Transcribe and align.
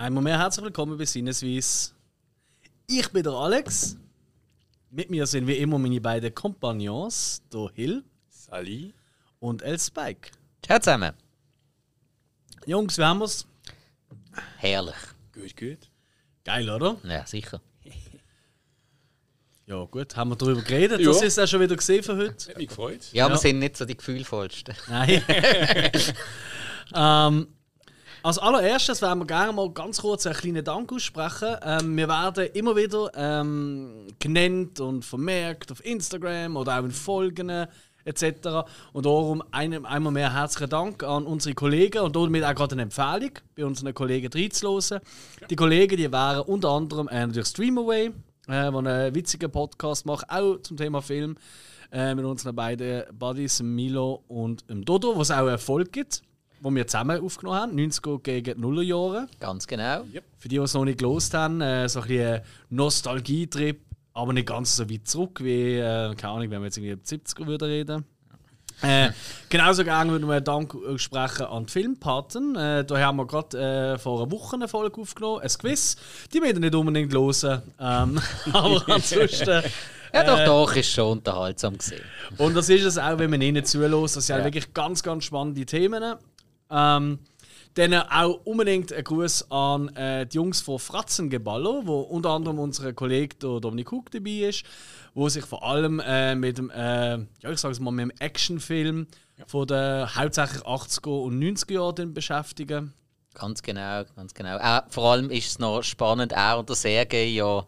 Einmal 0.00 0.22
mehr 0.22 0.38
herzlich 0.38 0.64
willkommen 0.64 0.96
bei 0.96 1.04
Sinneswiss. 1.04 1.94
Ich 2.86 3.06
bin 3.10 3.22
der 3.22 3.34
Alex. 3.34 3.98
Mit 4.90 5.10
mir 5.10 5.26
sind 5.26 5.46
wie 5.46 5.58
immer 5.58 5.78
meine 5.78 6.00
beiden 6.00 6.34
Kompagnons, 6.34 7.42
der 7.52 7.68
Hill 7.74 8.02
Sally. 8.30 8.94
und 9.40 9.60
El 9.60 9.78
Spike. 9.78 10.30
Ciao 10.64 10.78
zusammen. 10.78 11.12
Jungs, 12.64 12.96
wie 12.96 13.02
haben 13.04 13.20
wir's? 13.20 13.46
Herrlich. 14.56 14.94
Gut, 15.34 15.54
gut. 15.54 15.90
Geil, 16.46 16.70
oder? 16.70 16.96
Ja, 17.04 17.26
sicher. 17.26 17.60
Ja, 19.66 19.84
gut. 19.84 20.16
Haben 20.16 20.30
wir 20.30 20.36
darüber 20.36 20.62
geredet? 20.62 21.00
Ja. 21.00 21.08
Das 21.08 21.20
ist 21.20 21.38
auch 21.38 21.46
schon 21.46 21.60
wieder 21.60 21.76
gesehen 21.76 22.02
für 22.02 22.16
heute. 22.16 22.48
Hat 22.48 22.56
mich 22.56 22.68
gefreut. 22.68 23.12
Ja, 23.12 23.26
Ja. 23.26 23.32
wir 23.34 23.36
sind 23.36 23.58
nicht 23.58 23.76
so 23.76 23.84
die 23.84 23.98
gefühlvollsten. 23.98 24.74
Nein. 24.88 25.22
ähm, 26.94 27.48
als 28.22 28.38
allererstes 28.38 29.00
werden 29.02 29.20
wir 29.20 29.26
gerne 29.26 29.52
mal 29.52 29.70
ganz 29.70 30.00
kurz 30.00 30.26
einen 30.26 30.36
kleinen 30.36 30.64
Dank 30.64 30.92
aussprechen. 30.92 31.56
Ähm, 31.62 31.96
wir 31.96 32.08
werden 32.08 32.46
immer 32.54 32.76
wieder 32.76 33.10
ähm, 33.14 34.08
genannt 34.18 34.80
und 34.80 35.04
vermerkt 35.04 35.72
auf 35.72 35.84
Instagram 35.84 36.56
oder 36.56 36.78
auch 36.78 36.84
in 36.84 36.90
Folgen 36.90 37.66
etc. 38.04 38.24
Und 38.92 39.06
darum 39.06 39.42
einem, 39.50 39.84
einmal 39.86 40.12
mehr 40.12 40.34
herzlichen 40.34 40.70
Dank 40.70 41.02
an 41.02 41.24
unsere 41.24 41.54
Kollegen 41.54 42.02
und 42.02 42.16
damit 42.16 42.44
auch 42.44 42.54
gerade 42.54 42.74
eine 42.74 42.82
Empfehlung 42.82 43.30
bei 43.54 43.64
unseren 43.64 43.94
Kollegen 43.94 44.30
reinzuhören. 44.32 45.00
Die 45.48 45.56
Kollegen 45.56 45.96
die 45.96 46.12
wären 46.12 46.40
unter 46.42 46.70
anderem 46.70 47.08
äh, 47.08 47.26
natürlich 47.26 47.48
Streamaway, 47.48 48.06
äh, 48.06 48.12
der 48.48 48.74
einen 48.74 49.14
witzigen 49.14 49.50
Podcast 49.50 50.06
macht, 50.06 50.28
auch 50.28 50.58
zum 50.62 50.76
Thema 50.76 51.00
Film 51.00 51.36
äh, 51.92 52.14
mit 52.14 52.24
unseren 52.24 52.54
beiden 52.54 53.04
Buddies, 53.16 53.62
Milo 53.62 54.24
und 54.28 54.68
dem 54.68 54.84
Dodo, 54.84 55.16
wo 55.16 55.22
es 55.22 55.30
auch 55.30 55.46
Erfolg 55.46 55.92
gibt, 55.92 56.22
wo 56.60 56.74
wir 56.74 56.86
zusammen 56.86 57.20
aufgenommen 57.20 57.58
haben, 57.58 57.76
90er 57.78 58.18
gegen 58.20 58.64
0er 58.64 58.82
Jahre. 58.82 59.26
Ganz 59.38 59.66
genau. 59.66 60.04
Für 60.38 60.48
die, 60.48 60.56
die 60.56 60.62
es 60.62 60.74
noch 60.74 60.84
nicht 60.84 60.98
gelost 60.98 61.34
haben, 61.34 61.60
äh, 61.60 61.88
so 61.88 62.00
ein 62.00 62.08
bisschen 62.08 62.34
ein 62.34 62.42
Nostalgietrip, 62.70 63.80
aber 64.12 64.32
nicht 64.32 64.48
ganz 64.48 64.76
so 64.76 64.88
weit 64.90 65.06
zurück 65.06 65.40
wie, 65.42 65.76
äh, 65.76 66.14
keine 66.14 66.32
Ahnung, 66.34 66.50
wenn 66.50 66.60
wir 66.60 66.66
jetzt 66.66 66.76
irgendwie 66.76 66.92
über 66.92 67.02
die 67.02 67.16
70er 67.16 67.46
würden 67.46 67.68
reden. 67.68 68.04
Äh, 68.82 69.10
genauso 69.50 69.84
gerne 69.84 70.10
würden 70.10 70.26
wir 70.26 70.36
einen 70.36 70.44
Dank 70.44 70.74
aussprechen 70.74 71.44
an 71.46 71.66
die 71.66 71.72
Filmpaten. 71.72 72.56
Äh, 72.56 72.84
da 72.84 72.98
haben 72.98 73.16
wir 73.16 73.26
gerade 73.26 73.94
äh, 73.94 73.98
vor 73.98 74.22
einer 74.22 74.30
Woche 74.30 74.56
eine 74.56 74.68
Folge 74.68 75.00
aufgenommen, 75.00 75.42
ein 75.42 75.50
Quiz. 75.50 75.96
Die 76.32 76.40
werden 76.40 76.60
nicht 76.60 76.74
unbedingt 76.74 77.12
hören. 77.12 77.62
Ähm, 77.78 78.18
aber 78.52 78.82
ansonsten. 78.88 79.62
Ja, 80.12 80.24
doch, 80.24 80.44
doch, 80.44 80.74
ist 80.74 80.90
schon 80.90 81.18
unterhaltsam 81.18 81.78
gesehen. 81.78 82.02
Und 82.36 82.56
das 82.56 82.68
ist 82.68 82.82
es 82.82 82.98
auch, 82.98 83.16
wenn 83.20 83.30
man 83.30 83.40
ihnen 83.40 83.64
zulässt. 83.64 84.16
Das 84.16 84.26
sind 84.26 84.38
Ja. 84.38 84.44
wirklich 84.44 84.74
ganz, 84.74 85.04
ganz 85.04 85.22
spannende 85.22 85.64
Themen. 85.64 86.02
Ähm, 86.70 87.18
dann 87.74 87.94
auch 87.94 88.40
unbedingt 88.44 88.92
ein 88.92 89.04
Gruß 89.04 89.50
an 89.50 89.88
äh, 89.94 90.26
die 90.26 90.36
Jungs 90.36 90.60
von 90.60 90.78
Fratzengeballer, 90.78 91.86
wo 91.86 92.00
unter 92.00 92.30
anderem 92.30 92.58
unser 92.58 92.92
Kollege 92.92 93.36
Dominik 93.36 93.92
Hug 93.92 94.10
dabei 94.10 94.48
ist, 94.48 94.64
wo 95.14 95.28
sich 95.28 95.44
vor 95.44 95.64
allem 95.64 96.00
äh, 96.00 96.34
mit 96.34 96.58
dem, 96.58 96.70
äh, 96.70 97.18
ja, 97.18 97.50
ich 97.50 97.58
sag's 97.58 97.78
mal, 97.78 97.92
mit 97.92 98.02
dem 98.02 98.10
Actionfilm 98.18 99.06
von 99.46 99.66
den 99.66 100.14
hauptsächlich 100.14 100.62
80er 100.62 101.22
und 101.22 101.40
90er 101.40 101.72
Jahren 101.72 102.12
beschäftigen. 102.12 102.92
Ganz 103.34 103.62
genau, 103.62 104.02
ganz 104.16 104.34
genau. 104.34 104.58
Äh, 104.58 104.82
vor 104.88 105.12
allem 105.12 105.30
ist 105.30 105.46
es 105.46 105.58
noch 105.60 105.82
spannend, 105.82 106.32
und 106.32 106.68
der 106.68 106.76
Sergei 106.76 107.26
ja 107.26 107.64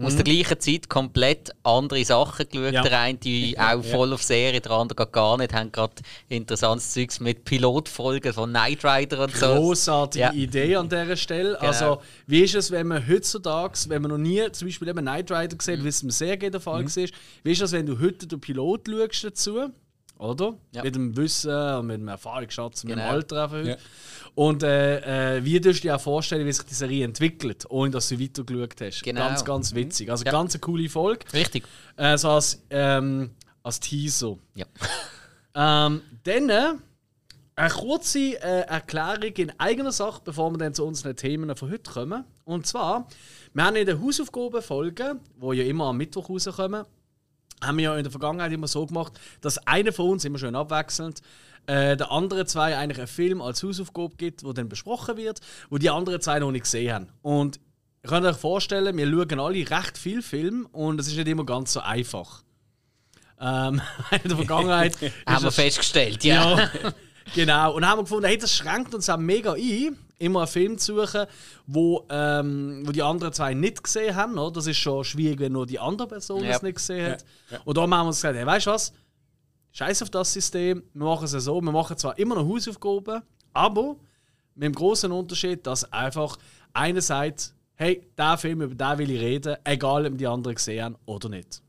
aus 0.00 0.14
der 0.14 0.24
gleichen 0.24 0.60
Zeit 0.60 0.88
komplett 0.88 1.50
andere 1.64 2.04
Sachen 2.04 2.48
geschaut. 2.48 2.68
Mhm. 2.68 2.74
Ja. 2.74 2.82
Der 2.82 3.00
eine 3.00 3.18
die 3.18 3.58
auch 3.58 3.82
voll 3.82 4.12
auf 4.12 4.22
Serie, 4.22 4.60
der 4.60 4.70
andere 4.72 5.06
gar 5.06 5.38
nicht. 5.38 5.52
Haben 5.52 5.72
gerade 5.72 5.94
interessantes 6.28 6.92
Zeugs 6.92 7.18
mit 7.18 7.44
Pilotfolgen 7.44 8.32
von 8.32 8.50
Knight 8.50 8.84
Rider 8.84 9.24
und 9.24 9.34
so. 9.34 9.46
Großartige 9.46 10.24
Ja. 10.24 10.32
Idee 10.32 10.76
an 10.76 10.88
dieser 10.88 11.16
Stelle. 11.16 11.56
Genau. 11.58 11.66
Also, 11.66 12.02
wie 12.26 12.42
ist 12.42 12.54
es, 12.54 12.70
wenn 12.70 12.86
man 12.86 13.06
heutzutage, 13.08 13.78
wenn 13.88 14.02
man 14.02 14.12
noch 14.12 14.18
nie 14.18 14.40
zum 14.52 14.68
Beispiel 14.68 14.88
eben 14.88 15.00
Knight 15.00 15.30
Rider 15.32 15.56
gesehen 15.56 15.78
hat, 15.78 15.84
wie 15.84 15.88
es 15.88 16.02
im 16.02 16.10
Sergei 16.10 16.50
der 16.50 16.60
Fall 16.60 16.84
war, 16.84 16.96
wie 17.42 17.52
ist 17.52 17.62
es, 17.62 17.72
wenn 17.72 17.86
du 17.86 17.98
heute 17.98 18.26
den 18.26 18.40
Pilot 18.40 18.88
schaust 18.88 19.24
dazu? 19.24 19.72
Oder? 20.22 20.54
Ja. 20.72 20.82
Mit 20.84 20.94
dem 20.94 21.16
Wissen 21.16 21.50
und 21.50 21.86
mit 21.88 21.96
dem 22.00 22.08
Erfahrungsschatz, 22.08 22.84
mit 22.84 22.92
dem 22.92 22.98
Genau. 22.98 23.10
Alter 23.10 23.42
einfach 23.44 23.56
heute. 23.56 23.70
Ja. 23.70 23.76
Und 24.36 24.62
äh, 24.62 25.36
äh, 25.38 25.44
wie 25.44 25.60
du 25.60 25.72
dir 25.72 25.96
auch 25.96 26.00
vorstellen, 26.00 26.46
wie 26.46 26.52
sich 26.52 26.64
die 26.64 26.74
Serie 26.74 27.04
entwickelt, 27.04 27.66
ohne 27.68 27.90
dass 27.90 28.08
du 28.08 28.20
weiter 28.20 28.44
geschaut 28.44 28.80
hast? 28.80 29.02
Genau. 29.02 29.20
Ganz, 29.20 29.44
ganz 29.44 29.74
witzig. 29.74 30.10
Also 30.10 30.24
Ja. 30.24 30.30
ganz 30.30 30.54
eine 30.54 30.60
coole 30.60 30.88
Folge. 30.88 31.24
Richtig. 31.32 31.64
Äh, 31.96 32.16
so 32.16 32.30
als, 32.30 32.62
ähm, 32.70 33.30
als 33.62 33.80
Teaser. 33.80 34.36
Ja. 34.54 34.66
Ähm, 35.54 36.00
dann 36.24 36.48
äh, 36.48 36.72
eine 37.56 37.68
kurze 37.68 38.18
äh, 38.42 38.60
Erklärung 38.62 39.34
in 39.36 39.52
eigener 39.60 39.92
Sache, 39.92 40.22
bevor 40.24 40.50
wir 40.50 40.56
dann 40.56 40.72
zu 40.72 40.82
unseren 40.86 41.14
Themen 41.14 41.54
von 41.54 41.70
heute 41.70 41.90
kommen. 41.92 42.24
Und 42.44 42.66
zwar, 42.66 43.06
wir 43.52 43.64
haben 43.64 43.76
in 43.76 43.84
der 43.84 44.00
Hausaufgabenfolge, 44.00 45.16
wo 45.36 45.52
ja 45.52 45.64
immer 45.64 45.88
am 45.88 45.98
Mittwoch 45.98 46.30
rauskommen, 46.30 46.86
haben 47.62 47.78
wir 47.78 47.84
ja 47.84 47.96
in 47.96 48.02
der 48.02 48.10
Vergangenheit 48.10 48.52
immer 48.52 48.68
so 48.68 48.86
gemacht, 48.86 49.18
dass 49.40 49.58
einer 49.66 49.92
von 49.92 50.10
uns, 50.10 50.24
immer 50.24 50.38
schön 50.38 50.54
abwechselnd, 50.54 51.22
äh, 51.66 51.96
der 51.96 52.10
anderen 52.10 52.46
zwei 52.46 52.76
eigentlich 52.76 52.98
einen 52.98 53.06
Film 53.06 53.40
als 53.40 53.62
Hausaufgabe 53.62 54.16
gibt, 54.16 54.44
wo 54.44 54.52
dann 54.52 54.68
besprochen 54.68 55.16
wird, 55.16 55.40
wo 55.70 55.78
die 55.78 55.90
anderen 55.90 56.20
zwei 56.20 56.38
noch 56.38 56.50
nicht 56.50 56.64
gesehen 56.64 56.92
haben. 56.92 57.08
Und 57.22 57.60
ihr 58.02 58.10
könnt 58.10 58.26
euch 58.26 58.36
vorstellen, 58.36 58.96
wir 58.96 59.06
schauen 59.08 59.40
alle 59.40 59.70
recht 59.70 59.96
viel 59.96 60.22
Film 60.22 60.66
und 60.72 61.00
es 61.00 61.06
ist 61.06 61.16
nicht 61.16 61.28
immer 61.28 61.46
ganz 61.46 61.72
so 61.72 61.80
einfach. 61.80 62.42
Ähm, 63.40 63.80
in 64.22 64.28
der 64.28 64.36
Vergangenheit 64.36 64.96
Haben 65.26 65.44
wir 65.44 65.52
festgestellt, 65.52 66.24
ja. 66.24 66.58
ja, 66.58 66.70
genau. 67.34 67.74
Und 67.74 67.86
haben 67.86 67.98
wir 67.98 68.02
gefunden, 68.04 68.26
hey, 68.26 68.38
das 68.38 68.54
schränkt 68.54 68.94
uns 68.94 69.08
auch 69.08 69.18
mega 69.18 69.52
ein, 69.52 69.96
immer 70.22 70.40
einen 70.40 70.48
Film 70.48 70.78
zu 70.78 70.96
suchen, 70.96 71.26
wo, 71.66 72.06
ähm, 72.10 72.82
wo 72.86 72.92
die 72.92 73.02
anderen 73.02 73.32
zwei 73.32 73.54
nicht 73.54 73.82
gesehen 73.84 74.14
haben. 74.14 74.38
Oder? 74.38 74.52
Das 74.52 74.66
ist 74.66 74.78
schon 74.78 75.04
schwierig, 75.04 75.40
wenn 75.40 75.52
nur 75.52 75.66
die 75.66 75.78
andere 75.78 76.08
Person 76.08 76.42
Ja. 76.44 76.50
es 76.50 76.62
nicht 76.62 76.76
gesehen 76.76 77.12
hat. 77.12 77.24
Ja, 77.50 77.56
ja. 77.56 77.62
Und 77.64 77.76
darum 77.76 77.92
haben 77.94 78.04
wir 78.04 78.08
uns 78.08 78.16
gesagt, 78.18 78.36
hey, 78.36 78.46
weißt 78.46 78.66
du 78.66 78.70
was? 78.70 78.92
Scheiß 79.72 80.02
auf 80.02 80.10
das 80.10 80.32
System, 80.32 80.82
wir 80.92 81.06
machen 81.06 81.24
es 81.24 81.30
so. 81.32 81.60
Wir 81.60 81.72
machen 81.72 81.96
zwar 81.96 82.18
immer 82.18 82.34
noch 82.34 82.46
Hausaufgaben, 82.46 83.22
aber 83.52 83.96
mit 84.54 84.64
dem 84.66 84.74
großen 84.74 85.10
Unterschied, 85.10 85.66
dass 85.66 85.90
einfach 85.92 86.36
einer 86.74 87.00
sagt, 87.00 87.54
hey, 87.74 88.06
der 88.18 88.36
Film, 88.36 88.60
über 88.62 88.74
den 88.74 88.98
will 88.98 89.10
ich 89.10 89.20
reden, 89.20 89.56
egal 89.64 90.06
ob 90.06 90.18
die 90.18 90.26
anderen 90.26 90.54
gesehen 90.54 90.84
haben 90.84 90.96
oder 91.06 91.28
nicht. 91.30 91.62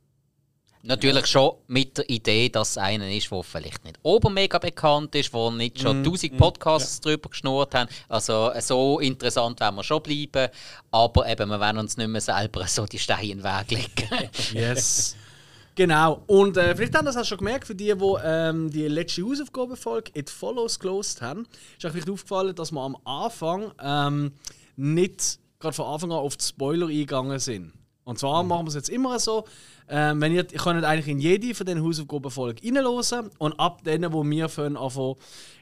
Natürlich 0.86 1.28
schon 1.28 1.54
mit 1.68 1.98
der 1.98 2.10
Idee, 2.10 2.50
dass 2.50 2.72
es 2.72 2.78
einer 2.78 3.10
ist, 3.10 3.32
der 3.32 3.42
vielleicht 3.44 3.86
nicht 3.86 3.98
obermega 4.04 4.60
bekannt 4.60 5.16
ist, 5.16 5.34
wo 5.34 5.50
nicht 5.50 5.80
schon 5.80 6.00
Mhm. 6.00 6.04
tausend 6.04 6.38
Podcasts 6.38 7.00
drüber 7.00 7.30
geschnurrt 7.30 7.74
haben. 7.74 7.90
Also 8.10 8.52
so 8.60 9.00
interessant 9.00 9.62
werden 9.62 9.76
wir 9.78 9.84
schon 9.84 10.04
bleiben, 10.04 10.50
aber 10.92 11.26
eben, 11.30 11.50
wir 11.50 11.60
werden 11.62 11.78
uns 11.78 11.96
nicht 11.96 12.10
mehr 12.10 12.20
selber 12.20 12.68
so 12.68 12.86
die 12.86 13.00
Steine 13.00 13.24
in 13.32 13.38
den 13.38 13.44
Weg 13.46 13.72
legen. 13.72 14.30
Yes. 14.54 15.16
genau. 15.74 16.22
Und 16.28 16.58
äh, 16.58 16.76
vielleicht 16.76 16.96
haben 16.96 17.06
das 17.06 17.16
auch 17.16 17.24
schon 17.24 17.38
gemerkt, 17.38 17.66
für 17.66 17.76
die, 17.76 17.94
die 17.96 18.16
ähm, 18.26 18.70
die 18.70 18.88
letzte 18.90 19.24
Hausaufgabenfolge 19.26 20.12
It 20.16 20.30
Follows 20.30 20.78
gelost 20.80 21.22
haben, 21.22 21.48
ist 21.78 21.86
euch 21.86 21.94
vielleicht 21.94 22.10
aufgefallen, 22.10 22.54
dass 22.56 22.74
wir 22.74 22.82
am 22.82 22.98
Anfang 23.06 23.72
ähm, 23.82 24.34
nicht 24.76 25.40
gerade 25.62 25.76
von 25.76 25.86
Anfang 25.86 26.12
an 26.12 26.18
auf 26.18 26.36
die 26.36 26.44
Spoiler 26.44 26.88
eingegangen 26.88 27.40
sind. 27.40 27.72
Und 28.04 28.20
zwar 28.20 28.44
machen 28.44 28.66
wir 28.66 28.70
es 28.70 28.76
jetzt 28.76 28.90
immer 28.90 29.20
so, 29.20 29.46
ähm, 29.88 30.22
wenn 30.22 30.34
ihr, 30.34 30.52
ihr 30.52 30.60
könnt 30.60 30.84
eigentlich 30.84 31.08
in 31.08 31.20
jede 31.20 31.54
von 31.56 31.66
den 31.66 31.84
Hausaufgabenfolgen 31.84 32.76
reinhören 32.76 33.30
und 33.38 33.60
ab 33.60 33.84
denen, 33.84 34.12
wo 34.14 34.24
wir 34.24 34.50
von 34.50 34.78
anfangen, 34.78 35.16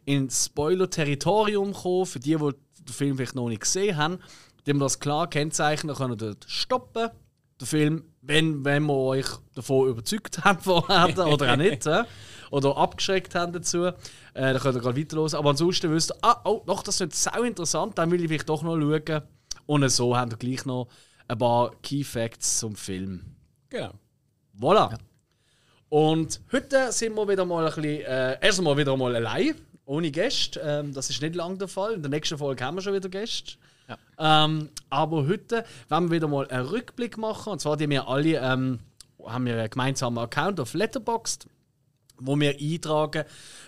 ins 0.06 0.46
Spoiler-Territorium 0.46 1.74
kommen, 1.74 2.06
für 2.06 2.19
die, 2.19 2.35
die 2.35 2.52
den 2.79 2.93
Film 2.93 3.17
vielleicht 3.17 3.35
noch 3.35 3.49
nicht 3.49 3.61
gesehen 3.61 3.97
haben, 3.97 4.20
dem 4.67 4.79
das 4.79 4.99
klar 4.99 5.29
kennzeichnen, 5.29 5.96
ihr 5.96 6.16
dort 6.16 6.46
stoppen 6.47 7.09
der 7.61 7.67
Film, 7.67 8.03
wenn, 8.22 8.66
wenn 8.66 8.84
wir 8.84 8.96
euch 8.96 9.28
davon 9.55 9.90
überzeugt 9.90 10.43
haben 10.43 10.59
oder 10.70 11.53
auch 11.53 11.55
nicht, 11.55 11.85
äh, 11.85 12.03
oder 12.49 12.76
abgeschreckt 12.76 13.35
haben 13.35 13.53
dazu, 13.53 13.85
äh, 13.85 13.93
dann 14.34 14.58
könnt 14.58 14.76
ihr 14.76 14.82
gerade 14.82 14.99
weiterhören. 14.99 15.35
Aber 15.35 15.52
ansonsten 15.52 15.93
wisst 15.93 16.11
ihr, 16.11 16.17
ah, 16.22 16.41
oh, 16.43 16.61
doch, 16.66 16.84
das 16.84 16.99
wird 16.99 17.16
sau 17.16 17.43
interessant, 17.43 17.97
dann 17.97 18.11
will 18.11 18.22
ich 18.22 18.28
vielleicht 18.28 18.49
doch 18.49 18.64
noch 18.64 18.78
schauen. 18.78 19.22
Und 19.67 19.90
so 19.90 20.17
haben 20.17 20.32
wir 20.32 20.38
gleich 20.38 20.66
noch 20.66 20.88
ein 21.31 21.37
paar 21.37 21.72
Key 21.81 22.03
Facts 22.03 22.59
zum 22.59 22.75
Film. 22.75 23.22
Genau. 23.69 23.91
Voilà. 24.59 24.97
Und 25.89 26.41
heute 26.51 26.91
sind 26.91 27.16
wir 27.16 27.28
wieder 27.28 27.45
mal 27.45 27.66
ein 27.66 27.73
bisschen, 27.73 28.01
äh, 28.01 28.37
erstmal 28.41 28.78
wieder 28.78 28.95
mal 28.97 29.16
allein, 29.16 29.55
ohne 29.85 30.11
Gäste. 30.11 30.59
Ähm, 30.59 30.93
das 30.93 31.09
ist 31.09 31.22
nicht 31.22 31.35
lange 31.35 31.57
der 31.57 31.67
Fall. 31.67 31.93
In 31.93 32.01
der 32.01 32.09
nächsten 32.09 32.37
Folge 32.37 32.63
haben 32.63 32.75
wir 32.75 32.81
schon 32.81 32.93
wieder 32.93 33.09
Gäste. 33.09 33.53
Ähm, 34.17 34.69
aber 34.89 35.28
heute 35.28 35.66
werden 35.89 36.09
wir 36.09 36.17
wieder 36.17 36.28
mal 36.28 36.47
einen 36.47 36.66
Rückblick 36.66 37.17
machen. 37.17 37.53
Und 37.53 37.59
zwar 37.59 37.75
die 37.75 37.89
wir 37.89 38.07
alle 38.07 38.37
ähm, 38.37 38.79
haben 39.25 39.45
wir 39.45 39.57
einen 39.57 39.69
gemeinsamen 39.69 40.17
Account 40.17 40.59
auf 40.59 40.73
Letterboxd, 40.73 41.47
wo 42.22 42.40
wir 42.40 42.56
eintragen, 42.59 43.23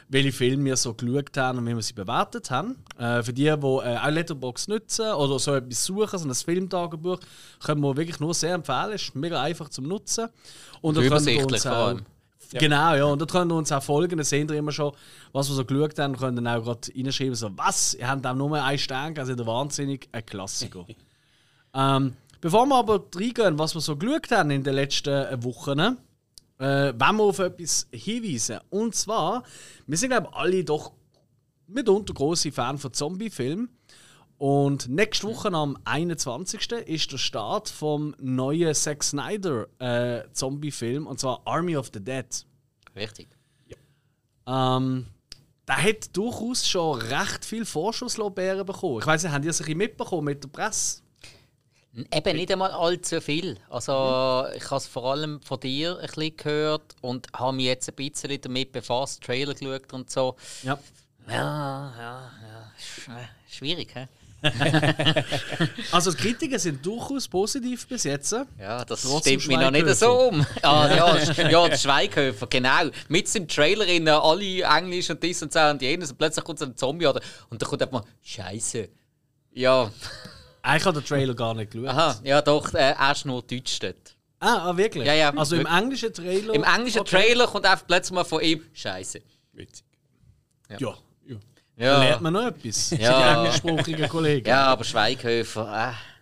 welche 0.09 0.31
Filme 0.31 0.65
wir 0.65 0.77
so 0.77 0.93
geschaut 0.93 1.35
haben 1.37 1.59
und 1.59 1.67
wie 1.67 1.75
wir 1.75 1.81
sie 1.81 1.93
bewertet 1.93 2.51
haben. 2.51 2.77
Äh, 2.97 3.23
für 3.23 3.33
die, 3.33 3.43
die 3.43 3.49
äh, 3.49 3.53
auch 3.53 4.09
Letterboxd 4.09 4.69
nutzen 4.69 5.11
oder 5.13 5.39
so 5.39 5.55
etwas 5.55 5.83
suchen, 5.85 6.19
so 6.19 6.27
ein 6.27 6.33
Filmtagebuch, 6.33 7.19
können 7.63 7.81
wir 7.81 7.97
wirklich 7.97 8.19
nur 8.19 8.33
sehr 8.33 8.55
empfehlen. 8.55 8.93
Ist 8.93 9.15
mega 9.15 9.41
einfach 9.41 9.69
zum 9.69 9.87
Nutzen. 9.87 10.29
Und 10.81 10.97
dann 10.97 11.07
können 11.07 11.25
wir 11.25 11.45
uns 11.45 11.65
auch- 11.65 11.87
allem. 11.87 12.05
Genau, 12.59 12.93
ja. 12.95 13.05
Und 13.05 13.21
da 13.21 13.25
könnt 13.25 13.51
ihr 13.51 13.55
uns 13.55 13.71
auch 13.71 13.81
folgen. 13.81 14.17
Da 14.17 14.23
sehen 14.23 14.47
ihr 14.49 14.55
immer 14.55 14.71
schon, 14.71 14.93
was 15.31 15.49
wir 15.49 15.55
so 15.55 15.65
geschaut 15.65 15.97
haben. 15.99 16.15
Könnt 16.15 16.37
dann 16.37 16.47
auch 16.47 16.63
gerade 16.63 16.91
reinschreiben, 16.95 17.35
so, 17.35 17.49
was? 17.55 17.95
Ihr 17.95 18.07
habt 18.07 18.25
auch 18.25 18.35
nur 18.35 18.61
einen 18.61 18.77
Stern, 18.77 19.17
also 19.17 19.35
der 19.35 19.45
wahnsinnig 19.45 20.07
ein 20.11 20.25
Klassiker. 20.25 20.85
ähm, 21.73 22.13
bevor 22.41 22.65
wir 22.67 22.75
aber 22.75 23.03
reingehen, 23.15 23.57
was 23.57 23.73
wir 23.73 23.81
so 23.81 23.95
geschaut 23.95 24.31
haben 24.31 24.51
in 24.51 24.63
den 24.63 24.75
letzten 24.75 25.43
Wochen, 25.43 25.97
äh, 26.63 26.93
wollen 26.97 27.17
wir 27.17 27.23
auf 27.23 27.39
etwas 27.39 27.87
hinweisen. 27.91 28.59
Und 28.69 28.95
zwar, 28.95 29.43
wir 29.85 29.97
sind, 29.97 30.11
glaube 30.11 30.29
ich, 30.31 30.37
alle 30.37 30.63
doch 30.63 30.93
mitunter 31.67 32.13
große 32.13 32.51
Fan 32.53 32.77
von 32.77 32.93
Zombie-Filmen. 32.93 33.69
Und 34.37 34.87
nächste 34.87 35.27
Woche 35.27 35.49
am 35.49 35.77
21. 35.83 36.71
ist 36.87 37.11
der 37.11 37.17
Start 37.17 37.69
vom 37.69 38.15
neuen 38.19 38.73
Zack 38.73 39.03
Snyder 39.03 39.67
äh, 39.79 40.23
Zombie-Film, 40.31 41.05
und 41.05 41.19
zwar 41.19 41.41
Army 41.45 41.75
of 41.75 41.91
the 41.93 42.03
Dead. 42.03 42.25
Richtig. 42.95 43.27
Ähm, 44.45 45.07
der 45.67 45.83
hat 45.83 46.15
durchaus 46.15 46.67
schon 46.67 46.99
recht 46.99 47.45
viel 47.45 47.65
Vorschusslorbeeren 47.65 48.65
bekommen. 48.65 48.99
Ich 48.99 49.07
weiß 49.07 49.23
nicht, 49.23 49.31
haben 49.31 49.41
die 49.41 49.47
das 49.47 49.59
ein 49.59 49.65
bisschen 49.65 49.77
mitbekommen 49.77 50.25
mit 50.25 50.43
der 50.43 50.49
Presse? 50.49 51.02
Eben 52.11 52.37
nicht 52.37 52.51
einmal 52.51 52.71
allzu 52.71 53.21
viel. 53.21 53.57
Also 53.69 54.45
ich 54.55 54.65
habe 54.65 54.77
es 54.77 54.87
vor 54.87 55.11
allem 55.11 55.41
von 55.41 55.59
dir 55.59 55.99
ein 55.99 56.07
bisschen 56.07 56.35
gehört 56.37 56.95
und 57.01 57.27
habe 57.35 57.55
mich 57.55 57.65
jetzt 57.65 57.87
ein 57.87 57.95
bisschen 57.95 58.41
damit 58.41 58.71
befasst, 58.71 59.21
Trailer 59.23 59.53
geschaut 59.53 59.93
und 59.93 60.09
so. 60.09 60.35
Ja. 60.63 60.79
Ja, 61.27 61.33
ja, 61.97 62.31
ja. 62.41 62.71
Sch- 62.79 63.09
äh, 63.15 63.25
Schwierig, 63.49 63.93
hä? 63.95 64.07
Also 65.91 66.11
die 66.11 66.17
Kritiken 66.17 66.59
sind 66.59 66.85
durchaus 66.85 67.27
positiv 67.27 67.87
bis 67.87 68.03
jetzt. 68.03 68.35
Ja, 68.59 68.83
das 68.83 69.03
Trotzdem 69.03 69.39
stimmt 69.39 69.57
mich 69.57 69.65
noch 69.65 69.71
nicht 69.71 69.87
so 69.95 70.29
um. 70.29 70.45
Ah, 70.63 70.89
ja, 70.93 71.47
ja, 71.49 71.67
der 71.69 71.77
Schweighöfer, 71.77 72.47
genau. 72.47 72.89
Mit 73.07 73.33
im 73.35 73.47
Trailer 73.47 73.85
in 73.85 74.09
alle 74.09 74.63
Englisch 74.63 75.09
und 75.09 75.21
dies 75.23 75.41
und 75.43 75.53
so 75.53 75.59
und 75.59 75.81
jenes 75.81 76.11
und 76.11 76.17
plötzlich 76.17 76.43
kommt 76.43 76.59
so 76.59 76.65
ein 76.65 76.75
Zombie 76.75 77.07
oder, 77.07 77.21
und 77.49 77.61
dann 77.61 77.69
kommt 77.69 77.81
einfach 77.83 78.01
mal 78.01 78.07
Scheiße. 78.21 78.89
Ja, 79.53 79.91
Ich 80.65 80.85
habe 80.85 80.99
den 81.01 81.05
Trailer 81.05 81.33
gar 81.33 81.53
nicht 81.53 81.71
geschaut. 81.71 81.89
aha, 81.89 82.15
ja 82.23 82.41
doch, 82.41 82.73
äh, 82.73 82.93
erst 82.97 83.25
nur 83.25 83.41
Deutsch 83.41 83.79
dort. 83.79 84.15
Ah, 84.39 84.69
ah, 84.69 84.77
wirklich? 84.77 85.05
Ja, 85.05 85.13
ja. 85.13 85.33
Also 85.33 85.55
im 85.55 85.65
englischen 85.65 86.13
Trailer? 86.13 86.53
Im 86.53 86.63
englischen 86.63 87.01
Okay. 87.01 87.21
Trailer 87.23 87.47
kommt 87.47 87.65
einfach 87.65 87.85
plötzlich 87.87 88.13
mal 88.13 88.23
von 88.25 88.41
ihm 88.41 88.61
Scheiße. 88.73 89.21
Witzig. 89.53 89.85
Ja. 90.69 90.77
Da 90.79 90.95
Ja, 91.85 91.99
lernt 92.03 92.21
man 92.21 92.33
noch 92.33 92.47
etwas. 92.47 92.91
Ja. 92.91 92.97
Die 93.33 93.37
englischsprachigen 93.39 94.07
Kollegen. 94.09 94.47
ja 94.47 94.65
aber 94.67 94.83
Schweighöfer, 94.83 95.89
äh. 95.91 96.12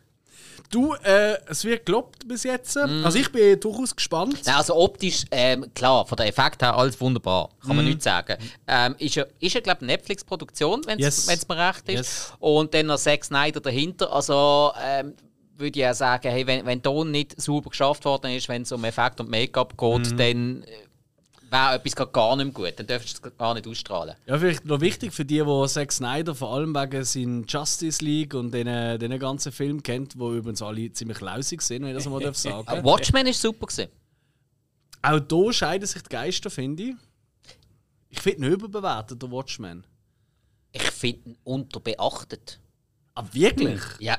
Du, 0.71 0.93
äh, 1.03 1.37
es 1.47 1.65
wird 1.65 1.85
gelobt 1.85 2.25
bis 2.27 2.43
jetzt. 2.43 2.75
Mhm. 2.77 3.03
Also 3.05 3.19
ich 3.19 3.29
bin 3.31 3.59
durchaus 3.59 3.93
gespannt. 3.95 4.39
Nein, 4.45 4.55
also 4.55 4.75
optisch, 4.75 5.25
ähm, 5.29 5.65
klar, 5.75 6.05
von 6.05 6.15
der 6.15 6.27
Effekt 6.27 6.61
her 6.61 6.75
alles 6.77 6.99
wunderbar, 7.01 7.49
kann 7.61 7.71
Mhm. 7.71 7.75
man 7.75 7.85
nicht 7.85 8.01
sagen. 8.01 8.37
Ähm, 8.67 8.95
ist 8.97 9.15
ja, 9.15 9.25
ist 9.39 9.53
ja 9.53 9.59
glaube 9.61 9.79
ich, 9.79 9.83
eine 9.83 9.91
Netflix-Produktion, 9.93 10.81
wenn 10.85 10.97
es 10.99 11.27
Yes. 11.27 11.47
mir 11.47 11.57
recht 11.57 11.89
ist. 11.89 11.95
Yes. 11.97 12.33
Und 12.39 12.73
dann 12.73 12.85
noch 12.85 12.97
Zack 12.97 13.25
Snyder 13.25 13.59
dahinter. 13.59 14.11
Also 14.13 14.71
ähm, 14.81 15.13
würde 15.57 15.77
ich 15.79 15.85
auch 15.85 15.93
sagen, 15.93 16.29
hey, 16.31 16.47
wenn, 16.47 16.65
wenn 16.65 16.81
Ton 16.81 17.11
nicht 17.11 17.39
sauber 17.39 17.69
geschafft 17.69 18.05
worden 18.05 18.31
ist, 18.31 18.47
wenn 18.47 18.61
es 18.61 18.71
um 18.71 18.83
Effekt 18.85 19.19
und 19.19 19.29
Make-up 19.29 19.77
geht, 19.77 20.11
Mhm. 20.11 20.17
dann 20.17 20.63
äh, 20.63 20.67
wäre 21.51 21.75
etwas 21.75 22.11
gar 22.11 22.35
nicht 22.35 22.53
gut. 22.53 22.73
Dann 22.77 22.87
dürftest 22.87 23.23
du 23.23 23.29
es 23.29 23.37
gar 23.37 23.53
nicht 23.53 23.67
ausstrahlen. 23.67 24.15
Ja, 24.25 24.39
vielleicht 24.39 24.65
noch 24.65 24.81
wichtig 24.81 25.13
für 25.13 25.25
die, 25.25 25.43
die 25.43 25.67
Zack 25.67 25.91
Snyder 25.91 26.33
vor 26.33 26.53
allem 26.53 26.73
wegen 26.73 27.03
seinen 27.03 27.45
Justice 27.45 28.03
League 28.03 28.33
und 28.33 28.51
den 28.51 29.19
ganzen 29.19 29.51
Film 29.51 29.83
kennt, 29.83 30.17
wo 30.17 30.33
übrigens 30.33 30.61
alle 30.61 30.91
ziemlich 30.93 31.19
lausig 31.19 31.61
sind, 31.61 31.83
wenn 31.83 31.89
ich 31.89 31.95
das 31.95 32.07
mal 32.07 32.21
darf 32.21 32.37
sagen 32.37 32.67
Aber 32.67 32.83
Watchmen 32.83 33.27
ist 33.27 33.41
super 33.41 33.67
gewesen. 33.67 33.89
Auch 35.01 35.19
hier 35.29 35.53
scheiden 35.53 35.87
sich 35.87 36.01
die 36.03 36.09
Geister, 36.09 36.49
finde 36.49 36.83
ich. 36.83 36.95
Ich 38.09 38.19
finde 38.19 38.47
ihn 38.47 38.53
überbewertet, 38.53 39.21
der 39.21 39.31
Watchman. 39.31 39.85
Ich 40.71 40.83
finde 40.83 41.29
ihn 41.29 41.37
unterbeachtet. 41.43 42.59
Ah, 43.15 43.25
wirklich? 43.31 43.81
Ja. 43.99 44.17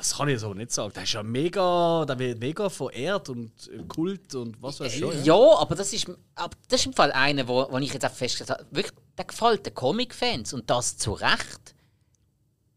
Das 0.00 0.16
kann 0.16 0.28
ich 0.30 0.40
so 0.40 0.54
nicht 0.54 0.72
sagen. 0.72 0.92
Der 0.94 1.02
ist 1.02 1.12
ja 1.12 1.22
mega, 1.22 2.06
der 2.06 2.18
wird 2.18 2.40
mega 2.40 2.70
verehrt 2.70 3.28
und 3.28 3.52
äh, 3.68 3.82
Kult 3.86 4.34
und 4.34 4.56
was 4.62 4.80
weiß 4.80 4.94
ich. 4.94 5.24
Ja, 5.26 5.34
aber 5.58 5.74
das 5.74 5.92
ist, 5.92 6.10
aber 6.34 6.56
das 6.68 6.80
ist 6.80 6.86
im 6.86 6.92
Fall 6.94 7.12
einer, 7.12 7.46
wo, 7.46 7.66
wo 7.70 7.76
ich 7.76 7.92
jetzt 7.92 8.06
auch 8.06 8.10
festgestellt 8.10 8.48
habe, 8.58 8.66
wirklich, 8.70 8.94
der 9.18 9.24
gefällt 9.26 9.66
den 9.66 9.74
Comic-Fans 9.74 10.54
und 10.54 10.70
das 10.70 10.96
zu 10.96 11.12
Recht. 11.12 11.74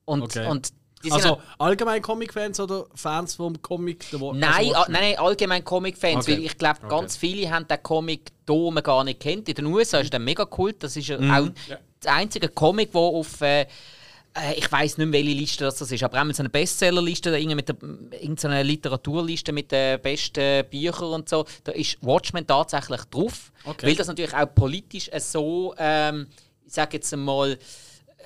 Und, 0.03 0.23
Okay. 0.23 0.47
und 0.49 0.73
Also 1.11 1.39
allgemein 1.59 2.01
Comic-Fans 2.01 2.59
oder 2.59 2.87
Fans 2.93 3.35
vom 3.35 3.61
Comic? 3.61 4.05
Wa- 4.19 4.33
nein, 4.33 4.43
also 4.43 4.73
a- 4.73 4.79
Watchmen? 4.79 4.93
nein, 4.93 5.01
nein, 5.11 5.17
allgemein 5.19 5.63
Comic-Fans, 5.63 6.25
Okay. 6.25 6.33
weil 6.37 6.43
ich 6.43 6.57
glaube, 6.57 6.87
ganz 6.89 7.15
viele 7.15 7.49
haben 7.49 7.65
den 7.69 7.81
Comic 7.81 8.31
wo 8.45 8.69
man 8.69 8.83
gar 8.83 9.05
nicht 9.05 9.21
kennt. 9.21 9.47
In 9.47 9.55
den 9.55 9.65
USA 9.67 9.99
ist 9.99 10.11
der 10.11 10.19
mega 10.19 10.43
kult. 10.43 10.83
Das 10.83 10.97
ist 10.97 11.07
ja 11.07 11.15
auch 11.17 11.47
das 12.01 12.11
einzige 12.13 12.49
Comic, 12.49 12.89
wo 12.93 13.19
auf 13.19 13.39
äh, 13.39 13.65
äh, 14.35 14.53
ich 14.55 14.71
weiß 14.71 14.97
nicht 14.97 15.07
mehr, 15.07 15.21
welche 15.23 15.37
Liste 15.37 15.63
das 15.65 15.79
ist, 15.81 16.03
aber 16.03 16.19
einmal 16.19 16.33
so 16.35 16.41
eine 16.41 16.49
Bestsellerliste, 16.49 17.31
da 17.31 17.37
mit 17.55 17.69
der, 17.69 17.75
irgendeine 17.81 18.63
Literaturliste 18.63 19.51
mit 19.51 19.71
den 19.71 20.01
besten 20.01 20.65
Büchern 20.69 21.13
und 21.13 21.29
so, 21.29 21.45
da 21.63 21.71
ist 21.71 21.97
Watchmen 22.01 22.45
tatsächlich 22.47 23.01
drauf, 23.05 23.51
Okay. 23.65 23.87
weil 23.87 23.95
das 23.95 24.07
natürlich 24.07 24.33
auch 24.33 24.53
politisch 24.53 25.09
äh, 25.11 25.19
so, 25.19 25.73
ähm, 25.77 26.27
ich 26.65 26.73
sage 26.73 26.97
jetzt 26.97 27.13
einmal, 27.13 27.53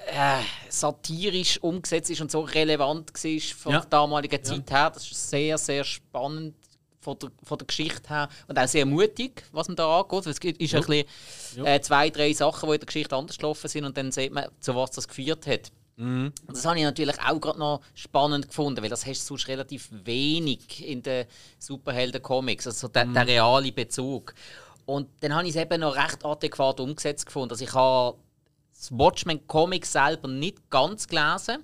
äh, 0.10 0.42
satirisch 0.70 1.58
umgesetzt 1.62 2.10
ist 2.10 2.22
und 2.22 2.32
so 2.32 2.42
relevant 2.42 3.12
war 3.14 3.42
von 3.58 3.72
Ja. 3.74 3.80
der 3.82 3.90
damaligen 3.90 4.44
Zeit 4.44 4.72
her. 4.72 4.90
Das 4.94 5.04
ist 5.12 5.30
sehr, 5.30 5.58
sehr 5.58 5.84
spannend 5.84 6.56
von 7.02 7.18
der, 7.20 7.32
von 7.44 7.58
der 7.58 7.68
Geschichte 7.68 8.08
her 8.10 8.30
und 8.48 8.58
auch 8.60 8.68
sehr 8.68 8.86
mutig, 8.86 9.44
was 9.52 9.68
man 9.68 9.76
da 9.76 10.00
angeht. 10.02 10.26
Es 10.28 10.40
gibt- 10.40 10.62
ist 10.62 10.76
ein 10.76 10.82
bisschen, 10.82 11.66
äh, 11.66 11.82
zwei, 11.82 12.10
drei 12.10 12.32
Sachen, 12.34 12.70
die 12.70 12.76
in 12.76 12.80
der 12.80 12.86
Geschichte 12.86 13.16
anders 13.16 13.38
gelaufen 13.38 13.68
sind 13.68 13.86
und 13.86 13.98
dann 13.98 14.12
sieht 14.12 14.32
man, 14.32 14.46
zu 14.60 14.76
was 14.76 14.92
das 14.92 15.08
geführt 15.08 15.46
hat. 15.48 15.72
Und 15.98 16.34
das 16.48 16.66
habe 16.66 16.78
ich 16.78 16.84
natürlich 16.84 17.20
auch 17.20 17.40
gerade 17.42 17.60
noch 17.60 17.82
spannend 17.96 18.48
gefunden, 18.48 18.82
weil 18.84 18.90
das 18.90 19.06
hast 19.06 19.24
du 19.24 19.28
sonst 19.28 19.48
relativ 19.48 19.90
wenig 19.92 20.88
in 20.88 21.02
den 21.02 21.26
Superhelden-Comics, 21.60 22.68
also 22.68 22.88
der, 22.88 23.06
der 23.06 23.28
reale 23.28 23.72
Bezug. 23.72 24.36
Und 24.86 25.10
dann 25.22 25.34
habe 25.34 25.48
ich 25.48 25.56
es 25.56 25.62
eben 25.62 25.82
noch 25.82 25.96
recht 25.96 26.24
adäquat 26.24 26.80
umgesetzt 26.80 27.26
gefunden. 27.26 27.52
Also 27.52 27.64
ich 27.64 27.74
habe 27.74 28.18
das 28.74 28.92
Watchmen-Comic 28.92 29.86
selber 29.86 30.28
nicht 30.28 30.70
ganz 30.70 31.08
gelesen, 31.08 31.64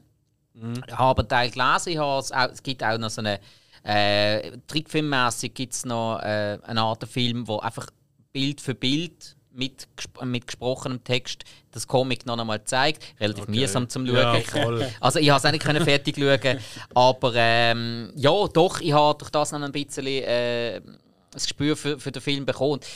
ich 0.56 0.98
habe 0.98 1.22
einen 1.22 1.30
Teil 1.30 1.50
gelesen, 1.50 1.90
ich 1.90 1.98
habe 1.98 2.20
es, 2.20 2.32
auch, 2.32 2.50
es 2.50 2.62
gibt 2.62 2.84
auch 2.84 2.98
noch 2.98 3.10
so 3.10 3.22
eine 3.22 3.40
äh, 3.84 4.58
Trickfilmmäßig 4.68 5.54
gibt 5.54 5.74
es 5.74 5.86
noch 5.86 6.20
äh, 6.20 6.60
eine 6.63 6.82
Art 6.82 7.08
Film, 7.08 7.48
wo 7.48 7.60
einfach 7.60 7.88
Bild 8.32 8.62
für 8.62 8.75
Bild 8.75 9.36
mit, 9.53 9.88
mit 10.24 10.48
gesprochenem 10.48 11.03
Text 11.03 11.43
das 11.72 11.88
Comic 11.88 12.25
noch 12.25 12.38
einmal 12.38 12.63
zeigt. 12.63 13.03
Relativ 13.19 13.48
mühsam 13.48 13.89
zum 13.89 14.05
Schauen. 14.05 14.15
Ja, 14.15 14.39
voll. 14.41 14.88
also 15.00 15.19
ich 15.19 15.29
habe 15.29 15.39
es 15.39 15.45
auch 15.45 15.51
nicht 15.51 15.63
können 15.63 15.83
fertig 15.83 16.15
schauen, 16.17 16.60
aber 16.93 17.33
ähm, 17.36 18.12
ja, 18.15 18.48
doch, 18.48 18.81
ich 18.81 18.93
habe 18.93 19.17
durch 19.17 19.31
das 19.31 19.51
noch 19.51 19.62
ein 19.62 19.72
bisschen 19.72 20.05
äh, 20.07 20.77
ein 20.77 21.00
Gespür 21.33 21.75
für, 21.75 22.00
für 22.00 22.12
den 22.12 22.22
Film 22.22 22.45
bekommen. 22.45 22.74
Und 22.74 22.88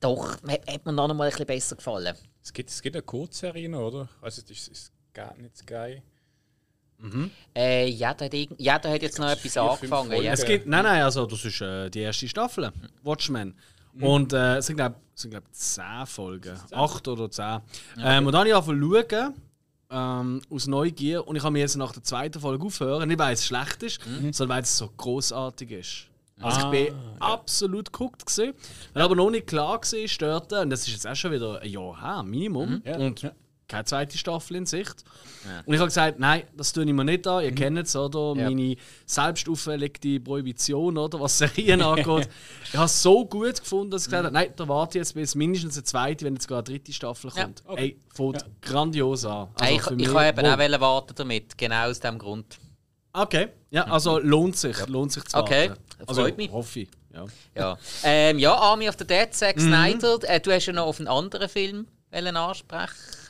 Doch, 0.00 0.32
hat, 0.48 0.70
hat 0.70 0.86
mir 0.86 0.92
noch 0.92 1.08
einmal 1.08 1.28
ein 1.28 1.30
bisschen 1.30 1.46
besser 1.46 1.76
gefallen. 1.76 2.16
Es 2.42 2.52
gibt, 2.52 2.70
es 2.70 2.82
gibt 2.82 2.96
eine 2.96 3.02
Kurzserie 3.02 3.68
noch, 3.68 3.88
oder? 3.88 4.08
Also, 4.20 4.42
das 4.42 4.50
ist, 4.50 4.68
ist 4.68 4.92
gar 5.12 5.36
nicht 5.36 5.56
Sky. 5.56 6.02
Äh, 7.54 7.88
ja, 7.88 8.14
der 8.14 8.26
hat, 8.26 8.48
ja, 8.58 8.78
der 8.78 8.92
hat 8.92 9.02
jetzt 9.02 9.18
noch 9.18 9.28
etwas 9.28 9.52
vier, 9.52 9.62
angefangen. 9.62 10.22
Ja. 10.22 10.32
Es 10.32 10.44
gibt, 10.44 10.66
nein, 10.66 10.84
nein, 10.84 11.02
also 11.02 11.26
das 11.26 11.44
ist 11.44 11.60
äh, 11.60 11.90
die 11.90 12.00
erste 12.00 12.28
Staffel, 12.28 12.72
Watchmen. 13.02 13.56
Und 14.00 14.32
äh, 14.32 14.56
es 14.56 14.66
sind, 14.66 14.76
glaube 14.76 14.96
ich, 15.16 15.30
glaub, 15.30 15.44
zehn 15.52 16.06
Folgen. 16.06 16.58
Acht 16.70 17.06
oder 17.08 17.30
zehn. 17.30 17.60
Ähm, 17.98 18.26
und 18.26 18.32
dann 18.32 18.40
habe 18.40 18.48
ich 18.48 18.54
angefangen 18.54 19.08
zu 19.08 19.16
schauen, 19.16 19.34
ähm, 19.90 20.42
aus 20.50 20.66
Neugier. 20.66 21.26
Und 21.26 21.36
ich 21.36 21.42
habe 21.42 21.52
mir 21.52 21.60
jetzt 21.60 21.76
nach 21.76 21.92
der 21.92 22.02
zweiten 22.02 22.40
Folge 22.40 22.64
aufhören. 22.64 23.08
Nicht, 23.08 23.18
weil 23.18 23.34
es 23.34 23.44
schlecht 23.44 23.82
ist, 23.82 24.00
sondern 24.32 24.56
weil 24.56 24.62
es 24.62 24.76
so 24.76 24.88
großartig 24.96 25.70
ist. 25.70 26.06
Also 26.40 26.60
ich 26.60 26.70
bin 26.70 26.94
absolut 27.20 27.92
geguckt 27.92 28.26
gewesen. 28.26 28.54
Weil 28.94 29.02
aber 29.02 29.14
noch 29.14 29.30
nicht 29.30 29.46
klar 29.46 29.78
war, 29.78 30.08
stört 30.08 30.52
und 30.52 30.70
das 30.70 30.80
ist 30.80 30.92
jetzt 30.94 31.06
auch 31.06 31.14
schon 31.14 31.32
wieder 31.32 31.60
ein 31.60 31.70
Jahr 31.70 32.00
her, 32.00 32.22
Minimum. 32.22 32.82
Ja. 32.84 32.96
Und 32.96 33.32
keine 33.72 33.84
zweite 33.86 34.18
Staffel 34.18 34.56
in 34.56 34.66
Sicht. 34.66 35.02
Und 35.66 35.72
ich 35.72 35.80
habe 35.80 35.88
gesagt, 35.88 36.18
nein, 36.18 36.42
das 36.56 36.72
tue 36.72 36.84
ich 36.84 36.92
mir 36.92 37.04
nicht 37.04 37.26
an. 37.26 37.42
Ihr 37.42 37.54
kennt 37.54 37.78
es, 37.78 37.96
oder? 37.96 38.38
Ja. 38.40 38.48
Meine 38.50 38.76
selbst 39.06 39.48
auferlegte 39.48 40.20
Prohibition, 40.20 40.98
oder? 40.98 41.18
Was 41.20 41.38
Serien 41.38 41.80
angeht. 41.80 42.28
ich 42.64 42.74
habe 42.76 42.84
es 42.84 43.02
so 43.02 43.24
gut 43.24 43.60
gefunden, 43.60 43.90
dass 43.90 44.02
ich 44.02 44.08
gesagt 44.08 44.24
habe, 44.26 44.34
nein, 44.34 44.52
da 44.54 44.68
warte 44.68 44.98
ich 44.98 45.00
jetzt 45.00 45.14
bis 45.14 45.34
mindestens 45.34 45.76
eine 45.76 45.84
zweite, 45.84 46.24
wenn 46.26 46.34
jetzt 46.34 46.42
sogar 46.44 46.58
eine 46.58 46.64
dritte 46.64 46.92
Staffel 46.92 47.30
Ja. 47.34 47.44
kommt. 47.44 47.62
Ey, 47.76 47.98
fängt 48.14 48.44
grandios 48.60 49.24
an. 49.24 49.48
Also 49.54 49.74
ich 49.74 49.82
für 49.82 49.90
ich 49.92 49.96
mich- 49.96 50.12
kann 50.12 50.28
eben 50.28 50.46
wow. 50.46 50.76
auch 50.76 50.80
warten 50.80 51.14
damit, 51.16 51.56
genau 51.56 51.88
aus 51.88 51.98
dem 52.00 52.18
Grund. 52.18 52.58
Okay, 53.14 53.48
ja, 53.70 53.84
also 53.84 54.18
lohnt 54.18 54.56
sich, 54.56 54.86
lohnt 54.86 55.12
sich 55.12 55.24
zu 55.24 55.36
Okay, 55.38 55.70
warten. 55.70 55.82
Also, 56.06 56.22
freut 56.22 56.36
mich. 56.36 56.50
hoffe 56.52 56.80
ich. 56.80 56.88
Ja. 57.14 57.24
Ja, 57.54 57.78
ähm, 58.04 58.38
ja 58.38 58.54
Army 58.54 58.88
of 58.88 58.96
the 58.98 59.06
Dead, 59.06 59.32
Zack 59.34 59.56
Mhm. 59.56 59.60
Snyder. 59.68 60.18
Äh, 60.22 60.40
du 60.40 60.50
hast 60.52 60.66
ja 60.66 60.72
noch 60.72 60.86
auf 60.86 60.98
einen 60.98 61.08
anderen 61.08 61.48
Film 61.48 61.86
wollen 62.10 62.36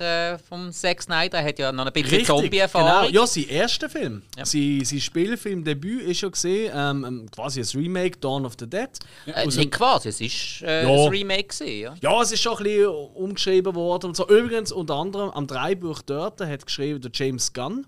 ansprechen 0.03 0.45
vom 0.49 0.73
Zack 0.73 1.03
Snyder. 1.03 1.39
Er 1.39 1.45
hat 1.45 1.59
ja 1.59 1.73
noch 1.73 1.87
ein 1.87 1.93
bisschen 1.93 2.25
Zombie-Erfahrung. 2.25 3.07
Genau. 3.09 3.21
Ja, 3.23 3.27
sein 3.27 3.49
erster 3.49 3.89
Film. 3.89 4.23
Ja. 4.37 4.45
Sein, 4.45 4.81
sein 4.85 5.01
Spielfilmdebüt 5.01 6.03
ist 6.03 6.19
schon 6.19 6.33
gesehen, 6.33 6.73
ähm, 6.75 7.05
ähm, 7.05 7.31
quasi 7.31 7.61
ein 7.61 7.67
Remake, 7.81 8.19
Dawn 8.19 8.45
of 8.47 8.55
the 8.59 8.69
Dead. 8.69 8.89
Äh, 9.27 9.47
Aus 9.47 9.57
nicht 9.57 9.71
quasi, 9.71 10.09
es 10.11 10.21
ist 10.21 10.63
äh, 10.63 10.83
Ja. 10.85 10.89
ein 10.89 11.09
Remake 11.09 11.45
gewesen, 11.49 11.81
ja. 11.81 11.95
Ja, 12.01 12.23
es 12.23 12.33
ist 12.33 12.41
schon 12.43 12.57
ein 12.59 12.65
bisschen 12.65 12.87
umgeschrieben 12.89 13.75
worden. 13.75 14.07
Und 14.09 14.17
so. 14.17 14.29
Übrigens, 14.29 14.73
unter 14.73 14.95
anderem 14.97 15.31
am 15.31 15.47
Drehbuch 15.47 16.03
dort 16.03 16.41
hat 16.41 16.67
geschrieben 16.67 17.01
der 17.01 17.11
James 17.15 17.53
Gunn. 17.53 17.87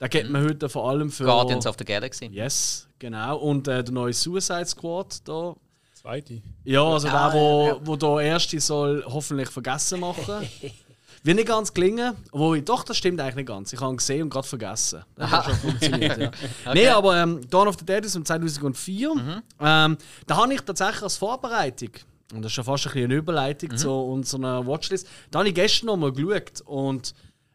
Den 0.00 0.10
kennt 0.10 0.30
man 0.30 0.44
heute 0.44 0.68
vor 0.68 0.88
allem 0.88 1.10
für. 1.10 1.24
Mhm. 1.24 1.28
Guardians 1.28 1.66
of 1.66 1.74
the 1.78 1.84
Galaxy. 1.84 2.26
Yes, 2.26 2.86
genau. 2.98 3.36
Und 3.38 3.66
äh, 3.66 3.82
der 3.82 3.92
neue 3.92 4.12
Suicide 4.12 4.66
Squad 4.66 5.26
da. 5.26 5.54
Zweite. 5.94 6.40
Ja, 6.62 6.84
also 6.84 7.08
Ah, 7.08 7.30
der, 7.30 7.40
wo, 7.40 7.80
wo 7.82 7.96
der 7.96 8.20
erste 8.28 8.60
soll 8.60 9.02
hoffentlich 9.04 9.48
vergessen 9.50 9.98
machen. 9.98 10.48
Wird 11.22 11.36
nicht 11.36 11.48
ganz 11.48 11.72
gelingen. 11.74 12.16
Wo 12.32 12.54
ich, 12.54 12.64
doch, 12.64 12.84
das 12.84 12.96
stimmt 12.96 13.20
eigentlich 13.20 13.34
nicht 13.36 13.48
ganz. 13.48 13.72
Ich 13.72 13.80
habe 13.80 13.92
ihn 13.92 13.96
gesehen 13.96 14.22
und 14.22 14.30
gerade 14.30 14.46
vergessen. 14.46 15.04
Das 15.16 15.30
hat 15.30 15.44
schon 15.46 15.54
funktioniert. 15.56 16.18
Ja. 16.18 16.30
Nee, 16.74 16.88
aber 16.88 17.16
ähm, 17.16 17.40
Dawn 17.50 17.68
of 17.68 17.76
the 17.78 17.84
Dead 17.84 18.04
ist 18.04 18.16
um 18.16 18.24
2004. 18.24 19.14
Mhm. 19.14 19.42
Ähm, 19.60 19.98
da 20.26 20.36
habe 20.36 20.54
ich 20.54 20.60
tatsächlich 20.60 21.02
als 21.02 21.16
Vorbereitung, 21.16 21.90
und 22.32 22.42
das 22.42 22.50
ist 22.50 22.54
schon 22.54 22.64
fast 22.64 22.86
ein 22.86 22.92
bisschen 22.92 23.04
eine 23.06 23.14
Überleitung 23.14 23.70
Mhm. 23.72 23.76
zu 23.76 23.90
unserer 23.90 24.66
Watchlist, 24.66 25.08
da 25.30 25.40
habe 25.40 25.48
ich 25.48 25.54
gestern 25.54 25.86
noch 25.86 25.96
mal 25.96 26.12
geschaut. 26.12 26.60
Und 26.66 27.14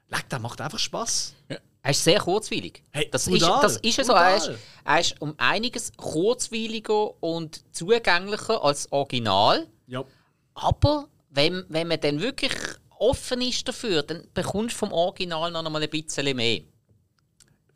leck, 0.10 0.27
der 0.29 0.39
macht 0.39 0.60
einfach 0.62 0.79
Spaß. 0.79 1.34
Er 1.86 1.91
ist 1.91 2.03
sehr 2.03 2.20
kurzweilig. 2.20 2.82
Hey, 2.91 3.10
das, 3.12 3.27
ist, 3.27 3.41
das 3.41 3.77
ist 3.77 3.98
ja 3.98 4.03
so. 4.05 4.13
Er 4.13 4.38
ist, 4.38 4.51
er 4.86 5.00
ist 5.01 5.22
um 5.22 5.34
einiges 5.38 5.91
kurzweiliger 5.98 7.22
und 7.22 7.62
zugänglicher 7.75 8.63
als 8.63 8.89
Original. 8.91 9.67
Ja. 9.88 10.03
Aber 10.55 11.08
wenn, 11.29 11.65
wenn 11.70 11.88
man 11.88 12.00
dann 12.00 12.22
wirklich 12.22 12.53
offen 13.00 13.42
ist 13.42 13.68
dafür, 13.68 14.04
dann 14.04 14.28
bekommst 14.34 14.74
du 14.76 14.80
vom 14.80 14.92
Original 14.94 15.52
noch 15.52 15.70
mal 15.70 15.82
ein 15.82 15.90
bisschen 15.90 16.36
mehr. 16.36 16.62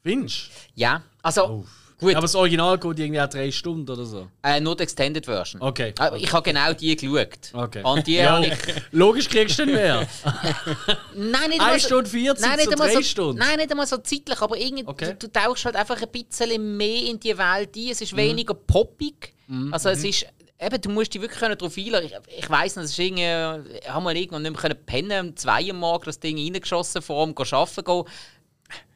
Findest 0.03 0.49
Ja, 0.75 1.01
also 1.21 1.65
gut, 1.99 2.13
Aber 2.13 2.21
das 2.21 2.35
Original 2.35 2.77
geht 2.77 2.99
irgendwie 2.99 3.19
auch 3.19 3.27
drei 3.27 3.51
Stunden 3.51 3.89
oder 3.91 4.05
so. 4.05 4.27
äh, 4.43 4.59
nur 4.61 4.75
die 4.77 4.83
Extended 4.83 5.25
Version. 5.25 5.61
Okay. 5.61 5.93
Aber 5.97 6.15
ich 6.17 6.31
habe 6.31 6.43
genau 6.49 6.71
die 6.73 6.95
geschaut. 6.95 7.49
Okay. 7.53 7.81
Und 7.83 8.07
die 8.07 8.15
Ja, 8.15 8.35
habe 8.37 8.47
ich. 8.47 8.53
Logisch 8.91 9.27
kriegst 9.27 9.59
du 9.59 9.65
nicht 9.65 9.75
mehr. 9.75 10.07
Nein, 11.15 11.49
nicht 11.49 11.59
einmal 11.61 11.79
so- 11.79 11.87
Stunde 11.87 12.09
40 12.09 12.45
Nein, 12.45 12.57
nicht 12.57 12.71
einmal 12.71 12.87
drei 12.87 12.93
so, 12.95 13.01
Stunden. 13.01 13.39
Nein, 13.39 13.57
nicht 13.57 13.71
einmal 13.71 13.87
so 13.87 13.97
zeitlich, 13.97 14.39
aber 14.41 14.57
irgendwie, 14.57 14.87
Okay. 14.87 15.15
du, 15.19 15.27
du 15.27 15.31
tauchst 15.31 15.65
halt 15.65 15.75
einfach 15.75 16.01
ein 16.01 16.09
bisschen 16.09 16.77
mehr 16.77 17.03
in 17.09 17.19
die 17.19 17.37
Welt 17.37 17.75
ein. 17.75 17.89
Es 17.89 17.99
ist 18.01 18.15
weniger 18.15 18.53
poppig. 18.53 19.33
Also 19.71 19.89
es 19.89 20.03
ist, 20.03 20.25
eben, 20.59 20.81
du 20.81 20.89
musst 20.89 21.13
dich 21.13 21.21
wirklich 21.21 21.39
darauf 21.39 21.77
einlassen. 21.77 22.11
Ich, 22.27 22.37
ich 22.37 22.49
weiss 22.49 22.75
nicht, 22.75 22.85
es 22.85 22.91
ist 22.91 22.99
irgendwie, 22.99 23.89
haben 23.89 24.03
wir 24.03 24.15
irgendwann 24.15 24.41
nicht 24.41 24.51
mehr 24.51 24.61
können 24.61 24.85
pennen, 24.85 25.29
um 25.29 25.35
zwei 25.35 25.65
Uhr 25.65 25.73
morgens 25.73 26.05
das 26.05 26.19
Ding 26.19 26.37
reingeschossen, 26.37 27.01
vor 27.01 27.25
dem 27.25 27.35
arbeiten 27.37 27.83
gehen. 27.83 28.03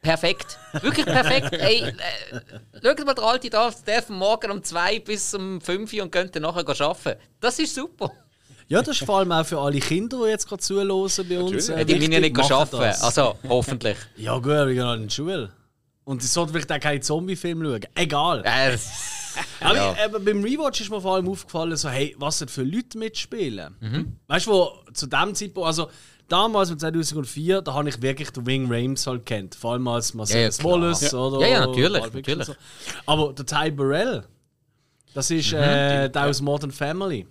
Perfekt. 0.02 0.58
Wirklich 0.80 1.06
perfekt. 1.06 1.52
Ey, 1.52 1.82
äh, 1.82 1.92
schaut 2.82 3.04
mal 3.06 3.14
der 3.14 3.24
alte 3.24 3.50
da, 3.50 3.70
der 3.86 4.02
von 4.02 4.16
morgen 4.16 4.50
um 4.50 4.62
zwei 4.62 4.98
bis 4.98 5.32
um 5.34 5.60
fünf 5.60 5.92
Uhr 5.92 6.02
und 6.02 6.10
könnt 6.10 6.34
dann 6.34 6.42
nachher 6.42 6.64
gehen 6.64 6.80
arbeiten. 6.80 7.20
Das 7.40 7.58
ist 7.58 7.74
super. 7.74 8.12
Ja, 8.68 8.82
das 8.82 9.00
ist 9.00 9.06
vor 9.06 9.18
allem 9.18 9.32
auch 9.32 9.44
für 9.44 9.58
alle 9.58 9.80
Kinder, 9.80 10.18
die 10.24 10.30
jetzt 10.30 10.48
gerade 10.48 10.62
zuhören 10.62 10.88
bei 10.88 11.38
uns. 11.40 11.68
Äh, 11.68 11.84
die 11.84 11.94
müssen 11.94 12.12
ja 12.12 12.20
nicht 12.20 12.38
arbeiten. 12.38 12.78
das. 12.78 13.02
Also, 13.02 13.36
hoffentlich. 13.48 13.96
Ja, 14.16 14.36
gut, 14.38 14.52
aber 14.52 14.68
ich 14.68 14.76
gehe 14.76 14.84
noch 14.84 14.94
in 14.94 15.08
die 15.08 15.14
Schule. 15.14 15.52
Und 16.04 16.22
ich 16.22 16.30
sollte 16.30 16.52
vielleicht 16.52 16.72
auch 16.72 16.80
keinen 16.80 17.02
Zombie-Film 17.02 17.62
schauen. 17.62 17.86
Egal. 17.94 18.42
Äh, 18.44 18.76
Aber 19.60 19.76
ja. 19.76 19.92
ich, 19.92 20.04
eben, 20.14 20.24
beim 20.24 20.42
Rewatch 20.44 20.80
ist 20.80 20.90
mir 20.90 21.00
vor 21.00 21.14
allem 21.16 21.28
aufgefallen, 21.28 21.76
so, 21.76 21.88
hey, 21.88 22.14
was 22.18 22.38
denn 22.38 22.48
für 22.48 22.62
Leute 22.62 22.98
mitspielen. 22.98 23.76
Mhm. 23.80 24.16
Weißt 24.28 24.46
du, 24.46 24.50
wo 24.52 24.72
zu 24.92 25.06
dem 25.06 25.34
Zeitpunkt, 25.34 25.66
also 25.66 25.88
damals 26.28 26.70
mit 26.70 26.80
2004, 26.80 27.62
da 27.62 27.74
habe 27.74 27.88
ich 27.88 28.00
wirklich 28.00 28.30
den 28.30 28.46
Wing 28.46 28.66
Rames 28.72 29.06
halt 29.06 29.26
kennt. 29.26 29.54
Vor 29.54 29.72
allem 29.72 29.86
als 29.88 30.14
Marcellus 30.14 30.58
Ja, 30.58 30.64
ja. 30.64 30.70
Wallace 30.70 31.10
Ja. 31.12 31.18
oder. 31.18 31.40
Ja, 31.40 31.46
ja, 31.46 31.66
natürlich, 31.66 32.12
natürlich. 32.12 32.46
So. 32.46 32.54
Aber 33.06 33.32
der 33.32 33.46
Ty 33.46 33.70
Burrell, 33.70 34.24
das 35.14 35.30
ist 35.30 35.52
Mhm. 35.52 35.58
äh, 35.58 36.08
der 36.08 36.24
aus 36.26 36.40
Modern 36.40 36.70
Family. 36.70 37.26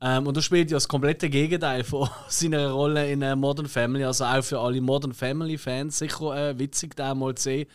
Ähm, 0.00 0.26
und 0.26 0.36
er 0.36 0.42
spielt 0.42 0.70
ja 0.70 0.76
das 0.76 0.86
komplette 0.86 1.30
Gegenteil 1.30 1.82
von 1.82 2.08
seiner 2.28 2.70
Rolle 2.70 3.10
in 3.10 3.22
äh, 3.22 3.34
Modern 3.34 3.66
Family. 3.66 4.04
Also 4.04 4.24
auch 4.24 4.42
für 4.44 4.60
alle 4.60 4.80
Modern 4.80 5.12
Family-Fans 5.14 5.98
sicher 5.98 6.50
äh, 6.50 6.58
witzig, 6.58 6.94
den 6.96 7.18
mal 7.18 7.34
zu 7.34 7.44
sehen. 7.44 7.66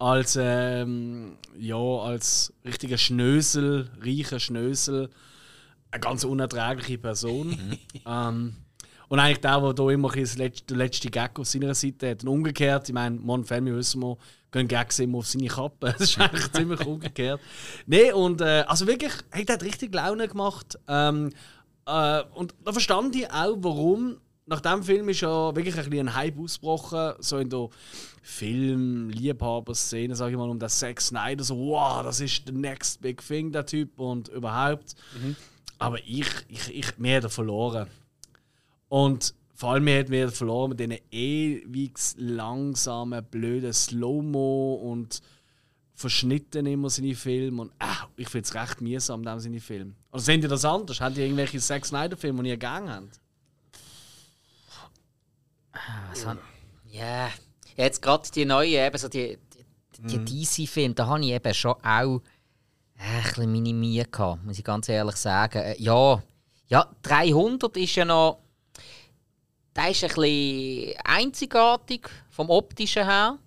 Als, 0.00 0.36
ähm, 0.40 1.36
ja, 1.58 1.76
als 1.76 2.52
richtiger 2.64 2.98
Schnösel, 2.98 3.90
reicher 4.00 4.40
Schnösel. 4.40 5.10
Eine 5.90 6.00
ganz 6.00 6.24
unerträgliche 6.24 6.98
Person. 6.98 7.78
ähm, 8.06 8.56
und 9.08 9.18
eigentlich 9.18 9.40
der, 9.40 9.60
der 9.60 9.74
da 9.74 9.90
immer 9.90 10.10
das 10.10 10.38
letzte, 10.38 10.66
den 10.66 10.78
letzten 10.78 11.10
Gag 11.10 11.38
auf 11.38 11.46
seiner 11.46 11.74
Seite 11.74 12.10
hat. 12.10 12.22
Und 12.22 12.28
umgekehrt, 12.28 12.88
ich 12.88 12.94
meine, 12.94 13.16
Modern 13.16 13.44
Family 13.44 13.76
wissen 13.76 14.00
wir, 14.00 14.16
gehen 14.50 14.68
Gags 14.68 14.98
immer 15.00 15.18
auf 15.18 15.26
seine 15.26 15.48
Kappe. 15.48 15.92
Das 15.98 16.00
ist 16.00 16.18
eigentlich 16.18 16.50
ziemlich 16.52 16.86
umgekehrt. 16.86 17.40
Nee, 17.86 18.12
und 18.12 18.40
äh, 18.40 18.64
also 18.66 18.86
wirklich, 18.86 19.12
hey, 19.32 19.44
der 19.44 19.56
hat 19.56 19.64
richtig 19.64 19.94
Laune 19.94 20.28
gemacht. 20.28 20.78
Ähm, 20.88 21.30
äh, 21.86 22.22
und 22.34 22.54
da 22.64 22.72
verstand 22.72 23.14
ich 23.16 23.30
auch, 23.30 23.56
warum. 23.58 24.16
Nach 24.50 24.60
dem 24.60 24.82
Film 24.82 25.08
ist 25.08 25.20
ja 25.20 25.54
wirklich 25.54 25.78
ein, 25.78 25.88
bisschen 25.88 26.08
ein 26.08 26.14
Hype 26.16 26.36
ausgebrochen, 26.36 27.14
so 27.20 27.38
in 27.38 27.48
der 27.48 27.68
Film-Liebhaber-Szene, 28.22 30.16
sage 30.16 30.32
ich 30.32 30.36
mal, 30.36 30.50
um 30.50 30.58
den 30.58 30.68
Zack 30.68 31.00
Snyder. 31.00 31.44
So, 31.44 31.56
wow, 31.56 32.02
das 32.02 32.18
ist 32.18 32.42
the 32.46 32.52
next 32.52 33.00
big 33.00 33.24
thing, 33.24 33.52
der 33.52 33.64
Typ 33.64 33.96
und 34.00 34.26
überhaupt. 34.26 34.96
Aber 35.78 35.98
ich, 36.00 36.26
ich, 36.48 36.74
ich, 36.74 36.98
mir 36.98 37.18
hat 37.18 37.24
er 37.24 37.30
verloren. 37.30 37.86
Und 38.88 39.34
vor 39.54 39.70
allem 39.70 39.84
mir 39.84 40.00
hat 40.00 40.08
mir 40.08 40.28
verloren 40.32 40.70
mit 40.70 40.80
diesen 40.80 40.98
ewig 41.12 41.96
langsamen, 42.16 43.24
blöden 43.30 43.72
Slow-Mo 43.72 44.74
und 44.82 45.22
verschnitten 45.94 46.66
immer 46.66 46.90
seine 46.90 47.14
Filme. 47.14 47.62
Und 47.62 47.72
ah, 47.78 48.08
ich 48.16 48.28
finde 48.28 48.48
es 48.48 48.54
recht 48.56 48.80
mühsam, 48.80 49.22
dem 49.22 49.38
seine 49.38 49.60
Filme. 49.60 49.92
Oder 50.10 50.22
sehen 50.22 50.40
die 50.40 50.48
das 50.48 50.64
anders? 50.64 51.00
Habt 51.00 51.16
ihr 51.18 51.22
irgendwelche 51.22 51.60
Zack 51.60 51.86
Snyder-Filme, 51.86 52.42
die 52.42 52.48
ihr 52.48 52.56
gegangen 52.56 52.90
habt? 52.90 53.20
Was 56.10 56.26
han- 56.26 56.38
Ja, 56.90 57.30
jetzt 57.76 58.02
gerade 58.02 58.28
die 58.34 58.44
neue, 58.44 58.84
eben 58.84 58.98
so 58.98 59.08
die, 59.08 59.38
die, 59.96 60.16
Mhm. 60.16 60.24
die 60.24 60.44
DC-Filme, 60.44 60.94
da 60.94 61.06
habe 61.06 61.20
ich 61.20 61.30
eben 61.30 61.54
schon 61.54 61.72
auch 61.84 62.20
äh, 62.98 63.02
ein 63.02 63.22
bisschen 63.22 63.52
meine 63.52 63.72
Mühe 63.72 64.04
gehabt, 64.04 64.44
muss 64.44 64.58
ich 64.58 64.64
ganz 64.64 64.88
ehrlich 64.88 65.16
sagen. 65.16 65.58
Äh, 65.58 65.76
ja, 65.80 66.22
ja, 66.66 66.86
300 67.02 67.76
ist 67.78 67.94
ja 67.96 68.04
noch. 68.04 68.40
Der 69.74 69.90
ist 69.90 70.02
ein 70.04 70.08
bisschen 70.08 70.94
einzigartig 71.04 72.08
vom 72.28 72.50
optischen 72.50 73.04
her. 73.04 73.38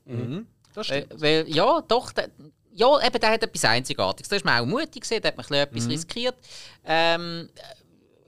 Das 0.73 0.89
Äh, 0.89 1.05
weil, 1.15 1.47
ja, 1.49 1.81
doch. 1.81 2.11
Der, 2.13 2.29
ja, 2.71 3.05
eben, 3.05 3.19
der 3.19 3.29
hat 3.31 3.43
etwas 3.43 3.65
Einzigartiges. 3.65 4.29
Da 4.29 4.35
ist 4.37 4.45
man 4.45 4.59
auch 4.61 4.65
mutig 4.65 5.01
gesehen, 5.01 5.21
da 5.21 5.27
hat 5.27 5.37
man 5.37 5.45
ein 5.45 5.49
bisschen 5.49 5.57
Mhm. 5.69 5.77
etwas 5.77 5.87
riskiert. 5.89 6.35
Ähm, 6.85 7.49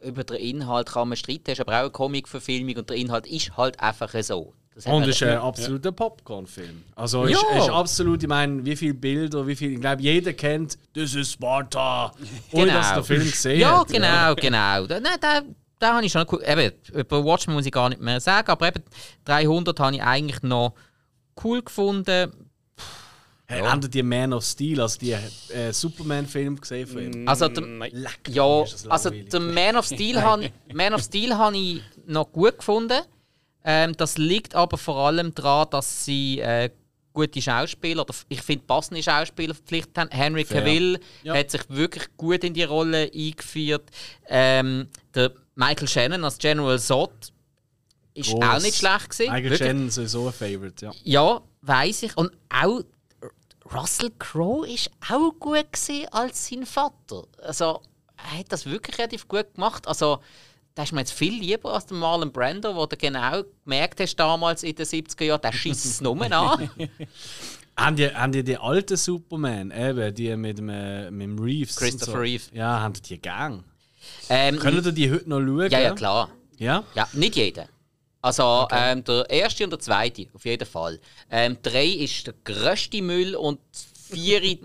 über 0.06 0.24
den 0.24 0.38
Inhalt 0.38 0.88
kann 0.90 1.10
man 1.10 1.18
streiten, 1.18 1.52
ist 1.52 1.60
aber 1.62 1.74
auch 1.74 1.80
eine 1.82 1.90
Comic-Verfilmung 1.90 2.76
und 2.78 2.90
der 2.90 2.98
Inhalt 2.98 3.28
ist 3.28 3.56
halt 3.58 3.80
einfach 3.80 4.14
so. 4.24 4.54
Das 4.74 4.86
Und 4.88 5.04
es 5.04 5.10
ist 5.22 5.24
ein 5.24 5.38
absoluter 5.38 5.94
Popcorn-Film. 5.94 6.84
Also 6.96 7.24
ist, 7.24 7.42
Ja. 7.42 7.58
ist 7.60 7.70
absolut, 7.70 8.22
ich 8.24 8.28
meine, 8.28 8.66
wie 8.66 8.76
viele 8.76 8.94
Bilder, 8.94 9.48
wie 9.48 9.56
viel, 9.56 9.74
ich 9.74 9.80
glaube, 9.80 10.02
jeder 10.02 10.34
kennt 10.34 10.78
«Das 10.94 11.14
ist 11.16 11.32
Sparta», 11.32 12.12
ohne 12.52 12.66
Genau. 12.66 12.74
dass 12.78 12.90
er 12.92 12.96
den 12.98 13.04
Film 13.06 13.22
gesehen 13.32 13.60
Ja, 13.62 13.80
hat. 13.80 13.88
genau, 13.88 14.36
genau. 14.36 14.86
Da- 14.86 15.00
Nein, 15.00 15.18
da, 15.22 15.42
da 15.80 15.94
habe 15.96 16.06
ich 16.06 16.12
schon 16.12 16.26
cool. 16.30 16.44
Eben, 16.46 16.74
über 16.94 17.24
Watchmen 17.24 17.56
muss 17.56 17.66
ich 17.66 17.72
gar 17.72 17.88
nicht 17.88 18.02
mehr 18.02 18.20
sagen, 18.20 18.50
aber 18.52 18.68
eben 18.68 18.84
300 19.24 19.80
habe 19.80 19.96
ich 19.96 20.04
eigentlich 20.04 20.44
noch 20.44 20.74
cool 21.44 21.62
gefunden. 21.64 22.32
Hey, 23.48 23.62
Habt 23.62 23.84
ihr 23.84 23.90
die 23.90 24.02
Man 24.04 24.34
of 24.34 24.44
Steel, 24.44 24.82
also 24.82 24.98
die 25.00 25.12
äh, 25.12 25.72
Superman-Film 25.72 26.60
gesehen 26.60 26.88
von 26.88 27.00
ihm? 27.14 27.28
Also, 27.28 27.48
der, 27.48 27.64
Leck, 27.92 28.20
ja, 28.30 28.64
ist 28.64 28.90
also 28.90 29.12
der 29.12 29.40
Man 29.40 29.76
of 29.76 29.86
Steel 29.86 30.22
han, 30.22 30.50
Man 30.74 30.94
of 30.96 31.02
Steel 31.04 31.36
habe 31.38 31.56
ich 31.56 31.82
noch 32.08 32.32
gut 32.32 32.58
gefunden. 32.58 33.02
Ähm, 33.64 33.94
das 33.98 34.18
liegt 34.18 34.56
aber 34.56 34.78
vor 34.78 34.98
allem 34.98 35.34
daran, 35.36 35.68
dass 35.70 36.06
sie 36.06 36.40
äh, 36.40 36.70
gute 37.14 37.42
Schauspieler, 37.42 38.02
oder 38.02 38.14
ich 38.30 38.42
finde 38.42 38.66
passende 38.66 39.02
Schauspieler 39.02 39.54
verpflichtet 39.54 39.98
haben. 39.98 40.10
Henry 40.12 40.44
Fair. 40.44 40.62
Cavill 40.62 41.00
Ja. 41.24 41.36
hat 41.36 41.52
sich 41.52 41.62
wirklich 41.70 42.06
gut 42.18 42.44
in 42.44 42.54
die 42.54 42.64
Rolle 42.64 43.12
eingeführt. 43.14 43.90
Ähm, 44.28 44.88
der 45.14 45.32
Michael 45.56 45.88
Shannon 45.88 46.24
als 46.24 46.38
General 46.40 46.80
Zod 46.80 47.12
ist 48.16 48.30
Gross. 48.32 48.44
auch 48.44 48.62
nicht 48.62 48.76
schlecht 48.76 49.10
gewesen. 49.10 49.32
Michael 49.32 49.44
Wirklich. 49.52 49.68
Shannon 49.68 49.90
sowieso 49.90 50.28
ein 50.28 50.34
Favorite, 50.34 50.86
ja. 50.86 50.92
Ja, 51.04 51.42
weiß 51.62 52.04
ich. 52.04 52.18
Und 52.18 52.32
auch 52.50 52.82
Russell 53.74 54.12
Crowe 54.20 54.68
ist 54.68 54.92
auch 55.10 55.32
gut 55.40 55.66
als 56.12 56.48
sein 56.48 56.66
Vater. 56.66 57.24
Also, 57.42 57.82
er 58.18 58.40
hat 58.40 58.52
das 58.52 58.66
wirklich 58.66 58.98
relativ 58.98 59.28
gut 59.28 59.54
gemacht. 59.56 59.88
Also, 59.88 60.20
da 60.76 60.84
ist 60.84 60.92
mir 60.92 61.00
jetzt 61.00 61.14
viel 61.14 61.34
lieber 61.40 61.74
als 61.74 61.86
der 61.86 61.98
Marlon 61.98 62.32
Brando, 62.32 62.76
wo 62.76 62.86
du 62.86 62.98
genau 62.98 63.44
gemerkt 63.64 64.00
hast 64.00 64.16
damals 64.18 64.64
in 64.64 64.76
den 64.76 64.86
70er 64.86 65.24
Jahren, 65.24 65.42
der 65.42 65.54
schießt 65.54 65.86
es 65.86 66.02
nur 66.02 66.22
an. 66.32 66.70
Haben 67.78 67.98
die, 67.98 68.08
haben 68.08 68.32
die 68.32 68.42
die 68.42 68.58
alten 68.58 68.96
Superman, 68.96 69.70
eben, 69.72 70.16
die 70.16 70.34
mit 70.38 70.58
dem, 70.60 70.70
äh, 70.70 71.12
mit 71.12 71.28
dem 71.28 71.38
Reeves? 71.38 71.76
Christopher 71.76 72.12
so. 72.14 72.18
Reeve. 72.20 72.44
Ja, 72.54 72.80
haben 72.80 72.94
die 72.94 73.02
die 73.02 73.22
gang? 73.22 73.66
ähm, 74.30 74.58
Können 74.60 74.82
ihr 74.82 74.92
die 74.94 75.12
heute 75.12 75.30
noch 75.30 75.42
schauen? 75.42 75.70
ja, 75.70 75.80
ja, 75.82 75.94
klar. 75.94 76.30
Ja? 76.58 76.86
Ja, 76.94 77.10
nicht 77.12 77.36
jeder. 77.36 77.68
Also 78.26 78.68
ähm, 78.72 79.04
der 79.04 79.30
erste 79.30 79.64
und 79.66 79.70
der 79.70 79.80
zweite, 79.80 80.28
auf 80.34 80.46
jeden 80.46 80.66
Fall. 80.66 81.00
Ähm, 81.30 81.58
drei 81.62 81.86
ist 81.86 82.26
der 82.26 82.34
grösste 82.44 83.02
Müll 83.04 83.36
und 83.36 83.60
vier. 84.10 84.42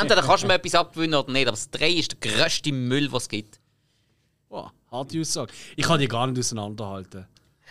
entweder 0.00 0.22
kannst 0.22 0.44
du 0.44 0.46
mir 0.46 0.54
etwas 0.54 0.76
abgewinnen 0.76 1.18
oder 1.18 1.32
nicht, 1.32 1.48
aber 1.48 1.56
das 1.56 1.68
drei 1.70 1.90
ist 1.90 2.12
der 2.22 2.30
grösste 2.30 2.70
Müll, 2.72 3.10
was 3.10 3.24
es 3.24 3.28
gibt. 3.28 3.58
Wow, 4.48 4.70
harte 4.92 5.20
Aussage. 5.20 5.52
Ich 5.74 5.84
kann 5.84 5.98
die 5.98 6.06
gar 6.06 6.28
nicht 6.28 6.38
auseinanderhalten. 6.38 7.26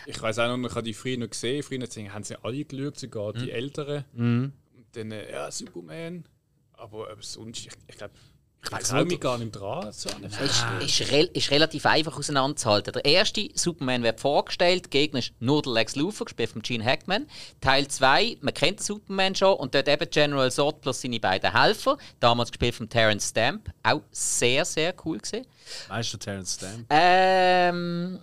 Ich 0.05 0.22
weiß 0.22 0.39
auch 0.39 0.58
noch, 0.58 0.69
ich 0.69 0.75
habe 0.75 0.84
die 0.84 0.93
früher 0.93 1.17
noch 1.17 1.29
gesehen. 1.29 1.63
Früher 1.63 1.79
haben 2.13 2.24
sie 2.24 2.36
alle 2.43 2.65
geschaut, 2.65 3.00
sogar 3.00 3.34
Mhm. 3.34 3.39
die 3.39 3.51
Älteren. 3.51 4.03
Und 4.17 4.53
dann, 4.91 5.12
äh, 5.12 5.31
ja, 5.31 5.50
Superman. 5.51 6.25
Aber 6.74 7.12
äh, 7.12 7.15
sonst, 7.22 7.60
ich, 7.65 7.69
ich 7.88 7.96
glaube, 7.98 8.13
ich 8.62 8.92
nicht. 8.92 9.08
mich 9.08 9.20
gar 9.20 9.38
nicht 9.38 9.51
dran. 9.51 9.92
So. 9.92 10.10
Ist, 10.44 10.66
ist, 10.82 11.12
rel 11.12 11.30
ist 11.34 11.50
relativ 11.51 11.86
einfach 11.86 12.18
auseinanderzuhalten. 12.18 12.94
Der 12.94 13.06
erste 13.06 13.50
Superman 13.54 14.04
wird 14.04 14.20
vorgestellt, 14.20 14.86
der 14.86 14.89
Gegner 14.89 15.20
ist 15.20 15.34
nur 15.39 15.62
der 15.62 15.74
Lex 15.74 15.96
Luthor, 15.96 16.25
gespielt 16.25 16.50
von 16.50 16.62
Gene 16.62 16.84
Hackman. 16.84 17.28
Teil 17.62 17.88
2, 17.88 18.38
man 18.42 18.54
kennt 18.54 18.80
den 18.80 18.84
Superman 18.84 19.34
schon 19.34 19.56
und 19.56 19.74
dort 19.74 19.88
eben 19.88 20.10
General 20.10 20.51
Zod 20.51 20.82
plus 20.82 21.01
seine 21.01 21.20
beiden 21.20 21.51
Helfer, 21.51 21.98
damals 22.20 22.51
gespielt 22.51 22.75
von 22.75 22.89
Terrence 22.89 23.30
Stamp, 23.30 23.70
auch 23.84 24.01
sehr, 24.12 24.66
sehr 24.66 24.94
cool 25.06 25.20
gesehen. 25.20 25.46
Weißt 25.88 26.13
du, 26.13 26.18
Terence 26.18 26.56
Stamp? 26.56 26.86
Ähm, 26.89 28.20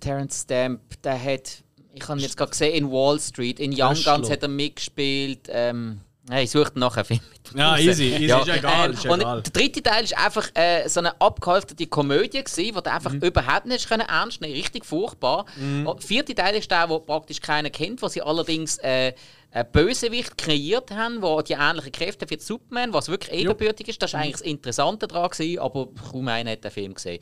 Terence 0.00 0.42
Stamp, 0.42 0.80
der 1.02 1.22
hat, 1.22 1.62
ich 1.94 2.08
habe 2.08 2.18
ihn 2.18 2.22
jetzt 2.22 2.36
gerade 2.36 2.50
gesehen 2.50 2.74
in 2.74 2.90
Wall 2.90 3.20
Street, 3.20 3.60
in 3.60 3.72
Young. 3.72 3.94
Guns 4.02 4.28
hat 4.28 4.42
er 4.42 4.48
mitgespielt. 4.48 5.48
Ähm, 5.48 6.00
hey, 6.28 6.44
ich 6.44 6.50
suche 6.50 6.72
nachher 6.74 6.98
einen 6.98 7.04
Film 7.06 7.20
mit. 7.32 7.58
Ja, 7.58 7.76
easy, 7.78 8.04
easy, 8.14 8.24
ist 8.26 8.48
egal, 8.48 8.86
ähm, 8.86 8.92
ist 8.92 9.06
und 9.06 9.20
egal. 9.20 9.42
der 9.42 9.52
dritte 9.52 9.82
Teil 9.82 10.04
ist 10.04 10.16
einfach 10.16 10.48
äh, 10.54 10.88
so 10.88 11.00
eine 11.00 11.20
abgehalfterte 11.20 11.86
Komödie 11.86 12.44
gewesen, 12.44 12.74
wo 12.76 12.80
du 12.80 12.90
einfach 12.92 13.12
Mhm. 13.12 13.20
überhaupt 13.22 13.66
nicht 13.66 13.88
können 13.88 14.06
ernst 14.08 14.40
nehmen, 14.40 14.54
richtig 14.54 14.84
furchtbar. 14.84 15.46
Und 15.58 15.86
der 15.86 16.06
vierte 16.06 16.34
Teil 16.34 16.54
ist 16.56 16.70
der, 16.70 16.88
wo 16.88 16.98
praktisch 17.00 17.40
keiner 17.40 17.70
kennt, 17.70 18.02
wo 18.02 18.08
sie 18.08 18.22
allerdings 18.22 18.78
äh, 18.78 19.14
einen 19.50 19.72
Bösewicht 19.72 20.36
kreiert 20.38 20.90
haben, 20.92 21.22
wo 21.22 21.40
die 21.42 21.54
ähnlichen 21.54 21.90
Kräfte 21.92 22.28
wie 22.30 22.38
Superman, 22.38 22.92
was 22.92 23.08
wirklich 23.08 23.40
ebenbürtig 23.40 23.88
ist. 23.88 24.00
Das 24.02 24.12
war 24.12 24.20
eigentlich 24.20 24.32
das 24.34 24.42
Interessante 24.42 25.08
daran 25.08 25.30
gewesen, 25.30 25.58
aber 25.58 25.88
kaum 26.12 26.28
einer 26.28 26.52
hat 26.52 26.62
den 26.64 26.70
Film 26.70 26.94
gesehen. 26.94 27.20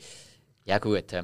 Ja 0.65 0.77
gut. 0.77 1.11
äh. 1.13 1.23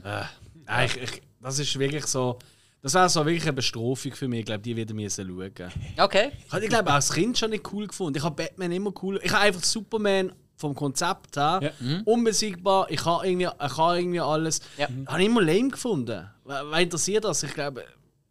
Nein, 0.65 0.86
ich, 0.88 0.98
ich, 0.98 1.22
das 1.41 1.60
ist 1.60 1.77
wirklich 1.77 2.05
so. 2.08 2.39
Das 2.86 2.94
wäre 2.94 3.10
so 3.10 3.25
wirklich 3.25 3.42
eine 3.46 3.54
Bestrafung 3.54 4.12
für 4.13 4.27
mich. 4.27 4.42
Ich 4.42 4.46
glaube, 4.46 4.62
die 4.62 4.75
werden 4.75 4.96
müssen 4.96 5.25
schauen. 5.27 5.72
Okay. 5.98 6.32
Ich 6.46 6.54
habe, 6.54 6.63
ich 6.65 6.70
glaube, 6.70 6.92
auch 6.92 6.94
als 6.94 7.12
Kind 7.12 7.36
schon 7.36 7.50
nicht 7.50 7.74
cool 7.74 7.88
gefunden. 7.88 8.15
Ich 8.20 8.24
habe 8.24 8.36
Batman 8.36 8.72
immer 8.72 8.94
cool. 9.01 9.20
Ich 9.24 9.32
habe 9.32 9.42
einfach 9.42 9.63
Superman 9.63 10.32
vom 10.56 10.75
Konzept 10.75 11.36
her 11.36 11.62
Ja. 11.63 12.01
unbesiegbar. 12.06 12.86
Ich 12.92 13.04
habe 13.04 13.25
irgendwie, 13.27 13.46
ich 13.48 13.77
habe 13.77 13.98
irgendwie 13.98 14.20
alles. 14.20 14.60
Ja. 14.77 14.88
Habe 15.08 15.20
ich 15.20 15.25
immer 15.25 15.42
lame 15.42 15.70
gefunden. 15.70 16.30
Wer 16.44 16.77
interessiert 16.77 17.24
das? 17.24 17.42
Ich 17.42 17.56
glaube, 17.56 17.86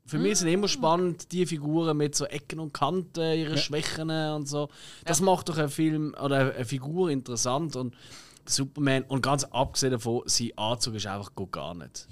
für 0.06 0.18
mich 0.20 0.38
sind 0.38 0.46
immer 0.46 0.68
spannend 0.68 1.32
die 1.32 1.46
Figuren 1.46 1.96
mit 1.96 2.14
so 2.14 2.24
Ecken 2.26 2.60
und 2.60 2.72
Kanten, 2.72 3.36
ihre 3.36 3.58
Schwächen 3.58 4.08
und 4.08 4.46
so. 4.48 4.68
Das 5.04 5.20
macht 5.20 5.48
doch 5.48 5.58
einen 5.58 5.68
Film 5.68 6.14
oder 6.22 6.54
eine 6.54 6.64
Figur 6.64 7.10
interessant 7.10 7.74
und 7.74 7.92
Superman 8.46 9.02
und 9.08 9.20
ganz 9.20 9.42
abgesehen 9.44 9.92
davon, 9.92 10.22
sein 10.26 10.52
Anzug 10.56 10.94
ist 10.94 11.06
einfach 11.08 11.34
gut 11.34 11.50
gar 11.50 11.74
nicht. 11.74 12.06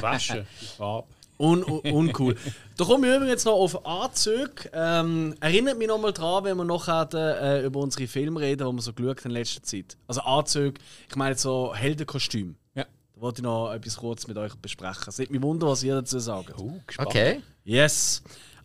Waschen, 0.00 0.46
die 0.60 0.66
Farbe. 0.66 1.08
Un, 1.36 1.64
un, 1.64 1.80
uncool. 1.80 2.36
da 2.76 2.84
kommen 2.84 3.04
wir 3.04 3.16
übrigens 3.16 3.30
jetzt 3.30 3.44
noch 3.44 3.54
auf 3.54 3.84
Anzüge. 3.86 4.70
Ähm, 4.72 5.34
erinnert 5.40 5.78
mich 5.78 5.88
noch 5.88 6.00
mal 6.00 6.12
dran, 6.12 6.44
wenn 6.44 6.56
wir 6.56 6.64
noch 6.64 6.86
äh, 6.88 7.64
über 7.64 7.80
unsere 7.80 8.06
Filme 8.06 8.40
reden, 8.40 8.68
die 8.68 8.72
wir 8.72 8.82
so 8.82 8.92
geschaut 8.92 9.18
haben 9.18 9.30
in 9.30 9.30
letzter 9.32 9.62
Zeit. 9.62 9.96
Also 10.06 10.20
Anzüge, 10.20 10.80
ich 11.08 11.16
meine 11.16 11.36
so 11.36 11.74
Heldenkostüm. 11.74 12.56
Ja. 12.74 12.84
Da 13.14 13.20
wollte 13.20 13.40
ich 13.40 13.44
noch 13.44 13.72
etwas 13.72 13.96
kurz 13.96 14.26
mit 14.26 14.36
euch 14.36 14.54
besprechen. 14.56 15.04
Es 15.08 15.18
nimmt 15.18 15.32
mich 15.32 15.42
wunder, 15.42 15.66
was 15.66 15.82
ihr 15.82 15.94
dazu 15.94 16.18
sagt. 16.18 16.54
Oh, 16.58 16.80
gespannt. 16.86 17.08
Okay. 17.08 17.40
Yes. 17.64 18.22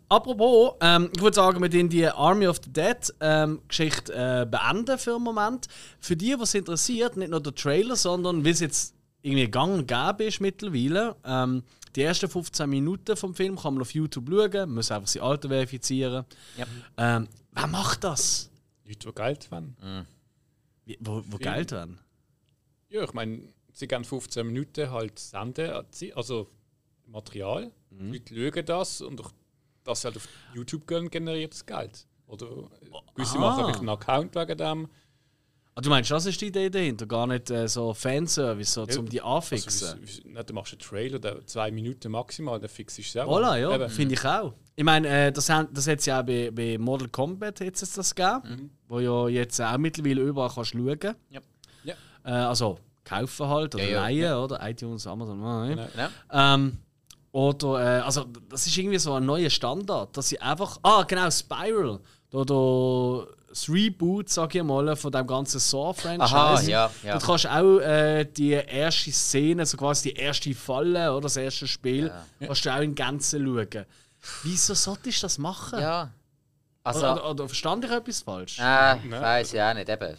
Apropos, 0.09 0.73
ähm, 0.81 1.09
ich 1.15 1.21
würde 1.21 1.35
sagen, 1.35 1.61
wir 1.61 1.69
den 1.69 1.87
die 1.87 2.07
Army 2.07 2.47
of 2.47 2.57
the 2.63 2.73
Dead 2.73 2.97
ähm, 3.19 3.61
Geschichte 3.67 4.11
äh, 4.11 4.45
beenden 4.49 4.97
für 4.97 5.15
einen 5.15 5.23
Moment. 5.23 5.67
Für 5.99 6.15
die, 6.15 6.35
was 6.39 6.55
interessiert, 6.55 7.15
nicht 7.15 7.29
nur 7.29 7.41
der 7.41 7.53
Trailer, 7.53 7.95
sondern 7.95 8.43
wie 8.43 8.49
es 8.49 8.59
jetzt 8.59 8.95
irgendwie 9.21 9.47
gang 9.47 9.73
und 9.73 9.87
gäbe 9.87 10.23
ist 10.23 10.41
mittlerweile. 10.41 11.15
Ähm, 11.23 11.63
die 11.95 12.01
ersten 12.01 12.29
15 12.29 12.69
Minuten 12.69 13.15
vom 13.17 13.33
Film 13.33 13.55
kann 13.57 13.73
man 13.73 13.81
auf 13.81 13.93
YouTube 13.93 14.29
schauen, 14.29 14.51
man 14.51 14.73
muss 14.75 14.91
einfach 14.91 15.07
sein 15.07 15.23
Alter 15.23 15.49
verifizieren. 15.49 16.25
Ja. 16.57 16.65
Ähm, 16.97 17.27
wer 17.51 17.67
macht 17.67 18.03
das? 18.03 18.49
Leute, 18.85 19.07
die 19.09 19.13
Geld 19.15 19.51
wollen. 19.51 19.75
Wie, 20.85 20.97
wo 21.01 21.17
wo 21.17 21.37
Film. 21.37 21.39
Geld 21.39 21.71
werden? 21.71 21.99
Ja, 22.89 23.03
ich 23.03 23.13
meine, 23.13 23.41
sie 23.71 23.87
gehen 23.87 24.03
15 24.03 24.45
Minuten 24.47 24.89
halt 24.89 25.19
senden, 25.19 25.83
also 26.15 26.49
Material. 27.05 27.71
Mhm. 27.91 28.11
Die 28.11 28.33
Leute 28.35 28.57
schauen 28.59 28.65
das 28.65 29.01
und 29.01 29.17
durch 29.17 29.29
das 29.83 30.03
halt 30.05 30.17
auf 30.17 30.27
YouTube 30.53 30.87
gehen, 30.87 31.09
generiert 31.09 31.53
das 31.53 31.65
Geld. 31.65 32.05
Oder 32.27 32.47
gewisse 33.15 33.37
Ah. 33.37 33.41
machen 33.41 33.75
einen 33.75 33.89
Account 33.89 34.35
wegen 34.35 34.57
dem. 34.57 34.87
Ah, 35.79 35.81
du 35.81 35.89
meinst, 35.89 36.11
das 36.11 36.25
ist 36.25 36.41
die 36.41 36.47
Idee 36.47 36.69
dahinter? 36.69 37.05
Gar 37.05 37.27
nicht 37.27 37.49
äh, 37.51 37.67
so 37.69 37.93
Fanservice, 37.93 38.73
so, 38.73 38.85
Ja, 38.85 38.99
um 38.99 39.07
die 39.07 39.21
anfixen? 39.21 39.87
Also, 39.87 40.01
wie- 40.01 40.35
wie- 40.35 40.43
du 40.43 40.53
machst 40.53 40.73
einen 40.73 40.79
Trailer, 40.79 41.19
der 41.19 41.45
zwei 41.45 41.71
Minuten 41.71 42.11
maximal, 42.11 42.59
dann 42.59 42.69
fixst 42.69 42.97
du 42.97 43.01
es 43.01 43.11
selber. 43.13 43.31
Voilà, 43.31 43.55
ja, 43.57 43.87
finde 43.87 44.15
ich 44.15 44.25
auch. 44.25 44.53
Ich 44.75 44.83
meine, 44.83 45.07
äh, 45.07 45.31
das, 45.31 45.45
das 45.47 45.87
hat 45.87 45.99
es 45.99 46.05
ja 46.05 46.19
auch 46.19 46.25
bei, 46.25 46.51
bei 46.51 46.77
Mortal 46.77 47.07
Kombat 47.07 47.61
jetzt 47.61 47.97
das 47.97 48.13
gegeben, 48.13 48.71
wo 48.89 48.99
ja 48.99 49.27
jetzt 49.29 49.61
auch 49.61 49.77
mittlerweile 49.77 50.21
überall 50.21 50.49
kannst 50.53 50.71
schauen 50.71 50.99
kannst. 50.99 51.17
Ja. 51.29 51.39
Ja. 51.85 51.93
Äh, 52.25 52.31
also 52.31 52.77
kaufen 53.05 53.47
halt 53.47 53.75
oder 53.75 53.83
Ja, 53.85 53.89
ja. 54.09 54.27
leihen, 54.27 54.33
oder? 54.43 54.59
iTunes, 54.69 55.07
Amazon, 55.07 55.39
nein. 55.39 55.69
Genau. 55.77 55.87
Ja. 55.97 56.55
Ähm, 56.55 56.77
oder, 57.31 57.99
äh, 57.99 58.01
also 58.01 58.25
das 58.49 58.67
ist 58.67 58.77
irgendwie 58.77 58.97
so 58.99 59.13
ein 59.13 59.25
neuer 59.25 59.49
Standard, 59.49 60.15
dass 60.17 60.29
sie 60.29 60.39
einfach, 60.41 60.77
ah 60.83 61.03
genau, 61.03 61.29
Spiral, 61.31 61.99
da, 62.31 62.43
da 62.43 63.25
das 63.49 63.67
Reboot, 63.69 64.29
sag 64.29 64.53
ich 64.55 64.63
mal, 64.63 64.95
von 64.95 65.11
dem 65.11 65.25
ganzen 65.27 65.59
Saw-Franchise. 65.59 66.21
Aha, 66.35 66.61
ja, 66.61 66.91
ja. 67.03 67.17
Du 67.17 67.25
kannst 67.25 67.47
auch 67.47 67.79
äh, 67.79 68.25
die 68.25 68.51
erste 68.51 69.11
Szene, 69.11 69.65
so 69.65 69.75
quasi 69.77 70.09
die 70.13 70.15
erste 70.19 70.53
Falle 70.53 71.11
oder 71.11 71.21
das 71.21 71.35
erste 71.37 71.67
Spiel, 71.67 72.11
kannst 72.39 72.65
du 72.65 72.73
auch 72.73 72.79
in 72.81 72.93
Gänze 72.95 73.39
schauen. 73.43 73.85
Wieso 74.43 74.73
solltest 74.73 75.17
du 75.19 75.25
das 75.25 75.37
machen? 75.37 75.79
Ja. 75.79 76.11
Also, 76.83 76.99
Oder, 76.99 77.13
oder, 77.13 77.29
oder 77.31 77.47
verstand 77.47 77.85
ich 77.85 77.91
etwas 77.91 78.21
falsch? 78.21 78.57
äh, 78.59 78.97
ich 78.97 79.11
weiß 79.11 79.51
ja 79.53 79.71
auch 79.71 79.73
nicht, 79.75 79.89
eben. 79.89 80.03
Also, 80.03 80.17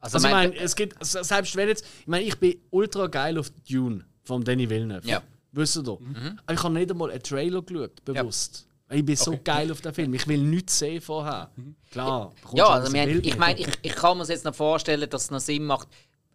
Also 0.00 0.18
ich 0.18 0.32
mein- 0.34 0.50
meine, 0.50 0.60
es 0.62 0.76
gibt, 0.76 1.04
se- 1.04 1.24
selbst 1.24 1.56
wenn 1.56 1.68
jetzt, 1.68 1.84
ich 2.00 2.06
meine, 2.06 2.24
ich 2.24 2.38
bin 2.38 2.56
ultra 2.70 3.06
geil 3.08 3.36
auf 3.38 3.50
Dune 3.68 4.04
von 4.24 4.44
Danny 4.44 4.68
Villeneuve. 4.70 5.06
Ja. 5.08 5.22
Wisst 5.52 5.76
ihr 5.76 5.82
doch. 5.82 5.98
Aber 6.46 6.54
ich 6.54 6.62
habe 6.62 6.74
nicht 6.74 6.90
einmal 6.90 7.10
einen 7.10 7.22
Trailer 7.22 7.62
geschaut, 7.62 8.04
bewusst. 8.04 8.66
Ich 8.90 9.04
bin 9.04 9.16
so 9.16 9.38
geil 9.44 9.70
auf 9.70 9.80
den 9.80 9.92
Film. 9.92 10.14
Ich 10.14 10.26
will 10.26 10.38
nichts 10.38 10.78
sehen 10.78 11.00
vorher. 11.00 11.50
Klar. 11.90 12.32
bekommst 12.36 12.56
Ja, 12.58 12.66
also 12.68 12.92
wir 12.92 13.24
ich 13.24 13.36
meine, 13.36 13.60
ich, 13.60 13.68
ich 13.82 13.94
kann 13.94 14.16
mir 14.16 14.24
jetzt 14.24 14.44
noch 14.44 14.54
vorstellen, 14.54 15.08
dass 15.10 15.24
es 15.24 15.30
noch 15.30 15.40
Sinn 15.40 15.64
macht, 15.64 15.88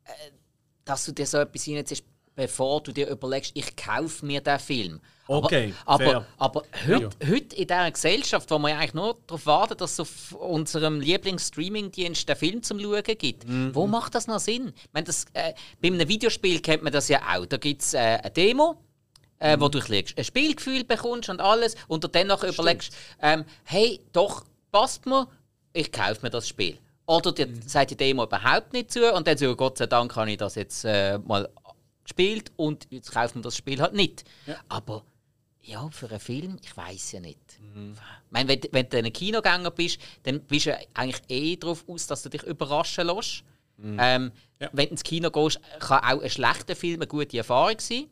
äh, 0.06 0.10
dass 0.86 1.06
du 1.06 1.12
dir 1.14 1.26
so 1.26 1.38
etwas 1.40 1.64
hineinziehst, 1.64 2.04
bevor 2.36 2.82
du 2.82 2.92
dir 2.92 3.08
überlegst, 3.10 3.52
ich 3.56 3.76
kaufe 3.76 4.26
mir 4.26 4.42
den 4.42 4.60
Film. 4.60 5.00
Okay, 5.26 5.74
aber, 5.86 6.04
fair. 6.04 6.28
aber, 6.38 6.64
aber 6.64 6.68
heute, 6.86 7.10
heute 7.28 7.56
in 7.56 7.68
dieser 7.68 7.90
Gesellschaft, 7.92 8.52
wo 8.52 8.60
man 8.60 8.72
ja 8.72 8.78
eigentlich 8.80 8.94
nur 8.94 9.18
darauf 9.26 9.46
wartet, 9.46 9.80
dass 9.82 9.94
es 9.94 10.00
auf 10.02 10.32
unserem 10.34 11.00
Lieblings-Streaming-Dienst 11.00 12.28
den 12.28 12.36
Film 12.36 12.62
zum 12.62 12.80
Schauen 12.80 13.04
gibt, 13.04 13.48
Mhm. 13.48 13.74
wo 13.74 13.88
macht 13.88 14.16
das 14.16 14.28
noch 14.28 14.40
Sinn? 14.40 14.74
Ich 14.76 14.90
meine, 14.92 15.06
das, 15.06 15.26
äh, 15.34 15.54
bei 15.82 15.88
einem 15.88 16.08
Videospiel 16.08 16.60
kennt 16.60 16.84
man 16.84 16.92
das 16.92 17.08
ja 17.08 17.22
auch. 17.36 17.46
Da 17.46 17.58
gibt 17.58 17.82
es 17.84 17.94
äh, 17.94 17.98
eine 18.00 18.32
Demo, 18.32 18.78
äh, 19.44 19.60
wo 19.60 19.68
du 19.70 19.80
ein 19.80 19.88
bisschen 19.88 20.18
ein 20.18 20.24
Spielgefühl 20.24 20.84
bekommst 20.84 21.30
und 21.30 21.40
alles 21.42 21.76
und 21.88 22.04
du 22.04 22.08
dann 22.08 22.28
überlegst, 22.30 22.94
ähm, 23.22 23.44
hey, 23.66 24.00
doch, 24.14 24.46
passt 24.72 25.06
mir, 25.06 25.28
ich 25.74 25.92
kaufe 25.92 26.20
mir 26.22 26.30
das 26.30 26.48
Spiel. 26.48 26.78
Oder 27.06 27.32
dir 27.34 27.48
Mhm. 27.48 27.62
sagt 27.68 27.92
die 27.92 27.98
Demo 27.98 28.24
überhaupt 28.24 28.72
nicht 28.74 28.92
zu 28.92 29.12
und 29.14 29.28
dann 29.28 29.38
so, 29.38 29.56
Gott 29.56 29.78
sei 29.78 29.88
Dank 29.88 30.16
habe 30.16 30.32
ich 30.32 30.38
das 30.38 30.56
jetzt 30.56 30.86
äh, 30.86 31.18
mal 31.20 31.50
gespielt 32.04 32.52
und 32.56 32.88
jetzt 32.90 33.12
kauft 33.12 33.36
man 33.36 33.44
das 33.44 33.58
Spiel 33.58 33.82
halt 33.82 33.94
nicht. 33.94 34.24
Aber 34.70 35.04
ja, 35.62 35.90
für 35.92 36.10
einen 36.10 36.20
Film, 36.20 36.58
ich 36.62 36.76
weiß 36.76 37.14
ja 37.14 37.20
nicht. 37.20 37.40
Mhm. 37.60 37.94
Ich 38.26 38.32
meine, 38.32 38.50
wenn, 38.50 38.62
wenn 38.72 38.90
du 38.90 38.98
ein 38.98 39.12
Kinogänger 39.14 39.72
bist, 39.72 40.00
dann 40.24 40.40
bist 40.42 40.66
du 40.66 40.70
ja 40.72 40.78
eigentlich 40.94 41.22
eh 41.30 41.56
darauf 41.58 41.84
aus, 41.88 42.08
dass 42.08 42.24
du 42.24 42.30
dich 42.30 42.44
überraschen 42.44 43.08
lässt. 43.08 43.44
Mhm. 43.78 43.98
Ähm, 44.00 44.32
Ja. 44.60 44.70
Wenn 44.72 44.86
du 44.86 44.92
ins 44.92 45.04
Kino 45.04 45.30
gehst, 45.30 45.60
kann 45.80 46.00
auch 46.06 46.22
ein 46.22 46.30
schlechter 46.30 46.76
Film 46.76 46.96
eine 47.02 47.08
gute 47.08 47.38
Erfahrung 47.38 47.80
sein. 47.80 48.06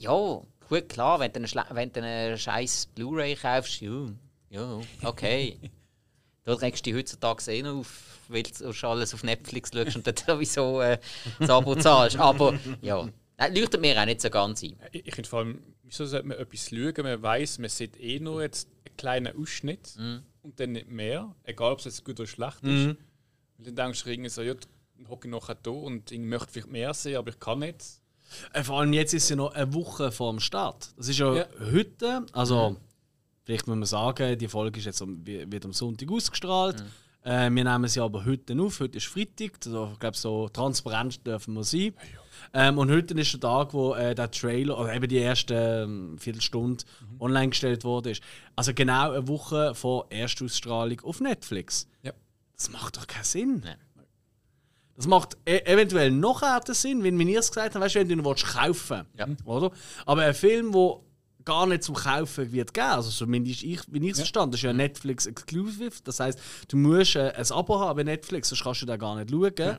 Ja, 0.00 0.40
gut, 0.68 0.88
klar, 0.88 1.20
wenn 1.20 1.32
du 1.32 1.38
eine, 1.38 1.46
schle- 1.46 1.66
wenn 1.74 1.92
du 1.92 2.38
scheiß 2.38 2.86
Blu-ray 2.94 3.34
kaufst, 3.36 3.80
ja, 3.80 4.06
ja, 4.50 4.80
okay. 5.02 5.58
da 6.44 6.54
regst 6.54 6.84
du 6.86 6.90
dich 6.90 6.98
heutzutage 7.00 7.50
eh 7.52 7.62
noch 7.62 7.78
auf, 7.80 8.18
weil 8.28 8.42
du 8.42 8.72
schon 8.72 8.90
alles 8.90 9.14
auf 9.14 9.22
Netflix 9.24 9.70
schaust 9.72 9.96
und 9.96 10.06
dann 10.06 10.16
sowieso 10.16 10.80
äh, 10.80 10.98
das 11.38 11.50
Abo 11.50 11.74
zahlst. 11.76 12.16
Aber 12.18 12.58
ja, 12.82 13.08
das 13.36 13.54
leuchtet 13.54 13.80
mir 13.80 14.00
auch 14.00 14.04
nicht 14.06 14.20
so 14.20 14.30
ganz 14.30 14.62
ein. 14.62 14.76
Ich, 14.92 15.06
ich 15.06 15.14
finde 15.14 15.28
vor 15.28 15.40
allem, 15.40 15.62
wieso 15.82 16.06
sollte 16.06 16.26
man 16.26 16.38
etwas 16.38 16.68
schauen? 16.68 16.94
Man 17.02 17.22
weiß, 17.22 17.58
man 17.58 17.70
sieht 17.70 17.98
eh 18.00 18.18
nur 18.20 18.42
jetzt 18.42 18.68
einen 18.86 18.96
kleinen 18.96 19.36
Ausschnitt 19.40 19.94
und 20.42 20.58
dann 20.60 20.72
nicht 20.72 20.88
mehr, 20.88 21.34
egal 21.44 21.72
ob 21.72 21.78
es 21.80 21.84
jetzt 21.86 22.04
gut 22.04 22.18
oder 22.20 22.26
schlecht 22.26 22.62
ist. 22.62 22.96
Und 23.58 23.66
dann 23.66 23.74
denkst 23.76 24.04
du 24.04 24.10
irgendwie 24.10 24.30
so, 24.30 24.42
ja, 24.42 24.54
dann 24.54 25.08
hocke 25.08 25.28
ich 25.28 25.32
nachher 25.32 25.54
da 25.54 25.70
und 25.70 26.10
ich 26.12 26.18
möchte 26.18 26.48
vielleicht 26.52 26.68
mehr 26.68 26.92
sehen, 26.94 27.16
aber 27.16 27.30
ich 27.30 27.38
kann 27.40 27.60
nicht. 27.60 27.84
Äh, 28.52 28.62
Vor 28.62 28.80
allem 28.80 28.92
jetzt 28.92 29.14
ist 29.14 29.24
es 29.24 29.28
ja 29.30 29.36
noch 29.36 29.54
eine 29.54 29.72
Woche 29.74 30.10
vor 30.12 30.30
dem 30.32 30.40
Start. 30.40 30.90
Das 30.96 31.08
ist 31.08 31.18
ja, 31.18 31.34
Ja. 31.34 31.46
heute, 31.72 32.26
also 32.32 32.76
vielleicht 33.44 33.66
muss 33.66 33.76
man 33.76 33.86
sagen, 33.86 34.38
die 34.38 34.48
Folge 34.48 34.78
ist 34.78 34.86
jetzt 34.86 35.02
am, 35.02 35.24
wird 35.26 35.64
am 35.64 35.72
Sonntag 35.72 36.10
ausgestrahlt. 36.10 36.84
Äh, 37.24 37.50
wir 37.50 37.64
nehmen 37.64 37.88
sie 37.88 38.00
aber 38.00 38.24
heute 38.24 38.58
auf. 38.60 38.80
Heute 38.80 38.98
ist 38.98 39.06
Freitag, 39.06 39.52
also, 39.66 39.90
ich 39.92 39.98
glaube, 39.98 40.16
so 40.16 40.48
transparent 40.48 41.26
dürfen 41.26 41.54
wir 41.54 41.64
sein. 41.64 41.92
Ähm, 42.54 42.78
und 42.78 42.90
heute 42.90 43.12
ist 43.14 43.32
der 43.32 43.40
Tag, 43.40 43.74
wo 43.74 43.94
äh, 43.94 44.14
der 44.14 44.30
Trailer, 44.30 44.78
oder 44.78 44.94
eben 44.94 45.08
die 45.08 45.16
erste 45.16 45.82
ähm, 45.84 46.16
Viertelstunde 46.18 46.84
online 47.18 47.48
gestellt 47.50 47.84
wurde. 47.84 48.12
Ist. 48.12 48.22
Also 48.54 48.72
genau 48.72 49.10
eine 49.10 49.26
Woche 49.26 49.74
vor 49.74 50.06
Erstausstrahlung 50.10 51.00
auf 51.00 51.20
Netflix. 51.20 51.88
Ja. 52.02 52.12
Das 52.56 52.70
macht 52.70 52.96
doch 52.96 53.06
keinen 53.06 53.24
Sinn. 53.24 53.60
Nein. 53.64 53.76
Das 54.98 55.06
macht 55.06 55.36
e 55.46 55.58
eventuell 55.58 56.10
noch 56.10 56.42
härter 56.42 56.74
Sinn, 56.74 57.04
wenn 57.04 57.16
wir 57.16 57.38
es 57.38 57.52
gesagt 57.52 57.76
haben, 57.76 57.82
weißt 57.82 57.94
du, 57.94 58.00
wenn 58.00 58.08
du 58.08 58.14
ihn 58.14 58.24
willst 58.24 58.46
kaufen 58.46 59.06
Ja. 59.16 59.28
oder? 59.44 59.70
Aber 60.04 60.22
ein 60.22 60.34
Film, 60.34 60.72
der 60.72 60.96
gar 61.44 61.66
nicht 61.68 61.84
zum 61.84 61.94
Kaufen 61.94 62.50
wird 62.50 62.74
geben, 62.74 62.88
also 62.88 63.08
zumindest 63.08 63.62
ich, 63.62 63.80
wie 63.86 64.04
ich 64.04 64.10
es 64.10 64.18
verstanden 64.18 64.50
das 64.50 64.58
ist 64.58 64.64
ja 64.64 64.72
Netflix 64.72 65.26
Exclusive, 65.26 65.92
das 66.02 66.18
heißt, 66.18 66.40
du 66.66 66.76
musst 66.76 67.14
äh, 67.14 67.32
ein 67.32 67.52
Abo 67.52 67.78
haben 67.78 67.96
bei 67.96 68.02
Netflix, 68.02 68.48
sonst 68.48 68.64
kannst 68.64 68.82
du 68.82 68.86
da 68.86 68.96
gar 68.96 69.14
nicht 69.14 69.30
schauen. 69.30 69.78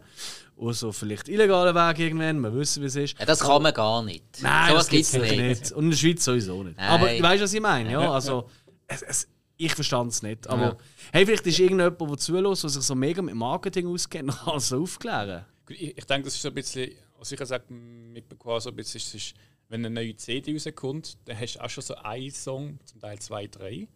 Außer 0.57 0.93
vielleicht 0.93 1.27
illegalen 1.27 1.75
Weg 1.75 1.99
irgendwann, 1.99 2.39
wir 2.39 2.53
wissen, 2.55 2.81
wie 2.81 2.87
es 2.87 2.95
ist. 2.95 3.19
Ja, 3.19 3.25
das 3.25 3.41
kann 3.41 3.61
man 3.61 3.73
gar 3.73 4.01
nicht. 4.01 4.23
Nein, 4.41 4.69
so 4.69 4.75
das 4.77 4.87
gibt 4.87 5.03
es 5.03 5.11
gibt's 5.11 5.31
nicht. 5.31 5.71
Und 5.73 5.83
in 5.83 5.89
der 5.91 5.97
Schweiz 5.97 6.23
sowieso 6.23 6.63
nicht. 6.63 6.77
Nein. 6.77 6.89
Aber 6.89 7.09
du 7.09 7.21
weißt, 7.21 7.43
was 7.43 7.53
ich 7.53 7.61
meine, 7.61 7.91
ja? 7.91 8.09
Also, 8.09 8.49
es, 8.87 9.01
es, 9.01 9.27
ich 9.59 9.75
verstand 9.75 10.11
es 10.11 10.23
nicht. 10.23 10.47
Aber 10.47 10.77
hey, 11.11 11.25
vielleicht 11.25 11.45
ist 11.45 11.59
irgendjemand, 11.59 11.99
der 11.99 12.17
zulässt, 12.17 12.63
der 12.63 12.69
sich 12.69 12.81
so 12.81 12.95
mega 12.95 13.21
mit 13.21 13.35
Marketing 13.35 13.87
auskennt, 13.87 14.31
kann 14.45 14.57
es 14.57 14.69
so 14.69 14.81
aufklären. 14.81 15.45
Ich, 15.67 15.97
ich 15.97 16.05
denke, 16.05 16.23
das 16.23 16.35
ist 16.35 16.41
so 16.41 16.47
ein 16.47 16.53
bisschen, 16.53 16.91
was 17.17 17.31
ich 17.31 17.37
gesagt 17.37 17.69
mitbekommen 17.69 18.61
so 18.61 18.69
ein 18.69 18.75
bisschen, 18.75 18.99
es 18.99 19.13
ist, 19.13 19.33
wenn 19.67 19.85
eine 19.85 19.93
neue 19.93 20.15
CD 20.15 20.53
rauskommt, 20.53 21.17
dann 21.25 21.37
hast 21.37 21.55
du 21.55 21.59
auch 21.59 21.69
schon 21.69 21.83
so 21.83 21.95
einen 21.95 22.31
Song, 22.31 22.79
zum 22.85 23.01
Teil 23.01 23.19
zwei, 23.19 23.47
drei, 23.47 23.87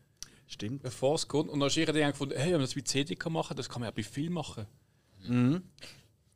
Stimmt. 0.48 0.84
bevor 0.84 1.16
es 1.16 1.28
kommt. 1.28 1.50
Und 1.50 1.62
dann 1.62 1.68
hast 1.68 1.78
du 1.78 1.82
irgendwie 1.82 2.04
gefunden, 2.04 2.36
hey, 2.36 2.48
wenn 2.48 2.52
man 2.54 2.62
das 2.62 2.76
bei 2.76 2.82
CD 2.82 3.16
kann 3.16 3.32
machen, 3.32 3.56
das 3.56 3.70
kann 3.70 3.80
man 3.80 3.88
ja 3.88 3.92
bei 3.92 4.04
Film 4.04 4.34
machen. 4.34 4.68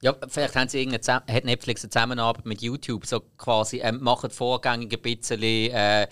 Ja, 0.02 0.16
vielleicht 0.30 0.56
haben 0.56 0.70
sie 0.70 0.80
irgendeine, 0.80 1.24
hat 1.28 1.44
Netflix 1.44 1.84
eine 1.84 1.90
Zusammenarbeit 1.90 2.46
mit 2.46 2.62
YouTube, 2.62 3.06
so 3.06 3.20
quasi 3.38 3.80
ähm, 3.80 4.02
machen 4.02 4.30
vorgängig 4.30 4.94
ein 4.94 5.02
bisschen 5.02 5.42
äh, 5.42 6.08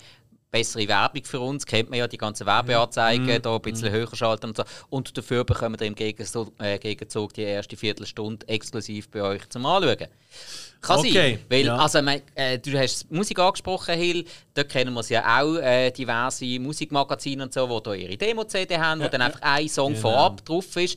bessere 0.50 0.86
Werbung 0.88 1.24
für 1.24 1.40
uns, 1.40 1.66
kennt 1.66 1.90
man 1.90 1.98
ja 1.98 2.06
die 2.08 2.18
ganzen 2.18 2.46
Werbeanzeigen, 2.46 3.42
da 3.42 3.54
ein 3.56 3.60
bisschen 3.62 3.90
höher 3.90 4.14
schalten 4.14 4.46
und 4.46 4.56
so. 4.56 4.64
Und 4.88 5.16
dafür 5.16 5.44
bekommen 5.44 5.78
wir 5.78 5.86
im 5.86 5.94
Gegenzug, 5.94 6.52
äh, 6.60 6.78
Gegenzug 6.78 7.34
die 7.34 7.42
erste 7.42 7.76
Viertelstunde 7.76 8.46
exklusiv 8.48 9.10
bei 9.10 9.22
euch 9.22 9.48
zum 9.48 9.66
Anschauen. 9.66 10.06
Kann 10.80 10.98
Okay, 11.00 11.12
sein, 11.12 11.38
weil, 11.48 11.64
ja. 11.66 11.76
also, 11.76 12.00
mein, 12.02 12.22
äh, 12.34 12.58
du 12.58 12.78
hast 12.78 13.10
Musik 13.10 13.38
angesprochen, 13.38 13.94
Hill, 13.96 14.24
dort 14.54 14.68
kennen 14.68 14.94
wir 14.94 15.02
ja 15.08 15.40
auch, 15.42 15.56
äh, 15.56 15.90
diverse 15.90 16.44
Musikmagazine 16.60 17.42
und 17.42 17.52
so, 17.52 17.66
die 17.66 17.82
da 17.82 17.94
ihre 17.94 18.16
Demo-CD 18.16 18.78
haben, 18.78 19.00
wo 19.02 19.08
dann 19.08 19.22
einfach 19.22 19.42
ein 19.42 19.68
Song 19.68 19.94
Genau. 19.94 20.02
vorab 20.02 20.44
drauf 20.44 20.76
ist. 20.76 20.96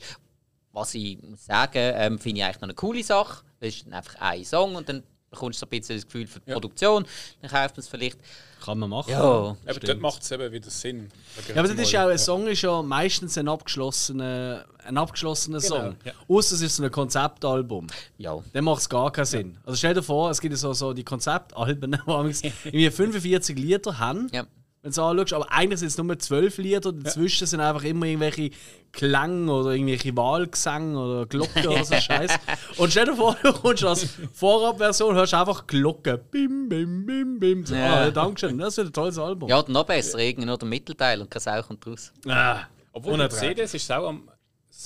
Was 0.72 0.94
ich 0.94 1.20
muss 1.22 1.44
sagen, 1.46 1.72
ähm, 1.96 2.18
finde 2.18 2.38
ich 2.38 2.44
eigentlich 2.44 2.56
noch 2.60 2.68
eine 2.68 2.74
coole 2.74 3.02
Sache. 3.02 3.42
Das 3.58 3.74
ist 3.74 3.92
einfach 3.92 4.14
ein 4.20 4.44
Song 4.44 4.76
und 4.76 4.88
dann 4.88 5.02
bekommst 5.28 5.60
du 5.60 5.60
so 5.60 5.66
ein 5.66 5.70
bisschen 5.80 5.96
das 5.96 6.04
Gefühl 6.06 6.26
für 6.28 6.40
die 6.40 6.52
Produktion. 6.52 7.04
Dann 7.40 7.50
kauft 7.50 7.76
man 7.76 7.80
es 7.80 7.88
vielleicht. 7.88 8.18
Kann 8.64 8.78
man 8.78 8.90
machen. 8.90 9.10
Ja, 9.10 9.20
Aber 9.20 9.56
Stimmt. 9.70 9.88
dort 9.88 10.00
macht 10.00 10.22
es 10.22 10.30
eben 10.30 10.52
wieder 10.52 10.70
Sinn. 10.70 11.08
Ja, 11.48 11.56
aber 11.60 11.68
das 11.68 11.78
ist 11.78 11.92
ja 11.92 12.04
auch, 12.04 12.10
ein 12.10 12.18
Song 12.18 12.46
ist 12.46 12.62
ja 12.62 12.82
meistens 12.82 13.38
ein 13.38 13.48
abgeschlossener, 13.48 14.64
ein 14.84 14.98
abgeschlossener 14.98 15.60
Song. 15.60 15.96
ja. 16.04 16.12
Außer 16.28 16.54
es 16.56 16.60
ist 16.62 16.76
so 16.76 16.82
ein 16.84 16.90
Konzeptalbum. 16.90 17.86
ja. 18.18 18.38
Dann 18.52 18.64
macht 18.64 18.80
es 18.80 18.88
gar 18.88 19.10
keinen 19.10 19.24
Sinn. 19.24 19.58
Also 19.64 19.76
stell 19.76 19.94
dir 19.94 20.02
vor, 20.02 20.30
es 20.30 20.40
gibt 20.40 20.52
ja 20.52 20.58
so, 20.58 20.72
so 20.72 20.92
die 20.92 21.04
Konzeptalben, 21.04 21.92
die 22.06 22.52
irgendwie 22.64 22.90
45 22.90 23.58
Lieder 23.58 23.98
haben. 23.98 24.28
Ja. 24.32 24.44
Wenn 24.82 24.92
du 24.92 24.92
es 24.92 24.98
anschaust, 24.98 25.32
aber 25.34 25.52
eigentlich 25.52 25.80
sind 25.80 25.88
es 25.88 25.98
nur 25.98 26.18
zwölf 26.18 26.56
Lieder 26.56 26.88
und 26.88 27.04
dazwischen 27.06 27.46
sind 27.46 27.60
einfach 27.60 27.82
immer 27.84 28.06
irgendwelche 28.06 28.50
Klänge 28.92 29.52
oder 29.52 29.72
irgendwelche 29.72 30.16
Wahlgesänge 30.16 30.98
oder 30.98 31.26
Glocken 31.26 31.66
oder 31.66 31.84
so 31.84 31.94
Scheiß. 32.00 32.32
Und 32.78 32.90
stell 32.90 33.04
dir 33.04 33.14
vor, 33.14 33.36
du 33.42 33.52
kommst 33.52 33.84
als 33.84 34.08
Vorabversion, 34.32 35.14
hörst 35.14 35.34
einfach 35.34 35.66
Glocken. 35.66 36.18
Bim, 36.30 36.68
bim, 36.70 37.04
bim, 37.04 37.38
bim. 37.38 37.66
So, 37.66 37.74
Ja. 37.74 38.04
ah, 38.06 38.10
Dankeschön, 38.10 38.56
das 38.56 38.78
wird 38.78 38.86
ein 38.88 38.92
tolles 38.94 39.18
Album. 39.18 39.50
ja, 39.50 39.58
oder 39.58 39.70
noch 39.70 39.84
besser, 39.84 40.18
irgendwie 40.18 40.46
nur 40.46 40.56
der 40.56 40.68
Mittelteil 40.68 41.20
und 41.20 41.30
kein 41.30 41.40
Sau 41.40 41.62
kommt 41.62 41.86
raus. 41.86 42.10
Ah, 42.26 42.62
Obwohl 42.92 43.12
unerträglich. 43.12 43.50
CDs 43.70 43.74
ist 43.74 43.82
es 43.82 43.90
auch 43.90 44.08
am, 44.08 44.30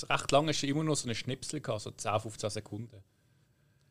recht 0.09 0.31
lange 0.31 0.51
ist 0.51 0.61
immer 0.65 0.83
noch 0.83 0.95
so 0.97 1.05
eine 1.07 1.15
Schnipsel 1.15 1.61
gehabt, 1.61 1.81
so 1.83 1.91
10, 1.91 2.19
15 2.19 2.49
Sekunden. 2.49 2.97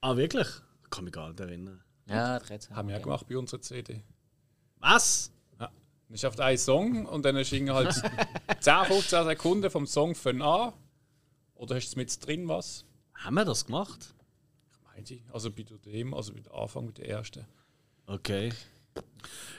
Ah, 0.03 0.15
wirklich? 0.19 0.49
Kann 0.91 1.05
mich 1.05 1.15
gar 1.15 1.29
nicht 1.29 1.41
erinnern. 1.41 1.81
Ja, 2.07 2.39
das. 2.41 2.69
Haben 2.71 2.89
wir 2.91 2.99
auch 2.99 3.03
gemacht 3.03 3.27
bei 3.27 3.39
unserer 3.39 3.63
CD. 3.63 4.03
Was? 4.81 5.31
Ja. 6.09 6.09
Dann 6.09 6.15
ist 6.15 6.25
auf 6.25 6.39
einen 6.39 6.59
Song 6.59 7.07
und 7.07 7.25
dann 7.25 7.37
ist 7.37 7.53
irgendwie 7.53 7.73
halt 7.73 7.93
10, 8.61 8.85
15 8.87 9.25
Sekunden 9.25 9.71
vom 9.71 9.87
Song 9.87 10.15
von 10.15 10.43
an. 10.43 10.73
Oder 11.55 11.77
hast 11.77 11.95
du 11.95 11.99
mit 11.99 12.27
drin 12.27 12.49
was? 12.49 12.85
Haben 13.15 13.35
wir 13.35 13.45
das 13.45 13.65
gemacht? 13.67 14.15
Ich. 14.97 15.23
Also 15.33 15.51
bei 15.51 15.65
dem, 15.85 16.15
also 16.15 16.33
bei 16.33 16.41
der 16.41 16.55
Anfang 16.55 16.87
mit 16.87 16.99
der 16.99 17.09
ersten. 17.09 17.47
Okay. 18.07 18.53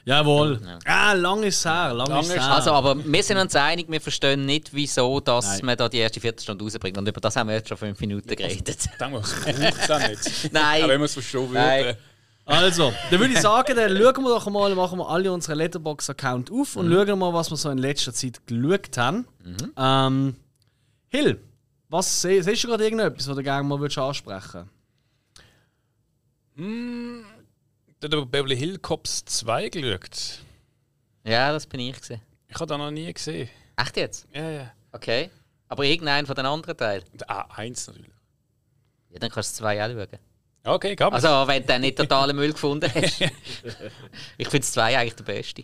Jawohl. 0.05 0.62
Ah, 0.86 1.13
lang 1.13 1.43
ist 1.43 1.58
es 1.58 1.65
her. 1.65 1.93
Lang, 1.93 2.08
Lang 2.08 2.21
ist 2.21 2.31
her. 2.31 2.43
Also, 2.43 2.71
aber 2.71 2.95
wir 3.03 3.23
sind 3.23 3.38
uns 3.38 3.55
einig, 3.55 3.88
wir 3.89 3.99
verstehen 3.99 4.45
nicht, 4.45 4.73
wieso 4.73 5.19
dass 5.19 5.58
Nein. 5.58 5.65
man 5.65 5.77
da 5.77 5.89
die 5.89 5.97
erste 5.97 6.21
Viertelstunde 6.21 6.63
rausbringt. 6.63 6.97
Und 6.97 7.08
über 7.08 7.19
das 7.19 7.36
haben 7.36 7.47
wir 7.47 7.55
jetzt 7.55 7.67
schon 7.67 7.77
fünf 7.77 7.99
Minuten 7.99 8.36
geredet. 8.36 8.88
Dann 8.99 9.12
muss 9.12 9.34
es 9.34 9.89
auch 9.89 10.08
nicht. 10.08 10.21
Nein. 10.53 10.84
Aber 10.84 10.93
wenn 10.93 10.99
man 10.99 11.05
es 11.05 11.13
verstehen 11.13 11.51
Nein. 11.51 11.97
Also, 12.45 12.93
dann 13.10 13.19
würde 13.19 13.34
ich 13.34 13.39
sagen, 13.41 13.75
dann 13.75 13.97
schauen 13.97 14.23
wir 14.23 14.29
doch 14.29 14.49
mal, 14.49 14.73
machen 14.75 14.99
wir 14.99 15.10
alle 15.10 15.31
unsere 15.31 15.55
Letterbox-Account 15.55 16.51
auf 16.51 16.75
und 16.75 16.91
schauen 16.91 17.19
mal, 17.19 17.34
was 17.34 17.49
wir 17.49 17.58
so 17.58 17.69
in 17.69 17.79
letzter 17.79 18.13
Zeit 18.13 18.45
geschaut 18.45 18.97
haben. 18.97 19.27
Ähm, 19.75 20.36
Hill, 21.10 21.41
was 21.89 22.21
siehst 22.21 22.63
du 22.63 22.67
gerade 22.67 22.84
irgendetwas, 22.84 23.27
was 23.27 23.36
du 23.36 23.43
gerne 23.43 23.67
mal 23.67 23.79
würdest 23.79 23.97
ansprechen 23.97 24.69
Der 28.01 28.19
hat 28.19 28.31
Beverly 28.31 28.55
Hill 28.55 28.77
Cops 28.77 29.25
2 29.25 29.69
geschaut. 29.69 30.39
Ja, 31.23 31.51
das 31.51 31.65
bin 31.65 31.79
ich 31.79 31.99
gesehen. 31.99 32.21
Ich 32.47 32.55
habe 32.55 32.67
das 32.67 32.77
noch 32.77 32.91
nie 32.91 33.12
gesehen. 33.12 33.49
Echt 33.75 33.97
jetzt? 33.97 34.27
Ja, 34.31 34.49
ja. 34.49 34.71
Okay. 34.91 35.31
Aber 35.67 35.84
irgendeinen 35.84 36.27
von 36.27 36.36
den 36.36 36.45
anderen 36.45 36.77
Teilen. 36.77 37.03
Und 37.12 37.27
A1 37.29 37.88
natürlich. 37.88 38.12
Ja, 39.10 39.19
dann 39.19 39.31
kannst 39.31 39.58
du 39.58 39.63
zwei 39.63 39.84
auch 39.84 39.89
schauen. 39.89 40.19
Okay, 40.65 40.95
gab 40.95 41.13
Also, 41.13 41.28
wenn 41.47 41.62
du 41.62 41.67
dann 41.67 41.82
nicht 41.82 41.97
totalen 41.97 42.36
Müll 42.36 42.51
gefunden 42.51 42.91
hast. 42.93 43.21
ich 44.38 44.47
finde 44.47 44.65
zwei 44.65 44.97
eigentlich 44.97 45.15
der 45.15 45.23
beste. 45.23 45.63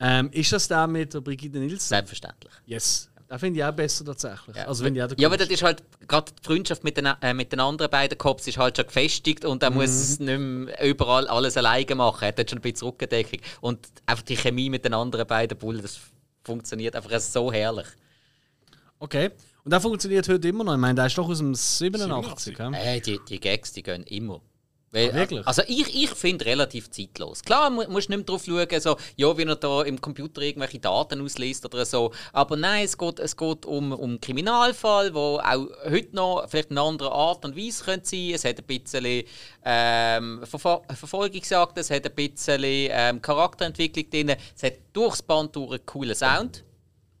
ähm, 0.00 0.30
Ist 0.32 0.52
das 0.52 0.66
der 0.68 0.86
mit 0.86 1.12
der 1.12 1.20
Brigitte 1.20 1.58
Nielsen? 1.58 1.80
Selbstverständlich. 1.80 2.52
Yes. 2.64 3.10
Da 3.28 3.38
finde 3.38 3.60
ich 3.60 3.64
auch 3.64 3.72
besser 3.72 4.04
tatsächlich. 4.04 4.56
Also, 4.56 4.84
wenn 4.84 4.96
ich 4.96 5.02
auch 5.02 5.08
der 5.08 5.18
Ja, 5.18 5.28
aber 5.28 5.36
das 5.36 5.48
ist 5.48 5.62
halt, 5.62 5.82
gerade 6.08 6.32
die 6.32 6.46
Freundschaft 6.46 6.82
mit 6.82 6.96
den, 6.96 7.06
äh, 7.06 7.34
mit 7.34 7.52
den 7.52 7.60
anderen 7.60 7.90
beiden 7.90 8.16
Cops 8.16 8.46
ist 8.46 8.56
halt 8.56 8.76
schon 8.76 8.86
gefestigt 8.86 9.44
und 9.44 9.62
er 9.62 9.70
muss 9.70 9.90
es 9.90 10.18
nicht 10.18 10.38
mehr 10.38 10.82
überall 10.82 11.28
alles 11.28 11.56
alleine 11.58 11.94
machen. 11.94 12.24
Er 12.24 12.28
hat 12.28 12.50
schon 12.50 12.58
ein 12.58 12.62
bisschen 12.62 12.88
Rückendeckung. 12.88 13.40
Und 13.60 13.86
einfach 14.06 14.24
die 14.24 14.36
Chemie 14.36 14.70
mit 14.70 14.84
den 14.84 14.94
anderen 14.94 15.26
beiden 15.26 15.58
Bullen, 15.58 15.82
das 15.82 16.00
funktioniert 16.42 16.96
einfach 16.96 17.18
so 17.20 17.52
herrlich. 17.52 17.86
Okay. 18.98 19.30
Und 19.64 19.70
der 19.70 19.80
funktioniert 19.80 20.28
heute 20.28 20.48
immer 20.48 20.64
noch. 20.64 20.74
Ich 20.74 20.80
meine, 20.80 20.94
der 20.94 21.06
ist 21.06 21.16
doch 21.16 21.28
aus 21.28 21.38
dem 21.38 21.54
87. 21.54 22.56
87. 22.56 22.58
ja? 22.58 22.70
Äh, 22.72 23.00
die, 23.00 23.20
die 23.28 23.38
Gags, 23.38 23.72
die 23.72 23.82
gehen 23.82 24.02
immer. 24.04 24.40
Weil, 24.92 25.10
Ah, 25.10 25.14
wirklich? 25.14 25.46
Also 25.46 25.62
ich, 25.68 26.02
ich 26.02 26.10
finde 26.10 26.44
relativ 26.44 26.90
zeitlos. 26.90 27.42
Klar, 27.42 27.70
mu 27.70 27.82
musst 27.88 28.10
nicht 28.10 28.18
mehr 28.18 28.26
drauf 28.26 28.44
schauen, 28.44 28.80
so, 28.80 28.96
ja, 29.16 29.38
wie 29.38 29.44
er 29.44 29.56
da 29.56 29.82
im 29.82 29.98
Computer 29.98 30.42
irgendwelche 30.42 30.80
Daten 30.80 31.22
ausliest 31.22 31.64
oder 31.64 31.86
so. 31.86 32.12
Aber 32.34 32.56
nein, 32.58 32.84
es 32.84 32.98
geht, 32.98 33.18
es 33.18 33.34
geht 33.34 33.64
um, 33.64 33.92
um 33.92 34.10
einen 34.10 34.20
Kriminalfall, 34.20 35.14
wo 35.14 35.38
auch 35.38 35.66
heute 35.88 36.14
noch 36.14 36.46
vielleicht 36.46 36.70
eine 36.72 36.82
andere 36.82 37.10
Art 37.10 37.42
und 37.46 37.56
Weise 37.56 37.84
könnte 37.84 38.06
sein. 38.06 38.32
Es 38.34 38.44
hat 38.44 38.58
ein 38.58 38.64
bisschen 38.66 39.24
ähm, 39.64 40.40
Verfol 40.44 40.82
Verfolgungsjagd, 40.94 41.78
es 41.78 41.90
hat 41.90 42.04
ein 42.04 42.14
bisschen 42.14 42.60
ähm, 42.62 43.22
Charakterentwicklung 43.22 44.10
drin, 44.10 44.36
es 44.54 44.62
hat 44.62 44.74
durchs 44.92 45.22
Band 45.22 45.56
durch 45.56 45.70
einen 45.70 45.86
coolen 45.86 46.14
Sound. 46.14 46.64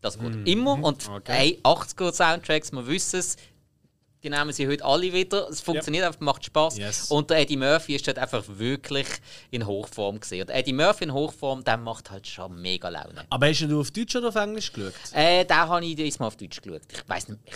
Das 0.02 0.18
geht 0.18 0.34
Mhm. 0.34 0.44
immer. 0.46 0.72
Und 0.84 1.08
hey, 1.24 1.58
80er 1.62 2.12
Soundtracks, 2.12 2.70
wir 2.72 2.86
wissen 2.86 3.20
es, 3.20 3.36
die 4.22 4.30
nehmen 4.30 4.52
sie 4.52 4.68
heute 4.68 4.84
alle 4.84 5.12
wieder. 5.12 5.48
Es 5.48 5.60
funktioniert 5.60 6.04
einfach, 6.04 6.20
macht 6.20 6.44
Spaß. 6.44 6.78
Yes. 6.78 7.10
Und 7.10 7.30
der 7.30 7.38
Eddie 7.38 7.56
Murphy 7.56 7.94
ist 7.96 8.06
dort 8.06 8.18
einfach 8.18 8.44
wirklich 8.46 9.06
in 9.50 9.66
Hochform 9.66 10.20
gesehen. 10.20 10.42
Und 10.42 10.50
Eddie 10.50 10.72
Murphy 10.72 11.04
in 11.04 11.12
Hochform, 11.12 11.64
der 11.64 11.76
macht 11.76 12.10
halt 12.10 12.26
schon 12.28 12.60
mega 12.60 12.88
Laune. 12.88 13.24
Aber 13.30 13.48
hast 13.48 13.60
du 13.62 13.80
auf 13.80 13.90
Deutsch 13.90 14.14
oder 14.14 14.28
auf 14.28 14.36
Englisch 14.36 14.72
geschaut? 14.72 14.92
Äh, 15.12 15.44
da 15.44 15.66
habe 15.66 15.84
ich 15.84 15.96
diesmal 15.96 16.28
auf 16.28 16.36
Deutsch 16.36 16.60
geschaut. 16.60 16.82
Ich 16.92 17.08
weiß 17.08 17.28
nicht. 17.30 17.40
Ich, 17.46 17.54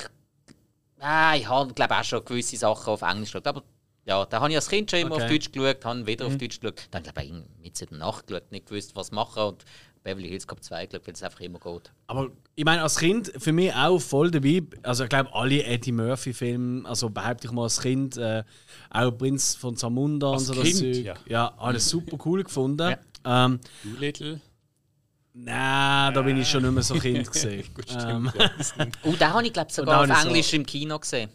äh, 1.05 1.39
ich 1.39 1.49
habe 1.49 1.73
glaube 1.75 1.97
auch 1.99 2.05
schon 2.05 2.25
gewisse 2.25 2.57
Sachen 2.57 2.93
auf 2.93 3.03
Englisch 3.03 3.31
geschaut. 3.33 3.47
Aber 3.47 3.63
ja, 4.05 4.25
da 4.25 4.41
habe 4.41 4.51
ich 4.51 4.57
als 4.57 4.69
Kind 4.69 4.91
schon 4.91 5.01
immer 5.01 5.15
Okay. 5.17 5.25
auf 5.25 5.31
Deutsch 5.31 5.53
geschaut, 5.53 5.85
habe 5.85 6.07
wieder 6.07 6.27
auf 6.27 6.37
Deutsch 6.37 6.61
geschaut. 6.61 6.89
Dann 6.91 7.03
glaube 7.03 7.25
ich 7.25 7.33
mit 7.63 7.81
der 7.81 7.97
Nacht 7.99 8.27
geschaut, 8.27 8.51
nicht 8.51 8.67
gewusst, 8.67 8.95
was 8.97 9.11
machen 9.13 9.43
und 9.45 9.65
Beverly 10.07 10.29
Hills 10.29 10.47
Cop 10.47 10.63
2, 10.63 10.87
glaube 10.87 11.05
weil 11.09 11.15
es 11.15 11.23
einfach 11.25 11.41
immer 11.41 11.59
geht. 11.59 11.93
Aber 12.07 12.29
ich 12.55 12.65
meine, 12.65 12.83
als 12.83 12.97
Kind 12.97 13.33
für 13.39 13.53
mich 13.53 13.75
auch 13.75 13.99
voll 13.99 14.31
dabei. 14.31 14.63
Also 14.85 15.03
ich 15.03 15.11
glaube, 15.11 15.35
alle 15.35 15.65
Eddie 15.65 15.91
Murphy-Filme, 15.91 16.89
also 16.89 17.11
behaupte 17.11 17.49
ich 17.49 17.53
mal 17.53 17.65
als 17.65 17.81
Kind, 17.81 18.17
äh, 18.17 18.45
auch 18.91 19.11
Prinz 19.11 19.57
von 19.57 19.77
Zamunda 19.77 20.31
Als 20.33 20.49
und 20.49 20.55
so 20.57 20.63
Kind, 20.63 20.75
das 20.75 20.79
Zeug. 20.81 21.05
ja. 21.05 21.15
ja, 21.27 21.55
alles 21.59 21.89
super 21.89 22.17
cool 22.25 22.45
gefunden. 22.45 22.89
Ja. 23.25 23.45
Ähm, 23.47 23.59
Doolittle. 23.83 24.41
Nein, 25.35 26.15
da 26.15 26.23
bin 26.23 26.37
ich 26.39 26.49
schon 26.49 26.63
nicht 26.63 26.73
mehr 26.73 26.83
so 26.83 26.95
Kind 26.95 27.27
gesehen. 27.33 27.65
Gut, 27.75 27.87
ähm, 28.01 28.31
stimmt. 28.61 28.99
Oh, 29.03 29.11
den 29.13 29.29
habe 29.33 29.45
ich 29.47 29.53
glaube 29.53 29.67
Und 29.69 29.75
sogar 29.75 30.01
auf 30.03 30.09
ich 30.09 30.17
so- 30.17 30.29
Englisch 30.29 30.53
im 30.55 30.65
Kino 30.65 30.99
gesehen. 30.99 31.31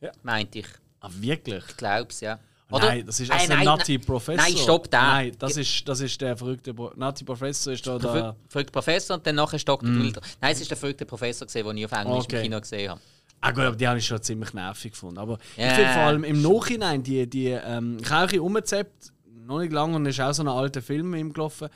Ja. 0.00 0.10
Meinte 0.22 0.58
ich. 0.58 0.66
ah, 1.00 1.08
wirklich? 1.20 1.64
Ich 1.68 1.76
glaube 1.76 2.08
es, 2.10 2.20
ja. 2.20 2.38
Nein, 2.68 3.06
das 3.06 3.20
ist 3.20 3.30
Äh, 3.30 3.34
also 3.34 3.52
nein, 3.52 3.64
Nutty 3.64 3.96
nein. 3.98 4.06
Professor. 4.06 4.42
Nein, 4.44 4.56
stopp, 4.56 4.90
der. 4.90 5.00
Nein, 5.02 5.32
das 5.38 5.56
ist, 5.56 5.88
das 5.88 6.00
ist 6.00 6.20
der 6.20 6.36
verrückte 6.36 6.74
Pro 6.74 6.90
Nutty 6.96 7.24
Professor. 7.24 7.72
Ist 7.72 7.86
da 7.86 7.98
Der 7.98 8.12
der. 8.12 8.22
ver- 8.22 8.36
verrückte 8.48 8.72
Professor 8.72 9.16
und 9.16 9.26
dann 9.26 9.34
nachher 9.36 9.56
ist 9.56 9.68
Dr. 9.68 9.88
Doolittle. 9.88 10.22
Nein, 10.40 10.52
es 10.52 10.60
ist 10.60 10.70
der 10.70 10.76
verrückte 10.76 11.06
Professor, 11.06 11.46
gesehen, 11.46 11.64
den 11.66 11.76
ich 11.76 11.84
auf 11.84 11.92
Englisch 11.92 12.24
Okay. 12.24 12.36
im 12.38 12.42
Kino 12.42 12.60
gesehen 12.60 12.90
habe. 12.90 13.00
Ah 13.40 13.50
gut, 13.52 13.62
aber 13.64 13.76
die 13.76 13.86
habe 13.86 13.98
ich 13.98 14.06
schon 14.06 14.20
ziemlich 14.20 14.52
nervig 14.54 14.92
gefunden. 14.92 15.18
Aber 15.18 15.38
Ja. 15.56 15.68
ich 15.68 15.72
finde 15.74 15.92
vor 15.92 16.02
allem 16.02 16.24
im 16.24 16.42
Nachhinein, 16.42 17.02
die, 17.02 17.28
die 17.28 17.48
ähm, 17.48 17.98
ich 18.00 18.10
habe 18.10 18.16
auch 18.16 18.22
ein 18.22 18.26
bisschen 18.28 18.40
umgezappt, 18.40 19.12
noch 19.46 19.60
nicht 19.60 19.72
lange, 19.72 19.94
und 19.94 20.06
es 20.06 20.16
ist 20.16 20.20
auch 20.24 20.32
so 20.32 20.42
ein 20.42 20.48
alter 20.48 20.82
Film 20.82 21.10
mit 21.10 21.20
ihm 21.20 21.32
gelaufen. 21.32 21.68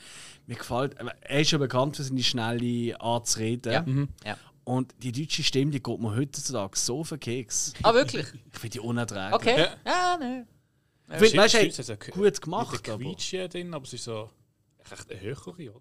Mir 0.48 0.56
gefällt, 0.56 0.96
er 1.20 1.40
ist 1.40 1.50
ja 1.52 1.58
bekannt 1.58 1.96
für 1.96 2.02
seine 2.02 2.22
schnelle 2.24 3.00
Art 3.00 3.28
zu 3.28 3.38
reden. 3.38 3.72
Ja. 3.72 3.84
ja. 4.30 4.36
Und 4.64 4.92
die 5.02 5.12
deutsche 5.12 5.42
Stimme, 5.44 5.70
die 5.70 5.80
geht 5.82 6.00
mir 6.00 6.16
heutzutage 6.16 6.76
so 6.76 7.04
für 7.04 7.18
Keks. 7.18 7.74
Ah, 7.82 7.94
wirklich? 7.94 8.26
Ich 8.52 8.58
finde 8.58 8.72
die 8.72 8.80
unerträglich. 8.80 9.34
Okay. 9.34 9.66
Ja, 9.86 10.16
nein. 10.18 10.46
Ich 11.12 11.16
find, 11.18 11.36
weißt, 11.36 11.54
du, 11.54 11.58
es 11.66 11.78
hat 11.78 11.88
hey, 11.88 11.96
so 12.14 12.20
gut 12.20 12.40
gemacht, 12.40 12.72
Mit 12.72 12.86
der 12.86 12.94
aber. 12.94 13.02
Quietsch 13.04 13.22
hier 13.30 13.48
drin, 13.48 13.74
aber 13.74 13.84
es 13.84 13.92
ist 13.92 14.04
so 14.04 14.30
recht 14.90 15.10
eine 15.10 15.20
höhere, 15.20 15.50
oder? 15.50 15.80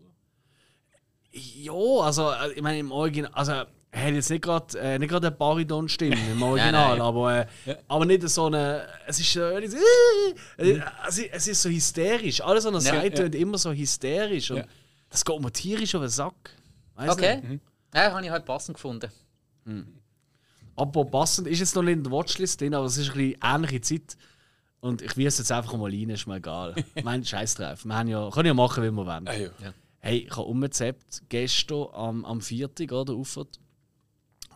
Ja, 1.31 1.73
also 1.73 2.31
äh, 2.31 2.53
ich 2.53 2.61
meine 2.61 2.79
im 2.79 2.91
Original, 2.91 3.31
also 3.33 3.51
er 3.51 3.67
hat 4.05 4.13
jetzt 4.13 4.29
nicht 4.31 4.41
gerade 4.43 4.77
äh, 4.79 4.97
nicht 4.97 5.09
gerade 5.09 5.27
eine 5.27 5.35
Bariton-Stimme 5.35 6.15
im 6.31 6.41
Original, 6.49 6.97
nein. 6.97 7.01
aber, 7.01 7.41
äh, 7.67 7.75
aber 7.87 8.05
nicht 8.05 8.27
so 8.29 8.45
eine. 8.47 8.87
Es 9.05 9.19
ist 9.19 9.35
äh, 9.35 9.59
nicht 9.59 9.71
so, 9.71 9.77
äh, 10.57 10.79
es, 11.07 11.17
ist- 11.19 11.29
es 11.31 11.47
ist 11.47 11.61
so 11.61 11.69
hysterisch. 11.69 12.41
Alles, 12.41 12.65
was 12.65 12.85
er 12.85 12.95
Ja, 12.95 13.01
sagt, 13.03 13.19
ja. 13.35 13.39
immer 13.39 13.57
so 13.59 13.71
hysterisch. 13.71 14.49
Und 14.51 14.57
Ja. 14.57 14.65
Das 15.09 15.23
geht 15.25 15.39
mir 15.39 15.51
tierisch 15.51 15.93
auf 15.95 16.01
den 16.01 16.09
Sack. 16.09 16.51
Weiss 16.95 17.11
Okay. 17.11 17.41
Nicht. 17.41 17.63
Ja, 17.93 18.11
habe 18.11 18.23
ich 18.23 18.29
halt 18.31 18.45
passend 18.45 18.75
gefunden. 18.75 19.11
Aber 20.75 21.05
passend 21.05 21.47
ist 21.47 21.59
jetzt 21.59 21.75
noch 21.75 21.81
nicht 21.83 21.93
in 21.97 22.03
der 22.03 22.11
Watchlist 22.11 22.61
drin, 22.61 22.73
aber 22.73 22.85
es 22.85 22.97
ist 22.97 23.09
eine 23.11 23.33
bisschen 23.33 23.39
ähnliche 23.43 23.81
Zeit. 23.81 24.17
Und 24.81 25.01
ich 25.01 25.17
will 25.17 25.27
es 25.27 25.37
jetzt 25.37 25.51
einfach 25.51 25.73
mal 25.75 25.89
rein, 25.91 26.09
ist 26.09 26.25
mir 26.27 26.35
egal. 26.37 26.73
mein 27.03 27.23
Scheiß 27.25 27.55
drauf. 27.55 27.83
Wir 27.85 27.95
haben 27.95 28.07
ja, 28.07 28.29
können 28.29 28.47
ja 28.47 28.53
machen, 28.53 28.83
wie 28.83 28.91
wir 28.91 29.05
wollen. 29.05 29.27
Ah, 29.27 29.33
ja. 29.35 29.49
Hey, 29.99 30.19
ich 30.19 30.31
habe 30.31 30.43
umgezappt, 30.43 31.23
gestern 31.27 31.87
am, 31.93 32.23
am 32.23 32.39
Viertag, 32.41 32.91
oder, 32.93 33.13
Ufert. 33.15 33.59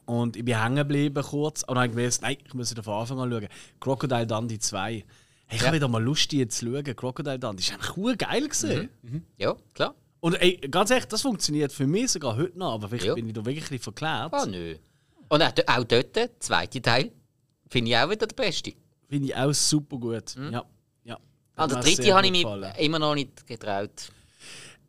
Und 0.06 0.36
ich 0.38 0.46
bin 0.46 0.62
hängen 0.62 0.76
geblieben 0.78 1.24
kurz. 1.24 1.64
Und 1.64 1.76
dann 1.76 1.84
habe 1.84 1.88
ich 1.88 1.96
gewusst, 1.98 2.22
nein, 2.22 2.38
ich 2.46 2.54
muss 2.54 2.72
wieder 2.72 2.84
von 2.84 2.94
Anfang 2.94 3.20
an 3.20 3.32
schauen. 3.32 3.48
Crocodile 3.80 4.28
Dundee 4.28 4.60
2. 4.60 4.92
Hey, 4.92 5.04
ich 5.52 5.60
Ja. 5.62 5.68
habe 5.68 5.76
wieder 5.76 5.88
mal 5.90 6.02
Lust, 6.04 6.32
die 6.32 6.48
zu 6.48 6.66
schauen. 6.66 6.84
Crocodile 6.96 7.40
Dundee. 7.40 7.62
Das 7.64 7.70
war 7.72 7.76
einfach 7.80 7.98
cool 7.98 8.16
geil. 8.16 8.48
Gewesen. 8.48 8.90
Ja, 9.38 9.56
klar. 9.74 9.96
Und 10.22 10.36
ey, 10.42 10.56
ganz 10.72 10.90
ehrlich, 10.90 11.06
das 11.08 11.22
funktioniert 11.22 11.74
für 11.74 11.86
mich 11.88 12.12
sogar 12.12 12.38
heute 12.38 12.58
noch. 12.58 12.74
Aber 12.74 12.88
vielleicht 12.88 13.06
Ja. 13.08 13.14
bin 13.14 13.28
ich 13.28 13.34
da 13.34 13.44
wirklich 13.46 13.66
ein 13.66 13.70
bisschen 13.70 13.84
verklärt. 13.84 14.34
Ah, 14.34 14.46
nö. 14.46 14.76
Und 15.28 15.42
auch 15.44 15.84
dort, 15.84 16.16
der 16.16 16.40
zweite 16.40 16.82
Teil, 16.82 17.12
finde 17.70 17.92
ich 17.92 17.98
auch 17.98 18.10
wieder 18.10 18.28
der 18.28 18.36
beste. 18.36 18.74
Finde 19.14 19.28
ich 19.28 19.36
auch 19.36 19.54
super 19.54 19.98
gut. 19.98 20.36
Ja. 20.52 20.64
ja. 21.04 21.18
An 21.56 21.70
der 21.70 21.78
Hat 21.78 21.86
mir 21.86 21.96
dritte 21.96 22.14
habe 22.16 22.26
ich 22.26 22.32
mich 22.32 22.42
gefallen. 22.44 22.74
immer 22.80 22.98
noch 23.00 23.14
nicht 23.14 23.46
getraut. 23.46 24.12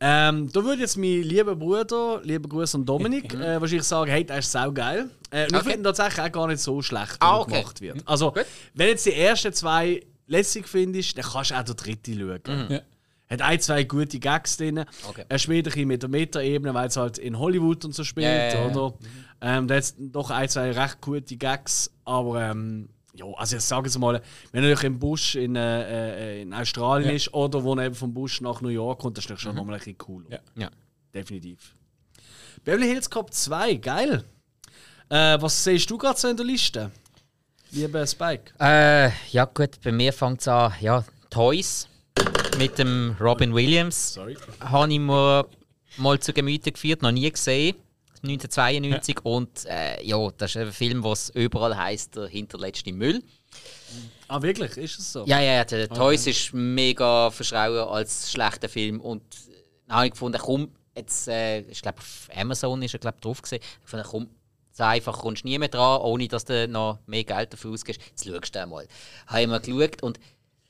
Ähm, 0.00 0.50
da 0.52 0.64
würde 0.64 0.80
jetzt 0.82 0.96
mein 0.96 1.22
lieber 1.22 1.54
Bruder, 1.54 2.20
lieber 2.24 2.48
Gruß 2.48 2.74
an 2.74 2.84
Dominik, 2.84 3.32
äh, 3.34 3.60
wahrscheinlich 3.60 3.84
sagen, 3.84 4.10
hey, 4.10 4.24
das 4.24 4.46
ist 4.46 4.52
saugeil. 4.52 5.10
Äh, 5.30 5.44
und 5.44 5.52
ich 5.52 5.60
Okay. 5.60 5.70
finde 5.72 5.82
tatsächlich 5.92 6.26
auch 6.26 6.32
gar 6.32 6.46
nicht 6.48 6.60
so 6.60 6.80
schlecht, 6.82 7.12
wie 7.14 7.16
Ah, 7.20 7.36
er 7.36 7.40
okay. 7.40 7.60
gemacht 7.60 7.80
wird. 7.80 8.02
Also, 8.08 8.32
Gut. 8.32 8.44
wenn 8.74 8.88
jetzt 8.88 9.06
die 9.06 9.14
ersten 9.14 9.52
zwei 9.52 10.02
lässig 10.26 10.66
findest, 10.68 11.16
dann 11.18 11.24
kannst 11.24 11.50
du 11.50 11.54
auch 11.54 11.62
den 11.62 11.76
dritten 11.76 12.18
schauen. 12.18 12.66
Ja. 12.70 12.80
Hat 13.30 13.42
ein, 13.42 13.60
zwei 13.60 13.84
gute 13.84 14.18
Gags 14.18 14.56
drin. 14.56 14.84
Okay. 15.08 15.24
Er 15.28 15.38
spielt 15.38 15.66
ein 15.66 15.70
bisschen 15.70 15.88
mit 15.88 16.02
der 16.02 16.10
Meta-Ebene, 16.10 16.74
weil 16.74 16.88
es 16.88 16.96
halt 16.96 17.18
in 17.18 17.38
Hollywood 17.38 17.84
und 17.84 17.94
so 17.94 18.04
spielt, 18.04 18.26
Ja, 18.26 18.54
ja, 18.54 18.66
oder? 18.66 18.94
Ähm, 19.40 19.68
da 19.68 19.76
hat 19.76 19.94
doch 19.98 20.30
ein, 20.30 20.48
zwei 20.48 20.72
recht 20.72 21.00
gute 21.00 21.36
Gags, 21.36 21.90
aber 22.04 22.42
ähm, 22.42 22.88
ja, 23.14 23.24
also 23.36 23.56
ich 23.56 23.62
sage 23.62 23.88
es 23.88 23.96
mal, 23.98 24.20
wenn 24.52 24.62
er 24.64 24.70
natürlich 24.70 24.84
im 24.84 24.98
Busch 24.98 25.36
in, 25.36 25.56
äh, 25.56 26.38
äh, 26.38 26.42
in 26.42 26.52
Australien 26.52 27.10
Ja. 27.10 27.14
ist 27.16 27.32
oder 27.32 27.62
wo 27.62 27.74
er 27.74 27.86
eben 27.86 27.94
vom 27.94 28.12
Busch 28.12 28.40
nach 28.40 28.60
New 28.60 28.68
York 28.68 29.00
kommt, 29.00 29.16
das 29.16 29.24
ist 29.24 29.28
natürlich 29.30 29.42
schon 29.42 29.54
nochmal 29.56 29.74
ein 29.74 29.78
bisschen 29.78 29.98
cooler. 29.98 30.30
Ja. 30.30 30.38
Ja. 30.56 30.70
Definitiv. 31.14 31.74
Beverly 32.64 32.88
Hills 32.88 33.08
Cop 33.08 33.32
2, 33.32 33.74
geil. 33.76 34.24
Äh, 35.08 35.40
was 35.40 35.62
siehst 35.62 35.88
du 35.90 35.98
gerade 35.98 36.18
so 36.18 36.28
in 36.28 36.36
der 36.36 36.46
Liste? 36.46 36.90
Lieber 37.70 38.06
Spike. 38.06 38.52
Äh, 38.58 39.10
ja 39.30 39.44
gut, 39.44 39.80
bei 39.82 39.92
mir 39.92 40.12
fängt 40.12 40.40
es 40.40 40.48
an, 40.48 40.72
ja, 40.80 41.04
Toys 41.30 41.88
mit 42.58 42.78
dem 42.78 43.16
Robin 43.20 43.54
Williams. 43.54 44.14
Sorry. 44.14 44.36
Habe 44.60 44.92
ich 44.92 44.98
mir 45.00 45.46
mal 45.98 46.18
zu 46.20 46.32
Gemüte 46.32 46.72
geführt, 46.72 47.02
noch 47.02 47.10
nie 47.12 47.30
gesehen. 47.30 47.76
1992 48.24 49.24
und 49.24 49.66
äh, 49.66 50.02
ja, 50.04 50.30
das 50.36 50.50
ist 50.50 50.56
ein 50.56 50.72
Film, 50.72 51.04
was 51.04 51.30
überall 51.30 51.76
heißt 51.76 52.16
der 52.16 52.26
hinterletzte 52.26 52.92
Müll. 52.92 53.22
Ah, 54.28 54.42
wirklich? 54.42 54.76
Ist 54.76 54.98
es 54.98 55.12
so? 55.12 55.24
Ja, 55.26 55.40
ja, 55.40 55.64
der 55.64 55.88
Toys 55.88 56.26
ist 56.26 56.52
mega 56.54 57.30
verschrauen 57.30 57.88
als 57.88 58.30
schlechter 58.32 58.68
Film 58.68 59.00
und 59.00 59.22
dann 59.86 59.96
habe 59.98 60.06
ich 60.06 60.12
gefunden, 60.12 60.38
komm, 60.40 60.70
jetzt, 60.96 61.28
äh, 61.28 61.60
ich 61.60 61.82
glaube 61.82 61.98
auf 61.98 62.28
Amazon 62.34 62.82
ist 62.82 62.94
er 62.94 63.00
glaub, 63.00 63.20
drauf 63.20 63.42
gesehen, 63.42 63.60
ich 63.84 64.02
komm, 64.04 64.28
so 64.72 64.82
einfach 64.82 65.18
kommst 65.18 65.44
du 65.44 65.48
nie 65.48 65.58
mehr 65.58 65.68
dran, 65.68 66.00
ohne 66.00 66.26
dass 66.26 66.44
du 66.46 66.66
noch 66.66 66.98
mehr 67.06 67.22
Geld 67.22 67.52
dafür 67.52 67.70
ausgibst. 67.72 68.00
Jetzt 68.08 68.24
schaust 68.26 68.54
du 68.54 68.60
einmal. 68.60 68.88
Habe 69.28 69.42
ich 69.42 69.46
mal 69.46 69.60
geschaut 69.60 70.02
und 70.02 70.18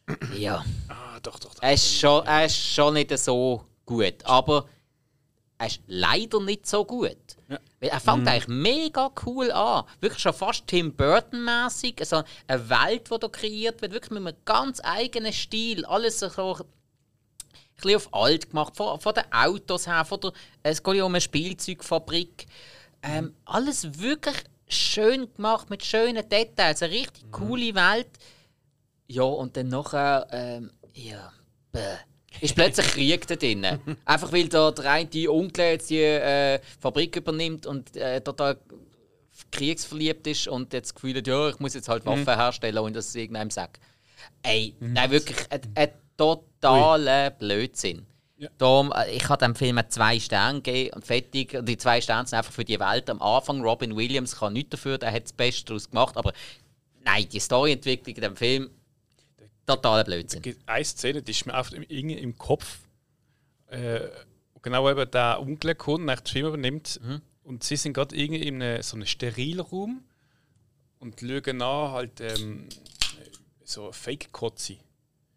ja, 0.36 0.62
Ah, 0.88 1.18
doch, 1.22 1.38
doch. 1.38 1.54
doch. 1.54 1.62
er 1.62 1.72
ist 1.72 1.98
schon, 1.98 2.26
er 2.26 2.44
ist 2.44 2.56
schon 2.58 2.92
nicht 2.94 3.16
so 3.18 3.64
gut, 3.86 4.16
aber 4.24 4.66
er 5.58 5.66
ist 5.66 5.80
leider 5.86 6.40
nicht 6.40 6.66
so 6.66 6.84
gut. 6.84 7.16
Weil 7.80 7.88
er 7.90 8.00
fängt 8.00 8.26
eigentlich 8.26 8.48
mega 8.48 9.10
cool 9.24 9.52
an. 9.52 9.84
Wirklich 10.00 10.20
schon 10.20 10.32
fast 10.32 10.66
Tim 10.66 10.94
Burton-mäßig. 10.94 12.00
Also 12.00 12.22
eine 12.46 12.68
Welt, 12.68 13.10
die 13.10 13.18
da 13.18 13.28
kreiert 13.28 13.80
wird, 13.82 13.92
wirklich 13.92 14.10
mit 14.10 14.26
einem 14.26 14.36
ganz 14.44 14.80
eigenen 14.82 15.32
Stil. 15.32 15.84
Alles 15.84 16.18
so 16.18 16.26
ein 16.26 16.64
bisschen 17.76 17.96
auf 17.96 18.12
alt 18.12 18.50
gemacht. 18.50 18.76
Von, 18.76 18.98
von 18.98 19.14
den 19.14 19.32
Autos 19.32 19.86
her, 19.86 20.04
von 20.04 20.20
der, 20.20 20.32
es 20.62 20.82
geht 20.82 20.96
ja 20.96 21.04
um 21.04 21.12
eine 21.12 21.20
Spielzeugfabrik. 21.20 22.46
Ähm, 23.02 23.34
alles 23.44 24.00
wirklich 24.00 24.36
schön 24.66 25.32
gemacht, 25.34 25.70
mit 25.70 25.84
schönen 25.84 26.28
Details. 26.28 26.82
Eine 26.82 26.94
richtig 26.94 27.30
coole 27.30 27.74
Welt. 27.74 28.10
Ja, 29.06 29.22
und 29.22 29.56
dann 29.56 29.68
nachher, 29.68 30.26
ähm, 30.30 30.70
ja, 30.94 31.32
bäh. 31.70 31.98
Ist 32.40 32.54
plötzlich 32.54 32.86
Krieg 32.88 33.26
da 33.26 33.36
drin. 33.36 33.64
Einfach 34.04 34.32
weil 34.32 34.48
da 34.48 34.70
der 34.70 34.90
eine 34.90 35.06
die 35.06 35.28
Onkel 35.28 35.64
jetzt 35.72 35.90
die 35.90 36.00
äh, 36.00 36.60
Fabrik 36.80 37.16
übernimmt 37.16 37.66
und 37.66 37.96
äh, 37.96 38.20
total 38.20 38.58
kriegsverliebt 39.50 40.26
ist 40.26 40.48
und 40.48 40.72
jetzt 40.72 40.90
das 40.90 40.94
Gefühl 40.94 41.16
hat, 41.16 41.26
ja, 41.26 41.48
ich 41.48 41.58
muss 41.58 41.74
jetzt 41.74 41.88
halt 41.88 42.06
Waffen 42.06 42.24
herstellen 42.24 42.78
und 42.78 42.94
das 42.94 43.14
irgendeinem 43.14 43.50
sagt. 43.50 43.80
Ey, 44.42 44.74
nein, 44.80 45.10
wirklich 45.10 45.38
ein, 45.50 45.60
ein 45.74 45.88
totaler 46.16 47.30
Blödsinn. 47.30 48.06
Ja. 48.36 48.48
Darum, 48.58 48.92
äh, 48.92 49.10
ich 49.12 49.28
habe 49.28 49.44
dem 49.44 49.54
Film 49.54 49.80
zwei 49.88 50.18
Sterne 50.18 50.60
gegeben 50.60 50.94
und 50.94 51.06
fertig. 51.06 51.54
Und 51.54 51.68
Die 51.68 51.76
zwei 51.76 52.00
Sterne 52.00 52.26
sind 52.26 52.38
einfach 52.38 52.52
für 52.52 52.64
die 52.64 52.78
Welt. 52.80 53.08
Am 53.08 53.22
Anfang, 53.22 53.62
Robin 53.62 53.96
Williams 53.96 54.36
kann 54.36 54.52
nichts 54.52 54.70
dafür, 54.70 54.98
der 54.98 55.12
hat 55.12 55.24
das 55.24 55.32
Beste 55.32 55.66
daraus 55.66 55.88
gemacht. 55.88 56.16
Aber 56.16 56.32
nein, 57.04 57.28
die 57.30 57.40
Storyentwicklung 57.40 58.16
in 58.16 58.22
dem 58.22 58.36
Film, 58.36 58.70
totaler 59.66 60.04
Blödsinn. 60.04 60.42
Eine 60.66 60.84
Szene, 60.84 61.22
die 61.22 61.30
ist 61.32 61.46
mir 61.46 61.54
einfach 61.54 61.72
im, 61.72 61.84
irgendwie 61.88 62.18
im 62.18 62.36
Kopf. 62.36 62.78
Äh, 63.68 64.00
genau 64.62 64.90
eben 64.90 65.10
der 65.10 65.40
Onkel 65.40 65.74
kommt, 65.74 66.04
nach 66.06 66.20
den 66.20 66.32
Film 66.32 66.46
übernimmt. 66.48 67.00
Und 67.42 67.62
sie 67.64 67.76
sind 67.76 67.92
gerade 67.92 68.16
irgendwie 68.16 68.42
in 68.46 68.62
einem, 68.62 68.82
so 68.82 68.96
einem 68.96 69.06
Sterilraum 69.06 70.02
und 70.98 71.20
schauen 71.20 71.60
an, 71.62 71.92
halt 71.92 72.20
ähm, 72.20 72.68
so 73.64 73.92
Fake-Kotze. 73.92 74.76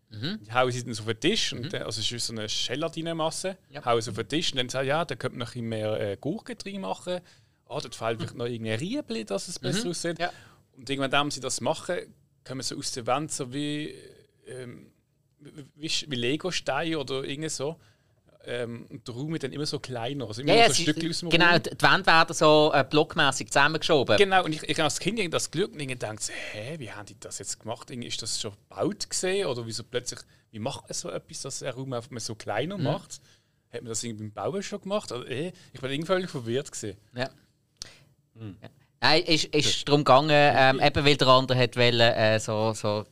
Die 0.09 0.53
hauen 0.53 0.71
sie 0.71 0.85
dann 0.85 0.93
so 0.93 1.01
auf 1.03 1.07
den 1.07 1.19
Tisch, 1.19 1.51
und 1.51 1.73
dann, 1.73 1.81
also 1.83 1.99
es 1.99 2.09
ist 2.09 2.27
so 2.27 2.31
eine 2.33 2.47
Gelatinemasse, 2.47 3.57
Ja. 3.69 3.83
hauen 3.83 3.99
sie 4.01 4.09
auf 4.11 4.15
den 4.15 4.29
Tisch 4.29 4.51
und 4.53 4.57
dann 4.57 4.69
sagen 4.69 4.87
ja, 4.87 5.03
da 5.03 5.15
könnte 5.15 5.37
man 5.37 5.45
noch 5.45 5.53
ein 5.55 5.65
mehr 5.65 5.99
äh, 5.99 6.17
Gurken 6.19 6.57
drin 6.57 6.79
machen. 6.81 7.19
Ah, 7.65 7.81
dort 7.81 7.93
fehlt 7.93 8.17
vielleicht 8.19 8.35
noch 8.35 8.45
irgendein 8.45 8.79
Riebli, 8.79 9.25
dass 9.25 9.49
es 9.49 9.59
besser 9.59 9.89
aussieht. 9.89 10.17
Ja. 10.17 10.31
Und 10.77 10.89
irgendwann, 10.89 11.11
wenn 11.25 11.31
sie 11.31 11.41
das 11.41 11.59
machen, 11.59 11.97
kommen 12.45 12.61
so 12.61 12.77
aus 12.77 12.93
der 12.93 13.05
Wand 13.05 13.33
so 13.33 13.51
wie, 13.53 13.93
ähm, 14.47 14.91
wie, 15.75 15.89
wie 16.07 16.15
Lego-Steine 16.15 16.97
oder 16.99 17.23
irgendwie 17.23 17.49
so. 17.49 17.77
Ähm, 18.45 18.85
und 18.89 19.05
der 19.05 19.13
Raum 19.13 19.33
wird 19.33 19.43
dann 19.43 19.51
immer 19.51 19.65
so 19.65 19.77
kleiner. 19.79 20.25
Also 20.27 20.41
immer 20.41 20.53
Ja, 20.53 20.59
ja, 20.61 20.67
so 20.69 20.73
sie- 20.75 20.83
Stückchen 20.83 21.09
aus 21.09 21.19
dem 21.19 21.29
genau, 21.29 21.49
Raum. 21.51 21.63
die 21.63 21.81
Wände 21.81 22.05
werden 22.07 22.33
so 22.33 22.71
äh, 22.73 22.85
blockmäßig 22.89 23.47
zusammengeschoben. 23.49 24.15
Genau, 24.17 24.45
und 24.45 24.53
ich, 24.53 24.63
ich 24.63 24.77
habe 24.77 24.83
als 24.85 24.99
Kind 24.99 25.19
irgendwie 25.19 25.31
das 25.35 25.51
Glück 25.51 25.73
und 25.73 25.79
irgendwie 25.81 25.99
so, 26.19 26.31
hä, 26.53 26.75
wie 26.79 26.89
haben 26.91 27.05
die 27.05 27.19
das 27.19 27.39
jetzt 27.39 27.59
gemacht? 27.59 27.91
Irgendwie 27.91 28.07
Ist 28.07 28.21
das 28.21 28.39
schon 28.39 28.53
gebaut 28.69 29.09
gesehen 29.09 29.47
oder 29.47 29.65
wieso 29.65 29.83
plötzlich, 29.83 30.21
wie 30.51 30.59
macht 30.59 30.83
man 30.83 30.93
so 30.93 31.09
etwas, 31.09 31.41
dass 31.41 31.59
der 31.59 31.73
Raum 31.73 31.91
einfach 31.91 32.09
mal 32.09 32.21
so 32.21 32.35
kleiner 32.35 32.77
macht? 32.77 33.19
Hat 33.69 33.81
man 33.81 33.89
das 33.89 34.01
irgendwie 34.05 34.29
beim 34.29 34.31
Bauen 34.51 34.63
schon 34.63 34.79
gemacht? 34.81 35.11
Oder, 35.11 35.29
eh, 35.29 35.51
ich 35.73 35.81
war 35.81 35.89
irgendwie 35.89 36.07
völlig 36.07 36.29
verwirrt. 36.29 36.71
Gewesen. 36.71 36.97
Ja. 37.15 37.29
ja. 38.39 38.69
Nein, 39.01 39.23
es 39.27 39.43
ist, 39.43 39.53
ist 39.53 39.87
darum 39.89 40.05
gegangen, 40.05 40.29
ähm, 40.31 40.79
eben 40.79 41.05
weil 41.05 41.17
der 41.17 41.27
andere 41.27 41.57
hat 41.59 41.75
wollen, 41.75 41.99
äh, 41.99 42.39
so, 42.39 42.71
so 42.73 43.05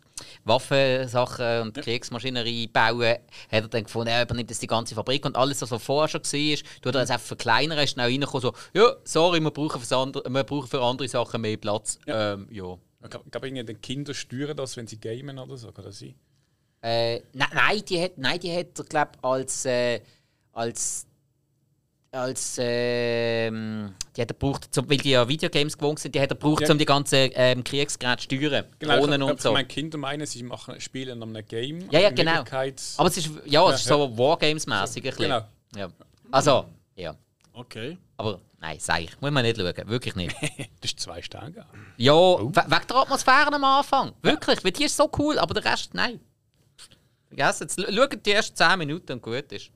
Waffensachen 0.43 1.61
und 1.61 1.73
Kriegsmaschinerie 1.73 2.67
bauen, 2.67 3.15
hat 3.15 3.21
er 3.49 3.67
dann 3.67 3.83
gefunden, 3.83 4.07
er 4.07 4.23
übernimmt 4.23 4.49
jetzt 4.49 4.61
die 4.61 4.67
ganze 4.67 4.95
Fabrik 4.95 5.25
und 5.25 5.35
alles, 5.35 5.61
was 5.61 5.71
er 5.71 5.79
vorher 5.79 6.07
schon 6.07 6.21
war, 6.21 6.57
tut 6.81 6.95
er 6.95 7.01
jetzt 7.01 7.11
einfach 7.11 7.27
verkleinern, 7.27 7.79
ist 7.79 7.97
dann 7.97 8.05
auch 8.05 8.09
reingekommen, 8.09 8.41
so, 8.41 8.53
ja, 8.73 8.95
sorry, 9.03 9.39
wir 9.39 9.51
brauchen, 9.51 9.81
für 9.81 9.97
andere, 9.97 10.23
wir 10.29 10.43
brauchen 10.43 10.67
für 10.67 10.81
andere 10.81 11.07
Sachen 11.07 11.41
mehr 11.41 11.57
Platz. 11.57 11.99
Ja. 12.05 12.33
Ähm, 12.33 12.47
ja. 12.51 12.77
Ich 13.03 13.31
glaube, 13.31 13.51
die 13.51 13.73
Kinder 13.75 14.13
steuern 14.13 14.57
das, 14.57 14.77
wenn 14.77 14.87
sie 14.87 14.99
gamen 14.99 15.37
oder 15.37 15.57
so, 15.57 15.71
kann 15.71 15.85
das 15.85 15.99
sein? 15.99 16.15
Äh, 16.81 17.21
nein, 17.33 17.49
nein, 17.53 17.81
die 17.87 18.01
hat, 18.01 18.17
nein, 18.17 18.39
die 18.39 18.55
hat 18.55 18.77
er, 18.77 18.85
glaube 18.85 19.11
als, 19.21 19.65
äh, 19.65 20.01
als 20.53 21.07
als 22.15 22.57
ähm, 22.59 23.93
die 24.15 24.21
hat 24.21 24.31
er 24.31 24.33
gebraucht, 24.33 24.69
weil 24.87 24.97
die 24.97 25.11
ja 25.11 25.27
Videogames 25.27 25.77
gewohnt 25.77 25.99
sind, 25.99 26.15
die 26.15 26.21
hat 26.21 26.31
er 26.31 26.35
gebraucht, 26.35 26.61
ja. 26.61 26.71
um 26.71 26.77
die 26.77 26.85
ganzen 26.85 27.29
ähm, 27.33 27.63
Kriegsgeräte 27.63 28.27
zu 28.27 28.35
steuern, 28.35 28.65
genau, 28.79 28.97
Drohnen 28.97 29.21
ich, 29.21 29.29
und 29.29 29.41
so. 29.41 29.51
Meine 29.51 29.67
Kinder 29.67 29.97
meinen, 29.97 30.25
sie 30.25 30.43
machen, 30.43 30.79
spielen 30.79 31.21
an 31.21 31.35
einem 31.35 31.45
Game. 31.45 31.89
Ja, 31.91 31.99
ja, 31.99 32.09
genau. 32.09 32.43
Aber 32.97 33.07
es 33.07 33.17
ist, 33.17 33.29
ja, 33.45 33.69
es 33.69 33.81
ist 33.81 33.87
so 33.87 34.17
Wargames-mäßig 34.17 35.15
Genau. 35.17 35.41
Ja. 35.75 35.89
Also, 36.31 36.65
ja. 36.95 37.15
Okay. 37.53 37.97
Aber 38.17 38.39
nein, 38.59 38.77
sag 38.79 39.01
ich, 39.01 39.21
muss 39.21 39.31
man 39.31 39.43
nicht 39.43 39.57
schauen, 39.57 39.73
wirklich 39.89 40.15
nicht. 40.15 40.35
das 40.81 40.91
ist 40.91 40.99
zwei 40.99 41.21
Sterne. 41.21 41.65
Ja, 41.97 42.13
oh. 42.13 42.49
wegen 42.49 42.87
der 42.87 42.95
Atmosphäre 42.95 43.53
am 43.53 43.63
Anfang, 43.63 44.13
wirklich, 44.21 44.63
weil 44.63 44.71
die 44.71 44.85
ist 44.85 44.95
so 44.95 45.09
cool, 45.17 45.37
aber 45.37 45.53
der 45.53 45.71
Rest, 45.71 45.93
nein. 45.93 46.19
Vergessen, 47.27 47.67
schaut 47.69 48.25
die 48.25 48.31
ersten 48.31 48.55
10 48.55 48.79
Minuten 48.79 49.13
und 49.13 49.21
gut 49.21 49.51
ist. 49.51 49.71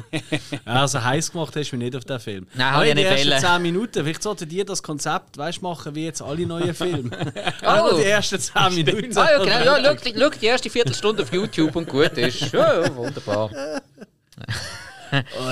also 0.64 1.02
heiß 1.02 1.32
gemacht 1.32 1.54
hast 1.56 1.72
du 1.72 1.76
mich 1.76 1.86
nicht 1.86 1.96
auf 1.96 2.04
den 2.04 2.20
Film. 2.20 2.46
Nein, 2.54 2.70
habe 2.70 2.88
ich 2.88 2.94
nicht 2.94 3.08
Die 3.08 3.28
ersten 3.30 3.46
10 3.46 3.62
Minuten, 3.62 4.04
vielleicht 4.04 4.22
sollten 4.22 4.48
die 4.48 4.64
das 4.64 4.82
Konzept 4.82 5.38
weißt, 5.38 5.62
machen 5.62 5.94
wie 5.94 6.04
jetzt 6.04 6.22
alle 6.22 6.46
neuen 6.46 6.74
Filme. 6.74 7.10
oh. 7.66 7.96
die 7.96 8.04
ersten 8.04 8.38
10 8.38 8.74
Minuten. 8.74 9.18
Ah, 9.18 9.30
ja, 9.30 9.38
genau. 9.38 9.76
Ja, 9.76 9.96
schau, 10.04 10.10
schau 10.18 10.30
die 10.30 10.46
erste 10.46 10.70
Viertelstunde 10.70 11.22
auf 11.22 11.32
YouTube 11.32 11.74
und 11.76 11.88
gut 11.88 12.12
ist. 12.12 12.52
Ja, 12.52 12.82
ja 12.82 12.94
wunderbar. 12.94 13.50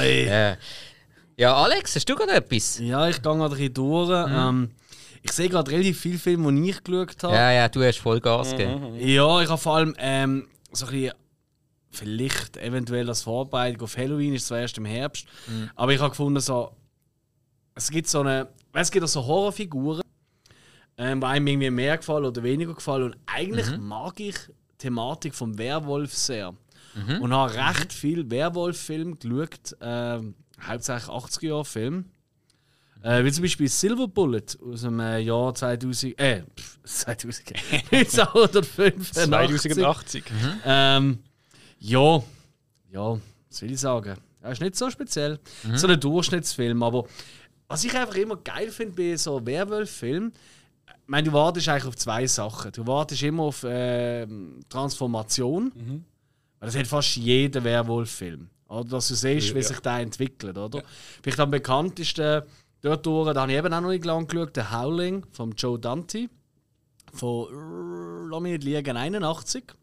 ja. 0.05 0.57
ja, 1.37 1.55
Alex, 1.55 1.97
hast 1.97 2.09
du 2.09 2.15
gerade 2.15 2.33
etwas? 2.33 2.79
Ja, 2.79 3.09
ich 3.09 3.17
gehe 3.17 3.23
gerade 3.23 3.45
ein 3.45 3.51
bisschen 3.51 3.75
durch. 3.75 4.29
Mhm. 4.29 4.35
Ähm, 4.35 4.71
ich 5.23 5.33
sehe 5.33 5.49
gerade 5.49 5.71
relativ 5.71 6.01
viele 6.01 6.19
Filme, 6.19 6.53
die 6.53 6.71
ich 6.71 6.83
geschaut 6.83 7.23
habe. 7.23 7.35
Ja, 7.35 7.53
ja, 7.53 7.69
du 7.69 7.83
hast 7.85 7.99
voll 7.99 8.21
Gas 8.21 8.53
gegeben. 8.53 8.97
Ja, 8.99 9.41
ich 9.43 9.49
habe 9.49 9.61
vor 9.61 9.77
allem 9.77 9.95
ähm, 9.99 10.49
so 10.73 10.87
ein 10.87 10.93
bisschen 10.93 11.13
vielleicht 11.91 12.57
eventuell 12.57 13.09
als 13.09 13.23
Vorbereitung 13.23 13.83
auf 13.83 13.97
Halloween 13.97 14.35
ist 14.35 14.47
zwar 14.47 14.61
erst 14.61 14.79
im 14.79 14.85
Herbst, 14.85 15.27
mhm. 15.47 15.71
aber 15.75 15.93
ich 15.93 16.01
habe 16.01 16.11
gefunden, 16.11 16.41
so, 16.41 16.75
es 17.75 17.91
gibt 17.91 18.09
so 18.09 18.21
eine, 18.21 18.49
es 18.73 18.91
gibt 18.91 19.05
auch 19.05 19.09
so 19.09 19.27
Horrorfiguren, 19.27 20.03
ähm, 20.97 21.21
die 21.21 21.27
einem 21.27 21.47
irgendwie 21.47 21.71
mehr 21.71 21.97
gefallen 21.97 22.25
oder 22.25 22.43
weniger 22.43 22.75
gefallen 22.75 23.05
und 23.05 23.17
eigentlich 23.27 23.71
mhm. 23.71 23.87
mag 23.89 24.19
ich 24.21 24.37
die 24.37 24.79
Thematik 24.79 25.35
vom 25.35 25.59
Werwolf 25.59 26.15
sehr 26.15 26.55
mhm. 26.95 27.21
und 27.21 27.33
habe 27.33 27.55
recht 27.55 27.93
viel 27.93 28.31
Werwolf-Film 28.31 29.19
geschaut, 29.19 29.77
äh, 29.81 30.21
hauptsächlich 30.63 31.11
80er-Jahre-Film. 31.11 32.05
Äh, 33.03 33.25
wie 33.25 33.33
zum 33.33 33.43
Beispiel 33.43 33.69
Silver 33.69 34.09
Bullet 34.09 34.45
aus 34.63 34.83
dem 34.83 35.01
äh, 35.01 35.21
Jahr 35.21 35.55
2000, 35.55 36.21
äh, 36.21 36.43
pff, 36.55 36.79
2000, 36.85 37.55
1985. 37.93 39.73
2080. 39.73 40.25
Mhm. 40.31 40.61
Ähm, 40.67 41.19
ja, 41.81 42.23
ja, 42.93 43.19
was 43.49 43.63
will 43.63 43.73
ich 43.73 43.81
sagen? 43.81 44.17
Er 44.43 44.53
ist 44.53 44.61
nicht 44.61 44.77
so 44.77 44.89
speziell. 44.91 45.39
Mhm. 45.65 45.77
So 45.77 45.87
ein 45.87 45.99
Durchschnittsfilm, 45.99 46.83
aber 46.83 47.05
was 47.69 47.85
ich 47.85 47.95
einfach 47.95 48.15
immer 48.17 48.37
geil 48.37 48.71
finde 48.71 48.95
bei 48.95 49.17
so 49.17 49.45
Werwolf-Filmen, 49.45 50.33
ich 50.87 51.13
meine, 51.13 51.29
du 51.29 51.33
wartest 51.33 51.69
eigentlich 51.69 51.87
auf 51.87 51.97
zwei 51.97 52.27
Sachen. 52.27 52.71
Du 52.73 52.87
wartest 52.87 53.23
immer 53.23 53.45
auf 53.45 53.65
äh, 53.65 54.27
Transformation. 54.69 55.73
Mhm. 55.75 56.05
Das 56.61 56.77
hat 56.77 56.87
fast 56.87 57.17
jeder 57.17 57.65
Werwolf-Film. 57.65 58.49
Oder 58.69 58.85
dass 58.85 59.09
du 59.09 59.15
siehst, 59.15 59.49
ja, 59.49 59.55
wie 59.57 59.63
sich 59.63 59.81
der 59.81 59.99
entwickelt, 59.99 60.57
oder? 60.57 60.79
Ja. 60.79 60.85
Vielleicht 61.23 61.41
am 61.41 61.51
bekanntesten 61.51 62.43
dort 62.81 63.05
durch, 63.05 63.35
da 63.35 63.43
habe 63.43 63.53
ich 63.53 63.59
eben 63.59 63.73
auch 63.73 63.81
noch 63.81 63.91
nicht 63.91 64.05
lang 64.05 64.27
geschaut, 64.29 64.57
der 64.57 64.71
Howling 64.71 65.27
von 65.33 65.53
Joe 65.53 65.79
Dante. 65.79 66.29
Von, 67.13 68.29
lass 68.31 68.41
mich 68.41 68.53
nicht 68.53 68.65
liegen, 68.65 68.97
81. 68.97 69.75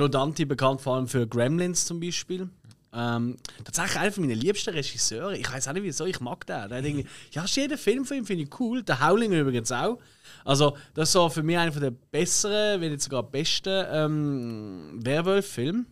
Joe 0.00 0.08
Dante 0.08 0.46
bekannt 0.46 0.80
vor 0.80 0.96
allem 0.96 1.08
für 1.08 1.26
Gremlins 1.26 1.84
zum 1.84 2.00
Beispiel. 2.00 2.48
Ähm, 2.94 3.36
tatsächlich 3.62 3.98
einer 3.98 4.12
meiner 4.16 4.34
liebsten 4.34 4.70
Regisseure. 4.70 5.36
Ich 5.36 5.52
weiß 5.52 5.68
auch 5.68 5.74
nicht 5.74 5.82
wieso, 5.82 6.06
ich 6.06 6.20
mag 6.20 6.46
den. 6.46 6.70
Der 6.70 6.82
irgendwie, 6.82 7.04
ja, 7.32 7.44
jeden 7.44 7.76
Film 7.76 8.06
von 8.06 8.16
ihm 8.16 8.24
finde 8.24 8.44
ich 8.44 8.60
cool. 8.60 8.82
Der 8.82 9.06
Howling 9.06 9.30
übrigens 9.32 9.70
auch. 9.70 9.98
Also, 10.42 10.74
das 10.94 11.10
ist 11.10 11.12
so 11.12 11.28
für 11.28 11.42
mich 11.42 11.58
einer 11.58 11.70
der 11.70 11.90
besseren, 11.90 12.80
wenn 12.80 12.92
nicht 12.92 13.02
sogar 13.02 13.22
besten 13.22 13.84
ähm, 13.90 15.04
Werwolf-Filme. 15.04 15.84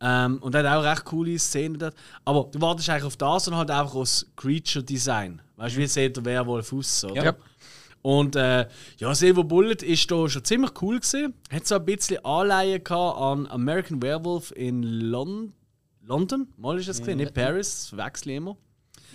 Ähm, 0.00 0.38
und 0.42 0.56
er 0.56 0.68
hat 0.68 0.78
auch 0.78 0.90
recht 0.90 1.04
coole 1.04 1.38
Szenen 1.38 1.78
dort. 1.78 1.94
Aber 2.24 2.48
du 2.50 2.60
wartest 2.60 2.90
eigentlich 2.90 3.04
auf 3.04 3.16
das 3.16 3.46
und 3.46 3.56
halt 3.56 3.70
einfach 3.70 3.94
aus 3.94 4.26
Creature 4.34 4.84
Design. 4.84 5.40
Weißt 5.54 5.76
du, 5.76 5.80
wie 5.80 5.86
sieht 5.86 6.16
der 6.16 6.24
Werwolf 6.24 6.72
aus? 6.72 7.04
Oder? 7.04 7.24
Ja. 7.24 7.36
Und 8.04 8.36
äh, 8.36 8.66
ja, 8.98 9.14
Silver 9.14 9.44
Bullet 9.44 9.82
ist 9.82 10.10
da 10.10 10.28
schon 10.28 10.44
ziemlich 10.44 10.72
cool 10.82 11.00
gewesen. 11.00 11.32
Hat 11.50 11.66
so 11.66 11.76
ein 11.76 11.86
bisschen 11.86 12.22
Anleihen 12.22 12.86
an 12.86 13.46
American 13.46 14.02
Werewolf 14.02 14.52
in 14.54 14.82
Lon 14.82 15.54
London. 16.02 16.48
Mal 16.58 16.78
ist 16.78 16.88
es 16.88 16.98
gesehen, 16.98 17.16
nicht 17.16 17.32
Paris, 17.32 17.94
das 17.96 18.20
ich 18.20 18.26
immer. 18.26 18.58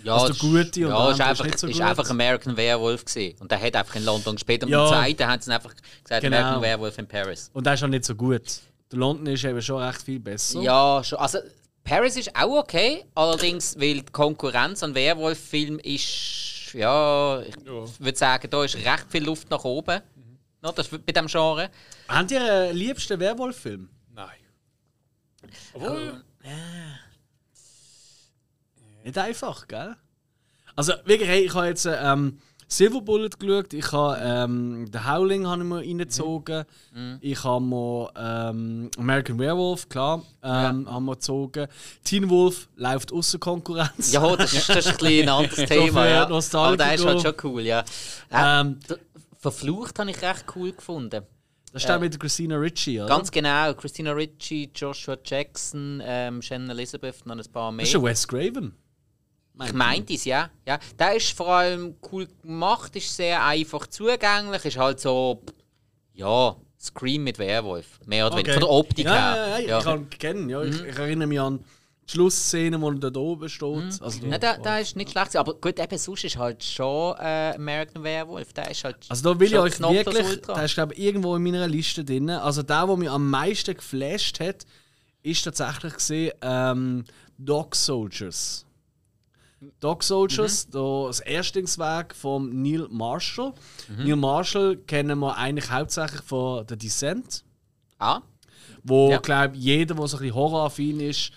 Ja, 0.02 0.14
also 0.14 0.32
der 0.32 0.36
gute 0.64 0.86
und 0.88 0.92
ja, 0.92 1.10
ist 1.12 1.20
einfach, 1.20 1.44
ist, 1.44 1.58
so 1.60 1.68
ist 1.68 1.80
einfach 1.80 2.10
American 2.10 2.56
Werewolf 2.56 3.04
gesehen 3.04 3.36
und 3.38 3.48
der 3.52 3.60
hat 3.60 3.76
einfach 3.76 3.94
in 3.94 4.04
London 4.04 4.34
gespielt. 4.34 4.64
Und 4.64 4.70
ja. 4.70 4.82
beim 4.82 4.88
zweiten 4.88 5.26
haben 5.28 5.40
sie 5.40 5.54
einfach 5.54 5.74
gesagt 6.02 6.22
genau. 6.22 6.36
American 6.38 6.62
Werewolf 6.62 6.98
in 6.98 7.06
Paris. 7.06 7.48
Und 7.52 7.66
der 7.66 7.74
ist 7.74 7.84
auch 7.84 7.88
nicht 7.88 8.04
so 8.04 8.16
gut. 8.16 8.42
Der 8.90 8.98
London 8.98 9.26
ist 9.28 9.44
eben 9.44 9.62
schon 9.62 9.80
recht 9.80 10.02
viel 10.02 10.18
besser. 10.18 10.62
Ja, 10.62 11.00
schon. 11.04 11.20
Also 11.20 11.38
Paris 11.84 12.16
ist 12.16 12.34
auch 12.34 12.58
okay, 12.58 13.04
allerdings 13.14 13.78
weil 13.78 14.00
die 14.00 14.12
Konkurrenz 14.12 14.82
an 14.82 14.96
Werwolf-Film 14.96 15.78
ist 15.78 16.49
ja, 16.74 17.40
ich 17.42 17.56
ja. 17.64 17.98
würde 17.98 18.18
sagen, 18.18 18.50
da 18.50 18.64
ist 18.64 18.76
recht 18.76 19.06
viel 19.08 19.24
Luft 19.24 19.50
nach 19.50 19.64
oben. 19.64 20.00
Mhm. 20.14 20.38
No, 20.62 20.72
das 20.72 20.88
bei 20.88 20.98
diesem 20.98 21.26
Genre. 21.26 21.70
Habt 22.08 22.30
ihr 22.30 22.40
einen 22.42 22.76
liebsten 22.76 23.18
Werwolf-Film? 23.18 23.88
Nein. 24.14 24.40
Obwohl. 25.72 26.22
Oh, 26.22 26.46
ja. 26.46 26.98
Nicht 29.04 29.18
einfach, 29.18 29.66
gell? 29.66 29.96
Also, 30.76 30.92
wirklich, 31.04 31.28
hey, 31.28 31.44
ich 31.46 31.54
habe 31.54 31.66
jetzt. 31.66 31.86
Ähm, 31.86 32.40
Silver 32.72 33.00
Bullet 33.00 33.30
geschaut, 33.36 33.72
ich 33.74 33.90
habe 33.90 34.20
ähm, 34.22 34.86
The 34.92 35.00
Howling 35.00 35.44
habe 35.44 35.62
ich 35.62 35.68
mir 35.68 35.78
reingezogen, 35.78 36.64
mhm. 36.94 37.18
ich 37.20 37.42
habe 37.42 37.64
mir 37.64 38.10
ähm, 38.16 38.90
American 38.96 39.40
Werewolf, 39.40 39.88
klar, 39.88 40.22
ähm, 40.42 40.84
ja. 40.86 40.92
haben 40.92 41.04
wir 41.04 41.14
gezogen. 41.14 41.66
Teen 42.04 42.30
Wolf 42.30 42.68
läuft 42.76 43.12
außer 43.12 43.38
Konkurrenz. 43.38 44.12
Ja, 44.12 44.36
das 44.36 44.52
ist, 44.52 44.68
das 44.68 44.86
ist 44.86 45.02
ein, 45.02 45.22
ein 45.22 45.28
anderes 45.28 45.68
Thema. 45.68 46.06
ja. 46.06 46.22
Aber 46.22 46.76
der 46.76 46.94
ist 46.94 47.04
halt 47.04 47.20
schon 47.20 47.34
cool, 47.42 47.62
ja. 47.62 47.80
Äh, 48.30 48.60
ähm, 48.60 48.78
Verflucht 49.40 49.98
habe 49.98 50.10
ich 50.10 50.22
recht 50.22 50.44
cool 50.54 50.70
gefunden. 50.70 51.24
Das 51.72 51.82
ist 51.82 51.90
äh, 51.90 51.98
mit 51.98 52.18
Christina 52.20 52.56
Ritchie, 52.56 53.00
oder? 53.00 53.08
Ganz 53.08 53.32
genau. 53.32 53.74
Christina 53.74 54.12
Ritchie, 54.12 54.70
Joshua 54.74 55.16
Jackson, 55.24 56.00
ähm, 56.04 56.40
Shannon 56.40 56.70
Elizabeth 56.70 57.22
und 57.24 57.36
noch 57.36 57.44
ein 57.44 57.52
paar 57.52 57.72
mehr. 57.72 57.82
Das 57.82 57.88
ist 57.88 57.94
ja 57.94 58.02
Wes 58.02 58.28
Craven. 58.28 58.74
Ich 59.64 59.72
meinte 59.72 60.14
es, 60.14 60.24
ja. 60.24 60.50
ja. 60.66 60.78
Der 60.98 61.16
ist 61.16 61.36
vor 61.36 61.48
allem 61.48 61.96
cool 62.10 62.28
gemacht, 62.42 62.94
ist 62.96 63.14
sehr 63.14 63.44
einfach 63.44 63.86
zugänglich, 63.86 64.64
ist 64.64 64.78
halt 64.78 65.00
so, 65.00 65.42
ja, 66.14 66.56
Scream 66.80 67.24
mit 67.24 67.38
Werwolf. 67.38 68.00
Mehr 68.06 68.26
oder 68.26 68.36
weniger. 68.36 68.54
Von 68.54 68.62
der 68.62 68.70
Optik 68.70 69.04
ja, 69.04 69.12
her. 69.12 69.36
Ja, 69.36 69.58
ja, 69.58 69.68
ja. 69.68 69.78
ich 69.78 69.84
kann 69.84 70.00
ihn 70.00 70.10
kennen. 70.10 70.48
Ja. 70.48 70.60
Mhm. 70.60 70.70
Ich, 70.70 70.82
ich, 70.82 70.98
erinnere 70.98 71.28
mich 71.28 71.40
an 71.40 71.58
die 71.58 72.12
Schlussszene, 72.12 72.80
wo 72.80 72.90
er 72.90 73.10
da 73.10 73.20
oben 73.20 73.48
steht. 73.50 73.68
Mhm. 73.68 73.92
Also, 74.00 74.26
ja, 74.26 74.38
der, 74.38 74.58
der 74.58 74.80
ist 74.80 74.96
nicht 74.96 75.10
schlecht. 75.10 75.36
Aber 75.36 75.54
gut, 75.54 75.78
eben 75.78 75.98
sonst 75.98 76.24
ist 76.24 76.38
halt 76.38 76.64
schon 76.64 77.16
äh, 77.18 77.52
American 77.54 78.02
Werewolf. 78.02 78.54
Der 78.54 78.70
ist 78.70 78.82
halt 78.82 78.96
also 79.10 79.34
da 79.34 79.38
will 79.38 79.48
ich 79.48 79.58
euch 79.58 79.78
wirklich, 79.78 80.40
der 80.40 80.64
ist 80.64 80.74
glaube 80.74 80.94
ich 80.94 81.00
irgendwo 81.00 81.36
in 81.36 81.42
meiner 81.42 81.68
Liste 81.68 82.02
drin. 82.02 82.30
Also 82.30 82.62
der, 82.62 82.86
der 82.86 82.96
mich 82.96 83.10
am 83.10 83.28
meisten 83.28 83.74
geflasht 83.74 84.40
hat, 84.40 84.64
ist 85.22 85.42
tatsächlich 85.42 85.92
gesehen 85.92 86.32
ähm, 86.40 87.04
Dog 87.36 87.76
Soldiers. 87.76 88.64
Dog 89.80 90.02
Soldiers, 90.02 90.66
mhm. 90.68 90.72
das 90.72 91.20
Erstlingswerk 91.20 92.14
von 92.14 92.62
Neil 92.62 92.86
Marshall. 92.90 93.52
Mhm. 93.88 94.04
Neil 94.04 94.16
Marshall 94.16 94.76
kennen 94.76 95.18
wir 95.18 95.36
eigentlich 95.36 95.70
hauptsächlich 95.70 96.22
von 96.22 96.66
The 96.68 96.76
Descent. 96.76 97.44
Ah. 97.98 98.22
Wo, 98.82 99.10
ja. 99.10 99.18
glaube 99.18 99.56
jeder, 99.56 99.94
der 99.94 100.06
so 100.06 100.16
ein 100.16 100.20
bisschen 100.20 100.34
horroraffin 100.34 101.00
ist, 101.00 101.32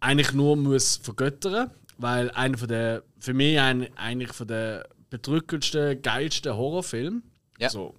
eigentlich 0.00 0.32
nur 0.32 0.56
muss 0.56 0.96
vergöttern 0.96 1.70
weil 2.02 2.30
einer 2.32 2.58
von 2.58 2.68
der, 2.68 3.02
für 3.18 3.32
mich 3.32 3.58
ein, 3.58 3.88
eigentlich 3.96 4.32
von 4.32 4.48
der 4.48 4.88
bedrückendsten, 5.08 6.02
geilsten 6.02 6.54
Horrorfilme. 6.54 7.22
Ja. 7.58 7.70
So. 7.70 7.94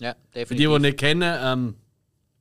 Ja, 0.00 0.14
definitiv. 0.34 0.48
Für 0.48 0.54
die, 0.54 0.66
die 0.66 0.78
nicht 0.78 0.98
kennen, 0.98 1.38
ähm, 1.42 1.74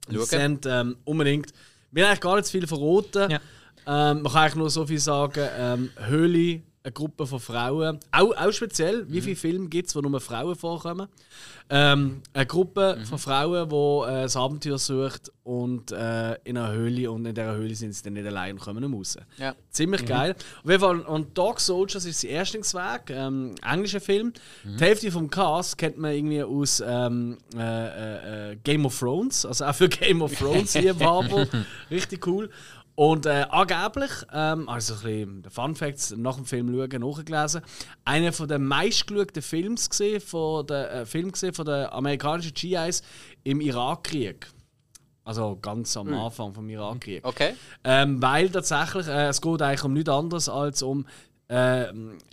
Descent 0.09 0.65
ähm, 0.65 0.97
unbedingt. 1.05 1.51
Wir 1.91 2.03
haben 2.03 2.09
eigentlich 2.09 2.21
gar 2.21 2.35
nicht 2.35 2.49
viel 2.49 2.67
verraten. 2.67 3.31
Ja. 3.31 3.39
Ähm, 3.87 4.21
man 4.21 4.31
kann 4.31 4.43
eigentlich 4.43 4.55
nur 4.55 4.69
so 4.69 4.85
viel 4.85 4.99
sagen. 4.99 5.47
Ähm, 5.57 5.89
Höhle, 5.95 6.61
eine 6.83 6.93
Gruppe 6.93 7.25
von 7.25 7.39
Frauen. 7.39 7.99
Auch, 8.11 8.35
auch 8.35 8.51
speziell, 8.51 9.05
wie 9.09 9.21
viele 9.21 9.35
Filme 9.35 9.67
gibt 9.67 9.89
es, 9.89 9.95
wo 9.95 10.01
nur 10.01 10.19
Frauen 10.21 10.55
vorkommen? 10.55 11.07
Ähm, 11.69 12.21
eine 12.33 12.45
Gruppe 12.45 12.97
von 13.03 13.17
Frauen, 13.17 13.67
die 13.69 13.75
äh, 13.75 14.23
ein 14.23 14.35
Abenteuer 14.35 14.77
sucht 14.77 15.31
und 15.43 15.91
äh, 15.91 16.35
in 16.45 16.57
einer 16.57 16.71
Höhle 16.71 17.11
und 17.11 17.25
in 17.25 17.35
dieser 17.35 17.55
Höhle 17.55 17.75
sind 17.75 17.93
sie 17.93 18.03
dann 18.03 18.13
nicht 18.13 18.25
allein 18.25 18.53
und 18.53 18.61
kommen 18.61 18.93
raus. 18.93 19.17
Ja. 19.37 19.53
Ziemlich 19.69 20.05
geil. 20.05 20.35
Auf 20.63 20.69
jeden 20.69 20.79
Fall, 20.79 20.99
und 21.01 21.37
Dog 21.37 21.59
Soldiers 21.59 22.05
ist 22.05 22.21
sein 22.21 22.31
Erstlingswerk, 22.31 23.09
ähm, 23.09 23.55
englischer 23.69 23.99
Film. 23.99 24.31
Die 24.63 24.83
Hälfte 24.83 25.11
vom 25.11 25.29
Cast 25.29 25.77
kennt 25.77 25.97
man 25.97 26.13
irgendwie 26.13 26.41
aus 26.41 26.81
ähm, 26.85 27.37
äh, 27.53 27.59
äh, 27.59 28.51
äh, 28.51 28.55
Game 28.63 28.85
of 28.85 28.97
Thrones, 28.97 29.45
also 29.45 29.65
auch 29.65 29.75
für 29.75 29.89
Game 29.89 30.21
of 30.21 30.33
Thrones 30.37 30.73
Liebhaber. 30.73 31.47
Richtig 31.91 32.25
cool. 32.27 32.49
Und 32.99 33.27
äh, 33.27 33.45
angeblich, 33.51 34.09
ähm, 34.33 34.67
also 34.67 34.95
ein 34.95 35.01
bisschen 35.01 35.41
der 35.43 35.51
Fun 35.51 35.75
Facts 35.75 36.15
nach 36.17 36.35
dem 36.35 36.45
Film 36.45 36.73
schauen, 36.73 36.99
nachgelesen, 36.99 37.61
einer 38.05 38.33
von 38.33 38.47
den 38.47 38.63
meistgeschauten 38.63 39.43
Films 39.43 39.87
gesehen, 39.87 40.19
von 40.19 40.65
der 40.65 40.91
äh, 40.91 41.05
Film 41.05 41.31
gesehen 41.31 41.53
von 41.53 41.67
den 41.67 41.85
amerikanischen 41.85 42.55
GIs 42.55 43.03
im 43.43 43.61
Irakkrieg. 43.61 44.47
Also 45.23 45.59
ganz 45.61 45.95
am 45.95 46.11
Anfang 46.11 46.55
vom 46.55 46.67
Irakkrieg. 46.69 47.23
Okay. 47.23 47.53
Ähm, 47.83 48.19
weil 48.19 48.49
tatsächlich, 48.49 49.05
äh, 49.07 49.27
es 49.27 49.41
geht 49.41 49.61
eigentlich 49.61 49.83
um 49.83 49.93
nichts 49.93 50.09
anderes 50.09 50.49
als 50.49 50.81
um. 50.81 51.05
Äh, 51.49 51.83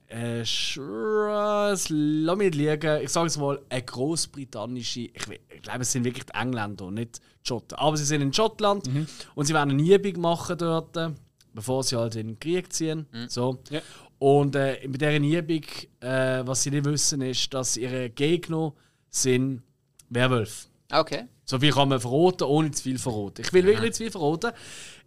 äh, 0.09 0.43
Sch- 0.43 0.81
lass 0.81 1.89
mich 2.37 2.55
nicht 2.55 2.55
liegen. 2.57 3.03
Ich 3.03 3.11
sage 3.11 3.29
es 3.29 3.39
mal, 3.39 3.61
eine 3.69 3.83
großbritannische. 3.83 5.01
Ich, 5.01 5.27
ich 5.55 5.63
glaube, 5.63 5.83
es 5.83 5.93
sind 5.93 6.05
wirklich 6.05 6.25
die 6.27 6.35
Engländer, 6.35 6.91
nicht 6.91 7.19
die 7.19 7.49
Schotten. 7.49 7.79
Aber 7.79 7.97
sie 7.97 8.05
sind 8.05 8.23
in 8.23 8.33
Schottland 8.33 8.89
und 9.35 9.45
sie 9.47 9.55
werden 9.55 9.71
eine 9.71 9.83
Übung 9.83 10.21
machen 10.21 10.59
dort, 10.59 10.97
äh, 10.97 11.11
bevor 11.53 11.83
sie 11.85 11.97
halt 11.97 12.17
in 12.17 12.27
den 12.29 12.41
Krieg 12.41 12.73
ziehen. 12.73 13.07
So. 13.29 13.59
Ja. 13.71 13.81
Und 14.19 14.57
äh, 14.57 14.79
bei 14.89 14.99
dieser 14.99 15.17
Übung, 15.17 15.63
äh, 16.01 16.43
was 16.47 16.63
sie 16.63 16.71
nicht 16.71 16.85
wissen, 16.85 17.21
ist, 17.23 17.53
dass 17.55 17.77
ihre 17.77 18.11
Gegner 18.11 18.73
sind 19.11 19.63
Werwölfe. 20.11 20.67
Okay. 20.93 21.25
So 21.45 21.59
viel 21.59 21.73
kann 21.73 21.89
man 21.89 22.01
verraten, 22.01 22.45
ohne 22.45 22.71
zu 22.71 22.83
viel 22.83 22.99
verraten. 22.99 23.43
Ich 23.43 23.53
will 23.53 23.65
wirklich 23.65 23.83
nicht 23.83 23.95
zu 23.95 24.03
viel 24.05 24.11
verraten. 24.13 24.53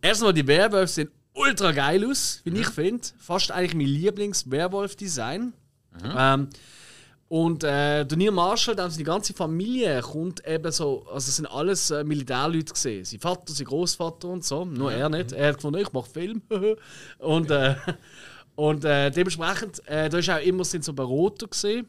Erstmal, 0.02 0.34
die 0.34 0.46
Werwölfe 0.46 0.88
sehen 0.94 1.10
ultra 1.38 1.72
geil 1.72 2.06
aus, 2.10 2.42
wie 2.44 2.60
ich 2.60 2.68
finde. 2.68 3.08
Fast 3.18 3.52
eigentlich 3.52 3.76
mein 3.76 3.88
Lieblings-Werwolf-Design. 3.88 5.54
Ähm, 6.04 6.50
und 7.30 7.64
äh, 7.64 8.06
der 8.06 8.18
Neil 8.18 8.32
Marshall, 8.32 8.76
da 8.76 8.84
haben 8.84 8.92
sie 8.92 9.00
die 9.00 9.04
ganze 9.04 9.34
Familie, 9.34 10.02
kommt 10.02 10.46
eben 10.48 10.72
so, 10.72 11.06
also 11.08 11.30
es 11.30 11.36
sind 11.36 11.46
alles 11.48 11.92
äh, 11.92 12.04
Militärleute 12.04 12.74
gesehen. 12.74 13.04
Sein 13.04 13.20
Vater, 13.20 13.54
sein 13.54 13.66
Großvater 13.66 14.30
und 14.30 14.46
so. 14.46 14.64
Nur 14.64 14.92
er 14.92 15.10
nicht. 15.10 15.34
Er 15.34 15.50
hat 15.50 15.56
gefunden, 15.56 15.82
ich 15.82 15.92
mache 15.92 16.10
Film. 16.10 16.42
und 17.20 17.52
äh, 17.52 17.76
und 18.56 18.86
äh, 18.86 19.12
dementsprechend, 19.12 19.88
äh, 19.88 20.10
da 20.10 20.18
ist 20.18 20.30
auch 20.30 20.42
immer 20.42 20.64
sind 20.64 20.84
so 20.84 20.94
Berater 20.94 21.48
gesehen 21.48 21.86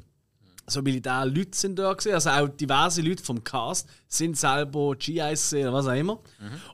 so 0.71 0.83
Militärleute 0.83 1.57
sind 1.57 1.79
da 1.79 1.93
gewesen, 1.93 2.15
also 2.15 2.31
auch 2.31 2.49
diverse 2.49 3.03
Leute 3.03 3.23
vom 3.23 3.43
Cast 3.43 3.89
sind 4.07 4.37
selber 4.37 4.95
GIs 4.97 5.55
oder 5.55 5.73
was 5.73 5.87
auch 5.87 5.95
immer. 5.95 6.21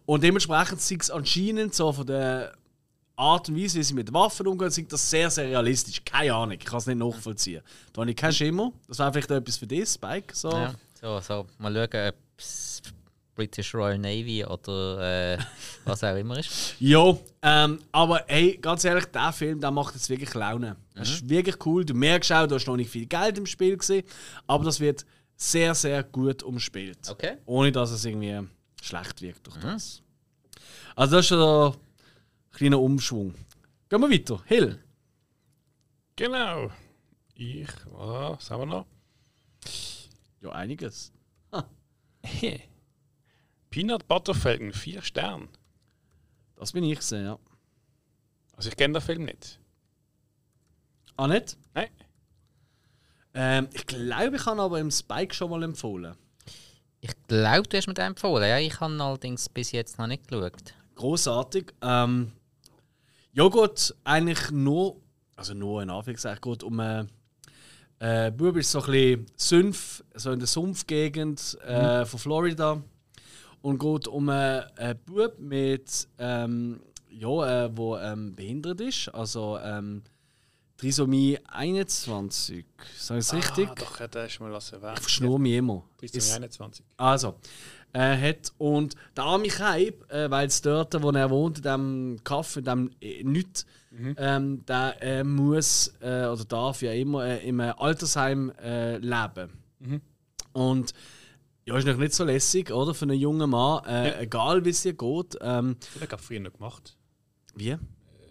Und 0.05 0.23
dementsprechend 0.23 0.81
sind 0.81 1.03
es 1.03 1.11
anscheinend 1.11 1.75
so 1.75 1.93
von 1.93 2.07
der 2.07 2.53
Art 3.17 3.49
und 3.49 3.57
Weise, 3.57 3.79
wie 3.79 3.83
sie 3.83 3.95
mit 3.95 4.13
Waffen 4.13 4.47
umgehen, 4.47 4.71
sind 4.71 4.93
das 4.93 5.09
sehr, 5.09 5.31
sehr 5.31 5.47
realistisch. 5.47 6.05
Keine 6.05 6.35
Ahnung, 6.35 6.57
ich 6.59 6.65
kann 6.65 6.79
es 6.79 6.87
nicht 6.87 6.99
nachvollziehen. 6.99 7.63
Da 7.93 8.01
habe 8.01 8.11
ich 8.11 8.17
keinen 8.17 8.33
Schimmer. 8.33 8.73
Das 8.89 8.99
wäre 8.99 9.13
vielleicht 9.13 9.31
etwas 9.31 9.57
für 9.57 9.67
dich, 9.67 9.89
Spike. 9.89 10.35
So. 10.35 10.51
Ja. 10.51 10.75
So, 11.01 11.21
so, 11.21 11.47
mal 11.59 11.73
schauen, 11.73 12.09
ob 12.09 12.15
es 12.39 12.83
British 13.35 13.75
Royal 13.75 13.99
Navy 13.99 14.45
oder 14.45 15.35
äh, 15.35 15.39
was 15.85 16.03
auch 16.05 16.17
immer 16.17 16.39
ist. 16.39 16.77
Ja, 16.81 17.17
ähm, 17.43 17.81
aber 17.93 18.25
hey, 18.27 18.59
ganz 18.61 18.85
ehrlich, 18.85 19.07
der 19.07 19.33
Film 19.33 19.61
der 19.61 19.71
macht 19.71 19.95
jetzt 19.95 20.09
wirklich 20.09 20.33
Laune. 20.35 20.77
Das 20.95 21.11
ist 21.11 21.29
wirklich 21.29 21.57
cool. 21.67 21.85
Du 21.85 21.95
merkst 21.95 22.33
auch, 22.33 22.47
da 22.47 22.57
ist 22.57 22.67
noch 22.67 22.77
nicht 22.77 22.91
viel 22.91 23.07
Geld 23.07 23.39
im 23.39 23.47
Spiel 23.47 23.77
gesehen, 23.77 24.05
aber 24.47 24.65
das 24.65 24.81
wird 24.81 25.05
sehr, 25.37 25.75
sehr 25.75 26.03
gut 26.03 26.43
umspielt. 26.43 26.99
Okay. 27.09 27.37
Ohne 27.47 27.73
dass 27.73 27.91
es 27.91 28.05
irgendwie 28.05 28.49
schlecht 28.83 29.21
wirkt 29.21 29.47
durch 29.47 29.57
das. 29.59 30.03
Also 30.97 31.17
das 31.17 31.25
ist 31.25 31.29
schon 31.29 31.73
ein 31.73 31.79
kleiner 32.55 32.81
Umschwung. 32.81 33.35
Gehen 33.89 34.01
wir 34.01 34.11
weiter. 34.11 34.43
Hill. 34.47 34.83
Genau. 36.17 36.71
Ich, 37.35 37.69
was 37.91 38.51
haben 38.51 38.61
wir 38.61 38.67
noch? 38.67 38.87
Ja, 40.41 40.53
einiges. 40.53 41.13
Peanut 43.71 44.07
Butter 44.07 44.35
Falcon, 44.35 44.73
4 44.73 45.03
Sterne. 45.03 45.49
Das 46.57 46.73
bin 46.73 46.85
ich 46.85 46.99
gesehen, 46.99 47.25
ja. 47.25 47.39
Also 48.57 48.69
ich 48.69 48.77
kenne 48.77 48.95
den 48.95 49.03
Film 49.03 49.25
nicht. 49.25 49.59
Ah, 51.17 51.27
nicht? 51.27 51.57
Nein. 51.75 51.89
Ähm, 53.35 53.69
ich 53.73 53.87
glaube, 53.87 54.37
ich 54.37 54.47
habe 54.47 54.63
aber 54.63 54.79
im 54.79 54.91
Spike 54.91 55.35
schon 55.35 55.51
mal 55.51 55.63
empfohlen. 55.63 56.15
Ich 57.01 57.11
glaube, 57.27 57.69
du 57.69 57.77
hast 57.77 57.87
mir 57.87 57.95
den 57.95 58.07
empfohlen. 58.07 58.49
Ja, 58.49 58.59
ich 58.59 58.79
habe 58.81 58.95
ihn 58.95 59.01
allerdings 59.01 59.49
bis 59.49 59.73
jetzt 59.73 59.99
noch 59.99 60.07
nicht 60.07 60.29
geschaut. 60.29 60.75
Großartig. 60.95 61.75
Ähm, 61.83 62.33
ja, 63.35 63.49
geht 63.49 63.95
eigentlich 64.05 64.51
nur, 64.53 65.01
also 65.37 65.55
nur 65.55 65.83
in 65.83 65.91
Anführungszeichen, 65.91 66.41
geht 66.41 66.63
um 66.63 66.81
einen 66.81 67.11
äh, 67.99 68.31
Bub, 68.31 68.57
ist 68.57 68.71
so 68.71 68.81
ein 68.81 68.87
bisschen 68.87 69.27
Sumpf, 69.37 70.05
so 70.15 70.31
in 70.31 70.39
der 70.39 70.47
Sumpfgegend 70.47 71.59
äh, 71.67 72.05
von 72.05 72.21
Florida. 72.21 72.83
Und 73.61 73.79
geht 73.79 74.07
um 74.07 74.29
einen, 74.29 74.65
einen 74.77 74.99
Bub 75.05 75.39
mit, 75.39 76.09
ähm, 76.19 76.81
ja, 77.11 77.65
äh, 77.65 77.77
wo 77.77 77.97
ähm, 77.97 78.35
behindert 78.35 78.81
ist, 78.81 79.09
also 79.09 79.59
ähm, 79.59 80.03
Trisomie 80.85 81.39
21. 81.47 82.67
Sag 82.99 83.17
ich 83.17 83.25
es 83.25 83.33
richtig? 83.33 83.75
Doch, 83.77 84.07
der 84.07 84.27
ist 84.27 84.39
mal 84.39 84.53
erwähnt. 84.53 84.99
Ich 84.99 85.01
verschnur 85.01 85.39
mich 85.39 85.55
immer. 85.55 85.83
Zum 85.97 86.35
21. 86.35 86.85
also, 86.99 87.37
äh, 87.95 88.19
hat 88.19 88.53
und 88.59 88.95
der 89.17 89.25
arme 89.25 89.49
Kaib, 89.49 90.13
äh, 90.13 90.31
weil 90.31 90.49
es 90.49 90.61
dort, 90.61 91.03
wo 91.03 91.11
er 91.11 91.31
wohnt, 91.31 91.57
in 91.57 91.63
diesem 91.63 92.21
Kaff, 92.23 92.57
in 92.57 92.65
diesem 92.65 92.91
äh, 93.01 93.25
Nüt, 93.25 93.65
ähm, 94.19 94.67
der 94.67 95.01
äh, 95.01 95.25
muss 95.25 95.95
äh, 96.03 96.27
oder 96.27 96.45
darf 96.45 96.83
ja 96.83 96.93
immer 96.93 97.25
äh, 97.25 97.49
im 97.49 97.61
Altersheim 97.61 98.53
äh, 98.63 98.99
leben. 98.99 99.53
Und 100.53 100.93
ja, 101.65 101.79
ist 101.79 101.87
noch 101.87 101.97
nicht 101.97 102.13
so 102.13 102.25
lässig, 102.25 102.71
oder? 102.71 102.93
Für 102.93 103.07
einen 103.07 103.19
jungen 103.19 103.49
Mann, 103.49 103.87
äh, 103.87 104.21
egal 104.25 104.67
wie 104.67 104.71
es 104.71 104.83
dir 104.83 104.93
geht. 104.93 105.39
Ähm, 105.41 105.77
Das 105.95 106.03
hat 106.03 106.13
er 106.13 106.19
früher 106.19 106.41
noch 106.41 106.53
gemacht. 106.53 106.95
wie? 107.55 107.79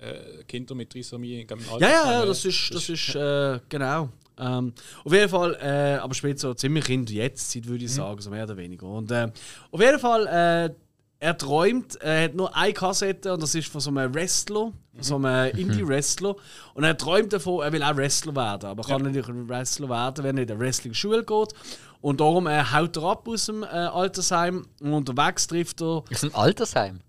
Äh, 0.04 0.44
Kinder 0.44 0.76
mit 0.76 0.90
Trisomie 0.90 1.42
im 1.42 1.60
Ja, 1.80 1.80
ja, 1.80 1.90
ja, 1.90 2.20
Altersheim, 2.20 2.28
das 2.28 2.46
äh, 2.46 2.50
ist, 2.50 2.76
das 2.76 2.90
ist 2.90 3.16
äh, 3.16 3.60
genau. 3.70 4.10
Ähm, 4.38 4.74
auf 5.06 5.14
jeden 5.14 5.30
Fall, 5.30 5.58
äh, 5.62 6.00
aber 6.00 6.14
spielt 6.14 6.40
so 6.40 6.54
ziemlich 6.54 6.90
in 6.90 7.06
der 7.06 7.16
Jetztzeit, 7.16 7.68
würde 7.68 7.86
ich 7.86 7.94
sagen, 7.94 8.20
so 8.20 8.30
mehr 8.30 8.44
oder 8.44 8.58
weniger. 8.58 8.88
Und 8.88 9.12
äh, 9.12 9.30
auf 9.72 9.80
jeden 9.80 10.00
Fall, 10.00 10.28
äh, 10.28 10.74
er 11.20 11.38
träumt, 11.38 11.96
er 12.02 12.26
hat 12.26 12.36
nur 12.36 12.54
eine 12.54 12.74
Kassette 12.74 13.34
und 13.34 13.42
das 13.42 13.56
ist 13.56 13.70
von 13.70 13.80
so 13.80 13.92
einem 13.92 14.14
Wrestler, 14.14 14.74
von 14.94 15.04
so 15.04 15.16
einem 15.16 15.56
Indie-Wrestler. 15.56 16.36
Und 16.74 16.84
er 16.84 16.98
träumt 16.98 17.32
davon, 17.32 17.64
er 17.64 17.72
will 17.72 17.82
auch 17.82 17.96
Wrestler 17.96 18.36
werden, 18.36 18.70
aber 18.70 18.84
kann 18.84 19.04
natürlich 19.04 19.30
ein 19.30 19.48
Wrestler 19.48 19.88
werden, 19.88 20.22
wenn 20.26 20.36
er 20.36 20.42
in 20.42 20.48
der 20.48 20.60
Wrestling-Schule 20.60 21.24
geht. 21.24 21.54
Und 22.02 22.20
darum 22.20 22.48
äh, 22.48 22.62
haut 22.62 22.98
er 22.98 23.04
ab 23.04 23.26
aus 23.26 23.46
dem 23.46 23.64
äh, 23.64 23.68
Altersheim 23.68 24.68
und 24.82 24.94
unterwegs 24.94 25.48
trifft 25.48 25.82
er. 25.82 26.04
Ist 26.10 26.26
ein 26.26 26.36
Altersheim? 26.36 27.00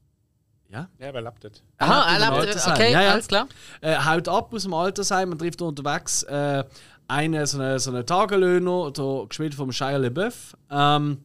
Ja? 0.75 0.89
Ja, 0.99 1.12
dort? 1.12 1.62
Aha, 1.79 2.16
er. 2.16 2.33
Altersheim. 2.33 2.72
Okay, 2.72 2.93
Ja, 2.93 3.03
ja. 3.03 3.12
alles 3.12 3.29
klar. 3.29 3.47
äh, 3.81 3.97
haut 3.97 4.29
ab 4.29 4.53
aus 4.53 4.64
dem 4.64 4.75
Altersheim 4.75 5.31
und 5.31 5.39
trifft 5.39 5.62
unterwegs 5.62 6.25
äh, 6.25 6.64
einen, 7.07 7.47
so 7.47 7.61
einen, 7.61 7.79
so 7.79 7.93
einen 7.93 8.05
Tagelöhner, 8.05 8.91
der 8.91 9.27
gespielt 9.29 9.55
vom 9.55 9.70
Shia 9.70 9.97
LaBeouf, 9.99 10.57
ähm, 10.70 11.18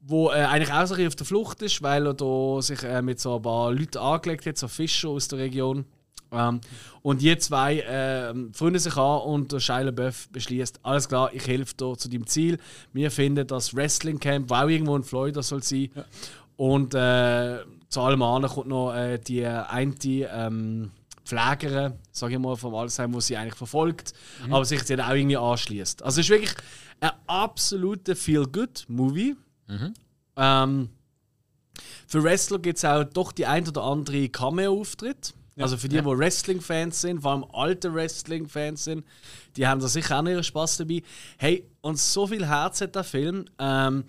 wo 0.00 0.30
äh, 0.30 0.42
eigentlich 0.42 0.72
auch 0.72 0.84
so 0.86 0.94
ein 0.94 0.96
bisschen 0.96 1.06
auf 1.08 1.14
der 1.16 1.26
Flucht 1.26 1.62
ist, 1.62 1.80
weil 1.82 2.06
er 2.06 2.14
da 2.14 2.60
sich 2.60 2.82
äh, 2.82 3.02
mit 3.02 3.20
so 3.20 3.36
ein 3.36 3.42
paar 3.42 3.72
Leuten 3.72 3.98
angelegt 3.98 4.46
hat, 4.46 4.58
so 4.58 4.66
Fischer 4.66 5.10
aus 5.10 5.28
der 5.28 5.38
Region. 5.38 5.84
Ähm, 6.32 6.60
und 7.02 7.20
die 7.22 7.36
zwei 7.38 7.80
äh, 7.80 8.34
freuen 8.52 8.78
sich 8.78 8.96
an 8.96 9.20
und 9.20 9.52
der 9.52 9.60
Shia 9.60 9.82
LaBeouf 9.82 10.28
beschließt, 10.30 10.80
alles 10.82 11.08
klar, 11.08 11.30
ich 11.32 11.46
helfe 11.46 11.74
dir 11.76 11.96
zu 11.96 12.08
deinem 12.08 12.26
Ziel. 12.26 12.58
Wir 12.92 13.12
finden 13.12 13.46
das 13.46 13.76
Wrestling 13.76 14.18
Camp, 14.18 14.50
wo 14.50 14.54
auch 14.54 14.68
irgendwo 14.68 14.96
in 14.96 15.04
Florida 15.04 15.40
soll 15.42 15.62
sein. 15.62 15.90
Und 16.56 16.94
äh, 16.94 17.58
zu 17.92 18.00
allem 18.00 18.22
anderen 18.22 18.54
kommt 18.54 18.68
noch 18.68 18.94
äh, 18.94 19.18
die 19.18 19.44
eine 19.44 19.94
ähm, 20.02 20.90
Pflegerin, 21.26 21.92
sage 22.10 22.32
ich 22.34 22.40
mal, 22.40 22.56
vom 22.56 22.74
Alzheimer, 22.74 23.18
die 23.18 23.24
sie 23.24 23.36
eigentlich 23.36 23.54
verfolgt, 23.54 24.14
aber 24.50 24.64
sich 24.64 24.82
dann 24.84 25.00
auch 25.00 25.12
irgendwie 25.12 25.36
anschließt. 25.36 26.02
Also 26.02 26.20
es 26.20 26.26
ist 26.26 26.30
wirklich 26.30 26.54
ein 27.00 27.10
absoluter 27.26 28.16
Feel-Good-Movie. 28.16 29.36
Ähm, 30.36 30.88
für 32.06 32.24
Wrestler 32.24 32.58
gibt 32.60 32.78
es 32.78 32.84
auch 32.86 33.04
doch 33.04 33.30
die 33.30 33.44
ein 33.44 33.68
oder 33.68 33.82
andere 33.82 34.26
Cameo-Auftritt. 34.30 35.34
Also 35.58 35.76
für 35.76 35.90
die, 35.90 35.98
die 35.98 36.04
Wrestling-Fans 36.04 36.98
sind, 36.98 37.20
vor 37.20 37.32
allem 37.32 37.44
alte 37.52 37.92
Wrestling-Fans 37.92 38.84
sind, 38.84 39.04
die 39.56 39.66
haben 39.66 39.82
da 39.82 39.88
sicher 39.88 40.18
auch 40.18 40.22
noch 40.22 40.30
ihren 40.30 40.42
Spaß 40.42 40.78
dabei. 40.78 41.02
Hey, 41.36 41.68
und 41.82 41.98
so 41.98 42.26
viel 42.26 42.46
Herz 42.46 42.80
hat 42.80 42.94
der 42.94 43.04
Film. 43.04 43.44
Ähm, 43.58 44.04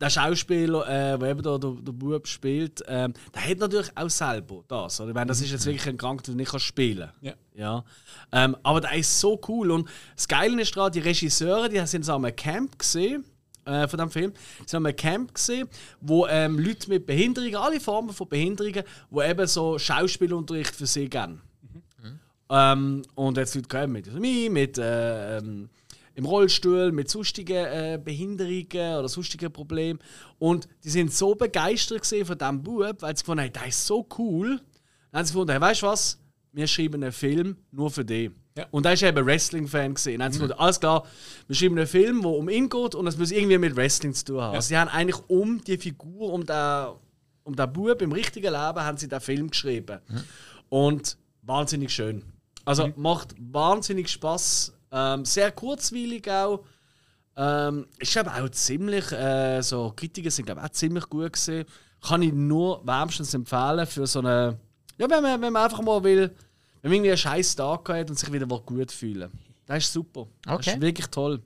der 0.00 0.10
Schauspieler, 0.10 0.86
äh, 0.86 1.18
der 1.18 1.30
eben 1.30 1.42
da 1.42 1.58
der, 1.58 1.72
der 1.72 1.92
Bub 1.92 2.26
spielt, 2.26 2.82
ähm, 2.86 3.14
der 3.34 3.48
hat 3.48 3.58
natürlich 3.58 3.90
auch 3.96 4.10
selber 4.10 4.62
das. 4.68 5.00
Oder? 5.00 5.10
Ich 5.10 5.14
meine, 5.14 5.26
das 5.26 5.40
ist 5.40 5.50
jetzt 5.50 5.66
wirklich 5.66 5.86
ein 5.86 5.96
Krank, 5.96 6.22
der 6.24 6.34
nicht 6.34 6.60
spielen 6.60 7.08
kann. 7.08 7.12
Ja. 7.20 7.34
Ja. 7.54 7.84
Ähm, 8.30 8.56
aber 8.62 8.80
der 8.80 8.94
ist 8.94 9.18
so 9.18 9.40
cool. 9.48 9.70
Und 9.70 9.88
das 10.14 10.28
Geile 10.28 10.60
ist 10.62 10.72
gerade, 10.72 10.92
die 10.92 11.06
Regisseure, 11.06 11.68
die 11.68 11.84
sind 11.86 12.04
so 12.04 12.12
am 12.12 12.24
Camp 12.36 12.78
gesehen 12.78 13.24
äh, 13.64 13.88
von 13.88 13.98
dem 13.98 14.10
Film. 14.10 14.32
Sie 14.64 14.76
haben 14.76 14.86
ein 14.86 14.96
Camp 14.96 15.34
gesehen, 15.34 15.68
wo 16.00 16.26
ähm, 16.26 16.58
Leute 16.58 16.88
mit 16.88 17.06
Behinderungen, 17.06 17.56
alle 17.56 17.80
Formen 17.80 18.12
von 18.12 18.28
Behinderungen, 18.28 18.84
wo 19.10 19.22
eben 19.22 19.46
so 19.46 19.78
Schauspielunterricht 19.78 20.74
für 20.74 20.86
sie 20.86 21.08
geben. 21.08 21.42
Ähm, 22.50 23.02
und 23.14 23.36
jetzt 23.36 23.54
Leute 23.54 23.86
mit 23.86 24.06
Trisomie, 24.06 24.48
mit 24.48 24.78
äh, 24.78 25.38
ähm, 25.38 25.68
im 26.18 26.24
Rollstuhl, 26.24 26.90
mit 26.90 27.08
sonstigen 27.08 27.64
äh, 27.64 28.00
Behinderungen 28.02 28.98
oder 28.98 29.08
sonstigen 29.08 29.52
Problemen. 29.52 30.00
Und 30.40 30.66
die 30.82 30.90
sind 30.90 31.14
so 31.14 31.36
begeistert 31.36 32.04
von 32.04 32.36
diesem 32.36 32.62
Bub, 32.64 33.02
weil 33.02 33.16
sie 33.16 33.22
gefunden 33.22 33.44
haben, 33.44 33.52
der 33.52 33.68
ist 33.68 33.86
so 33.86 34.04
cool. 34.18 34.60
Dann 35.12 35.20
haben 35.20 35.26
sie 35.26 35.32
gefunden, 35.32 35.52
hey, 35.52 35.60
weißt 35.60 35.82
du 35.82 35.86
was? 35.86 36.20
Wir 36.50 36.66
schreiben 36.66 37.04
einen 37.04 37.12
Film 37.12 37.56
nur 37.70 37.92
für 37.92 38.04
dich. 38.04 38.32
Ja. 38.56 38.66
Und 38.72 38.84
da 38.84 38.94
ist 38.94 39.04
eben 39.04 39.24
Wrestling-Fan 39.24 39.94
gesehen. 39.94 40.18
Dann 40.18 40.24
haben 40.24 40.32
sie 40.32 40.40
gefunden, 40.40 40.60
alles 40.60 40.80
klar, 40.80 41.06
wir 41.46 41.54
schreiben 41.54 41.78
einen 41.78 41.86
Film, 41.86 42.22
der 42.22 42.30
um 42.32 42.48
ihn 42.48 42.68
geht 42.68 42.96
und 42.96 43.06
es 43.06 43.16
muss 43.16 43.30
irgendwie 43.30 43.58
mit 43.58 43.76
Wrestling 43.76 44.12
zu 44.12 44.24
tun 44.24 44.40
haben. 44.40 44.56
Also 44.56 44.66
sie 44.70 44.76
haben 44.76 44.88
eigentlich 44.88 45.22
um 45.28 45.62
die 45.62 45.78
Figur, 45.78 46.32
um 46.32 46.44
den, 46.44 46.86
um 47.44 47.54
den 47.54 47.72
Bub 47.72 48.02
im 48.02 48.10
richtigen 48.10 48.52
Leben, 48.52 48.80
haben 48.80 48.96
sie 48.96 49.06
den 49.06 49.20
Film 49.20 49.50
geschrieben. 49.50 50.00
Und 50.68 51.16
wahnsinnig 51.42 51.92
schön. 51.92 52.24
Also 52.64 52.92
macht 52.96 53.36
wahnsinnig 53.38 54.08
Spaß. 54.08 54.74
Ähm, 54.90 55.24
sehr 55.24 55.52
kurzweilig 55.52 56.30
auch. 56.30 56.64
Ähm, 57.36 57.86
ist 57.98 58.16
aber 58.16 58.42
auch 58.42 58.48
ziemlich, 58.50 59.12
äh, 59.12 59.60
so 59.62 59.92
Kritiker 59.94 60.30
sind 60.30 60.46
glaube 60.46 60.62
auch 60.64 60.68
ziemlich 60.70 61.08
gut 61.08 61.32
gesehen. 61.34 61.66
Kann 62.00 62.22
ich 62.22 62.32
nur 62.32 62.84
wärmstens 62.86 63.32
empfehlen 63.34 63.86
für 63.86 64.06
so 64.06 64.18
eine, 64.20 64.58
ja 64.96 65.08
wenn 65.08 65.22
man, 65.22 65.40
wenn 65.40 65.52
man 65.52 65.64
einfach 65.64 65.82
mal 65.82 66.02
will, 66.02 66.30
wenn 66.82 66.90
man 66.90 66.92
irgendwie 66.92 67.10
einen 67.10 67.18
scheiß 67.18 67.54
Tag 67.56 67.88
hat 67.90 68.10
und 68.10 68.18
sich 68.18 68.32
wieder 68.32 68.46
mal 68.46 68.60
gut 68.60 68.90
fühlen. 68.90 69.30
Das 69.66 69.84
ist 69.84 69.92
super. 69.92 70.26
Das 70.42 70.54
Okay. 70.54 70.70
ist 70.72 70.80
wirklich 70.80 71.06
toll. 71.08 71.40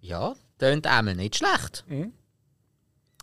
Ja, 0.00 0.34
tönt 0.58 0.86
einmal 0.86 1.14
nicht 1.14 1.36
schlecht. 1.36 1.84
Mhm. 1.88 2.12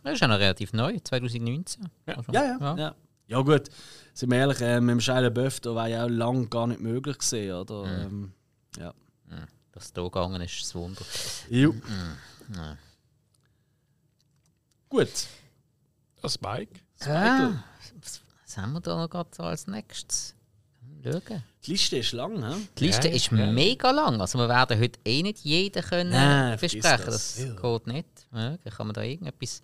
Das 0.04 0.14
ist 0.14 0.20
ja 0.22 0.28
noch 0.28 0.39
relativ 0.39 0.74
neu, 0.74 0.98
2019. 1.04 1.88
Ja. 2.08 2.16
Also, 2.18 2.32
Ja, 2.32 2.44
ja. 2.60 2.76
Ja, 2.78 2.96
ja 3.28 3.42
gut. 3.42 3.64
Sind 4.14 4.32
wir 4.32 4.39
ehrlich, 4.39 4.60
äh, 4.62 4.82
mit 4.82 4.94
dem 4.94 5.00
Shia 5.00 5.20
LaBeouf, 5.20 5.60
da 5.60 5.76
war 5.76 5.88
ja 5.88 6.06
auch 6.06 6.10
lange 6.10 6.48
gar 6.48 6.68
nicht 6.68 6.82
möglich 6.82 7.18
gewesen, 7.20 7.52
oder? 7.56 7.86
Ähm, 8.06 8.34
ja. 8.78 8.93
Dass 9.74 9.86
es 9.86 9.91
hier 9.93 10.03
gegangen 10.03 10.41
ist, 10.41 10.59
ist 10.61 10.76
ein 10.76 10.82
Wunder. 10.82 11.01
Jo. 11.49 11.74
Ja. 12.53 12.78
Gut. 14.89 15.09
Das 16.22 16.39
Mike. 16.41 16.80
Ah, 17.05 17.63
was, 18.01 18.22
was 18.43 18.57
haben 18.57 18.74
wir 18.74 18.82
da 18.82 18.97
noch 18.97 19.09
gerade 19.09 19.30
so 19.34 19.43
als 19.43 19.67
nächstes? 19.67 20.36
Schauen. 21.03 21.43
Die 21.65 21.72
Liste 21.72 21.97
ist 21.97 22.11
lang, 22.11 22.43
hä? 22.43 22.67
Die 22.78 22.86
Liste 22.88 23.07
Ja, 23.07 23.15
ist 23.15 23.32
ja. 23.32 23.51
mega 23.51 23.89
lang. 23.91 24.19
Also 24.22 24.38
wir 24.38 24.49
werden 24.49 24.80
heute 24.80 24.99
eh 25.05 25.24
nicht 25.24 25.39
jeden 25.39 25.82
können 25.84 26.11
Nein, 26.11 26.59
besprechen. 26.59 27.05
das. 27.05 27.36
Das, 27.36 27.39
Ja. 27.39 27.53
geht 27.53 27.88
nicht. 27.88 28.07
Ja, 28.34 28.57
dann 28.57 28.74
kann 28.74 28.88
man 28.88 28.93
da 28.93 29.01
irgendetwas 29.01 29.61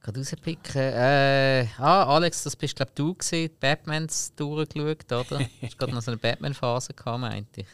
gerade 0.00 0.18
rauspicken. 0.18 0.80
Äh, 0.80 1.66
ah, 1.78 2.04
Alex, 2.16 2.42
das 2.42 2.56
bist 2.56 2.74
glaube 2.74 2.90
du 2.94 3.14
gewesen. 3.14 3.30
Die 3.32 3.48
Batmans 3.48 4.34
durchgeschaut, 4.34 5.12
oder? 5.12 5.38
Du 5.38 5.46
hast 5.62 5.78
gerade 5.78 5.92
noch 5.94 6.02
so 6.02 6.10
eine 6.10 6.18
Batman-Phase 6.18 6.94
gehabt, 6.94 7.20
meinte 7.20 7.60
ich. 7.60 7.66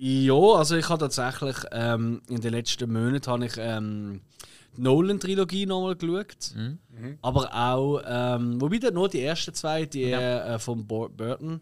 Ja, 0.00 0.34
also 0.34 0.76
ich 0.76 0.88
habe 0.88 1.00
tatsächlich 1.08 1.56
ähm, 1.72 2.22
in 2.28 2.40
den 2.40 2.52
letzten 2.52 2.92
Monaten 2.92 3.26
habe 3.30 3.46
ich 3.46 3.54
ähm, 3.56 4.20
die 4.76 4.82
Nolan-Trilogie 4.82 5.66
nochmal 5.66 5.96
geschaut. 5.96 6.54
Mhm. 6.54 7.18
Aber 7.20 7.52
auch, 7.52 8.00
ähm, 8.06 8.60
wobei 8.60 8.78
dann 8.78 8.94
nur 8.94 9.08
die 9.08 9.22
ersten 9.22 9.52
zwei, 9.54 9.86
die 9.86 10.04
äh, 10.12 10.58
von 10.60 10.86
Bo- 10.86 11.08
Burton, 11.08 11.60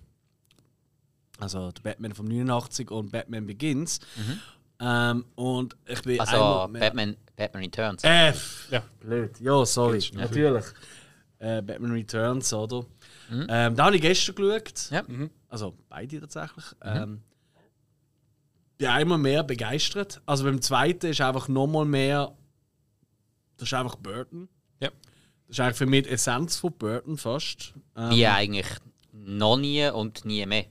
also 1.39 1.70
der 1.72 1.82
Batman 1.82 2.12
von 2.14 2.26
89 2.26 2.91
und 2.91 3.11
Batman 3.11 3.47
Begins. 3.47 4.01
Ähm, 4.80 5.24
und 5.34 5.74
ich 5.87 6.03
bin 6.03 6.20
Also 6.20 6.68
Batman, 6.72 7.16
Batman 7.37 7.62
Returns. 7.62 8.05
Äh, 8.05 8.32
Ja. 8.70 8.82
blöd. 9.01 9.41
Ja, 9.41 9.64
sorry, 9.64 10.03
natürlich. 10.12 10.64
Äh, 11.39 11.62
Batman 11.62 11.93
Returns, 11.93 12.53
oder? 12.53 12.84
Ähm, 13.30 13.74
da 13.76 13.87
habe 13.87 13.97
ich 13.97 14.03
gestern 14.03 14.34
geschaut. 14.34 14.91
Ja. 14.91 15.03
Also 15.49 15.74
beide 15.89 16.20
tatsächlich. 16.20 16.64
Ähm, 16.82 17.22
bin 18.79 18.89
einmal 18.89 19.18
mehr 19.18 19.43
begeistert. 19.43 20.20
Also 20.27 20.45
beim 20.45 20.61
zweiten 20.61 21.07
ist 21.07 21.20
einfach 21.20 21.49
nochmal 21.49 21.85
mehr. 21.85 22.33
Das 23.57 23.68
ist 23.68 23.74
einfach 23.74 23.97
Burton. 23.97 24.49
Ja. 24.81 24.91
Das 25.47 25.57
ist 25.57 25.61
eigentlich 25.61 25.77
für 25.77 25.87
mich 25.87 26.03
die 26.05 26.11
Essenz 26.11 26.57
von 26.57 26.72
Burton 26.72 27.16
fast. 27.16 27.72
Ähm, 27.97 28.11
Wie 28.11 28.27
eigentlich 28.27 28.66
noch 29.12 29.57
nie 29.57 29.89
und 29.89 30.24
nie 30.24 30.45
mehr. 30.47 30.66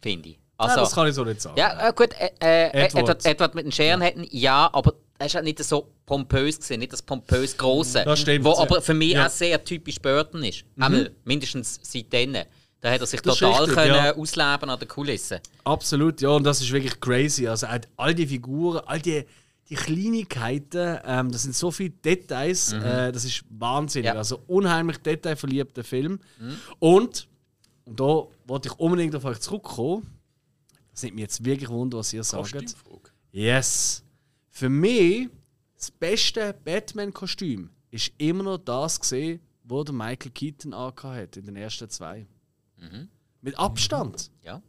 Finde 0.00 0.30
ich. 0.30 0.38
Also, 0.58 0.76
das 0.76 0.94
kann 0.94 1.06
ich 1.08 1.14
so 1.14 1.24
nicht 1.24 1.40
sagen. 1.40 1.58
Ja, 1.58 1.88
äh, 1.88 1.92
gut, 1.92 2.14
äh, 2.14 2.30
äh, 2.40 2.86
Edward. 2.86 3.26
Edward. 3.26 3.54
Mit 3.54 3.66
den 3.66 3.72
Scheren 3.72 4.00
hätten, 4.00 4.26
ja, 4.30 4.70
aber 4.72 4.94
er 5.18 5.26
ist 5.26 5.34
halt 5.34 5.44
nicht 5.44 5.62
so 5.62 5.92
pompös 6.06 6.58
gesehen, 6.58 6.80
nicht 6.80 6.92
das 6.92 7.02
pompös 7.02 7.56
Große. 7.58 8.04
Das 8.04 8.20
stimmt, 8.20 8.44
Wo 8.44 8.52
ja. 8.52 8.58
aber 8.60 8.80
für 8.80 8.94
mich 8.94 9.12
Ja. 9.12 9.20
Mhm. 9.22 9.26
auch 9.26 9.30
sehr 9.30 9.62
typisch 9.62 10.00
Burton 10.00 10.42
ist. 10.44 10.64
Einmal, 10.78 11.10
mindestens 11.24 11.78
seitdem. 11.82 12.36
Da 12.80 12.92
hat 12.92 13.00
er 13.00 13.06
sich 13.06 13.20
Das 13.22 13.38
total 13.38 13.64
richtig, 13.64 13.74
können 13.74 13.94
ja. 13.94 14.14
ausleben 14.14 14.70
an 14.70 14.78
der 14.78 14.88
Kulisse. 14.88 15.40
Absolut, 15.64 16.20
ja, 16.20 16.28
und 16.30 16.44
das 16.44 16.60
ist 16.60 16.70
wirklich 16.70 17.00
crazy. 17.00 17.46
Also 17.48 17.66
auch 17.66 17.78
all 17.96 18.14
die 18.14 18.26
Figuren, 18.26 18.82
all 18.86 19.00
die, 19.00 19.24
die 19.68 19.74
Kleinigkeiten, 19.74 20.98
ähm, 21.04 21.32
das 21.32 21.42
sind 21.42 21.54
so 21.54 21.70
viele 21.70 21.90
Details, 21.90 22.72
äh, 22.72 23.10
das 23.12 23.24
ist 23.24 23.44
wahnsinnig. 23.48 24.06
Ja. 24.06 24.14
Also 24.14 24.42
unheimlich 24.46 24.98
detailverliebter 24.98 25.84
Film. 25.84 26.20
Und, 26.78 27.26
und 27.84 28.00
da 28.00 28.26
wollte 28.46 28.68
ich 28.68 28.78
unbedingt 28.78 29.14
auf 29.16 29.24
euch 29.24 29.40
zurückkommen. 29.40 30.06
Das 30.92 31.02
nimmt 31.02 31.16
mich 31.16 31.22
jetzt 31.22 31.44
wirklich 31.44 31.68
wunder, 31.68 31.98
was 31.98 32.12
ihr 32.12 32.24
sagt. 32.24 32.54
Yes. 33.32 34.02
Für 34.50 34.68
mich, 34.68 35.28
das 35.76 35.90
beste 35.90 36.54
Batman-Kostüm 36.64 37.70
ist 37.90 38.12
immer 38.16 38.44
noch 38.44 38.58
das 38.58 38.98
gesehen, 39.00 39.40
wo 39.64 39.82
der 39.84 39.94
Michael 39.94 40.30
Keaton 40.30 40.74
hat 40.74 41.36
in 41.36 41.44
den 41.44 41.56
ersten 41.56 41.90
zwei. 41.90 42.26
Mit 43.42 43.58
Abstand. 43.58 44.30
Ja. 44.42 44.60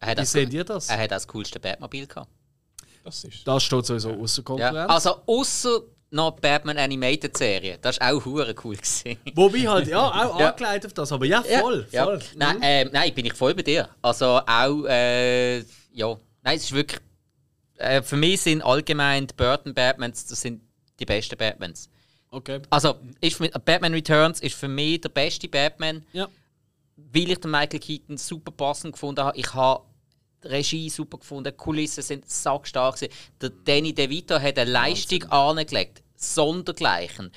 Er 0.00 0.08
hat, 0.08 0.18
Wie 0.20 0.24
seht 0.24 0.52
ihr 0.52 0.64
das? 0.64 0.88
er 0.88 0.98
hat 0.98 1.10
das 1.10 1.26
coolste 1.28 1.58
Batmobil 1.58 2.06
gehabt. 2.06 2.30
Das 3.02 3.24
ist. 3.24 3.46
Das 3.46 3.62
steht 3.62 3.84
sowieso 3.86 4.12
außer 4.12 4.40
Ja. 4.40 4.44
Konkurrenz. 4.44 4.90
Also, 4.90 5.20
außer 5.26 5.80
noch 6.10 6.36
die 6.36 6.40
Batman 6.42 6.78
Animated 6.78 7.36
Serie. 7.36 7.78
Das 7.80 7.98
war 8.00 8.12
auch 8.14 8.24
hure 8.24 8.54
cool. 8.64 8.76
Gewesen. 8.76 9.16
Wobei 9.34 9.60
halt, 9.66 9.88
ja, 9.88 10.00
auch 10.08 10.38
Ja. 10.38 10.50
angeleitet 10.50 10.86
auf 10.86 10.92
das, 10.94 11.10
aber 11.12 11.24
ja, 11.26 11.42
voll, 11.42 11.86
Ja. 11.90 12.04
voll. 12.04 12.20
Nein, 12.36 12.58
ähm, 12.62 12.90
nein, 12.92 13.12
bin 13.14 13.26
ich 13.26 13.34
voll 13.34 13.54
bei 13.54 13.62
dir. 13.62 13.88
Also 14.00 14.26
auch, 14.46 14.84
äh, 14.86 15.58
ja, 15.92 16.16
nein, 16.42 16.56
es 16.56 16.64
ist 16.64 16.72
wirklich. 16.72 17.00
Äh, 17.76 18.02
für 18.02 18.16
mich 18.16 18.40
sind 18.42 18.62
allgemein 18.62 19.26
die 19.26 19.34
Burton 19.34 19.74
Batmans, 19.74 20.26
das 20.26 20.40
sind 20.40 20.62
die 21.00 21.04
besten 21.04 21.36
Batmans. 21.36 21.88
Okay. 22.30 22.60
Also 22.70 22.94
ist 23.20 23.36
für 23.36 23.42
mich, 23.44 23.52
Batman 23.64 23.92
Returns 23.94 24.40
ist 24.40 24.54
für 24.54 24.68
mich 24.68 25.00
der 25.00 25.08
beste 25.08 25.48
Batman, 25.48 26.04
Ja. 26.12 26.28
Weil 26.96 27.30
ich 27.30 27.38
den 27.38 27.50
Michael 27.50 27.80
Keaton 27.80 28.16
super 28.16 28.52
passend 28.52 28.92
gefunden 28.92 29.24
habe. 29.24 29.38
Ich 29.38 29.52
habe 29.54 29.84
die 30.42 30.48
Regie 30.48 30.90
super 30.90 31.18
gefunden, 31.18 31.52
die 31.52 31.56
Kulissen 31.56 32.02
sind 32.02 32.28
sackstark 32.28 32.96
gewesen. 32.96 33.12
Der 33.40 33.50
Danny 33.50 33.94
DeVito 33.94 34.38
hat 34.38 34.58
eine 34.58 34.70
Leistung 34.70 35.24
angelegt, 35.24 36.02
sondergleichen. 36.16 37.32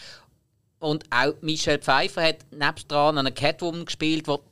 Und 0.80 1.05
auch 1.10 1.34
Michelle 1.41 1.80
Pfeiffer 1.80 2.24
hat 2.24 2.45
nebendran 2.51 3.18
eine 3.18 3.32
Catwoman 3.32 3.86
gespielt, 3.86 4.28
wo, 4.28 4.43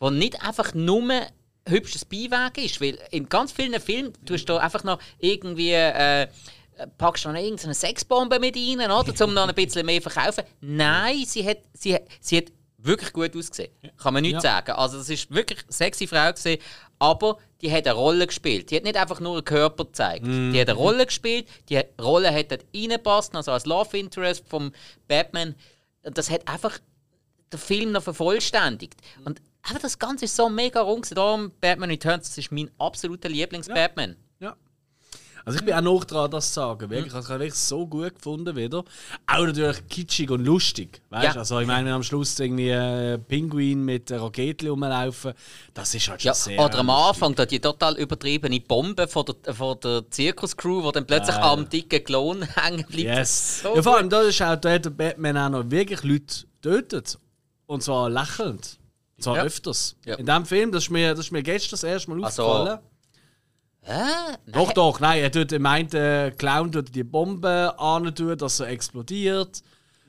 wo 0.00 0.10
nicht 0.10 0.42
einfach 0.42 0.74
nur 0.74 1.10
ein 1.10 1.26
hübsches 1.68 2.04
Beiwerk 2.04 2.58
ist. 2.58 2.80
Weil 2.80 2.98
in 3.10 3.28
ganz 3.28 3.52
vielen 3.52 3.80
Filmen 3.80 4.12
tust 4.24 4.48
du 4.48 4.56
einfach 4.56 4.82
noch 4.82 4.98
irgendwie. 5.18 5.72
Äh, 5.72 6.28
packst 6.96 7.24
du 7.24 7.28
noch 7.28 7.38
irgendeine 7.38 7.74
Sexbombe 7.74 8.38
mit 8.38 8.56
rein, 8.56 8.90
oder? 8.90 9.24
Um 9.24 9.34
noch 9.34 9.46
ein 9.46 9.54
bisschen 9.54 9.84
mehr 9.84 10.00
zu 10.00 10.08
verkaufen. 10.08 10.44
Nein, 10.60 11.24
sie 11.26 11.46
hat, 11.46 11.58
sie, 11.74 11.98
sie 12.20 12.38
hat 12.38 12.44
wirklich 12.82 13.12
gut 13.12 13.36
ausgesehen. 13.36 13.70
Kann 13.96 14.14
man 14.14 14.22
nicht 14.22 14.32
Ja. 14.34 14.40
sagen. 14.40 14.72
Also, 14.72 14.98
das 14.98 15.08
ist 15.08 15.30
wirklich 15.30 15.62
eine 15.64 15.72
sexy 15.72 16.06
Frau 16.06 16.32
gesehen, 16.32 16.60
aber 16.98 17.38
die 17.60 17.70
hat 17.70 17.86
eine 17.86 17.94
Rolle 17.96 18.26
gespielt. 18.26 18.70
Die 18.70 18.76
hat 18.76 18.84
nicht 18.84 18.96
einfach 18.96 19.20
nur 19.20 19.34
einen 19.34 19.44
Körper 19.44 19.84
gezeigt. 19.84 20.24
Die 20.26 20.60
hat 20.60 20.68
eine 20.68 20.78
Rolle 20.78 21.06
gespielt, 21.06 21.46
die 21.68 21.80
Rolle 22.00 22.32
hat 22.32 22.50
dort 22.50 22.64
reingepasst, 22.74 23.34
also 23.34 23.52
als 23.52 23.66
Love 23.66 23.98
Interest 23.98 24.44
vom 24.48 24.72
Batman. 25.08 25.54
Und 26.02 26.16
Das 26.16 26.30
hat 26.30 26.46
einfach 26.48 26.78
den 27.52 27.58
Film 27.60 27.92
noch 27.92 28.02
vervollständigt. 28.02 28.94
Und 29.24 29.42
einfach 29.62 29.82
das 29.82 29.98
Ganze 29.98 30.24
ist 30.26 30.36
so 30.36 30.48
mega 30.48 30.80
rund. 30.80 31.02
gewesen. 31.02 31.14
Darum 31.16 31.50
Batman 31.60 31.90
Returns, 31.90 32.28
das 32.28 32.38
ist 32.38 32.52
mein 32.52 32.70
absoluter 32.78 33.28
Lieblings-Batman. 33.28 34.10
ja. 34.10 34.16
Also 35.44 35.58
ich 35.58 35.64
bin 35.64 35.74
auch 35.74 35.80
noch 35.80 36.04
dran, 36.04 36.30
das 36.30 36.48
zu 36.48 36.54
sagen. 36.54 36.90
Wirklich, 36.90 37.14
also 37.14 37.26
ich 37.26 37.30
habe 37.30 37.40
wirklich 37.40 37.54
so 37.58 37.86
gut 37.86 38.14
gefunden 38.14 38.54
wieder. 38.56 38.84
Auch 39.26 39.46
natürlich 39.46 39.86
kitschig 39.88 40.30
und 40.30 40.44
lustig. 40.44 41.00
Weißt? 41.10 41.34
Ja. 41.34 41.40
Also 41.40 41.58
ich 41.60 41.66
meine, 41.66 41.86
wenn 41.86 41.94
am 41.94 42.02
Schluss 42.02 42.38
irgendwie 42.38 42.68
äh, 42.70 43.18
Pinguin 43.18 43.84
mit 43.84 44.10
einer 44.12 44.22
Rakete 44.22 44.68
rumlaufen, 44.70 45.32
das 45.74 45.94
ist 45.94 46.08
halt 46.08 46.20
schon 46.22 46.28
Ja, 46.28 46.34
sehr 46.34 46.58
oder 46.64 46.78
am. 46.78 46.90
Anfang 46.90 47.34
da 47.34 47.46
die 47.46 47.60
total 47.60 47.96
übertriebene 47.98 48.60
Bombe 48.60 49.08
von 49.08 49.24
der, 49.44 49.54
von 49.54 49.78
der 49.80 50.10
Zirkuscrew, 50.10 50.82
die 50.86 50.92
dann 50.92 51.06
plötzlich 51.06 51.36
ja. 51.36 51.52
am 51.52 51.68
dicken 51.68 52.04
Klon 52.04 52.42
hängen 52.56 52.84
bleibt. 52.86 53.18
Yes. 53.18 53.62
So 53.62 53.74
ja, 53.76 53.82
vor 53.82 53.96
allem 53.96 54.10
da 54.10 54.20
ist 54.22 54.40
auch 54.42 54.56
der 54.56 54.78
Batman 54.80 55.36
auch 55.36 55.48
noch 55.50 55.70
wirklich 55.70 56.02
Leute 56.02 56.44
tötet. 56.62 57.18
Und 57.66 57.82
zwar 57.82 58.10
lächelnd. 58.10 58.78
Und 59.16 59.22
zwar 59.24 59.36
Ja. 59.36 59.42
öfters. 59.44 59.96
Ja. 60.04 60.16
In 60.16 60.26
diesem 60.26 60.44
Film, 60.46 60.72
das 60.72 60.84
ist 60.84 60.90
mir, 60.90 61.10
das 61.10 61.26
ist 61.26 61.30
mir 61.32 61.42
gestern 61.42 61.70
das 61.72 61.84
erste 61.84 62.10
Mal 62.10 62.24
Also, 62.24 62.42
aufgefallen. 62.42 62.80
Hä? 63.90 64.36
Doch, 64.46 64.72
doch, 64.72 65.00
nein, 65.00 65.20
er 65.22 65.32
tut, 65.32 65.50
er 65.52 65.58
meint, 65.58 65.92
der 65.92 66.30
Clown 66.30 66.70
tut 66.70 66.94
die 66.94 67.02
Bombe 67.02 67.74
an, 67.78 68.14
dass 68.38 68.60
er 68.60 68.68
explodiert. 68.68 69.62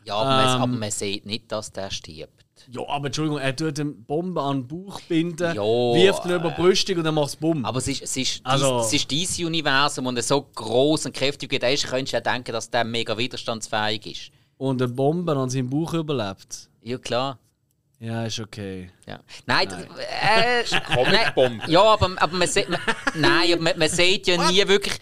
Ja, 0.05 0.15
aber, 0.15 0.29
man, 0.29 0.55
Ähm. 0.55 0.61
aber 0.61 0.79
man 0.79 0.91
sieht 0.91 1.25
nicht, 1.25 1.51
dass 1.51 1.71
der 1.71 1.89
stirbt. 1.89 2.45
Ja, 2.69 2.81
aber 2.87 3.07
Entschuldigung, 3.07 3.39
er 3.39 3.55
tut 3.55 3.79
eine 3.79 3.89
Bombe 3.91 4.39
an 4.41 4.67
den 4.67 4.67
Bauch 4.67 5.01
binden, 5.01 5.55
Ja, 5.55 5.61
wirft 5.63 6.25
ihn 6.25 6.31
über 6.31 6.49
äh. 6.51 6.55
die 6.55 6.61
Brüstung 6.61 6.97
und 6.97 7.03
dann 7.05 7.15
macht 7.15 7.29
es 7.29 7.35
Bumm. 7.35 7.65
Aber 7.65 7.79
es 7.79 7.87
ist, 7.87 8.03
es 8.03 8.15
ist, 8.17 8.41
Also- 8.45 8.77
dies, 8.79 8.87
es 8.87 8.93
ist 8.93 9.11
dieses 9.11 9.39
Universum 9.39 10.05
und 10.05 10.17
es 10.17 10.27
so 10.27 10.41
groß 10.43 11.07
und 11.07 11.15
kräftig 11.15 11.51
ist, 11.51 11.87
könntest 11.87 12.13
du 12.13 12.17
ja 12.17 12.21
denken, 12.21 12.51
dass 12.53 12.69
der 12.69 12.83
mega 12.83 13.17
widerstandsfähig 13.17 14.05
ist. 14.05 14.31
Und 14.57 14.79
eine 14.81 14.91
Bombe 14.91 15.35
an 15.35 15.49
seinem 15.49 15.71
Bauch 15.71 15.93
überlebt. 15.95 16.69
Ja, 16.83 16.99
klar. 16.99 17.39
Ja, 18.03 18.25
ist 18.25 18.39
okay. 18.39 18.89
Ja. 19.07 19.19
Nein, 19.45 19.67
nein. 19.69 19.87
Äh, 19.99 20.63
Comic-Bombe. 20.93 21.63
ja, 21.67 21.83
aber, 21.83 22.09
aber 22.19 22.35
man 22.35 22.47
sieht, 22.47 22.67
man, 22.67 22.79
nein, 23.13 23.53
aber 23.53 23.61
man, 23.61 23.77
man 23.77 23.89
sieht 23.89 24.25
ja 24.25 24.49
nie 24.49 24.67
wirklich, 24.67 24.93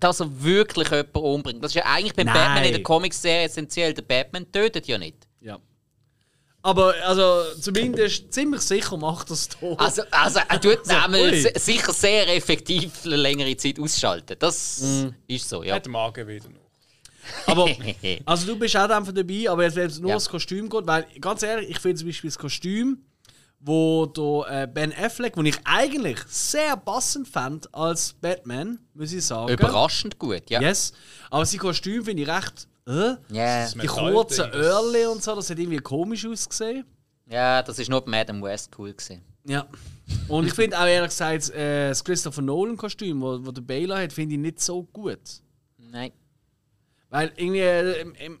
dass 0.00 0.18
er 0.20 0.42
wirklich 0.42 0.88
jemanden 0.90 1.18
umbringt. 1.18 1.62
Das 1.62 1.70
ist 1.70 1.76
ja 1.76 1.84
eigentlich 1.86 2.14
beim 2.14 2.26
Nein. 2.26 2.34
Batman 2.34 2.64
in 2.64 2.72
der 2.72 2.82
Comic-Serie 2.82 3.44
essentiell. 3.44 3.94
Der 3.94 4.02
Batman 4.02 4.50
tötet 4.50 4.88
ja 4.88 4.98
nicht. 4.98 5.18
Ja. 5.40 5.60
Aber 6.62 6.94
also 7.04 7.44
zumindest 7.60 8.32
ziemlich 8.32 8.62
sicher 8.62 8.96
macht 8.96 9.28
er 9.30 9.34
es 9.34 9.48
tot. 9.48 9.78
Also, 9.78 10.02
also 10.10 10.40
er 10.48 10.60
tut 10.60 10.84
se- 10.86 11.52
sicher 11.60 11.92
sehr 11.92 12.26
effektiv 12.34 12.90
eine 13.04 13.16
längere 13.16 13.56
Zeit 13.56 13.78
ausschalten. 13.78 14.34
Das 14.40 14.80
Mhm. 14.80 15.14
ist 15.28 15.48
so, 15.48 15.62
ja. 15.62 15.76
Hat 15.76 15.86
Magen 15.86 16.26
wieder 16.26 16.48
noch. 16.48 16.63
Aber 17.46 17.68
also 18.26 18.46
du 18.46 18.58
bist 18.58 18.76
auch 18.76 18.88
einfach 18.90 19.12
dabei, 19.12 19.48
aber 19.48 19.64
jetzt 19.64 19.76
wenn 19.76 19.86
es 19.86 19.98
nur 20.00 20.10
Ja. 20.10 20.16
das 20.16 20.28
Kostüm 20.28 20.68
geht, 20.68 20.86
weil 20.86 21.06
ganz 21.20 21.42
ehrlich, 21.42 21.70
ich 21.70 21.78
finde 21.78 21.98
zum 21.98 22.08
Beispiel 22.08 22.28
das 22.30 22.38
Kostüm, 22.38 22.98
wo 23.60 24.04
der 24.06 24.62
äh, 24.62 24.66
Ben 24.66 24.92
Affleck, 24.92 25.36
wo 25.36 25.42
ich 25.42 25.56
eigentlich 25.64 26.18
sehr 26.28 26.76
passend 26.76 27.26
fand 27.26 27.72
als 27.74 28.12
Batman, 28.12 28.78
muss 28.92 29.12
ich 29.12 29.24
sagen. 29.24 29.50
Überraschend 29.52 30.18
gut, 30.18 30.50
ja. 30.50 30.60
Yes. 30.60 30.92
Aber 31.30 31.46
sein 31.46 31.60
Kostüm 31.60 32.04
finde 32.04 32.22
ich 32.22 32.28
recht. 32.28 32.68
Äh? 32.86 33.14
Ja. 33.30 33.66
Die 33.70 33.86
kurzen 33.86 34.50
das- 34.52 34.54
Öhrchen 34.54 35.08
und 35.08 35.22
so, 35.22 35.34
das 35.34 35.48
hat 35.48 35.58
irgendwie 35.58 35.78
komisch 35.78 36.26
ausgesehen. 36.26 36.84
ja, 37.26 37.62
das 37.62 37.78
ist 37.78 37.88
nur 37.88 38.04
bei 38.04 38.20
Adam 38.20 38.42
West 38.42 38.70
cool 38.78 38.92
gewesen. 38.92 39.22
Ja. 39.46 39.66
Und 40.28 40.46
ich 40.46 40.52
finde 40.52 40.78
auch 40.78 40.84
ehrlich 40.84 41.08
gesagt, 41.10 41.48
äh, 41.50 41.88
das 41.88 42.04
Christopher 42.04 42.42
Nolan-Kostüm, 42.42 43.22
wo, 43.22 43.46
wo 43.46 43.50
der 43.50 43.62
Bale 43.62 43.96
hat, 44.02 44.12
finde 44.12 44.34
ich 44.34 44.40
nicht 44.40 44.60
so 44.60 44.82
gut. 44.82 45.18
Nein. 45.78 46.12
Weil 47.14 47.32
irgendwie 47.36 47.60
äh, 47.60 48.00
im, 48.00 48.38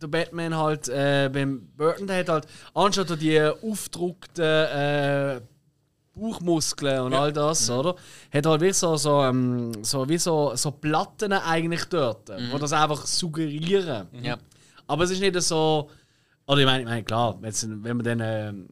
der 0.00 0.06
Batman 0.08 0.56
halt 0.56 0.88
äh, 0.88 1.28
beim 1.32 1.68
Burton, 1.76 2.06
der 2.06 2.18
hat 2.20 2.28
halt 2.30 2.46
anstatt 2.74 3.10
an 3.10 3.18
die 3.18 3.38
aufgedruckten 3.40 4.44
äh, 4.44 5.40
Bauchmuskeln 6.14 7.00
und 7.00 7.14
all 7.14 7.32
das, 7.32 7.68
oder? 7.70 7.96
Hat 8.32 8.46
halt 8.46 8.60
wie 8.62 8.72
so, 8.72 8.96
so, 8.96 9.20
ähm, 9.22 9.72
so, 9.82 10.08
wie 10.08 10.16
so, 10.18 10.52
so 10.54 10.70
Platten 10.70 11.32
eigentlich 11.32 11.84
dort, 11.86 12.30
wo 12.52 12.58
das 12.58 12.72
einfach 12.72 13.04
suggerieren. 13.04 14.06
Ja. 14.22 14.36
Aber 14.86 15.04
es 15.04 15.10
ist 15.10 15.20
nicht 15.20 15.40
so. 15.42 15.90
Oder 16.46 16.60
ich 16.60 16.66
meine, 16.66 16.80
ich 16.82 16.88
meine 16.88 17.02
klar, 17.04 17.36
wenn's- 17.40 17.66
wenn 17.68 17.96
man 17.96 18.04
dann 18.04 18.20
ähm, 18.22 18.68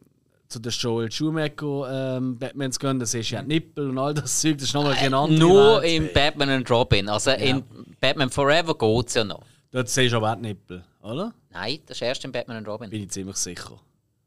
zu 0.46 0.60
den 0.60 0.70
Joel 0.70 1.10
Schumacher 1.10 2.16
ähm, 2.18 2.38
Batmans 2.38 2.78
gehen, 2.78 2.98
dann 2.98 3.06
siehst 3.06 3.30
du 3.30 3.34
ja 3.36 3.42
die 3.42 3.48
Nippel 3.48 3.88
und 3.90 3.98
all 3.98 4.12
das 4.14 4.40
Zeug, 4.40 4.58
das 4.58 4.64
ist 4.68 4.74
nochmal 4.74 4.92
eine 4.92 5.16
andere 5.16 5.38
Nur 5.38 5.82
Welt. 5.82 5.92
in 5.92 6.12
Batman 6.12 6.50
und 6.50 6.70
Robin. 6.70 7.08
Also 7.08 7.30
in 7.32 7.64
Batman 8.02 8.30
Forever 8.30 8.74
geht 8.76 9.08
es 9.08 9.14
ja 9.14 9.22
noch. 9.24 9.46
Dort 9.70 9.88
siehst 9.88 10.12
du 10.12 10.16
aber 10.16 10.32
auch 10.32 10.36
die 10.36 10.42
Nippel, 10.42 10.84
oder? 11.02 11.32
Nein, 11.50 11.78
das 11.86 11.96
ist 11.98 12.02
erst 12.02 12.24
in 12.24 12.32
Batman 12.32 12.56
und 12.58 12.66
Robin. 12.68 12.90
Bin 12.90 13.02
ich 13.04 13.10
ziemlich 13.10 13.36
sicher. 13.36 13.80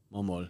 Mal 0.10 0.24
mal. 0.24 0.50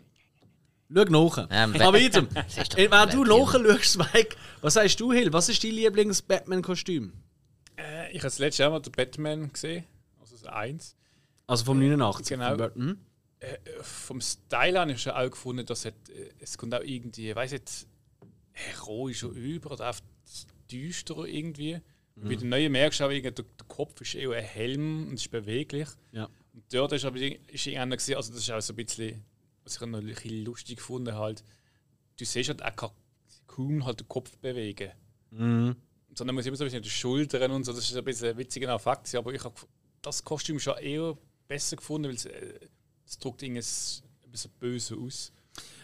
Schau 0.94 1.04
nach. 1.06 1.48
Ähm, 1.50 1.76
Aber 1.82 2.00
Äh, 2.00 2.12
Wenn 2.14 2.30
du 2.30 2.88
Batman. 2.90 3.10
nachschaust, 3.10 3.98
Mike, 3.98 4.36
was 4.62 4.76
sagst 4.76 5.00
du, 5.00 5.12
Hill? 5.12 5.34
Was 5.34 5.50
ist 5.50 5.64
dein 5.64 5.72
Lieblings-Batman-Kostüm? 5.72 7.14
Äh, 7.78 8.10
ich 8.12 8.20
habe 8.20 8.28
das 8.28 8.38
letzte 8.38 8.62
Jahr 8.64 8.72
mal 8.72 8.80
den 8.80 8.92
Batman 8.92 9.52
gesehen. 9.52 9.86
Also 10.22 10.36
das 10.38 10.46
1. 10.46 10.96
Also 11.48 11.66
vom 11.66 11.80
89. 11.80 12.28
Genau. 12.28 12.50
von 12.50 12.58
Burton. 12.58 12.82
Hm? 12.90 12.98
Äh, 13.40 13.58
vom 13.82 14.22
Style 14.22 14.80
an 14.80 14.90
ist 14.92 15.04
ja 15.06 15.18
auch 15.20 15.30
gefunden, 15.32 15.66
dass 15.66 15.80
es, 15.86 15.86
äh, 16.10 16.30
es 16.40 16.58
kommt 16.58 16.76
auch 16.76 16.82
irgendwie, 16.84 17.32
ich 17.32 17.36
weiß 17.36 17.52
nicht, 17.54 17.88
heroisch 18.52 19.24
über 19.24 19.72
oder 19.72 19.88
einfach 19.88 20.04
düsterer 20.72 21.26
irgendwie. 21.26 21.82
Mhm. 22.16 22.30
Bei 22.30 22.36
den 22.36 22.50
neuen 22.50 22.72
merkst 22.72 23.00
du 23.00 23.06
auch, 23.06 23.10
irgendwie, 23.10 23.34
der, 23.34 23.46
der 23.46 23.68
Kopf 23.68 24.00
ist 24.02 24.16
eher 24.16 24.32
ein 24.32 24.44
Helm 24.44 25.08
und 25.10 25.16
ist 25.16 25.30
beweglich. 25.30 25.90
Ja. 26.12 26.30
Und 26.54 26.64
dort 26.74 26.94
ist 26.94 27.06
aber 27.06 27.18
ist 27.18 27.68
einer 27.68 27.98
gesehen, 27.98 28.16
also 28.16 28.32
das 28.32 28.42
ist 28.42 28.52
auch 28.52 28.62
so 28.62 28.74
ein 28.74 28.78
bisschen, 28.78 29.24
was 29.64 29.76
ich 29.76 29.82
noch 29.82 30.00
ein 30.00 30.06
bisschen 30.06 30.46
lustig 30.46 30.78
gefunden 30.78 31.16
halt. 31.16 31.44
Du 32.18 32.24
siehst 32.24 32.50
halt, 32.50 32.62
er 32.62 32.72
kann 32.72 32.92
kaum 33.48 33.86
halt 33.86 34.00
den 34.00 34.08
Kopf 34.08 34.38
bewegen. 34.38 34.92
Mhm. 35.32 35.76
Sondern 36.14 36.36
muss 36.36 36.46
immer 36.46 36.56
so 36.56 36.64
ein 36.64 36.68
bisschen 36.68 36.84
die 36.84 36.90
Schultern 36.90 37.52
und 37.52 37.66
so, 37.66 37.74
das 37.74 37.90
ist 37.90 37.98
ein 37.98 38.04
bisschen 38.06 38.30
ein 38.30 38.38
witziger 38.38 38.74
Effekt. 38.74 39.14
Aber 39.16 39.34
ich 39.34 39.44
habe 39.44 39.56
das 40.02 40.24
Kostüm 40.24 40.60
schon 40.60 40.78
eher 40.78 41.18
besser 41.48 41.76
gefunden, 41.76 42.08
weil 42.08 42.16
es, 42.16 42.26
äh, 42.26 42.60
es 43.06 43.20
drückt 43.20 43.44
irgendwie 43.44 43.60
ein 43.60 44.32
bisschen 44.32 44.52
böse 44.60 44.96
aus. 44.96 45.34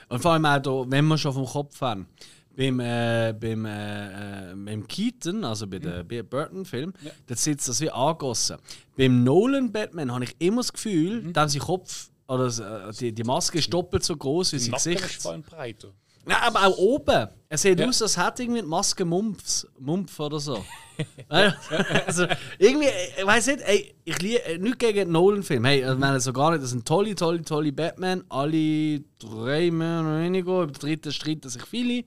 Und 0.07 0.21
vor 0.21 0.31
allem 0.31 0.45
auch, 0.45 0.59
da, 0.59 0.91
wenn 0.91 1.05
wir 1.05 1.17
schon 1.17 1.33
vom 1.33 1.45
Kopf 1.45 1.79
haben, 1.81 2.07
beim, 2.55 2.79
äh, 2.79 3.33
beim, 3.39 3.65
äh, 3.65 4.51
äh, 4.51 4.55
beim 4.55 4.87
Keaton, 4.87 5.43
also 5.45 5.67
bei 5.67 5.79
dem 5.79 6.05
mhm. 6.07 6.29
Burton-Film, 6.29 6.93
Ja. 7.01 7.11
da 7.27 7.35
sitzt 7.35 7.67
das 7.69 7.79
wie 7.81 7.89
angegossen. 7.89 8.57
Beim 8.97 9.23
Nolan-Batman 9.23 10.11
habe 10.11 10.25
ich 10.25 10.35
immer 10.39 10.57
das 10.61 10.73
Gefühl, 10.73 11.21
Mhm. 11.21 11.33
dass 11.33 11.53
sein 11.53 11.59
Kopf, 11.59 12.09
oder 12.27 12.47
äh, 12.89 12.91
die, 12.93 13.11
die 13.13 13.23
Maske 13.23 13.59
ist 13.59 13.73
doppelt 13.73 14.03
so 14.03 14.15
groß 14.15 14.53
wie 14.53 14.59
sein 14.59 14.73
ist 14.75 14.83
Gesicht. 14.83 15.25
allem 15.31 15.41
breiter. 15.43 15.89
Nein, 16.25 16.37
aber 16.41 16.67
auch 16.67 16.77
oben. 16.77 17.27
Er 17.49 17.57
sieht 17.57 17.79
Ja. 17.79 17.87
aus, 17.87 18.01
als 18.01 18.15
hätte 18.17 18.43
irgendwie 18.43 18.61
die 18.61 18.67
Maske 18.67 19.03
Mumpf, 19.05 19.65
Mumpf 19.79 20.19
oder 20.19 20.39
so. 20.39 20.63
also, 21.29 22.27
irgendwie, 22.59 22.87
ich 23.17 23.25
weiß 23.25 23.47
nicht, 23.47 23.61
ey, 23.61 23.93
ich 24.05 24.21
liebe 24.21 24.39
nicht 24.59 24.79
gegen 24.79 24.97
den 24.99 25.11
Nolan-Film. 25.11 25.65
Hey, 25.65 25.89
ich 25.89 25.97
meine 25.97 26.19
so 26.19 26.31
gar 26.31 26.51
nicht, 26.51 26.63
das 26.63 26.69
sind 26.71 26.87
tolle, 26.87 27.15
tolle, 27.15 27.41
tolle 27.43 27.71
Batman. 27.71 28.23
Alle 28.29 28.99
drei 29.19 29.71
mehr 29.71 30.01
oder 30.01 30.19
weniger. 30.21 30.61
Über 30.63 30.67
den 30.67 30.73
dritten 30.79 31.11
streiten 31.11 31.49
sich 31.49 31.63
viele. 31.65 32.03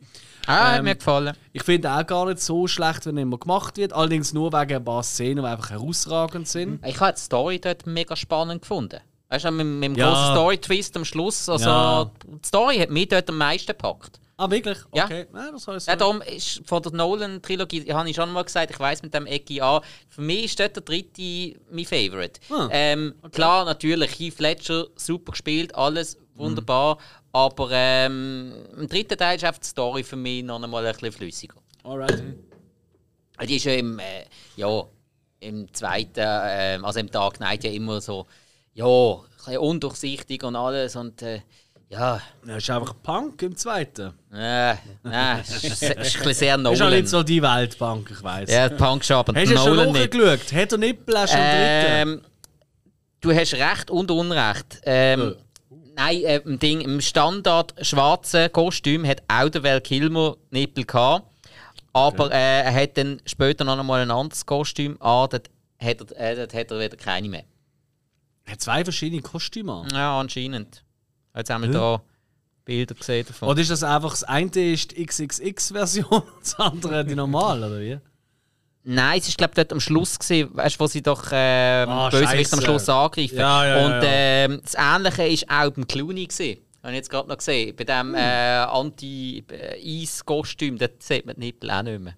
Ah, 0.46 0.72
hat 0.72 0.78
Ähm, 0.78 0.84
mir 0.84 0.94
gefallen. 0.94 1.36
Ich 1.52 1.62
finde 1.62 1.90
auch 1.90 2.06
gar 2.06 2.26
nicht 2.26 2.40
so 2.40 2.66
schlecht, 2.66 3.06
wenn 3.06 3.16
er 3.16 3.22
immer 3.22 3.38
gemacht 3.38 3.76
wird. 3.76 3.92
Allerdings 3.92 4.32
nur 4.32 4.52
wegen 4.52 4.76
ein 4.76 4.84
paar 4.84 5.02
Szenen, 5.02 5.42
die 5.42 5.48
einfach 5.50 5.70
herausragend 5.70 6.46
sind. 6.48 6.84
Ich 6.86 7.00
habe 7.00 7.14
die 7.14 7.20
Story 7.20 7.60
dort 7.60 7.86
mega 7.86 8.14
spannend 8.16 8.62
gefunden. 8.62 9.00
Weißt 9.28 9.44
du, 9.46 9.50
mit, 9.50 9.66
mit 9.66 9.84
dem 9.84 9.94
Ja. 9.96 10.08
großen 10.10 10.32
Story-Twist 10.34 10.96
am 10.96 11.04
Schluss. 11.04 11.48
Also, 11.48 11.68
Ja. 11.68 12.10
die 12.26 12.46
Story 12.46 12.78
hat 12.78 12.90
mich 12.90 13.08
dort 13.08 13.28
am 13.28 13.38
meisten 13.38 13.66
gepackt. 13.68 14.20
Ah, 14.36 14.50
wirklich? 14.50 14.78
Ja. 14.92 15.04
Okay. 15.04 15.26
Ja, 15.32 15.52
das 15.52 15.66
heißt 15.68 15.86
Ja, 15.86 15.94
darum 15.96 16.20
ist 16.22 16.60
von 16.66 16.82
der 16.82 16.90
Nolan-Trilogie, 16.92 17.92
habe 17.92 18.10
ich 18.10 18.16
schon 18.16 18.32
mal 18.32 18.42
gesagt, 18.42 18.70
ich 18.72 18.80
weiß 18.80 19.02
mit 19.02 19.14
dem 19.14 19.26
Ecki 19.26 19.60
an, 19.60 19.80
für 20.08 20.22
mich 20.22 20.46
ist 20.46 20.58
dort 20.60 20.74
der 20.74 20.82
dritte 20.82 21.56
mein 21.70 21.84
Favorite. 21.84 22.40
Ah, 22.50 22.68
ähm, 22.72 23.14
Klar, 23.30 23.64
natürlich, 23.64 24.18
Heath 24.18 24.40
Ledger, 24.40 24.86
super 24.96 25.30
gespielt, 25.32 25.72
alles 25.76 26.18
wunderbar, 26.34 26.98
aber 27.32 27.68
ähm, 27.70 28.52
im 28.76 28.88
dritten 28.88 29.16
Teil 29.16 29.36
ist 29.36 29.44
einfach 29.44 29.60
die 29.60 29.68
Story 29.68 30.02
für 30.02 30.16
mich 30.16 30.42
noch 30.42 30.60
einmal 30.60 30.84
ein 30.84 30.92
bisschen 30.92 31.12
flüssiger. 31.12 31.54
Alright. 31.84 32.20
Die 33.48 33.56
ist 33.56 33.64
ja 33.64 33.74
im, 33.74 34.00
äh, 34.00 34.24
ja, 34.56 34.82
im 35.38 35.72
zweiten, 35.72 36.18
äh, 36.18 36.80
also 36.82 36.98
im 36.98 37.08
Dark 37.10 37.34
Knight 37.36 37.62
ja 37.62 37.70
immer 37.70 38.00
so, 38.00 38.26
ja, 38.74 38.86
ein 38.86 39.20
bisschen 39.36 39.58
undurchsichtig 39.58 40.42
und 40.44 40.56
alles 40.56 40.96
und 40.96 41.22
äh, 41.22 41.40
ja, 41.90 42.20
Das 42.44 42.56
ist 42.58 42.70
einfach 42.70 42.94
Punk 43.02 43.40
im 43.42 43.56
zweiten. 43.56 44.12
äh, 44.32 44.74
nein, 45.02 45.40
ist, 45.40 45.64
ist 45.64 45.82
ein 45.84 45.96
bisschen 45.96 46.34
sehr 46.34 46.58
Das 46.58 46.72
ist 46.74 46.82
auch 46.82 46.86
Nolan. 46.86 46.90
nicht 46.92 47.08
so 47.08 47.22
die 47.22 47.40
Weltbank, 47.42 48.10
ich 48.10 48.22
weiß. 48.22 48.50
Ja, 48.50 48.68
Punk 48.70 49.04
schon, 49.04 49.16
aber 49.16 49.34
Hast 49.38 49.52
du 49.52 49.56
schon 49.56 49.76
Nolan 49.76 49.92
nicht. 49.92 50.14
nachgeschaut? 50.14 50.52
Hat 50.52 50.72
er 50.72 50.78
schon 50.78 50.82
im 50.82 51.06
dritten? 51.06 51.36
Ähm, 51.36 52.20
du 53.20 53.32
hast 53.32 53.54
recht 53.54 53.90
und 53.90 54.10
Unrecht. 54.10 54.80
Ähm, 54.84 55.36
Nein, 55.96 56.24
äh, 56.24 56.36
im 56.38 56.58
Ding, 56.58 56.80
im 56.80 57.00
Standard 57.00 57.72
schwarzen 57.80 58.50
Kostüm 58.50 59.06
hat 59.06 59.22
auch 59.28 59.48
der 59.48 59.62
Val 59.62 59.80
Kilmer 59.80 60.36
Nippel 60.50 60.84
gehabt. 60.84 61.26
Aber 61.92 62.32
äh, 62.32 62.62
er 62.64 62.74
hat 62.74 62.96
dann 62.98 63.22
später 63.24 63.62
noch 63.62 63.78
einmal 63.78 64.00
ein 64.02 64.10
anderes 64.10 64.44
Kostüm 64.44 65.00
an, 65.00 65.28
dort 65.30 65.48
hat 65.80 66.10
er, 66.10 66.30
äh, 66.32 66.34
dort 66.34 66.52
hat 66.54 66.70
er 66.72 66.80
wieder 66.80 66.96
keine 66.96 67.28
mehr. 67.28 67.44
Hat 68.46 68.60
zwei 68.60 68.84
verschiedene 68.84 69.22
Kostüme. 69.22 69.86
Ja, 69.92 70.20
anscheinend. 70.20 70.84
Jetzt 71.34 71.50
haben 71.50 71.62
wir 71.64 71.70
da 71.70 72.02
Bilder 72.64 72.94
gesehen 72.94 73.26
davon. 73.26 73.48
Oder 73.48 73.60
ist 73.60 73.70
das 73.70 73.82
einfach, 73.82 74.10
das 74.10 74.24
eine 74.24 74.50
ist 74.72 74.96
die 74.96 75.04
XXX-Version 75.06 76.04
und 76.10 76.24
das 76.42 76.54
andere 76.58 77.04
die 77.04 77.14
normale, 77.14 77.66
oder 77.66 77.80
wie? 77.80 77.98
Nein, 78.86 79.18
es 79.18 79.28
war 79.28 79.34
glaube 79.36 79.54
dort 79.54 79.72
am 79.72 79.80
Schluss, 79.80 80.18
gewesen, 80.18 80.54
weißt, 80.54 80.78
wo 80.78 80.86
sie 80.86 81.02
doch 81.02 81.32
äh, 81.32 81.84
Ah, 81.88 82.10
Bösewicht 82.10 82.52
am. 82.52 82.60
Schluss 82.60 82.88
angreifen. 82.88 83.36
Ja, 83.38 83.66
ja, 83.66 83.78
ja, 83.78 83.86
Und 83.86 84.02
ähm, 84.04 84.60
das 84.62 84.74
Ähnliche 84.74 85.46
war 85.48 85.66
auch 85.66 85.70
beim 85.70 85.86
Clooney. 85.88 86.26
Gewesen. 86.26 86.58
Habe 86.82 86.92
ich 86.92 86.96
jetzt 86.98 87.08
gerade 87.10 87.28
noch 87.30 87.38
gesehen. 87.38 87.74
Bei 87.76 87.84
Hm. 87.84 88.12
dem 88.12 88.14
äh, 88.14 88.58
Anti-Eis-Kostüm, 89.54 90.78
dort 90.78 91.02
sieht 91.02 91.24
man 91.26 91.34
die 91.36 91.46
Nippel 91.46 91.70
auch 91.70 91.82
nicht 91.82 92.00
mehr. 92.00 92.14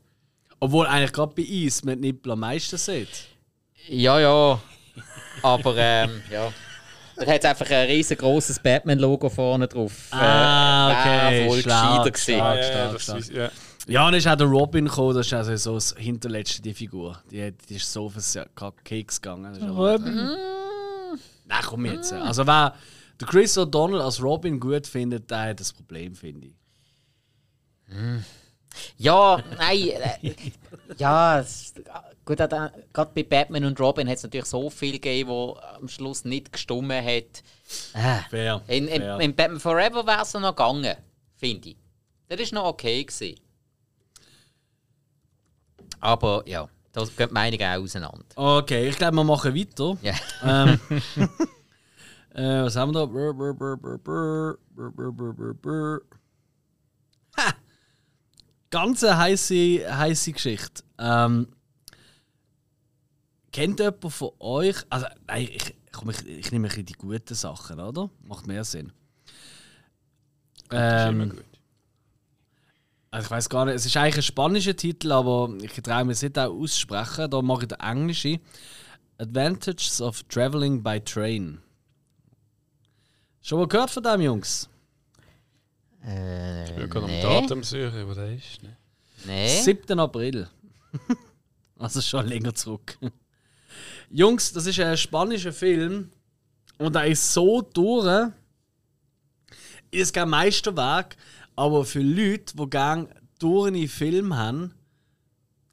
Obwohl 0.59 0.87
eigentlich 0.87 1.13
gerade 1.13 1.35
bei 1.35 1.47
Eis 1.49 1.85
man 1.85 2.01
die 2.01 2.09
Nippel 2.09 2.33
am 2.33 2.41
meisten 2.41 2.77
sieht. 2.79 3.09
Ja, 3.89 4.19
ja. 4.19 4.59
Aber 5.43 5.75
ähm, 5.77 6.23
ja. 6.31 6.53
Da 7.17 7.27
hat 7.33 7.45
einfach 7.47 7.71
ein 7.71 7.87
riesengroßes 7.89 8.59
Batman-Logo 8.59 9.29
vorne 9.31 9.67
drauf. 9.69 9.93
Ah, 10.11 11.29
Äh, 11.31 11.31
wär 11.41 11.49
voll 11.49 11.61
Stark, 11.61 12.13
gescheiter 12.13 12.13
gewesen. 12.13 12.35
stark, 12.37 12.65
stark, 12.65 12.93
das 12.93 13.03
stark. 13.03 13.19
ist, 13.21 13.31
ja. 13.33 13.51
Ja, 13.89 14.01
und 14.05 14.13
dann 14.13 14.19
ist 14.19 14.27
auch 14.27 14.35
der 14.37 14.47
Robin 14.49 14.85
gekommen, 14.87 15.15
das 15.15 15.27
ist 15.27 15.33
also 15.33 15.57
so 15.57 15.75
das 15.75 15.95
hinterletzte 15.97 16.61
die 16.61 16.75
Figur. 16.75 17.23
Die, 17.31 17.53
die 17.69 17.77
ist 17.77 17.91
so 17.93 18.07
auf 18.07 18.15
den 18.15 18.75
Keks 18.85 19.23
gegangen. 19.23 19.55
Robin. 19.71 20.15
Nein, 21.45 21.63
komm 21.65 21.87
jetzt. 21.87 22.13
Also 22.13 22.47
wer 22.47 22.75
der 23.21 23.29
Chris 23.29 23.57
O'Donnell 23.57 24.01
als 24.01 24.21
Robin 24.23 24.59
gut 24.61 24.87
findet, 24.89 25.31
der 25.31 25.51
hat 25.51 25.61
das 25.61 25.73
Problem, 25.73 26.15
finde 26.17 26.49
ich. 26.49 26.55
Ja, 28.99 29.41
nein. 29.57 29.79
Äh, 30.23 30.33
ja, 30.99 31.39
es- 31.41 31.73
gut, 32.27 32.39
gerade 32.39 33.11
bei 33.15 33.23
Batman 33.23 33.65
und 33.65 33.81
Robin 33.81 34.09
hat 34.09 34.17
es 34.17 34.23
natürlich 34.25 34.47
so 34.47 34.69
viel 34.69 34.93
gegeben, 34.93 35.31
wo 35.31 35.59
am 35.79 35.89
Schluss 35.89 36.25
nicht 36.25 36.53
gestummen 36.53 37.03
hat. 37.03 37.43
Äh, 37.95 38.29
Fair. 38.29 38.63
in, 38.67 38.89
in, 38.89 39.01
fair. 39.01 39.21
in 39.21 39.35
Batman 39.35 39.61
Forever 39.61 40.07
wäre 40.07 40.23
es 40.23 40.35
noch 40.35 40.55
gegangen, 40.55 40.97
finde 41.37 41.71
ich. 41.71 41.77
Das 42.29 42.41
ist 42.41 42.53
noch 42.53 42.65
okay 42.65 43.05
gewesen. 43.05 43.41
Aber 46.01 46.43
ja, 46.47 46.69
da 46.93 47.05
gehen 47.05 47.29
die 47.29 47.35
Meinungen 47.35 47.67
auch 47.67 47.83
auseinander. 47.83 48.25
Okay, 48.35 48.89
ich 48.89 48.97
glaube, 48.97 49.17
wir 49.17 49.25
machen 49.25 49.55
weiter. 49.55 49.97
Ja. 50.03 50.15
Ähm, 50.43 50.81
äh, 52.35 52.63
was 52.65 52.77
haben 52.77 52.93
wir 52.93 53.01
da? 53.01 53.07
Brr, 53.07 53.33
brr, 53.33 53.55
brr, 53.55 53.77
brr, 53.77 53.99
brr, 53.99 54.59
brr, 54.75 54.91
brr, 54.93 55.13
brr, 55.13 55.33
brr, 55.33 55.55
brr. 55.55 56.01
Ha! 57.39 57.55
Ganz 58.71 59.05
eine 59.05 59.17
heiße, 59.17 59.55
heiße 59.97 60.33
Geschichte. 60.33 60.83
Ähm, 60.99 61.49
kennt 63.57 63.81
jemand 63.81 64.13
von 64.13 64.31
euch? 64.39 64.77
Also, 64.91 65.07
nein, 65.27 65.49
ich, 65.53 65.75
komm, 65.93 66.11
ich, 66.11 66.25
ich 66.27 66.53
nehme 66.53 66.67
ein 66.67 66.69
bisschen 66.69 66.87
die 66.87 66.93
guten 66.95 67.35
Sachen, 67.35 67.81
oder? 67.81 68.11
Macht 68.23 68.47
mehr 68.47 68.65
Sinn. 68.65 68.93
Das 70.69 71.05
ist 71.05 71.09
immer 71.11 71.25
Ähm, 71.25 71.31
gut. 71.31 71.45
also 73.11 73.25
ich 73.27 73.31
weiß 73.31 73.49
gar 73.49 73.65
nicht, 73.65 73.75
es 73.77 73.87
ist 73.87 73.97
eigentlich 73.97 74.17
ein 74.17 74.23
spanischer 74.23 74.77
Titel, 74.77 75.13
aber 75.13 75.51
ich 75.63 75.73
traue 75.73 76.05
mir 76.05 76.13
es 76.13 76.23
nicht 76.23 76.39
auch 76.39 76.53
aussprechen. 76.53 77.31
Da 77.31 77.43
mache 77.43 77.63
ich 77.63 77.69
den 77.69 77.81
englischen. 77.81 78.41
Advantages 79.19 80.01
of 80.03 80.23
Traveling 80.25 80.83
by 80.83 81.01
Train. 81.01 81.63
Schon 83.41 83.61
mal 83.61 83.69
gehört 83.69 83.91
von 83.91 84.03
dem, 84.03 84.21
Jungs? 84.21 84.69
Äh, 86.05 86.65
Ich 86.69 86.75
bin 86.77 86.91
gerade 86.91 87.07
am 87.07 87.11
nee. 87.11 87.23
Datum 87.23 87.63
suchen, 87.63 88.07
wo 88.09 88.13
der 88.15 88.35
ist. 88.35 88.63
Ne? 88.63 88.77
Nee. 89.25 89.61
7. 89.63 89.99
April. 89.99 90.49
also 91.79 92.01
schon 92.01 92.27
länger 92.27 92.55
zurück. 92.55 92.99
Jungs, 94.11 94.53
das 94.53 94.67
ist 94.67 94.79
ein 94.81 94.97
spanischer 94.97 95.53
Film 95.53 96.11
und 96.79 96.95
er 96.97 97.07
ist 97.07 97.33
so 97.33 97.63
durch. 97.63 98.31
Ist 99.91 100.15
kein 100.15 100.29
Meisterwerk, 100.29 101.17
aber 101.55 101.85
für 101.85 102.03
Leute, 102.03 102.57
die 102.57 102.71
gerne 102.71 103.09
durch 103.39 103.91
Film 103.91 104.37
haben, 104.37 104.75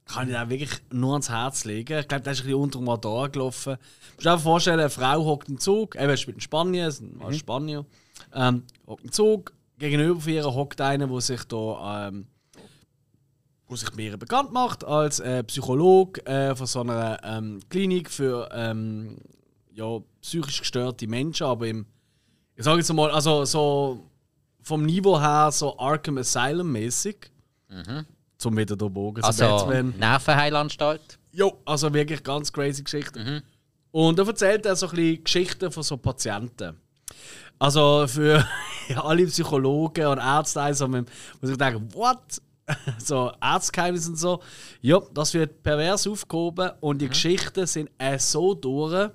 kann 0.06 0.28
ich 0.28 0.34
da 0.34 0.50
wirklich 0.50 0.82
nur 0.92 1.14
ans 1.14 1.30
Herz 1.30 1.66
legen. 1.66 2.00
Ich 2.00 2.08
glaube, 2.08 2.24
der 2.24 2.34
ist 2.34 2.42
ein 2.42 2.46
bisschen 2.46 2.60
unter 2.60 2.80
dem 2.80 2.90
Radar 2.90 3.30
gelaufen. 3.30 3.76
Du 3.76 4.14
musst 4.16 4.26
dir 4.26 4.32
einfach 4.32 4.44
vorstellen, 4.44 4.80
eine 4.80 4.90
Frau 4.90 5.26
hockt 5.26 5.50
im 5.50 5.60
Zug, 5.60 5.96
eben, 5.96 6.18
spielt 6.18 6.38
in 6.38 6.42
Spanien, 6.42 6.88
es 6.88 6.98
sind 6.98 7.18
mal 7.18 7.34
Spanier, 7.34 7.86
ähm, 8.34 8.64
hockt 8.86 9.04
im 9.04 9.12
Zug, 9.12 9.54
gegenüber 9.80 10.20
von 10.20 10.32
ihr 10.32 10.44
hockt 10.44 10.82
einer, 10.82 11.08
der 11.08 11.22
sich 11.22 11.44
da 11.46 12.08
ähm, 12.08 12.28
wo 13.68 13.76
sich 13.76 13.94
mir 13.96 14.18
bekannt 14.18 14.52
macht 14.52 14.84
als 14.84 15.20
äh, 15.20 15.44
Psycholog 15.44 16.28
äh, 16.28 16.56
von 16.56 16.68
so 16.68 16.82
einer 16.82 17.20
ähm, 17.24 17.60
Klinik 17.70 18.10
für 18.10 18.50
ähm, 18.52 19.18
ja, 19.74 20.00
psychisch 20.22 20.60
gestörte 20.60 21.08
Menschen, 21.08 21.48
aber 21.48 21.68
im, 21.68 21.86
ich 22.56 22.64
sage 22.64 22.80
jetzt 22.80 22.94
mal, 22.94 23.10
also 23.12 23.46
so 23.46 24.10
vom 24.62 24.86
Niveau 24.86 25.20
her 25.20 25.52
so 25.52 25.78
Arkham 25.78 26.18
Asylum 26.18 26.72
mäßig. 26.72 27.32
Zum 28.38 28.58
wieder 28.58 28.76
der 28.76 28.90
Bogen 28.90 29.22
zu 29.22 29.28
Also, 29.28 29.44
Batman. 29.46 29.94
Nervenheilanstalt. 29.98 31.20
Jo, 31.32 31.58
also 31.66 31.94
wirklich 31.94 32.24
ganz 32.24 32.52
crazy 32.52 32.84
Geschichte. 32.84 33.42
Und 33.92 34.20
er 34.20 34.28
erzählt 34.28 34.66
er 34.66 34.76
so 34.76 34.88
ein 34.88 34.96
bisschen 34.96 35.24
Geschichten 35.24 35.72
von 35.72 35.84
so 35.84 35.98
Patienten. 35.98 36.78
Also 37.60 38.06
für 38.08 38.46
alle 38.96 39.26
Psychologen 39.28 40.06
und 40.08 40.18
Ärzte, 40.18 40.62
also, 40.62 40.92
wo 40.92 41.48
sich 41.48 41.58
denken, 41.58 41.88
what? 41.94 42.42
so 42.98 43.32
Arztgeheimnisse 43.40 44.10
und 44.10 44.16
so. 44.18 44.40
Ja, 44.82 45.02
das 45.14 45.34
wird 45.34 45.64
pervers 45.64 46.08
aufgehoben 46.08 46.72
und 46.80 47.02
die 47.02 47.10
Geschichten 47.10 47.66
sind 47.66 47.90
äh, 47.98 48.18
so 48.18 48.54
durch. 48.54 49.10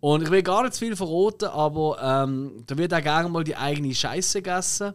Und 0.00 0.22
ich 0.22 0.30
will 0.30 0.42
gar 0.42 0.62
nicht 0.62 0.74
zu 0.74 0.80
viel 0.80 0.96
verraten, 0.96 1.46
aber 1.46 1.98
ähm, 2.02 2.62
da 2.66 2.76
wird 2.76 2.92
auch 2.92 3.02
gerne 3.02 3.28
mal 3.28 3.44
die 3.44 3.56
eigene 3.56 3.94
Scheiße 3.94 4.42
gegessen. 4.42 4.92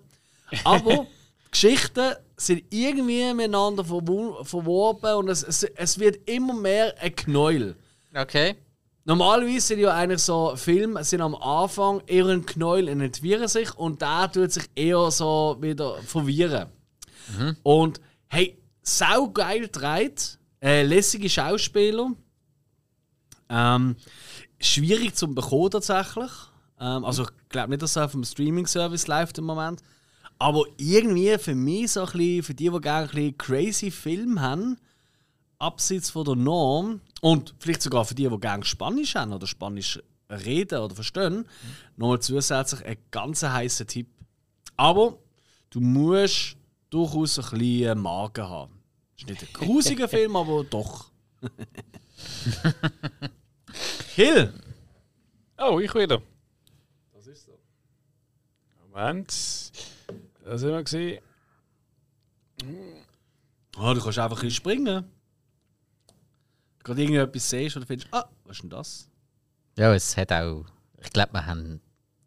Aber 0.63 0.91
die 1.45 1.51
Geschichten 1.51 2.13
sind 2.37 2.63
irgendwie 2.69 3.33
miteinander 3.33 3.83
verwo- 3.83 4.43
verwoben 4.45 5.15
und 5.15 5.29
es, 5.29 5.43
es, 5.43 5.63
es 5.63 5.99
wird 5.99 6.29
immer 6.29 6.53
mehr 6.53 6.93
ein 6.99 7.15
Knäuel. 7.15 7.75
Okay. 8.15 8.55
Normalerweise 9.05 9.61
sind 9.61 9.79
ja 9.79 9.95
eigentlich 9.95 10.21
so 10.21 10.55
Filme 10.55 11.03
sind 11.03 11.21
am 11.21 11.33
Anfang 11.33 12.01
eher 12.05 12.27
ein 12.27 12.45
Knäuel 12.45 12.89
und 12.89 13.01
entwirren 13.01 13.47
sich 13.47 13.73
und 13.75 14.01
der 14.01 14.31
tut 14.31 14.51
sich 14.51 14.65
eher 14.75 15.09
so 15.09 15.57
wieder 15.59 15.95
verwirren. 16.03 16.67
Und 17.63 18.01
hey, 18.27 18.61
saugeil 18.81 19.67
dreht, 19.67 20.39
äh, 20.61 20.83
lässige 20.83 21.29
Schauspieler. 21.29 22.11
Ähm, 23.49 23.95
schwierig 24.59 25.15
zum 25.15 25.35
bekommen 25.35 25.71
tatsächlich. 25.71 26.31
Ähm, 26.79 27.05
also 27.05 27.23
ich 27.23 27.49
glaube 27.49 27.69
nicht, 27.69 27.81
dass 27.81 27.95
er 27.95 28.05
auf 28.05 28.11
dem 28.11 28.23
Streaming-Service 28.23 29.07
läuft 29.07 29.37
im 29.37 29.45
Moment. 29.45 29.81
Aber 30.37 30.63
irgendwie 30.77 31.37
für 31.37 31.55
mich 31.55 31.91
so 31.91 32.01
ein 32.01 32.11
bisschen, 32.11 32.43
für 32.43 32.53
die, 32.53 32.69
die 32.69 32.79
gerne 32.79 33.07
ein 33.07 33.09
bisschen 33.09 33.37
crazy 33.37 33.91
Film 33.91 34.39
haben, 34.39 34.77
abseits 35.57 36.09
von 36.09 36.23
der 36.23 36.35
Norm 36.35 37.01
und 37.21 37.53
vielleicht 37.59 37.81
sogar 37.81 38.05
für 38.05 38.15
die, 38.15 38.29
die 38.29 38.39
gerne 38.39 38.63
Spanisch 38.63 39.15
haben 39.15 39.33
oder 39.33 39.47
Spanisch 39.47 39.99
reden 40.29 40.79
oder 40.79 40.95
verstehen, 40.95 41.45
nochmal 41.97 42.21
zusätzlich 42.21 42.85
ein 42.85 42.97
ganz 43.11 43.43
heißer 43.43 43.85
Tipp. 43.85 44.07
Aber 44.77 45.17
du 45.71 45.81
musst 45.81 46.55
durchaus 46.89 47.39
ein 47.39 47.57
bisschen 47.59 47.99
Magen 47.99 48.43
haben. 48.43 48.83
Das 49.13 49.23
ist 49.23 49.29
nicht 49.29 49.43
ein 49.43 49.53
grusiger 49.53 50.07
Film, 50.09 50.35
aber 50.35 50.63
doch. 50.63 51.11
Hill! 54.15 54.53
Oh, 55.57 55.79
ich 55.79 55.93
wieder. 55.93 56.21
Das 57.13 57.27
ist 57.27 57.45
so. 57.45 57.59
Moment. 58.87 59.71
Da 60.43 60.57
sind 60.57 60.69
wir 60.71 60.83
gesehen. 60.83 61.21
Ah, 63.77 63.93
du 63.93 64.01
kannst 64.01 64.19
einfach 64.19 64.37
ein 64.37 64.41
bisschen 64.41 64.51
springen. 64.51 65.05
Du 66.79 66.83
gerade 66.83 67.01
irgendetwas 67.01 67.49
siehst 67.49 67.77
und 67.77 67.85
findest, 67.85 68.13
ah, 68.13 68.29
was 68.45 68.57
ist 68.57 68.63
denn 68.63 68.69
das? 68.69 69.09
Ja, 69.77 69.93
es 69.93 70.17
hat 70.17 70.31
auch. 70.31 70.65
Ich 71.01 71.11
glaube, 71.11 71.33
wir 71.33 71.45
haben 71.45 71.81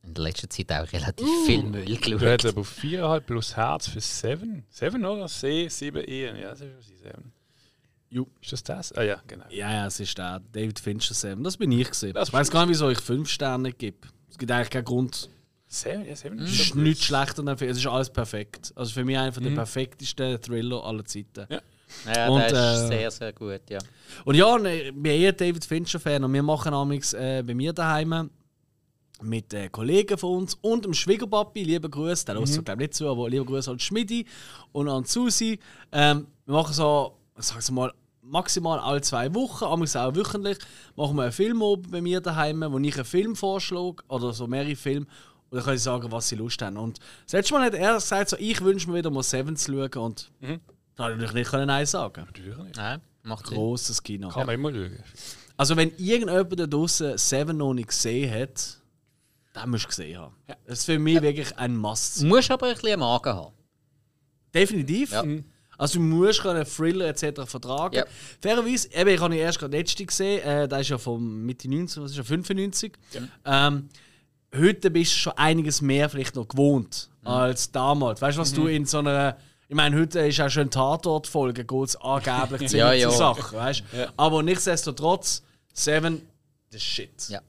in 0.04 0.14
der 0.14 0.24
letzten 0.24 0.50
Zeit 0.50 0.72
auch 0.72 0.92
relativ 0.92 1.26
viel 1.46 1.62
Müll 1.62 1.84
Du 1.84 1.96
geschaut. 1.96 2.20
hättest 2.22 2.52
aber 2.54 2.60
auf 2.62 2.78
4,5 2.82 3.20
plus 3.20 3.56
Herz 3.56 3.86
für 3.88 4.00
7. 4.00 4.64
7 4.68 5.04
oder? 5.04 5.26
C, 5.28 5.68
7 5.68 6.02
E. 6.08 6.26
Ja, 6.40 6.50
das 6.50 6.60
ist 6.60 6.76
was 6.78 6.86
7. 6.86 7.32
Jo. 8.10 8.26
Ist 8.42 8.52
das 8.52 8.62
das? 8.62 8.92
Ah 8.92 9.02
ja, 9.02 9.22
genau. 9.26 9.44
Ja, 9.50 9.72
ja, 9.72 9.86
es 9.86 9.98
ist 10.00 10.18
der 10.18 10.40
David 10.52 10.78
Fincher 10.80 11.14
Sam. 11.14 11.42
Das 11.42 11.56
bin 11.56 11.72
ich 11.72 11.88
gesehen. 11.88 12.12
Das 12.14 12.28
Ich 12.28 12.34
weiß 12.34 12.50
gar 12.50 12.62
nicht, 12.66 12.70
wieso 12.74 12.90
ich 12.90 12.98
5 12.98 13.28
Sterne 13.28 13.72
gebe. 13.72 14.08
Es 14.30 14.36
gibt 14.36 14.50
eigentlich 14.50 14.70
keinen 14.70 14.84
Grund. 14.84 15.30
7, 15.68 16.04
ja, 16.04 16.14
7 16.16 16.38
Es 16.40 16.52
ist 16.60 16.74
nichts 16.74 17.04
schlechter. 17.04 17.42
Es 17.46 17.62
ist 17.78 17.86
alles 17.86 18.10
perfekt. 18.10 18.72
Also 18.76 18.92
für 18.92 19.04
mich 19.04 19.16
einer 19.16 19.30
der 19.30 19.50
Mhm. 19.50 19.54
perfektesten 19.54 20.38
Thriller 20.42 20.84
aller 20.84 21.04
Zeiten. 21.04 21.46
Ja. 21.48 21.60
Ja, 22.14 22.28
Und, 22.28 22.40
der 22.40 22.74
ist 22.74 22.82
äh, 22.84 22.86
sehr, 22.88 23.10
sehr 23.10 23.32
gut, 23.34 23.60
ja. 23.68 23.78
Und 24.24 24.34
ja, 24.34 24.58
ne, 24.58 24.82
ich 24.82 24.94
bin 24.94 25.12
eher 25.12 25.32
David 25.32 25.62
Fincher-Fan 25.64 26.24
und 26.24 26.32
wir 26.32 26.42
machen 26.42 26.72
amigs 26.74 27.12
äh, 27.12 27.42
bei 27.46 27.54
mir 27.54 27.72
daheim 27.74 28.30
mit 29.22 29.52
äh, 29.54 29.68
Kollegen 29.68 30.18
von 30.18 30.38
uns 30.38 30.54
und 30.60 30.84
dem 30.84 30.94
Schwiegerpapi, 30.94 31.62
liebe 31.64 31.88
Grüße, 31.88 32.24
der 32.26 32.36
hört 32.36 32.64
glaube 32.64 32.76
nicht 32.76 32.94
zu, 32.94 33.08
aber 33.08 33.28
liebe 33.28 33.44
Grüße 33.44 33.70
an 33.70 33.78
Schmidi 33.78 34.26
und 34.72 34.88
an 34.88 35.04
Susi. 35.04 35.58
Ähm, 35.90 36.26
wir 36.46 36.54
machen 36.54 36.72
so, 36.72 37.16
ich 37.38 37.44
sag's 37.44 37.70
mal, 37.70 37.92
maximal 38.22 38.78
alle 38.78 39.00
zwei 39.00 39.34
Wochen, 39.34 39.64
amigs 39.64 39.96
auch 39.96 40.14
wöchentlich, 40.14 40.58
machen 40.96 41.16
wir 41.16 41.24
einen 41.24 41.32
Film 41.32 41.62
oben 41.62 41.90
bei 41.90 42.00
mir 42.00 42.20
daheim, 42.20 42.64
wo 42.68 42.78
ich 42.78 42.94
einen 42.94 43.04
Film 43.04 43.36
vorschlage 43.36 44.02
oder 44.08 44.32
so 44.32 44.46
mehrere 44.46 44.76
Filme 44.76 45.06
und 45.50 45.56
dann 45.56 45.64
können 45.64 45.78
sie 45.78 45.84
sagen, 45.84 46.10
was 46.10 46.28
sie 46.28 46.36
Lust 46.36 46.62
haben. 46.62 46.78
Und 46.78 46.98
das 47.24 47.32
letzte 47.32 47.54
Mal 47.54 47.64
hat 47.64 47.74
er 47.74 47.94
gesagt, 47.94 48.30
so, 48.30 48.36
ich 48.38 48.60
wünsche 48.62 48.88
mir 48.88 48.98
wieder 48.98 49.10
mal 49.10 49.22
Seven 49.22 49.56
zu 49.56 49.72
schauen 49.72 50.02
und 50.02 50.30
da 50.94 51.04
habe 51.04 51.14
ich 51.14 51.20
natürlich 51.20 51.52
nicht 51.52 51.66
Nein 51.66 51.86
sagen. 51.86 52.24
Natürlich 52.26 52.56
nicht. 52.56 52.76
Nein. 52.76 53.00
Macht 53.22 53.46
Sinn. 53.46 53.56
Großes 53.56 54.02
Kino. 54.02 54.28
Kann 54.28 54.46
man 54.46 54.54
immer 54.54 54.72
schauen. 54.72 54.98
Also 55.56 55.76
wenn 55.76 55.90
irgendjemand 55.96 56.58
da 56.58 56.66
draußen 56.66 57.18
Seven 57.18 57.56
noch 57.56 57.74
nicht 57.74 57.88
gesehen 57.88 58.32
hat, 58.32 58.81
dann 59.52 59.70
musst 59.70 59.84
du 59.84 59.88
gesehen 59.88 60.18
haben. 60.18 60.34
Das 60.66 60.80
ist 60.80 60.84
für 60.86 60.98
mich 60.98 61.20
wirklich 61.20 61.56
ein 61.58 61.76
Must. 61.76 62.22
Du 62.22 62.26
musst 62.26 62.50
aber 62.50 62.68
ein 62.68 62.74
bisschen 62.74 62.98
Magen 63.00 63.34
haben. 63.34 63.52
Definitiv. 64.54 65.12
Ja. 65.12 65.24
Also 65.78 65.98
du 65.98 66.04
musst 66.04 66.42
können 66.42 66.64
Thriller 66.64 67.06
etc. 67.06 67.42
vertragen. 67.46 67.96
Ja. 67.96 68.04
Fairerweise, 68.40 68.88
eben, 68.92 69.10
ich 69.10 69.20
habe 69.20 69.34
ihn 69.34 69.40
erst 69.40 69.58
gerade 69.58 69.76
letzte 69.76 70.04
gesehen, 70.06 70.42
äh, 70.42 70.68
der 70.68 70.80
ist 70.80 70.90
ja 70.90 70.98
vom 70.98 71.42
Mitte 71.44 71.68
90, 71.68 72.02
was 72.02 72.10
ist 72.12 72.16
ja 72.18 72.22
95. 72.24 72.92
Ähm, 73.44 73.88
heute 74.54 74.90
bist 74.90 75.12
du 75.12 75.16
schon 75.16 75.32
einiges 75.36 75.80
mehr 75.80 76.08
vielleicht 76.08 76.36
noch 76.36 76.46
gewohnt 76.46 77.08
Mhm. 77.22 77.28
als 77.28 77.70
damals. 77.72 78.20
Weißt 78.20 78.36
du, 78.36 78.42
was 78.42 78.52
du 78.52 78.66
in 78.66 78.84
so 78.84 78.98
einer 78.98 79.36
ich 79.68 79.76
meine, 79.76 79.98
heute 79.98 80.20
ist 80.20 80.38
auch 80.38 80.50
schon 80.50 80.68
Tatort-Folge, 80.68 81.64
geht 81.64 81.88
es 81.88 81.96
angeblich 81.96 82.60
ziemlich 82.68 82.74
Ja, 82.76 82.92
ja. 82.92 83.08
zur 83.08 83.16
Sache, 83.16 83.56
weißt? 83.56 83.82
Aber 84.18 84.42
nichtsdestotrotz, 84.42 85.42
Seven, 85.72 86.20
the 86.70 86.78
shit. 86.78 87.28
Ja. 87.30 87.40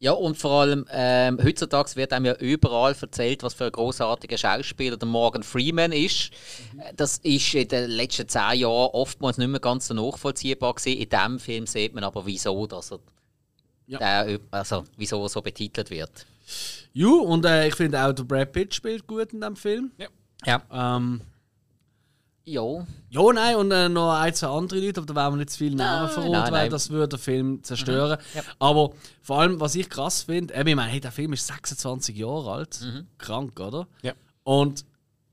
Ja, 0.00 0.12
und 0.12 0.38
vor 0.38 0.60
allem, 0.60 0.86
ähm, 0.92 1.38
heutzutage 1.42 1.96
wird 1.96 2.12
einem 2.12 2.26
ja 2.26 2.34
überall 2.36 2.94
erzählt, 3.00 3.42
was 3.42 3.54
für 3.54 3.64
ein 3.64 3.72
großartiger 3.72 4.38
Schauspieler 4.38 4.96
der 4.96 5.08
Morgan 5.08 5.42
Freeman 5.42 5.90
ist. 5.90 6.30
Äh, 6.78 6.94
Das 6.94 7.18
ist 7.18 7.54
in 7.54 7.66
den 7.66 7.90
letzten 7.90 8.28
zehn 8.28 8.58
Jahren 8.60 8.90
oftmals 8.92 9.38
nicht 9.38 9.48
mehr 9.48 9.58
ganz 9.60 9.88
so 9.88 9.94
nachvollziehbar 9.94 10.74
gewesen. 10.74 10.98
In 11.00 11.08
diesem 11.08 11.38
Film 11.40 11.66
sieht 11.66 11.94
man 11.94 12.04
aber, 12.04 12.24
wieso, 12.26 12.66
dass 12.68 12.92
er 12.92 13.00
Ja. 13.88 13.98
der, 13.98 14.38
also, 14.52 14.84
wieso 14.96 15.20
er 15.22 15.28
so 15.28 15.42
betitelt 15.42 15.90
wird. 15.90 16.26
Ju, 16.92 17.16
und 17.18 17.44
äh, 17.44 17.66
ich 17.66 17.74
finde 17.74 18.00
auch 18.00 18.12
der 18.12 18.22
Brad 18.22 18.52
Pitt 18.52 18.74
spielt 18.74 19.06
gut 19.06 19.32
in 19.32 19.40
dem 19.40 19.56
Film. 19.56 19.90
Ja. 20.46 20.62
Ähm, 20.72 21.22
Ja. 22.48 22.86
ja, 23.10 23.32
nein, 23.32 23.56
und 23.56 23.70
äh, 23.70 23.88
noch 23.88 24.12
ein, 24.12 24.34
zwei 24.34 24.48
andere 24.48 24.80
Leute, 24.80 25.00
aber 25.00 25.06
da 25.06 25.14
werden 25.14 25.34
wir 25.34 25.38
nicht 25.38 25.50
zu 25.50 25.58
viel 25.58 25.74
Namen 25.74 26.08
verraten, 26.08 26.52
weil 26.52 26.62
nein. 26.62 26.70
das 26.70 26.90
würde 26.90 27.16
den 27.16 27.18
Film 27.18 27.62
zerstören. 27.62 28.18
Ja. 28.34 28.42
Aber 28.58 28.92
vor 29.20 29.40
allem, 29.40 29.60
was 29.60 29.74
ich 29.74 29.88
krass 29.90 30.22
finde, 30.22 30.54
eben, 30.54 30.68
ich 30.68 30.76
meine, 30.76 30.90
hey, 30.90 31.00
der 31.00 31.12
Film 31.12 31.32
ist 31.32 31.46
26 31.46 32.16
Jahre 32.16 32.52
alt. 32.52 32.80
Krank, 33.18 33.58
oder? 33.60 33.86
Ja. 34.02 34.14
Und 34.44 34.84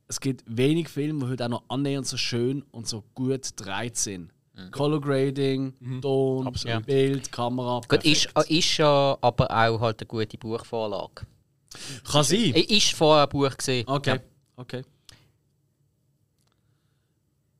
es 0.07 0.19
gibt 0.19 0.43
wenig 0.45 0.89
Filme, 0.89 1.25
die 1.25 1.31
heute 1.31 1.45
auch 1.45 1.49
noch 1.49 1.63
annähernd 1.69 2.05
so 2.05 2.17
schön 2.17 2.63
und 2.71 2.87
so 2.87 3.03
gut 3.13 3.55
gedreht 3.55 3.97
sind. 3.97 4.31
Color 4.71 5.01
Grading, 5.01 5.73
Ton, 6.01 6.47
Absolut. 6.47 6.85
Bild, 6.85 7.31
Kamera. 7.31 7.81
Gut, 7.87 8.05
ist, 8.05 8.29
ist 8.47 8.77
ja 8.77 9.17
aber 9.19 9.51
auch 9.51 9.81
halt 9.81 9.99
eine 9.99 10.07
gute 10.07 10.37
Buchvorlage. 10.37 11.25
Kann 12.09 12.23
sein. 12.23 12.53
Ich 12.55 12.71
ist 12.71 12.93
vorher 12.93 13.23
ein 13.23 13.29
Buch 13.29 13.55
gesehen. 13.55 13.85
Okay, 13.87 14.19
okay. 14.55 14.83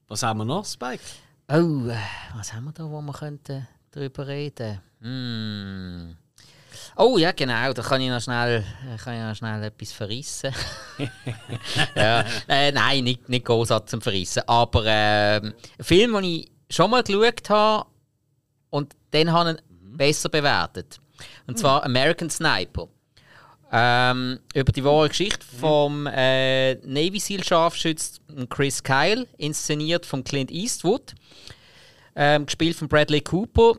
Was 0.08 0.22
haben 0.22 0.38
wir 0.38 0.46
noch, 0.46 0.66
Spike? 0.66 1.02
Oh, 1.50 1.88
äh, 1.88 1.98
was 2.36 2.54
haben 2.54 2.66
wir 2.66 2.72
da, 2.74 2.84
wo 2.84 3.02
wir 3.02 3.14
könnten 3.14 3.68
darüber 3.90 4.28
reden? 4.28 4.80
Oh 6.96 7.18
ja, 7.18 7.32
genau, 7.32 7.74
da 7.74 7.82
kann 7.82 8.02
ich 8.02 8.10
noch 8.10 8.22
schnell, 8.22 8.64
äh, 8.88 8.98
kann 8.98 9.16
ich 9.16 9.22
noch 9.22 9.36
schnell 9.36 9.64
etwas 9.64 9.92
verrissen. 9.92 10.54
ja, 11.96 12.24
äh, 12.48 12.72
nein, 12.72 13.04
nicht, 13.04 13.28
nicht 13.30 13.46
großartig 13.46 13.90
zum 13.90 14.02
Verrissen. 14.02 14.44
Aber 14.48 14.84
ähm, 14.86 15.54
ein 15.78 15.84
Film, 15.84 16.14
den 16.14 16.24
ich 16.24 16.52
schon 16.70 16.92
mal 16.92 17.02
geschaut 17.02 17.50
habe 17.50 17.90
und 18.70 18.96
den 19.12 19.32
habe 19.32 19.54
ich 19.54 19.98
besser 19.98 20.30
bewertet. 20.30 21.00
Und 21.48 21.58
zwar 21.58 21.84
American 21.84 22.30
Sniper. 22.30 22.90
Ähm, 23.78 24.40
über 24.54 24.72
die 24.72 24.86
wahre 24.86 25.10
Geschichte 25.10 25.46
vom 25.60 26.08
äh, 26.08 26.76
Navy 26.76 27.20
SEAL 27.20 27.44
Scharfschütz 27.44 28.22
Chris 28.50 28.82
Kyle, 28.82 29.28
inszeniert 29.38 30.06
von 30.06 30.24
Clint 30.24 30.50
Eastwood, 30.50 31.14
ähm, 32.16 32.46
gespielt 32.46 32.78
von 32.78 32.88
Bradley 32.88 33.20
Cooper 33.20 33.74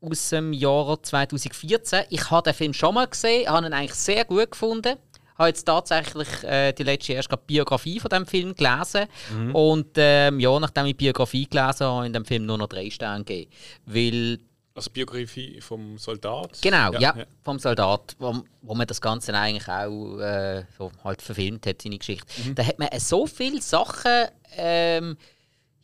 aus 0.00 0.30
dem 0.30 0.52
Jahr 0.52 1.00
2014. 1.00 2.06
Ich 2.10 2.28
habe 2.32 2.42
den 2.42 2.54
Film 2.54 2.74
schon 2.74 2.94
mal 2.94 3.06
gesehen, 3.06 3.48
habe 3.48 3.64
ihn 3.64 3.72
eigentlich 3.72 3.94
sehr 3.94 4.24
gut 4.24 4.50
gefunden. 4.50 4.96
Habe 5.38 5.48
jetzt 5.48 5.64
tatsächlich 5.64 6.28
äh, 6.42 6.72
die 6.72 6.82
letzte 6.82 7.12
erst 7.12 7.30
die 7.30 7.36
Biografie 7.46 8.00
von 8.00 8.08
dem 8.08 8.26
Film 8.26 8.54
gelesen. 8.56 9.06
Und 9.52 9.90
ähm, 9.94 10.40
ja, 10.40 10.58
nachdem 10.58 10.86
ich 10.86 10.96
die 10.96 11.04
Biografie 11.04 11.46
gelesen 11.46 11.86
habe, 11.86 11.96
habe 11.98 12.06
ich 12.06 12.12
dem 12.12 12.24
Film 12.24 12.46
nur 12.46 12.58
noch 12.58 12.68
drei 12.68 12.90
Sterne 12.90 13.22
gegeben, 13.22 13.50
weil 13.86 14.38
Also 14.76 14.90
Biografie 14.90 15.60
vom 15.60 15.98
Soldat. 15.98 16.58
Genau, 16.60 16.92
ja, 16.94 17.14
vom 17.44 17.60
Soldat, 17.60 18.16
wo, 18.18 18.42
wo 18.60 18.74
man 18.74 18.88
das 18.88 19.00
Ganze 19.00 19.32
eigentlich 19.32 19.68
auch 19.68 20.18
äh, 20.18 20.64
so 20.76 20.90
halt 21.04 21.22
verfilmt 21.22 21.64
hat, 21.66 21.80
seine 21.80 21.96
Geschichte. 21.96 22.26
Da 22.56 22.66
hat 22.66 22.80
man 22.80 22.88
äh, 22.88 22.98
so 22.98 23.24
viele 23.28 23.62
Sachen 23.62 24.26
ähm, 24.56 25.16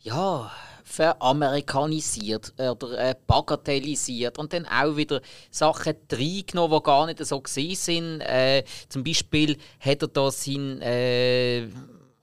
ja, 0.01 0.51
veramerikanisiert 0.83 2.53
oder 2.59 2.97
äh, 3.11 3.15
bagatellisiert 3.27 4.37
und 4.37 4.51
dann 4.51 4.65
auch 4.65 4.97
wieder 4.97 5.21
Sachen 5.49 5.95
reingenommen, 6.11 6.77
die 6.77 6.83
gar 6.83 7.05
nicht 7.05 7.25
so 7.25 7.39
gesehen 7.39 7.75
sind. 7.75 8.21
Äh, 8.21 8.65
zum 8.89 9.05
Beispiel 9.05 9.57
hat 9.79 10.01
er 10.01 10.07
da 10.09 10.29
sein, 10.31 10.81
äh, 10.81 11.69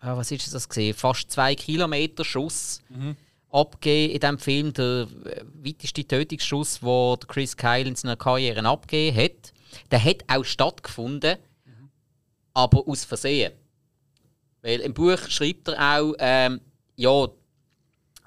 was 0.03 0.31
ist 0.31 0.53
das 0.53 0.69
gesehen, 0.69 0.95
fast 0.95 1.31
zwei 1.31 1.55
Kilometer 1.55 2.25
Schuss 2.25 2.83
abgegeben 3.51 4.15
in 4.15 4.21
diesem 4.21 4.39
Film. 4.39 4.73
Der 4.73 5.09
äh, 5.25 5.45
weiteste 5.65 6.07
Tötungsschuss, 6.07 6.81
den 6.81 7.29
Chris 7.29 7.57
Kyle 7.57 7.89
in 7.89 7.97
seiner 7.97 8.17
Karriere 8.17 8.65
abgegeben 8.67 9.17
hat. 9.17 9.53
Der 9.91 10.03
hat 10.03 10.25
auch 10.29 10.45
stattgefunden, 10.45 11.37
aber 12.55 12.87
aus 12.87 13.05
Versehen. 13.05 13.53
Weil 14.63 14.81
im 14.81 14.95
Buch 14.95 15.19
schreibt 15.29 15.69
er 15.69 15.99
auch, 15.99 16.15
ähm, 16.19 16.61
ja, 16.97 17.29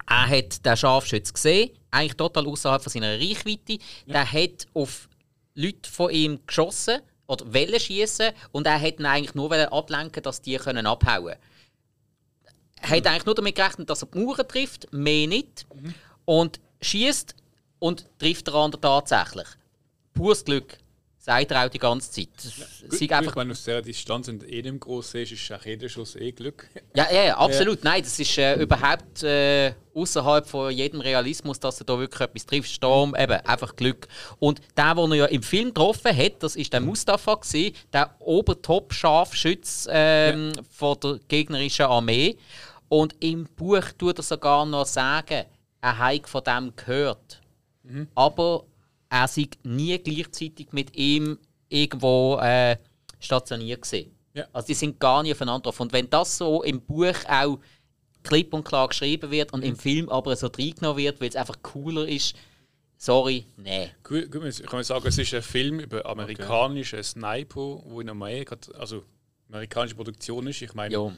er 0.07 0.27
hat 0.27 0.65
den 0.65 0.77
Scharfschütz 0.77 1.33
gesehen, 1.33 1.71
eigentlich 1.89 2.15
total 2.15 2.47
außerhalb 2.47 2.81
von 2.81 2.91
seiner 2.91 3.19
Reichweite. 3.19 3.77
Der 4.07 4.31
hat 4.31 4.65
auf 4.73 5.09
Leute 5.55 5.89
von 5.89 6.11
ihm 6.11 6.39
geschossen 6.45 7.01
oder 7.27 7.53
wollen 7.53 7.79
schießen 7.79 8.31
und 8.51 8.67
er 8.67 8.79
hat 8.79 8.99
ihn 8.99 9.05
eigentlich 9.05 9.35
nur 9.35 9.51
ablenken, 9.53 10.23
dass 10.23 10.41
die 10.41 10.55
können 10.57 10.85
abhauen. 10.85 11.35
Er 11.35 11.37
hat 12.81 13.07
eigentlich 13.07 13.25
nur 13.25 13.35
damit 13.35 13.55
gerechnet, 13.55 13.89
dass 13.89 14.03
er 14.03 14.07
die 14.13 14.19
Mauern 14.19 14.47
trifft, 14.47 14.91
mehr 14.91 15.27
nicht. 15.27 15.65
Und 16.25 16.59
schießt 16.81 17.35
und 17.79 18.05
trifft 18.19 18.47
den 18.47 18.55
anderen 18.55 18.81
tatsächlich. 18.81 19.47
Pures 20.13 20.43
Glück, 20.43 20.77
sagt 21.21 21.51
er 21.51 21.65
auch 21.65 21.69
die 21.69 21.77
ganze 21.77 22.11
Zeit. 22.11 22.29
Sie 22.89 23.07
gut, 23.07 23.17
einfach 23.17 23.31
ich 23.31 23.35
meine, 23.35 23.51
aus 23.51 23.63
dieser 23.63 23.81
Distanz 23.81 24.27
und 24.27 24.43
eh 24.47 24.61
nicht 24.63 24.79
groß 24.79 25.13
ist, 25.15 25.31
ist 25.31 25.51
auch 25.51 25.63
jeder 25.63 25.87
Schuss 25.87 26.15
eh 26.15 26.31
Glück. 26.31 26.67
Ja, 26.95 27.07
ja, 27.11 27.23
ja 27.23 27.37
absolut. 27.37 27.83
Nein, 27.83 28.01
das 28.03 28.19
ist 28.19 28.37
äh, 28.37 28.55
überhaupt 28.55 29.23
äh, 29.23 29.73
außerhalb 29.93 30.45
von 30.45 30.71
jedem 30.71 30.99
Realismus, 30.99 31.59
dass 31.59 31.77
du 31.77 31.85
da 31.85 31.97
wirklich 31.97 32.19
etwas 32.19 32.45
triffst. 32.45 32.73
Sturm, 32.73 33.15
eben, 33.17 33.39
einfach 33.45 33.75
Glück. 33.75 34.07
Und 34.39 34.61
der, 34.75 34.95
den 34.95 35.11
er 35.11 35.15
ja 35.15 35.25
im 35.27 35.43
Film 35.43 35.67
getroffen 35.69 36.15
hat, 36.15 36.43
das 36.43 36.55
ist 36.55 36.73
der 36.73 36.81
Mustafa, 36.81 37.35
gewesen, 37.35 37.75
der 37.93 38.13
Obertop-Scharfschütz 38.19 39.87
ähm, 39.89 40.51
von 40.69 40.97
der 41.01 41.19
gegnerischen 41.27 41.85
Armee. 41.85 42.37
Und 42.91 43.15
im 43.21 43.45
Buch 43.45 43.85
tut 43.97 44.19
er 44.19 44.23
sogar 44.23 44.65
noch 44.65 44.85
sagen, 44.85 45.45
er 45.79 45.97
hat 45.97 46.27
von 46.27 46.43
dem 46.43 46.75
gehört. 46.75 47.41
Aber 48.15 48.65
er 49.09 49.29
sei 49.29 49.47
nie 49.63 49.97
gleichzeitig 49.97 50.73
mit 50.73 50.93
ihm 50.97 51.39
irgendwo 51.69 52.37
äh, 52.41 52.75
stationiert 53.17 53.83
gewesen. 53.83 54.11
Ja. 54.33 54.45
Also 54.51 54.67
die 54.67 54.73
sind 54.73 54.99
gar 54.99 55.23
nicht 55.23 55.31
aufeinander. 55.31 55.71
Und 55.79 55.93
wenn 55.93 56.09
das 56.09 56.37
so 56.37 56.63
im 56.63 56.81
Buch 56.81 57.15
auch 57.29 57.59
klipp 58.23 58.53
und 58.53 58.65
klar 58.65 58.89
geschrieben 58.89 59.31
wird 59.31 59.53
und 59.53 59.63
im 59.63 59.77
Film 59.77 60.09
aber 60.09 60.35
so 60.35 60.47
reingenommen 60.47 60.97
wird, 60.97 61.21
weil 61.21 61.29
es 61.29 61.37
einfach 61.37 61.61
cooler 61.61 62.05
ist, 62.05 62.35
sorry, 62.97 63.45
nee. 63.55 63.89
Gut, 64.03 64.29
gut, 64.29 64.43
ich 64.43 64.63
kann 64.63 64.83
sagen, 64.83 65.07
es 65.07 65.17
ist 65.17 65.33
ein 65.33 65.41
Film 65.41 65.79
über 65.79 66.05
amerikanische 66.05 67.01
Sniper, 67.01 67.81
wo 67.85 68.01
in 68.01 68.09
Amerika, 68.09 68.57
also 68.77 69.05
amerikanische 69.47 69.95
Produktion 69.95 70.45
ist. 70.47 70.61
Ich 70.61 70.73
meine. 70.73 71.17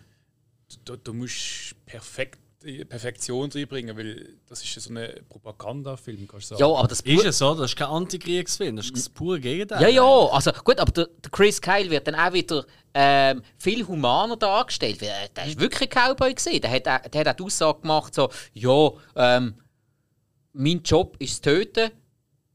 Du, 0.86 0.96
du 0.98 1.14
musst 1.14 1.76
perfekt, 1.86 2.40
Perfektion 2.88 3.52
reinbringen, 3.52 3.98
weil 3.98 4.38
das 4.48 4.64
ist 4.64 4.74
ja 4.76 4.82
so 4.82 4.94
ein 4.94 5.10
Propagandafilm, 5.28 6.26
kannst 6.28 6.52
du 6.52 6.56
sagen. 6.56 6.62
Ja, 6.72 6.80
aber 6.80 6.88
das 6.88 7.02
Ist 7.02 7.26
es 7.26 7.38
so? 7.38 7.54
Das 7.56 7.72
ist 7.72 7.76
kein 7.76 7.90
Antikriegsfilm, 7.90 8.78
das 8.78 8.86
ist 8.86 8.96
das 8.96 9.10
pure 9.10 9.40
Gegenteil. 9.42 9.82
Ja, 9.82 9.88
ja, 9.90 10.04
also 10.32 10.52
gut, 10.64 10.80
aber 10.80 10.92
der, 10.94 11.08
der 11.22 11.30
Chris 11.30 11.60
Kyle 11.62 11.90
wird 11.90 12.08
dann 12.08 12.16
auch 12.16 12.32
wieder 12.32 12.66
ähm, 12.94 13.42
viel 13.58 13.86
humaner 13.86 14.38
dargestellt. 14.38 15.02
Weil, 15.02 15.10
äh, 15.10 15.30
der 15.36 15.46
ist 15.48 15.60
wirklich 15.60 15.92
ein 15.92 16.10
Cowboy 16.14 16.34
gesehen. 16.34 16.62
Der 16.62 16.72
hat, 16.72 16.88
auch- 16.88 17.10
der 17.10 17.20
hat 17.22 17.28
auch 17.28 17.36
die 17.36 17.44
Aussage 17.44 17.82
gemacht, 17.82 18.16
so, 18.16 18.30
ja, 18.54 18.92
ähm, 19.18 19.56
mein 20.54 20.82
Job 20.84 21.18
ist 21.20 21.34
das 21.34 21.42
Töten, 21.42 21.92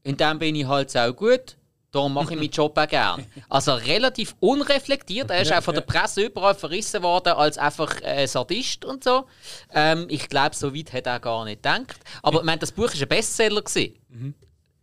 in 0.01 0.17
dem 0.17 0.39
bin 0.39 0.55
ich 0.55 0.65
halt 0.65 0.95
auch 0.97 1.13
gut. 1.15 1.55
Darum 1.91 2.13
mache 2.13 2.33
ich 2.33 2.39
meinen 2.39 2.51
Job 2.51 2.77
auch 2.77 2.87
gern. 2.87 3.25
Also 3.47 3.73
relativ 3.73 4.35
unreflektiert. 4.39 5.31
Er 5.31 5.41
ist 5.41 5.51
auch 5.53 5.63
von 5.63 5.73
der 5.73 5.81
Presse 5.81 6.21
überall 6.21 6.53
verrissen 6.53 7.01
worden 7.01 7.33
als 7.33 7.57
einfach 7.57 7.99
äh, 8.03 8.27
Sadist 8.27 8.85
und 8.85 9.03
so. 9.03 9.25
Ähm, 9.73 10.05
ich 10.09 10.29
glaube, 10.29 10.55
so 10.55 10.75
weit 10.75 10.93
hat 10.93 11.07
er 11.07 11.19
gar 11.19 11.45
nicht 11.45 11.63
gedacht. 11.63 11.99
Aber 12.21 12.39
ich 12.39 12.45
meine, 12.45 12.59
das 12.59 12.71
Buch 12.71 12.93
war 12.93 13.01
ein 13.01 13.07
Bestseller. 13.07 13.61
Gewesen. 13.61 14.35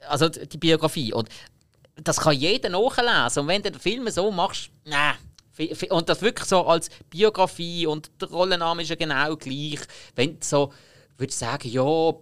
Also 0.08 0.28
die 0.28 0.48
die 0.48 0.58
Biografie. 0.58 1.12
Und 1.12 1.28
das 1.96 2.18
kann 2.18 2.34
jeder 2.34 2.70
nachlesen. 2.70 3.42
Und 3.42 3.48
wenn 3.48 3.62
du 3.62 3.70
den 3.70 3.80
Film 3.80 4.08
so 4.10 4.30
machst, 4.30 4.70
nein. 4.84 5.14
Und 5.88 6.08
das 6.08 6.20
wirklich 6.20 6.46
so 6.48 6.66
als 6.66 6.90
Biografie 7.08 7.86
und 7.86 8.10
der 8.20 8.28
Rollenname 8.28 8.82
ist 8.82 8.90
ja 8.90 8.96
genau 8.96 9.36
gleich. 9.36 9.80
Wenn 10.14 10.38
du 10.38 10.46
so 10.46 10.72
würdest 11.16 11.38
sagen, 11.38 11.68
ja, 11.68 12.12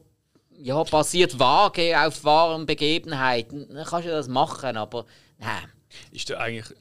ja, 0.59 0.83
basiert 0.85 1.39
vage 1.39 1.99
auf 2.01 2.25
wahren 2.25 2.67
Begebenheiten, 2.67 3.69
dann 3.75 3.85
kannst 3.85 4.07
du 4.07 4.11
das 4.11 4.29
machen, 4.29 4.77
aber 4.77 5.07
nein. 5.39 5.71
Ist 6.11 6.29
der 6.29 6.41
eigentlich, 6.41 6.77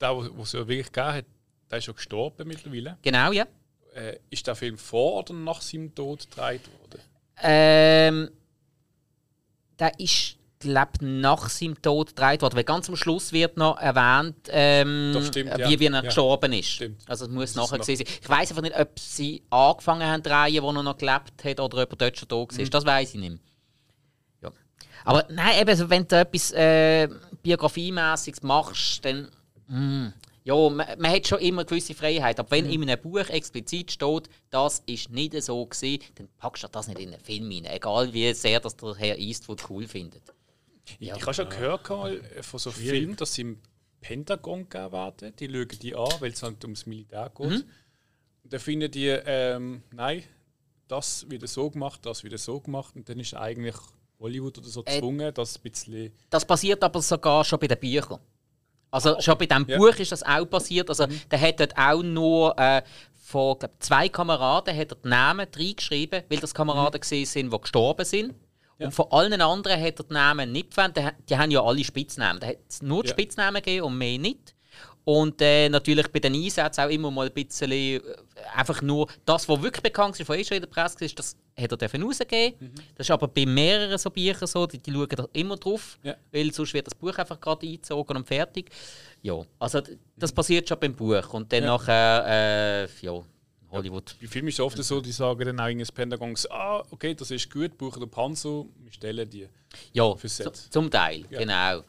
der, 0.00 0.16
wo 0.16 0.42
es 0.42 0.52
ja 0.52 0.66
wirklich 0.66 0.92
gegeben 0.92 1.14
hat, 1.14 1.24
der 1.70 1.78
ist 1.78 1.84
schon 1.84 1.96
gestorben 1.96 2.48
mittlerweile. 2.48 2.98
Genau, 3.02 3.32
ja. 3.32 3.46
Äh, 3.94 4.18
ist 4.30 4.46
der 4.46 4.54
Film 4.54 4.78
vor 4.78 5.20
oder 5.20 5.34
nach 5.34 5.60
seinem 5.60 5.94
Tod 5.94 6.30
gedreht 6.30 6.62
worden? 6.80 7.00
Ähm, 7.42 8.30
der 9.78 9.98
ist, 9.98 10.36
glaube 10.70 10.92
nach 11.04 11.48
seinem 11.48 11.80
Tod 11.80 12.14
gedreht 12.14 12.42
worden. 12.42 12.56
Weil 12.56 12.64
ganz 12.64 12.88
am 12.88 12.96
Schluss 12.96 13.32
wird 13.32 13.56
noch 13.56 13.78
erwähnt, 13.78 14.36
ähm, 14.50 15.14
stimmt, 15.26 15.56
wie, 15.58 15.80
wie 15.80 15.86
er 15.86 15.92
Ja. 15.92 16.00
gestorben 16.02 16.52
ist. 16.52 16.68
Stimmt. 16.68 17.02
Also 17.08 17.24
es 17.24 17.30
muss 17.30 17.52
Das 17.52 17.56
nachher 17.70 17.78
gewesen 17.80 18.04
sein. 18.06 18.16
Ich 18.22 18.28
weiß 18.28 18.50
einfach 18.50 18.62
nicht, 18.62 18.78
ob 18.78 18.98
sie 18.98 19.42
angefangen 19.50 20.06
haben 20.06 20.22
zu 20.24 20.30
drehen, 20.30 20.62
wo 20.62 20.70
er 20.70 20.82
noch 20.82 20.98
gelebt 20.98 21.44
hat, 21.44 21.60
oder 21.60 21.82
ob 21.82 21.90
er 21.92 21.96
dort 21.96 22.18
schon 22.18 22.28
tot 22.28 22.52
war. 22.56 22.64
Mhm. 22.64 22.70
Das 22.70 22.84
weiß 22.86 23.14
ich 23.14 23.20
nicht 23.20 23.30
mehr. 23.30 23.38
Ja. 24.42 24.50
Aber 25.04 25.24
nein, 25.30 25.60
eben, 25.60 25.70
also 25.70 25.88
wenn 25.90 26.06
du 26.06 26.16
etwas 26.18 26.52
äh, 26.52 27.08
biografiemäßiges 27.42 28.42
machst, 28.42 29.04
dann. 29.04 29.28
mm, 29.68 30.12
ja, 30.44 30.54
man, 30.54 30.86
man 30.98 31.10
hat 31.10 31.26
schon 31.26 31.40
immer 31.40 31.64
gewisse 31.64 31.92
Freiheit. 31.92 32.38
Aber 32.38 32.50
wenn 32.52 32.66
Mhm. 32.66 32.70
in 32.82 32.90
einem 32.90 33.02
Buch 33.02 33.28
explizit 33.30 33.90
steht, 33.90 34.28
das 34.50 34.80
ist 34.86 35.10
nicht 35.10 35.42
so 35.42 35.66
gewesen, 35.66 36.04
dann 36.14 36.28
packst 36.38 36.62
du 36.62 36.68
das 36.68 36.86
nicht 36.86 37.00
in 37.00 37.12
einen 37.12 37.20
Film 37.20 37.50
rein. 37.50 37.64
Egal 37.64 38.12
wie 38.12 38.32
sehr 38.32 38.60
das 38.60 38.76
der 38.76 38.94
Herr 38.94 39.18
Eastwood 39.18 39.68
cool 39.68 39.88
findet. 39.88 40.22
Ich, 40.98 41.00
ich 41.00 41.12
habe 41.12 41.34
schon 41.34 41.48
gehört 41.48 41.88
mal 41.88 42.20
von 42.42 42.58
so 42.58 42.70
Filmen, 42.70 43.16
dass 43.16 43.34
sie 43.34 43.42
im 43.42 43.60
Pentagon 44.00 44.66
werden. 44.72 45.34
Die 45.36 45.48
schauen 45.48 45.68
die 45.80 45.94
an, 45.94 46.12
weil 46.20 46.32
es 46.32 46.42
halt 46.42 46.62
ums 46.64 46.86
Militär 46.86 47.30
geht. 47.34 47.48
Mhm. 47.50 47.64
Und 48.44 48.52
dann 48.52 48.60
finden 48.60 48.90
die, 48.90 49.08
ähm, 49.08 49.82
nein, 49.92 50.22
das 50.86 51.28
wieder 51.28 51.48
so 51.48 51.70
gemacht, 51.70 52.00
das 52.06 52.22
wieder 52.22 52.38
so 52.38 52.60
gemacht. 52.60 52.94
Und 52.94 53.08
dann 53.08 53.18
ist 53.18 53.34
eigentlich 53.34 53.74
Hollywood 54.20 54.58
oder 54.58 54.68
so 54.68 54.82
Äh, 54.84 54.94
gezwungen, 54.94 55.34
das 55.34 55.56
ein 55.56 55.62
bisschen. 55.62 56.12
Das 56.30 56.44
passiert 56.44 56.82
aber 56.84 57.02
sogar 57.02 57.44
schon 57.44 57.58
bei 57.58 57.66
den 57.66 57.78
Büchern. 57.80 58.20
Also 58.90 59.20
schon 59.20 59.36
bei 59.36 59.46
diesem 59.46 59.66
Ja. 59.68 59.78
Buch 59.78 59.96
ist 59.96 60.12
das 60.12 60.22
auch 60.22 60.46
passiert. 60.46 60.88
Also 60.88 61.06
der 61.30 61.40
hat 61.40 61.58
dort 61.60 61.76
auch 61.76 62.02
nur 62.02 62.56
äh, 62.58 62.82
von 63.14 63.58
glaub, 63.58 63.72
zwei 63.80 64.08
Kameraden 64.08 64.76
hat 64.76 64.92
er 64.92 64.96
die 64.96 65.08
Namen 65.08 65.46
reingeschrieben, 65.54 66.22
weil 66.28 66.38
das 66.38 66.54
Kameraden 66.54 67.00
gesehen 67.00 67.26
sind, 67.26 67.52
die 67.52 67.60
gestorben 67.60 68.04
sind. 68.04 68.34
Und 68.78 68.92
von 68.92 69.06
allen 69.10 69.40
anderen 69.40 69.80
hat 69.80 69.98
er 70.00 70.04
die 70.04 70.12
Namen 70.12 70.52
nicht 70.52 70.74
verwendet. 70.74 70.96
Die, 70.98 71.06
ha- 71.06 71.14
die 71.30 71.36
haben 71.38 71.50
ja 71.50 71.62
alle 71.62 71.82
Spitznamen. 71.84 72.40
Da 72.40 72.48
hat 72.48 72.58
es 72.68 72.82
nur 72.82 73.02
die 73.02 73.08
Ja. 73.08 73.14
Spitznamen 73.14 73.62
gegeben 73.62 73.86
und 73.86 73.96
mehr 73.98 74.18
nicht. 74.18 74.54
Und 75.04 75.40
äh, 75.40 75.68
natürlich 75.68 76.08
bei 76.08 76.18
den 76.18 76.34
Einsätzen 76.34 76.80
auch 76.80 76.88
immer 76.90 77.12
mal 77.12 77.28
ein 77.28 77.32
bisschen 77.32 77.70
äh, 77.70 78.00
einfach 78.56 78.82
nur 78.82 79.06
das, 79.24 79.48
was 79.48 79.62
wirklich 79.62 79.82
bekannt 79.82 80.18
ist, 80.18 80.26
von 80.26 80.36
eh 80.36 80.44
schon 80.44 80.56
in 80.56 80.62
der 80.64 80.68
Presse 80.68 81.04
ist, 81.04 81.16
das 81.16 81.36
hat 81.56 81.70
er 81.70 81.76
dürfen 81.78 82.02
rausgeben. 82.02 82.56
Mhm. 82.58 82.74
Das 82.96 83.06
ist 83.06 83.10
aber 83.12 83.28
bei 83.28 83.46
mehreren 83.46 83.96
so 83.98 84.10
Büchern 84.10 84.48
so, 84.48 84.66
die, 84.66 84.78
die 84.78 84.92
schauen 84.92 85.08
da 85.08 85.26
immer 85.32 85.56
drauf, 85.56 85.96
Ja. 86.02 86.16
weil 86.32 86.52
sonst 86.52 86.74
wird 86.74 86.88
das 86.88 86.94
Buch 86.96 87.16
einfach 87.16 87.40
gerade 87.40 87.64
eingezogen 87.64 88.16
und 88.16 88.26
fertig. 88.26 88.68
Ja, 89.22 89.40
also 89.60 89.80
das 90.16 90.32
passiert 90.32 90.68
schon 90.68 90.80
beim 90.80 90.94
Buch 90.94 91.32
und 91.32 91.52
dann 91.52 91.62
Ja. 91.62 91.70
nachher, 91.70 92.24
äh, 92.26 92.88
ja, 93.06 93.22
Hollywood. 93.76 94.16
Bei 94.20 94.26
Filmen 94.26 94.48
ist 94.48 94.54
es 94.54 94.60
oft 94.60 94.82
so, 94.82 95.00
die 95.00 95.12
sagen 95.12 95.44
dann 95.44 95.60
auch 95.60 95.68
in 95.68 95.78
das 95.78 95.92
Pentagon, 95.92 96.34
ah, 96.50 96.82
okay, 96.90 97.14
das 97.14 97.30
ist 97.30 97.50
gut, 97.50 97.76
brauchen 97.78 98.00
den 98.00 98.10
Panzer, 98.10 98.64
wir 98.78 98.92
stellen 98.92 99.28
die. 99.28 99.48
Ja, 99.92 100.14
zum 100.70 100.90
Teil, 100.90 101.24
Ja. 101.30 101.38
genau. 101.38 101.84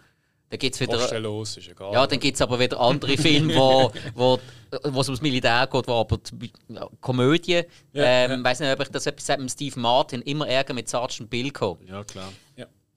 Dann 0.50 0.60
gibt 0.60 0.76
es 0.76 0.82
wieder... 0.82 0.98
Kostenlos, 0.98 1.58
ist 1.58 1.68
egal. 1.68 1.92
Ja, 1.92 2.08
dann 2.08 2.20
gibt 2.20 2.36
es 2.36 2.42
aber 2.42 2.58
wieder 2.58 2.80
andere 2.80 3.18
Filme, 3.18 3.54
wo, 3.56 3.92
wo, 4.16 4.40
wo 4.84 5.02
es 5.02 5.10
ums 5.10 5.22
Militär 5.22 5.68
geht, 5.68 5.88
wo 5.88 5.94
aber 5.94 6.18
die, 6.18 6.52
ja, 6.70 6.90
Komödie. 7.02 7.64
Ja, 7.92 8.04
ähm, 8.04 8.32
ja. 8.32 8.44
weiß 8.44 8.62
nicht, 8.62 8.72
ob 8.72 8.82
ich 8.82 8.88
das 8.88 9.06
etwas 9.06 9.38
mit 9.38 9.52
Steve 9.52 9.78
Martin, 9.78 10.22
immer 10.22 10.48
Ärger 10.48 10.74
mit 10.74 10.88
Sergeant 10.88 11.30
Bilko. 11.30 11.78
Ja, 11.86 12.04
klar. 12.04 12.32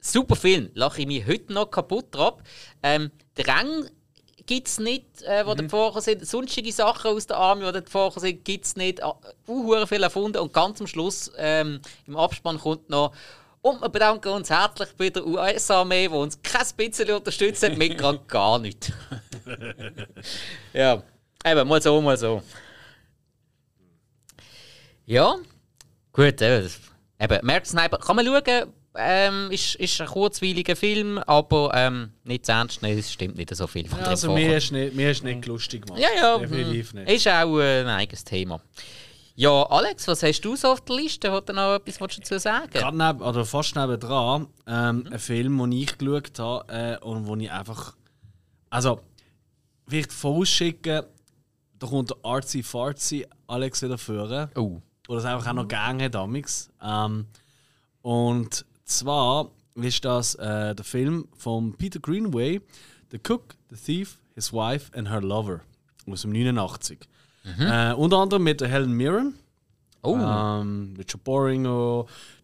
Super 0.02 0.34
Film, 0.34 0.70
lache 0.74 1.02
ich 1.02 1.06
mich 1.06 1.26
heute 1.26 1.52
noch 1.52 1.66
kaputt 1.70 2.06
drauf. 2.12 2.40
Ähm, 2.82 3.10
gibt 4.50 4.66
es 4.66 4.80
nicht, 4.80 5.22
äh, 5.22 5.46
wo 5.46 5.52
Mhm. 5.52 5.58
davor 5.68 6.02
sind. 6.02 6.26
Sonstige 6.26 6.72
Sachen 6.72 7.12
aus 7.12 7.24
der 7.24 7.36
Army, 7.36 7.64
die 7.66 7.82
davor 7.84 8.10
sind, 8.18 8.44
gibt 8.44 8.64
es 8.64 8.74
nicht. 8.74 9.00
Uh, 9.46 9.86
viel 9.86 10.02
erfunden. 10.02 10.38
Und 10.38 10.52
ganz 10.52 10.80
am 10.80 10.88
Schluss, 10.88 11.30
ähm, 11.38 11.80
im 12.08 12.16
Abspann, 12.16 12.58
kommt 12.58 12.90
noch. 12.90 13.12
Und 13.62 13.80
wir 13.80 13.88
bedanken 13.88 14.30
uns 14.30 14.50
herzlich 14.50 14.88
bei 14.96 15.10
der 15.10 15.24
US-Armee, 15.24 16.08
die 16.08 16.14
uns 16.14 16.42
kein 16.42 16.66
bisschen 16.76 17.12
unterstützt 17.12 17.62
hat, 17.62 17.78
mit 17.78 17.96
gerade 17.96 18.18
gar 18.26 18.58
nichts. 18.58 18.90
ja, 20.72 21.00
eben, 21.44 21.68
mal 21.68 21.80
so, 21.80 22.00
mal 22.00 22.16
so. 22.16 22.42
Ja, 25.06 25.36
gut, 26.12 26.42
eben. 26.42 26.70
Eben, 27.20 27.38
American 27.40 27.66
Sniper 27.66 27.98
kann 27.98 28.16
man 28.16 28.26
schauen. 28.26 28.72
Ähm, 28.96 29.50
ist, 29.52 29.76
ist 29.76 30.00
ein 30.00 30.08
kurzweiliger 30.08 30.74
Film, 30.74 31.18
aber 31.18 31.70
ähm, 31.74 32.12
nicht 32.24 32.46
zu 32.46 32.52
ernst 32.52 32.82
nehmen, 32.82 32.98
es 32.98 33.12
stimmt 33.12 33.36
nicht 33.36 33.54
so 33.54 33.68
viel 33.68 33.86
von 33.88 33.98
Ja, 33.98 34.04
drin 34.04 34.10
also 34.10 34.32
mir 34.34 34.56
ist 34.56 34.72
nicht, 34.72 34.94
mir 34.94 35.12
ist 35.12 35.22
nicht 35.22 35.46
lustig 35.46 35.86
gemacht. 35.86 36.02
Ja, 36.02 36.08
ja. 36.16 36.38
Definitiv 36.38 36.92
hm, 36.92 37.04
nicht. 37.04 37.12
Ist 37.12 37.28
auch 37.28 37.58
äh, 37.60 37.82
ein 37.82 37.88
eigenes 37.88 38.24
Thema. 38.24 38.60
Ja, 39.36 39.62
Alex, 39.62 40.08
was 40.08 40.22
hast 40.22 40.40
du 40.42 40.56
so 40.56 40.72
auf 40.72 40.80
der 40.82 40.96
Liste? 40.96 41.30
Hat 41.30 41.48
du 41.48 41.52
noch 41.52 41.76
etwas 41.76 41.98
dazu 41.98 42.38
sagen? 42.38 42.68
Gerade 42.70 42.96
neben, 42.98 43.22
oder 43.22 43.44
fast 43.44 43.76
nebendran, 43.76 44.48
ähm, 44.66 44.98
Mhm. 44.98 45.12
ein 45.12 45.18
Film, 45.18 45.58
den 45.58 45.72
ich 45.72 45.96
geschaut 45.96 46.38
habe 46.38 46.72
äh, 46.72 46.98
und 47.04 47.26
wo 47.26 47.36
ich 47.36 47.50
einfach. 47.50 47.94
Also, 48.70 49.00
vielleicht 49.88 50.12
vorausschicken, 50.12 51.04
da 51.78 51.86
kommt 51.86 52.10
der 52.10 52.16
Artsy 52.22 52.62
Fartsy 52.62 53.26
Alex 53.46 53.82
wieder 53.82 53.98
führen. 53.98 54.50
Oh. 54.56 54.82
Oder 55.08 55.18
es 55.20 55.24
einfach 55.24 55.46
auch 55.48 55.54
noch 55.54 55.68
gerne 55.68 56.04
hat, 56.04 56.14
damals. 56.14 56.70
Ähm, 56.82 57.26
und 58.02 58.64
zwar 58.90 59.50
ist 59.74 60.04
das 60.04 60.34
äh, 60.34 60.74
der 60.74 60.84
Film 60.84 61.28
von 61.36 61.74
Peter 61.74 62.00
Greenway, 62.00 62.60
The 63.10 63.18
Cook, 63.18 63.54
The 63.70 63.76
Thief, 63.76 64.18
His 64.34 64.52
Wife 64.52 64.96
and 64.96 65.08
Her 65.10 65.20
Lover 65.20 65.60
aus 66.10 66.22
dem 66.22 66.32
89. 66.32 66.98
Äh, 67.58 67.94
unter 67.94 68.18
anderem 68.18 68.44
mit 68.44 68.60
der 68.60 68.68
Helen 68.68 68.92
Mirren. 68.92 69.34
Oh. 70.02 70.16
Ähm, 70.16 70.94
Richard 70.98 71.24
Boring, 71.24 71.64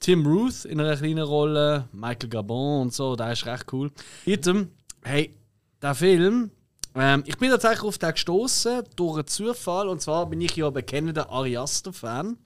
Tim 0.01 0.27
Ruth 0.27 0.65
in 0.65 0.81
einer 0.81 0.97
kleinen 0.97 1.25
Rolle, 1.25 1.89
Michael 1.93 2.29
Gabon 2.29 2.83
und 2.83 2.95
so, 2.95 3.17
der 3.17 3.33
ist 3.33 3.47
recht 3.47 3.73
cool. 3.73 3.91
Item, 4.27 4.71
hey, 5.03 5.35
der 5.81 5.95
Film, 5.95 6.51
ähm, 6.95 7.23
ich 7.27 7.37
bin 7.39 7.51
tatsächlich 7.51 7.83
auf 7.83 7.99
den 7.99 8.13
gestoßen 8.13 8.83
durch 8.97 9.19
einen 9.19 9.27
Zufall 9.27 9.89
und 9.89 10.01
zwar 10.01 10.27
bin 10.27 10.41
ich 10.41 10.57
ja 10.57 10.67
ein 10.67 10.73
bekennender 10.73 11.31
Ari 11.31 11.57
Aster-Fan. 11.57 12.37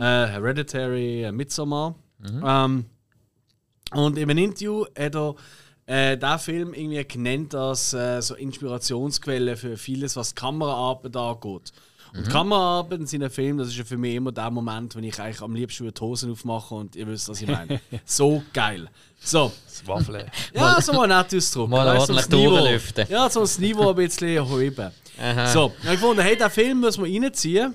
Äh, 0.00 0.26
Hereditary, 0.28 1.24
äh, 1.24 1.32
Midsommar. 1.32 1.94
Ähm, 2.42 2.86
und 3.92 4.16
in 4.18 4.30
einem 4.30 4.38
Interview 4.38 4.84
hat 4.98 5.14
er 5.14 5.34
äh, 5.86 6.16
diesen 6.16 6.38
Film 6.38 6.74
irgendwie 6.74 7.04
genannt 7.04 7.54
als 7.54 7.92
äh, 7.92 8.20
so 8.22 8.34
Inspirationsquelle 8.34 9.56
für 9.56 9.76
vieles, 9.76 10.16
was 10.16 10.34
Kameraarbeit 10.34 11.16
angeht. 11.16 11.72
Und 12.16 12.28
Kameraarbeit 12.30 13.00
in 13.00 13.06
seinen 13.08 13.28
Filmen, 13.28 13.58
das 13.58 13.68
ist 13.68 13.76
ja 13.76 13.82
für 13.84 13.96
mich 13.96 14.14
immer 14.14 14.30
der 14.30 14.48
Moment, 14.48 14.94
wenn 14.94 15.02
ich 15.02 15.18
eigentlich 15.18 15.42
am 15.42 15.52
liebsten 15.52 15.92
die 15.92 16.00
Hosen 16.00 16.30
aufmache 16.30 16.72
und 16.76 16.94
ihr 16.94 17.08
wisst, 17.08 17.28
was 17.28 17.42
ich 17.42 17.48
meine. 17.48 17.80
so 18.04 18.40
geil. 18.52 18.88
So, 19.18 19.50
Das 19.66 19.86
Waffeln. 19.88 20.30
ja, 20.54 20.80
so 20.80 20.92
mal 20.92 21.08
nett 21.08 21.34
Ausdruck. 21.34 21.68
Mal 21.68 21.96
ordentlich 21.96 22.26
durchlüften. 22.26 23.06
Ja, 23.08 23.28
so 23.28 23.40
das 23.40 23.58
Niveau 23.58 23.90
ein 23.90 23.96
bisschen 23.96 24.46
heben. 24.46 24.92
So, 25.52 25.72
ich 25.80 25.86
habe 25.86 25.96
gefunden, 25.96 26.22
hey, 26.22 26.36
den 26.36 26.50
Film 26.50 26.80
muss 26.80 26.98
man 26.98 27.10
reinziehen. 27.10 27.74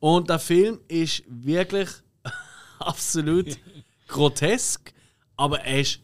Und 0.00 0.28
der 0.28 0.40
Film 0.40 0.80
ist 0.88 1.22
wirklich 1.28 1.88
absolut 2.80 3.56
grotesk, 4.08 4.92
aber 5.40 5.62
er 5.62 5.80
ist 5.80 6.00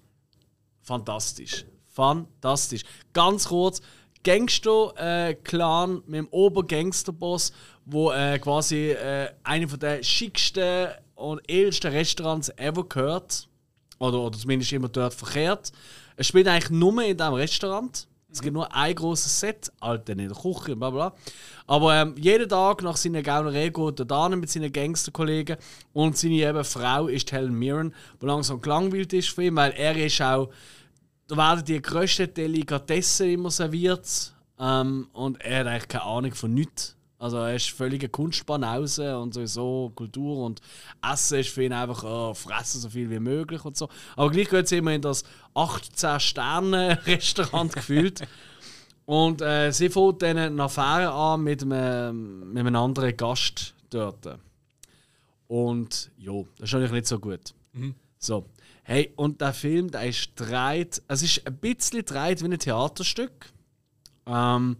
fantastisch. 0.81 1.67
Fantastisch. 1.93 2.85
Ganz 3.13 3.49
kurz, 3.49 3.83
Gangster-Clan 4.25 6.03
mit 6.07 6.21
dem 6.21 6.29
Obergangsterboss, 6.29 7.53
wo 7.85 8.13
äh, 8.13 8.39
quasi 8.39 8.93
äh, 8.93 9.29
einer 9.45 9.69
von 9.69 9.79
der 9.79 10.03
schicksten 10.03 10.89
und 11.17 11.43
edelsten 11.49 11.93
Restaurants 11.93 12.49
ever 12.57 12.85
gehört. 12.85 13.47
Oder, 13.99 14.21
oder 14.21 14.39
zumindest 14.39 14.73
immer 14.73 14.89
dort 14.89 15.13
verkehrt. 15.13 15.71
Es 16.17 16.29
spielt 16.29 16.49
eigentlich 16.49 16.71
nur 16.71 17.03
in 17.03 17.19
diesem 17.19 17.35
Restaurant. 17.35 18.09
Es 18.37 18.43
gibt 18.43 18.53
nur 18.53 18.71
ein 18.75 18.95
großes 18.95 19.41
Set, 19.41 19.73
Alter, 19.81 20.13
in 20.13 20.29
der 20.29 20.37
Küche, 20.37 20.77
bla 20.77 20.91
bla. 20.91 21.15
Aber 21.67 21.95
ähm, 21.95 22.15
jeden 22.19 22.47
Tag 22.51 22.83
nach 22.83 22.99
seiner 22.99 23.23
Gaunerei 23.23 23.71
geht 23.71 23.99
er 23.99 24.05
da 24.05 24.29
mit 24.29 24.51
seinen 24.51 24.71
Gangsterkollegen 24.71 25.57
und 25.95 26.19
seine 26.19 26.35
eben 26.35 26.63
Frau 26.63 27.09
ist 27.09 27.33
Helen 27.33 27.59
Mirren, 27.59 27.95
die 28.21 28.27
langsam 28.27 28.61
gelangweilt 28.61 29.15
ist 29.15 29.31
für 29.31 29.45
ihn, 29.45 29.57
weil 29.57 29.73
er 29.73 29.97
ist 29.97 30.21
auch, 30.21 30.51
da 31.29 31.37
werden 31.39 31.65
die 31.65 31.81
grössten 31.81 32.35
Delikatessen 32.35 33.31
immer 33.31 33.51
serviert 33.51 34.35
ähm, 34.61 35.09
und 35.15 35.41
er 35.41 35.61
hat 35.61 35.67
eigentlich 35.69 35.89
keine 35.89 36.05
Ahnung 36.05 36.35
von 36.35 36.53
nichts. 36.53 36.96
Also 37.19 37.39
er 37.39 37.55
ist 37.55 37.71
völlige 37.71 38.11
Kunstbanause 38.11 39.19
und 39.19 39.33
sowieso 39.33 39.91
Kultur 39.95 40.45
und 40.45 40.61
Essen 41.03 41.39
ist 41.39 41.49
für 41.49 41.65
ihn 41.65 41.73
einfach 41.73 42.05
oh, 42.05 42.35
fressen 42.35 42.79
so 42.81 42.91
viel 42.91 43.09
wie 43.11 43.21
möglich 43.21 43.65
und 43.65 43.75
so. 43.77 43.89
Aber 44.17 44.31
gleich 44.31 44.51
geht 44.51 44.67
es 44.67 44.73
immer 44.73 44.93
in 44.93 45.01
das 45.01 45.25
18-Sterne-Restaurant 45.55 47.73
gefühlt. 47.75 48.21
Und 49.07 49.41
äh, 49.41 49.71
sie 49.71 49.89
fängt 49.89 50.21
dann 50.23 50.37
eine 50.37 50.63
Affäre 50.63 51.11
an 51.13 51.43
mit 51.43 51.63
einem, 51.63 52.53
mit 52.53 52.67
einem 52.67 52.77
anderen 52.77 53.17
Gast 53.17 53.73
dort. 53.89 54.39
Und 55.49 56.11
ja, 56.19 56.35
das 56.59 56.69
ist 56.69 56.73
natürlich 56.73 56.93
nicht 56.93 57.07
so 57.07 57.19
gut. 57.19 57.55
So. 58.19 58.47
Hey, 58.83 59.13
und 59.17 59.41
der 59.41 59.53
Film, 59.53 59.91
der 59.91 60.07
ist 60.07 60.31
dreht, 60.37 61.03
es 61.09 61.23
ist 61.23 61.47
ein 61.47 61.57
bisschen 61.57 62.05
dreht 62.05 62.43
wie 62.43 62.47
ein 62.47 62.59
Theaterstück. 62.59 63.53
Ähm, 64.27 64.77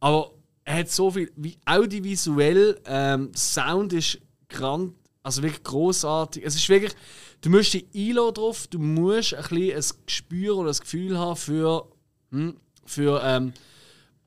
aber 0.00 0.32
er 0.66 0.78
hat 0.80 0.90
so 0.90 1.12
viel, 1.12 1.30
wie 1.36 1.56
audiovisuell, 1.64 2.80
ähm, 2.86 3.30
Sound 3.34 3.92
ist 3.92 4.18
grand, 4.48 4.94
also 5.22 5.42
wirklich 5.42 5.62
großartig. 5.62 6.44
Es 6.44 6.56
ist 6.56 6.68
wirklich, 6.68 6.92
du 7.40 7.50
musst 7.50 7.72
dich 7.72 7.86
einladen 7.94 8.34
drauf, 8.34 8.66
du 8.66 8.80
musst 8.80 9.32
ein 9.32 9.42
bisschen 9.48 9.76
ein 9.76 10.06
Gespür 10.06 10.56
oder 10.56 10.70
ein 10.70 10.76
Gefühl 10.76 11.16
haben 11.16 11.36
für, 11.36 11.88
hm, 12.32 12.56
für 12.84 13.22
ähm, 13.24 13.52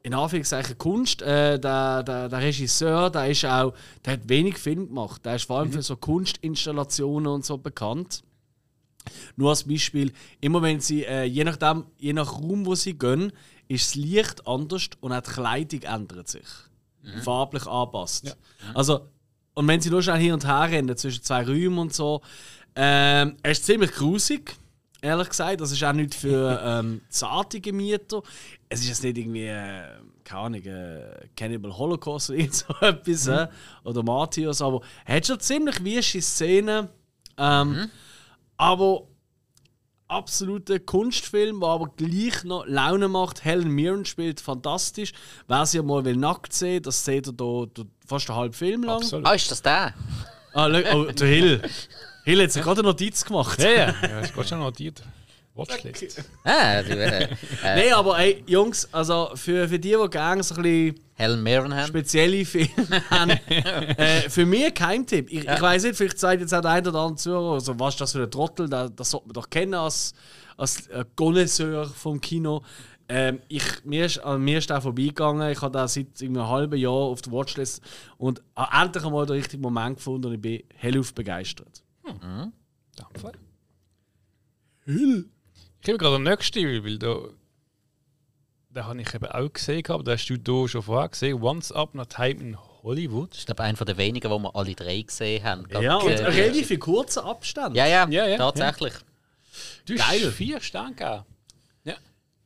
in 0.02 0.14
Anführungszeichen 0.14 0.78
Kunst. 0.78 1.22
Äh, 1.22 1.60
der, 1.60 2.04
der, 2.04 2.30
der 2.30 2.42
Regisseur, 2.42 3.10
der 3.10 3.30
ist 3.30 3.44
auch, 3.44 3.74
der 4.06 4.14
hat 4.14 4.30
wenig 4.30 4.58
Film 4.58 4.88
gemacht. 4.88 5.26
Der 5.26 5.36
ist 5.36 5.46
vor 5.46 5.60
allem 5.60 5.74
für 5.74 5.82
so 5.82 5.98
Kunstinstallationen 5.98 7.34
und 7.34 7.46
so 7.46 7.58
bekannt. 7.58 8.24
Nur 9.36 9.50
als 9.50 9.66
Beispiel, 9.66 10.14
immer 10.40 10.62
wenn 10.62 10.80
sie, 10.80 11.04
äh, 11.04 11.24
je 11.24 11.44
nachdem, 11.44 11.86
je 11.98 12.14
nach 12.14 12.34
Raum, 12.34 12.66
wo 12.66 12.76
sie 12.76 12.98
gehen, 12.98 13.34
ist 13.70 13.91
das 13.91 13.95
Licht 13.95 14.45
anders 14.45 14.89
und 14.99 15.13
auch 15.13 15.22
die 15.22 15.32
Kleidung 15.32 15.82
ändert 15.84 16.28
sich. 16.28 16.47
Farblich 17.24 17.65
anpasst. 17.65 18.36
Also, 18.74 19.07
und 19.53 19.67
wenn 19.67 19.80
sie 19.80 19.89
nur 19.89 20.01
schnell 20.01 20.20
hin 20.20 20.34
und 20.34 20.45
her 20.45 20.70
rennen 20.70 20.95
zwischen 20.97 21.24
zwei 21.24 21.43
Räumen 21.43 21.80
und 21.80 21.93
so, 21.93 22.22
ähm, 22.76 23.38
er 23.41 23.51
ist 23.51 23.65
ziemlich 23.65 23.91
grusig, 23.91 24.55
ehrlich 25.01 25.30
gesagt. 25.30 25.61
Das 25.61 25.72
ist 25.72 25.84
auch 25.84 25.93
nicht 25.93 26.13
für 26.13 26.61
ähm, 26.63 27.01
zarte 27.09 27.61
Gemieter. 27.61 28.22
Es 28.67 28.82
ist 28.82 28.89
jetzt 28.89 29.03
nicht 29.03 29.17
irgendwie, 29.17 29.47
äh, 29.47 29.84
keine 30.24 30.41
Ahnung, 30.41 30.63
äh, 30.63 31.28
Cannibal 31.36 31.78
Holocaust 31.78 32.30
oder 32.30 32.47
so 32.51 32.74
etwas, 32.82 33.28
äh, 33.28 33.47
oder 33.84 34.03
Martyrs, 34.03 34.61
aber 34.61 34.82
er 35.05 35.17
hat 35.17 35.28
schon 35.28 35.39
ziemlich 35.39 35.84
wüste 35.84 36.22
Szenen. 36.22 36.89
Ähm, 37.38 37.89
aber 38.57 39.09
absoluter 40.10 40.80
Kunstfilm, 40.80 41.62
der 41.62 41.70
aber 41.70 41.91
gleich 41.95 42.43
noch 42.43 42.66
Laune 42.66 43.07
macht. 43.07 43.45
Helen 43.45 43.70
Mirren 43.70 44.05
spielt 44.05 44.41
fantastisch. 44.41 45.14
Wer 45.47 45.66
sie 45.66 45.82
mal 45.82 46.03
will 46.03 46.18
nackt 46.18 46.53
sehen, 46.53 46.84
das 46.84 47.05
seht 47.05 47.28
ihr 47.28 47.34
da, 47.34 47.66
da 47.74 47.84
fast 48.05 48.30
einen 48.30 48.39
halben 48.39 48.53
Film 48.53 48.84
lang. 48.84 48.97
Absolut. 48.97 49.26
Ah, 49.26 49.34
ist 49.34 49.51
das 49.51 49.62
der? 49.62 49.93
Ah, 50.53 50.68
oh, 50.68 51.05
der 51.05 51.28
Hill. 51.28 51.62
Hill 52.26 52.43
hat 52.43 52.51
sich 52.51 52.64
gerade 52.64 52.82
eine 52.82 52.89
Notiz 52.89 53.24
gemacht. 53.24 53.62
Ja, 53.62 53.70
ja. 53.70 53.95
ja 54.01 54.22
das 54.22 54.34
geht 54.34 54.49
schon 54.49 54.60
notiert. 54.60 55.01
Watchlist. 55.60 56.24
Ah, 56.43 56.80
äh, 56.80 57.28
Nein, 57.64 57.93
aber 57.93 58.18
ey, 58.20 58.43
Jungs, 58.47 58.88
also 58.91 59.32
für, 59.36 59.68
für 59.68 59.80
die, 59.80 59.95
die 60.01 60.10
gerne 60.10 60.41
so 60.41 60.55
ein 60.55 60.64
bisschen 60.64 60.99
Helen 61.14 61.43
Mirren 61.43 61.76
haben. 61.76 61.88
spezielle 61.88 62.45
Filme 62.45 62.70
haben, 63.10 63.32
äh, 63.32 64.30
für 64.30 64.45
mich 64.45 64.74
kein 64.74 65.05
Tipp. 65.05 65.28
Ich, 65.30 65.47
ich 65.47 65.62
weiß 65.62 65.84
nicht, 65.84 65.95
vielleicht 65.97 66.18
sagt 66.20 66.41
jetzt 66.41 66.53
auch 66.53 66.62
der 66.62 66.72
eine 66.72 66.89
oder 66.89 66.99
andere 66.99 67.18
Zuhörer, 67.18 67.53
also, 67.53 67.80
was 67.80 67.95
ist 67.95 68.01
das 68.01 68.12
für 68.14 68.24
ein 68.24 68.32
Trottel, 68.32 68.70
das, 68.70 68.91
das 68.95 69.12
sollte 69.12 69.28
man 69.28 69.34
doch 69.34 69.49
kennen 69.49 69.74
als, 69.74 70.14
als 70.57 70.88
äh, 70.88 71.03
Connoisseur 71.16 71.86
vom 71.88 72.22
Kino. 72.22 72.64
Ähm, 73.12 73.39
ich, 73.47 73.64
mir, 73.86 74.05
ist, 74.05 74.20
an 74.20 74.41
mir 74.43 74.60
ist 74.60 74.70
der 74.70 74.82
vorbeigegangen. 74.82 75.51
Ich 75.51 75.62
habe 75.62 75.72
da 75.74 75.88
seit 75.88 76.22
irgendwie 76.22 76.41
einem 76.41 76.49
halben 76.49 76.80
Jahr 76.80 76.91
auf 76.93 77.22
der 77.24 77.34
Watchlist 77.34 77.82
und 78.18 78.41
habe 78.55 78.84
endlich 78.86 79.03
einmal 79.03 79.26
den 79.26 79.36
richtigen 79.38 79.64
Moment 79.64 79.97
gefunden 79.97 80.28
und 80.28 80.34
ich 80.36 80.41
bin 80.41 80.64
hellauf 80.76 81.14
begeistert. 81.14 81.84
Dampfer. 82.95 83.32
Ich 85.82 85.88
habe 85.88 85.97
gerade 85.97 86.15
den 86.17 86.23
nächsten, 86.23 86.84
weil 86.84 86.97
da. 86.99 87.15
Den 88.71 88.86
habe 88.86 89.01
ich 89.01 89.13
eben 89.13 89.25
auch 89.25 89.51
gesehen, 89.51 89.84
aber 89.89 90.03
den 90.03 90.13
hast 90.13 90.27
du 90.27 90.36
hier 90.36 90.67
schon 90.67 90.84
vorher 90.84 91.09
gesehen. 91.09 91.41
Once 91.41 91.71
Upon 91.71 92.01
a 92.01 92.05
Time 92.05 92.39
in 92.41 92.57
Hollywood. 92.84 93.32
Das 93.32 93.39
ist 93.39 93.45
glaube 93.47 93.63
einer 93.63 93.73
der 93.86 93.97
wenigen, 93.97 94.30
die 94.32 94.38
wir 94.43 94.55
alle 94.55 94.75
drei 94.75 95.01
gesehen 95.01 95.43
haben. 95.43 95.67
Gerade, 95.67 95.86
Ja, 95.86 95.95
und 95.97 96.09
äh, 96.11 96.25
relativ 96.25 96.69
in 96.69 96.80
kurzen 96.80 97.19
Abständen. 97.23 97.75
ja, 97.75 97.88
ja, 97.88 98.07
Ja, 98.09 98.27
ja, 98.27 98.38
tatsächlich. 98.38 98.93
Du 99.86 99.93
hast 99.97 100.07
Geil. 100.21 100.32
vier 100.32 100.61
Sterne 100.61 100.93
gegeben. 100.95 101.23
Ja, 101.84 101.95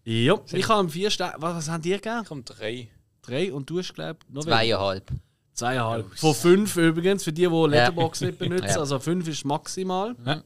Ja, 0.05 0.39
ich 0.51 0.69
habe 0.69 0.89
vier 0.89 1.09
Sterne. 1.11 1.35
Was, 1.39 1.55
was 1.57 1.69
haben 1.69 1.81
die 1.81 1.89
gegeben? 1.91 2.21
ich 2.23 2.29
habe 2.29 2.43
drei. 2.43 2.87
Drei 3.21 3.53
und 3.53 3.69
du 3.69 3.79
hast, 3.79 3.93
glaube 3.93 4.19
ich, 4.27 4.33
noch 4.33 4.45
weniger. 4.45 4.57
Zweieinhalb. 4.77 5.11
Zweieinhalb. 5.53 6.17
Von 6.17 6.33
fünf 6.33 6.77
übrigens, 6.77 7.23
für 7.25 7.33
die, 7.33 7.47
die 7.47 7.47
Letterboxd 7.47 8.21
nicht 8.23 8.37
benutzen. 8.39 8.65
Ja. 8.67 8.77
Also 8.79 8.97
fünf 8.99 9.27
ist 9.27 9.43
maximal. 9.45 10.15
Ja. 10.25 10.41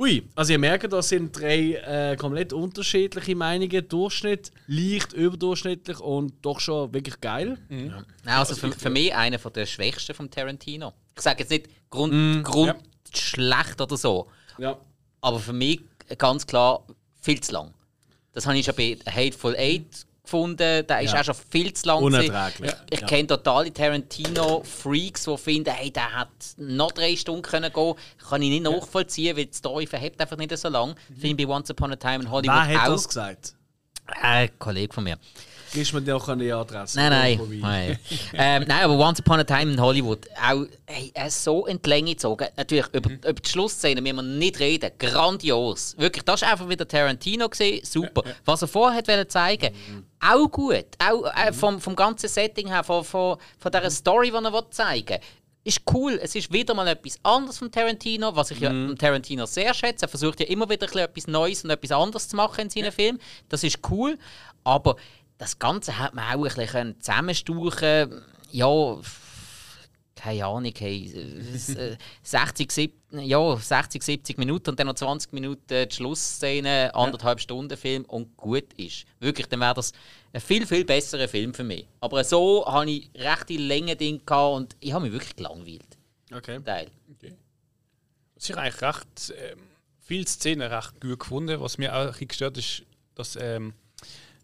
Ui, 0.00 0.22
also 0.34 0.52
ihr 0.54 0.58
merkt, 0.58 0.90
da 0.90 1.02
sind 1.02 1.38
drei 1.38 1.74
äh, 1.74 2.16
komplett 2.16 2.54
unterschiedliche 2.54 3.36
Meinungen. 3.36 3.86
Durchschnitt, 3.86 4.50
leicht 4.66 5.12
überdurchschnittlich 5.12 6.00
und 6.00 6.32
doch 6.40 6.58
schon 6.58 6.94
wirklich 6.94 7.20
geil. 7.20 7.58
Nein, 7.68 8.04
also 8.24 8.54
für, 8.54 8.72
für 8.72 8.88
mich 8.88 9.14
einer 9.14 9.38
von 9.38 9.52
der 9.52 9.66
schwächsten 9.66 10.14
vom 10.14 10.30
Tarantino. 10.30 10.94
Ich 11.14 11.20
sage 11.20 11.40
jetzt 11.40 11.50
nicht 11.50 11.68
Grund, 11.90 12.14
Mm, 12.14 12.42
Grund 12.42 12.76
schlecht 13.14 13.78
oder 13.78 13.96
so, 13.98 14.28
Ja. 14.56 14.78
aber 15.20 15.38
für 15.38 15.52
mich 15.52 15.82
ganz 16.16 16.46
klar 16.46 16.82
viel 17.20 17.40
zu 17.40 17.52
lang. 17.52 17.74
Das 18.32 18.46
habe 18.46 18.56
ich 18.56 18.64
schon 18.64 18.76
bei 18.76 18.96
Hateful 19.06 19.54
Eight 19.54 20.06
gefunden. 20.30 20.86
Der 20.86 21.00
ist 21.00 21.12
Ja. 21.12 21.20
auch 21.20 21.24
schon 21.24 21.34
viel 21.50 21.72
zu 21.72 21.86
lang. 21.88 22.02
Unerträglich. 22.02 22.72
Ich 22.90 23.00
Ja. 23.00 23.06
kenne 23.06 23.26
totale 23.26 23.72
Tarantino-Freaks, 23.72 25.24
die 25.24 25.36
finden, 25.36 25.70
hey, 25.72 25.90
der 25.90 26.12
hat 26.12 26.28
noch 26.56 26.92
drei 26.92 27.16
Stunden 27.16 27.42
können 27.42 27.72
gehen. 27.72 27.94
Kann 28.28 28.42
ich 28.42 28.50
nicht 28.50 28.62
nachvollziehen, 28.62 29.36
weil 29.36 29.46
die 29.46 29.56
Story 29.56 29.86
verhebt 29.86 30.20
einfach 30.20 30.36
nicht 30.36 30.56
so 30.56 30.68
lang. 30.68 30.94
Finde 31.18 31.42
ich 31.42 31.48
bei 31.48 31.52
Once 31.54 31.70
Upon 31.70 31.92
a 31.92 31.96
Time 31.96 32.24
in 32.24 32.30
Hollywood 32.30 32.54
Wer 32.68 32.80
hat 32.80 32.88
auch. 32.88 32.92
das 32.92 33.08
gesagt? 33.08 33.54
Ein 34.06 34.50
Kollege 34.58 34.92
von 34.92 35.04
mir. 35.04 35.18
Gibst 35.72 35.92
mir 35.92 36.02
dir 36.02 36.16
auch 36.16 36.28
eine 36.28 36.54
Adresse? 36.54 36.98
Nein, 36.98 37.10
nein. 37.10 37.60
Nein. 37.60 37.98
ähm, 38.32 38.64
nein, 38.66 38.84
aber 38.84 38.98
Once 38.98 39.20
Upon 39.20 39.40
a 39.40 39.44
Time 39.44 39.72
in 39.72 39.80
Hollywood, 39.80 40.26
auch 40.36 40.64
hey, 40.86 41.10
er 41.14 41.26
ist 41.26 41.44
so 41.44 41.66
in 41.66 41.80
die 41.80 41.88
Länge 41.88 42.10
gezogen. 42.10 42.48
Natürlich, 42.56 42.86
über, 42.92 43.10
über 43.10 43.32
die 43.32 43.48
Schlussszene 43.48 44.00
müssen 44.00 44.16
wir 44.16 44.22
nicht 44.22 44.58
reden. 44.58 44.90
Grandios. 44.98 45.96
Wirklich, 45.98 46.24
das 46.24 46.42
war 46.42 46.52
einfach 46.52 46.68
wieder 46.68 46.86
Tarantino. 46.86 47.48
Gewesen. 47.48 47.84
Super. 47.84 48.22
Was 48.44 48.62
er 48.62 48.68
vorher 48.68 49.06
wollte 49.06 49.28
zeigen 49.28 49.70
auch 50.20 50.48
gut. 50.48 50.86
Auch 50.98 51.24
äh, 51.34 51.52
vom, 51.52 51.80
vom 51.80 51.96
ganzen 51.96 52.28
Setting 52.28 52.68
her, 52.68 52.84
von, 52.84 53.04
von, 53.04 53.38
von 53.58 53.72
dieser 53.72 53.90
Story, 53.90 54.30
die 54.30 54.44
er 54.44 54.70
zeigen 54.70 55.08
will. 55.08 55.20
Ist 55.62 55.82
cool. 55.92 56.18
Es 56.22 56.34
ist 56.34 56.50
wieder 56.50 56.72
mal 56.74 56.88
etwas 56.88 57.18
anderes 57.22 57.58
von 57.58 57.70
Tarantino, 57.70 58.34
was 58.34 58.50
ich 58.50 58.60
ja 58.60 58.70
am 58.70 58.96
Tarantino 58.96 59.44
sehr 59.44 59.74
schätze. 59.74 60.06
Er 60.06 60.08
versucht 60.08 60.40
ja 60.40 60.46
immer 60.46 60.68
wieder 60.70 60.86
etwas 60.96 61.26
Neues 61.26 61.64
und 61.64 61.70
etwas 61.70 61.92
anderes 61.92 62.28
zu 62.28 62.36
machen 62.36 62.62
in 62.62 62.70
seinen 62.70 62.92
Filmen. 62.92 63.20
Das 63.50 63.62
ist 63.62 63.78
cool. 63.90 64.18
Aber 64.64 64.96
das 65.40 65.58
Ganze 65.58 65.98
hat 65.98 66.12
man 66.14 66.26
auch 66.26 66.44
ein 66.44 66.54
bisschen 66.54 66.66
können 66.66 67.00
zusammenstauchen 67.00 68.22
Ja, 68.52 68.96
keine 70.14 70.44
Ahnung, 70.44 70.74
hey, 70.76 71.10
äh, 71.14 71.96
60, 72.22 72.70
70, 72.70 72.92
ja, 73.22 73.56
60, 73.56 74.02
70 74.02 74.36
Minuten 74.36 74.68
und 74.68 74.78
dann 74.78 74.88
noch 74.88 74.94
20 74.94 75.32
Minuten 75.32 75.88
die 75.88 75.94
Schlussszene, 75.94 76.94
anderthalb 76.94 77.40
Stunden 77.40 77.78
Film 77.78 78.04
und 78.04 78.36
gut 78.36 78.70
ist. 78.76 79.06
Wirklich, 79.18 79.46
dann 79.46 79.60
wäre 79.60 79.72
das 79.72 79.92
ein 80.34 80.42
viel, 80.42 80.66
viel 80.66 80.84
besserer 80.84 81.26
Film 81.26 81.54
für 81.54 81.64
mich. 81.64 81.86
Aber 82.00 82.22
so 82.22 82.66
hatte 82.70 82.90
ich 82.90 83.10
rechte 83.14 83.54
Länge 83.54 83.96
gehabt 83.96 84.28
und 84.28 84.76
ich 84.80 84.92
habe 84.92 85.04
mich 85.04 85.12
wirklich 85.14 85.36
gelangweilt. 85.36 85.96
Okay. 86.34 86.60
Teil. 86.62 86.88
Was 88.34 88.50
ich 88.50 88.56
eigentlich 88.58 88.82
recht. 88.82 89.34
Ähm, 89.38 89.58
viele 90.00 90.26
Szenen 90.26 90.70
recht 90.70 91.00
gut 91.00 91.18
gefunden. 91.18 91.58
Was 91.60 91.78
mir 91.78 91.96
auch 91.96 92.20
ein 92.20 92.28
gestört 92.28 92.58
ist, 92.58 92.82
dass. 93.14 93.36
Ähm, 93.36 93.72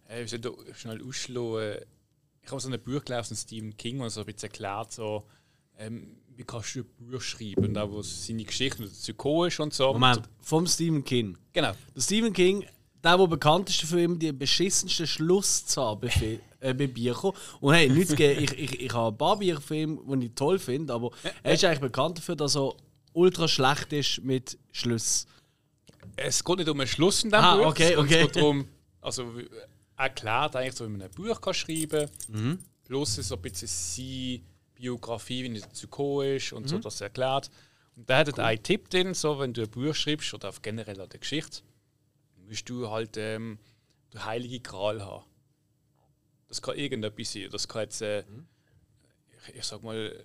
äh, 0.09 0.25
ich 0.25 0.41
da 0.41 0.51
schnell 0.75 1.03
ausschlagen? 1.03 1.79
Ich 2.43 2.51
habe 2.51 2.61
so 2.61 2.69
ein 2.71 2.81
Buch 2.81 3.05
gelesen 3.05 3.25
von 3.29 3.37
Stephen 3.37 3.77
King, 3.77 4.01
und 4.01 4.11
so 4.11 4.21
ein 4.21 4.27
bisschen 4.27 4.51
erklärt, 4.51 4.93
so, 4.93 5.25
ähm, 5.79 6.17
wie 6.37 6.45
kannst 6.45 6.75
du 6.77 6.81
ein 6.81 6.87
Buch 7.11 7.21
schreiben 7.21 7.65
und 7.67 7.79
auch 7.79 7.91
wo 7.91 8.03
seine 8.03 8.45
Geschichte 8.45 8.83
dazu 8.85 9.07
gekommen 9.13 9.49
ist 9.49 9.59
und 9.59 9.75
so. 9.75 9.93
Moment, 9.93 10.23
vom 10.41 10.66
Stephen 10.66 11.03
King. 11.05 11.37
Genau. 11.53 11.73
Der 11.95 12.01
Stephen 12.01 12.33
King, 12.33 12.65
der, 13.03 13.16
der 13.16 13.27
bekannt 13.27 13.69
ist 13.70 13.83
dafür, 13.83 14.01
immer 14.01 14.16
die 14.16 14.33
beschissensten 14.33 15.07
Schluss 15.07 15.66
zu 15.66 15.83
haben 15.83 16.01
bei, 16.01 16.09
Fi- 16.11 16.41
äh, 16.61 16.73
bei 16.74 16.87
Büchern. 16.87 17.33
Und 17.61 17.74
hey, 17.74 17.89
nichts 17.89 18.15
gegen, 18.15 18.43
ich, 18.45 18.53
ich, 18.53 18.81
ich 18.81 18.93
habe 18.93 19.15
ein 19.15 19.19
paar 19.19 19.39
Bücherfilme, 19.39 19.99
die 20.19 20.27
ich 20.27 20.33
toll 20.35 20.59
finde, 20.59 20.93
aber 20.93 21.11
er 21.43 21.55
ist 21.55 21.65
eigentlich 21.65 21.81
bekannt 21.81 22.19
dafür, 22.19 22.37
dass 22.37 22.55
er 22.57 22.74
ultra 23.12 23.49
schlecht 23.49 23.93
ist 23.93 24.23
mit 24.23 24.57
Schluss. 24.73 25.27
Es 26.16 26.45
geht 26.45 26.59
nicht 26.59 26.69
um 26.69 26.78
einen 26.78 26.87
Schluss 26.87 27.24
in 27.24 27.31
diesem 27.31 27.45
Ah, 27.45 27.57
Buch. 27.57 27.66
okay, 27.66 27.95
es 27.95 28.07
geht 28.07 28.37
darum, 28.37 28.69
also 29.01 29.33
erklärt 29.97 30.56
eigentlich, 30.56 30.74
so 30.74 30.85
wie 30.86 30.90
man 30.90 31.02
ein 31.02 31.10
Buch 31.10 31.40
kann 31.40 31.55
schreiben 31.55 32.09
kann. 32.32 32.64
Plus 32.85 33.14
so 33.16 33.35
ein 33.36 33.43
bisschen 33.43 33.68
seine 33.68 34.40
Biografie, 34.74 35.44
wie 35.44 35.56
er 35.59 35.62
dazu 35.62 35.86
gekommen 35.86 36.36
ist 36.36 36.52
und 36.52 36.68
so 36.68 36.78
das 36.78 37.01
erklärt. 37.01 37.51
Und 37.97 38.09
da 38.10 38.18
hat 38.18 38.28
er 38.39 38.44
einen 38.44 38.62
Tipp 38.62 38.90
drin, 38.90 39.14
so 39.14 39.39
wenn 39.39 39.52
du 39.55 39.62
ein 39.62 39.70
Buch 39.70 39.94
schreibst 39.94 40.32
oder 40.35 40.51
auf 40.51 40.60
generell 40.62 41.01
an 41.01 41.09
der 41.09 41.18
Geschichte, 41.20 41.62
musst 42.47 42.68
du 42.68 42.89
halt 42.90 43.16
ähm, 43.16 43.59
den 44.12 44.24
Heilige 44.24 44.60
Gral 44.60 45.05
haben. 45.05 45.24
Das 46.48 46.60
kann 46.62 46.77
irgendetwas 46.77 47.32
sein. 47.32 47.48
Das 47.51 47.66
kann 47.66 47.82
jetzt, 47.82 48.02
äh, 48.02 48.20
ich, 49.48 49.55
ich 49.56 49.64
sag 49.64 49.82
mal, 49.82 50.24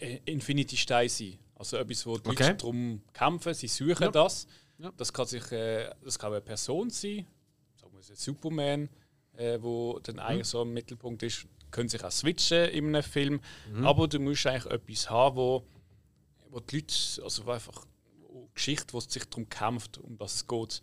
äh, 0.00 0.18
Infinity 0.24 0.76
Stein 0.76 1.08
sein. 1.08 1.38
Also 1.54 1.76
etwas, 1.76 2.04
wo 2.06 2.18
die 2.18 2.30
Okay. 2.30 2.44
Leute 2.44 2.56
darum 2.56 3.02
kämpfen, 3.12 3.54
sie 3.54 3.68
suchen 3.68 4.04
Ja. 4.04 4.10
das. 4.10 4.46
Ja. 4.78 4.90
Das 4.96 5.12
kann 5.12 5.26
sich, 5.26 5.52
äh, 5.52 5.90
das 6.02 6.18
kann 6.18 6.32
eine 6.32 6.40
Person 6.40 6.90
sein, 6.90 7.26
jetzt 8.08 8.22
Superman, 8.22 8.88
äh, 9.36 9.58
wo 9.60 9.98
dann 10.02 10.18
eigentlich 10.18 10.46
so 10.48 10.62
im 10.62 10.72
Mittelpunkt 10.72 11.22
ist, 11.22 11.46
können 11.70 11.88
sich 11.88 12.04
auch 12.04 12.10
switchen 12.10 12.68
in 12.70 12.88
einem 12.88 13.02
Film. 13.02 13.40
Aber 13.84 14.08
du 14.08 14.18
musst 14.18 14.46
eigentlich 14.46 14.72
etwas 14.72 15.10
haben, 15.10 15.36
wo, 15.36 15.66
wo 16.50 16.60
die 16.60 16.76
Leute, 16.76 16.94
also 17.22 17.46
wo 17.46 17.50
einfach 17.50 17.86
Geschichte, 18.54 18.92
wo 18.92 18.98
es 18.98 19.04
sich 19.04 19.24
darum 19.24 19.48
kämpft, 19.48 19.98
um 19.98 20.16
das 20.18 20.34
es 20.36 20.46
geht. 20.46 20.82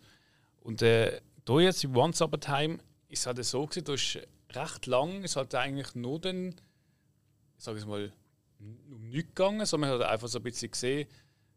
Und 0.60 0.82
äh, 0.82 1.20
da 1.44 1.60
jetzt 1.60 1.84
in 1.84 1.96
Once 1.96 2.20
Upon 2.20 2.40
a 2.40 2.58
Time 2.58 2.78
ist 3.08 3.20
es 3.20 3.26
halt 3.26 3.44
so 3.44 3.66
gewesen, 3.66 3.84
da 3.84 3.94
ist 3.94 4.18
recht 4.52 4.86
lang, 4.86 5.22
ist 5.22 5.36
halt 5.36 5.54
eigentlich 5.54 5.94
nur 5.94 6.20
dann, 6.20 6.48
ich 6.48 7.64
sage 7.64 7.78
es 7.78 7.86
mal, 7.86 8.12
um 8.58 9.08
nichts 9.08 9.28
gegangen, 9.28 9.64
sondern 9.64 9.90
man 9.90 10.00
hat 10.00 10.08
einfach 10.08 10.28
so 10.28 10.38
ein 10.38 10.42
bisschen 10.42 10.70
gesehen, 10.70 11.08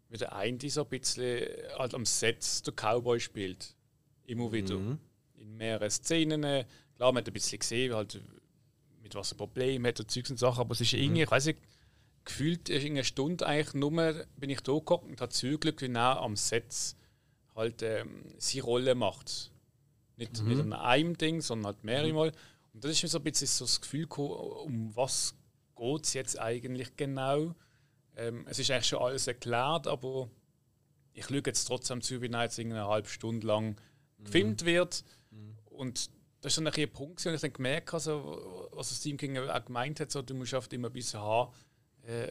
wie 0.10 0.18
der 0.18 0.34
eine 0.35 0.69
so 0.69 0.84
ein 0.84 0.90
bisschen 0.90 1.48
halt 1.77 1.94
am 1.94 2.06
Set 2.06 2.65
der 2.65 2.73
Cowboy 2.73 3.19
spielt. 3.19 3.76
Immer 4.26 4.52
wieder. 4.52 4.76
In 5.44 5.57
mehreren 5.57 5.90
Szenen. 5.90 6.41
Klar, 6.95 7.11
man 7.11 7.18
hat 7.18 7.28
ein 7.28 7.34
bisschen 7.34 7.60
gesehen, 7.60 7.94
halt, 7.94 8.22
mit 9.02 9.14
was 9.15 9.34
ein 9.34 9.38
Problem 9.38 9.86
hat 9.86 9.99
und 9.99 10.10
Zeugs 10.10 10.32
und 10.32 10.40
Sachen, 10.40 10.61
aber 10.61 10.72
es 10.72 10.82
ist 10.82 10.94
irgendwie, 10.94 11.24
ich 11.24 11.32
weiß 11.32 11.48
nicht, 11.48 11.60
gefühlt 12.26 12.70
ist 12.70 12.86
in 12.86 12.94
einer 12.94 13.03
Stunde 13.03 13.45
eigentlich 13.45 13.74
nur, 13.74 14.26
bin 14.38 14.49
ich 14.49 14.61
da 14.61 14.74
gekommen 14.74 15.10
und 15.10 15.22
habe 15.22 15.34
wie 15.82 15.94
er 15.94 16.22
am 16.22 16.36
Set 16.36 16.95
halt 17.56 17.82
ähm, 17.82 18.24
seine 18.38 18.64
Rolle 18.64 18.95
macht. 18.95 19.52
Nicht, 20.15 20.41
nicht 20.44 20.61
an 20.61 20.74
einem 20.74 21.18
Ding, 21.18 21.41
sondern 21.41 21.74
halt 21.74 21.84
mehrere 21.84 22.14
Mal. 22.14 22.32
Und 22.74 22.84
das 22.84 22.91
ist 22.91 23.03
mir 23.03 23.10
so 23.10 23.18
ein 23.18 23.24
bisschen 23.24 23.48
so 23.48 23.65
das 23.65 23.82
Gefühl 23.82 24.03
gekommen, 24.03 24.32
um 24.32 24.95
was 24.95 25.36
geht 25.76 26.06
es 26.06 26.14
jetzt 26.14 26.40
eigentlich 26.40 26.95
genau. 26.95 27.56
Ähm, 28.15 28.45
es 28.48 28.60
ist 28.60 28.72
eigentlich 28.72 28.88
schon 28.88 28.99
alles 28.99 29.28
erklärt, 29.28 29.88
aber 29.88 30.30
ich 31.14 31.26
schaue 31.26 31.41
jetzt 31.45 31.65
trotzdem 31.65 32.02
zu, 32.02 32.22
wie 32.22 32.28
jetzt 32.28 32.60
eine 32.60 32.88
halbe 32.88 33.10
Stunde 33.10 33.45
lang 33.45 33.76
gefilmt 34.20 34.65
wird. 34.65 35.03
Und 35.74 36.10
das 36.41 36.52
ist 36.52 36.58
dann 36.58 36.68
ein, 36.68 36.74
ein 36.76 36.91
Punkt, 36.91 37.24
wo 37.26 37.30
ich 37.30 37.41
dann 37.41 37.54
gemerkt 37.54 37.94
habe, 37.94 38.02
so, 38.02 38.70
was 38.72 38.90
das 38.90 39.00
Team 39.00 39.18
King 39.18 39.38
auch 39.38 39.66
gemeint 39.66 40.00
hat, 40.00 40.12
so, 40.12 40.22
du 40.22 40.34
musst 40.34 40.54
oft 40.54 40.72
immer 40.74 40.90
ein 40.90 40.94
bisschen 40.94 41.20
haben, 41.22 41.52
äh, 42.06 42.28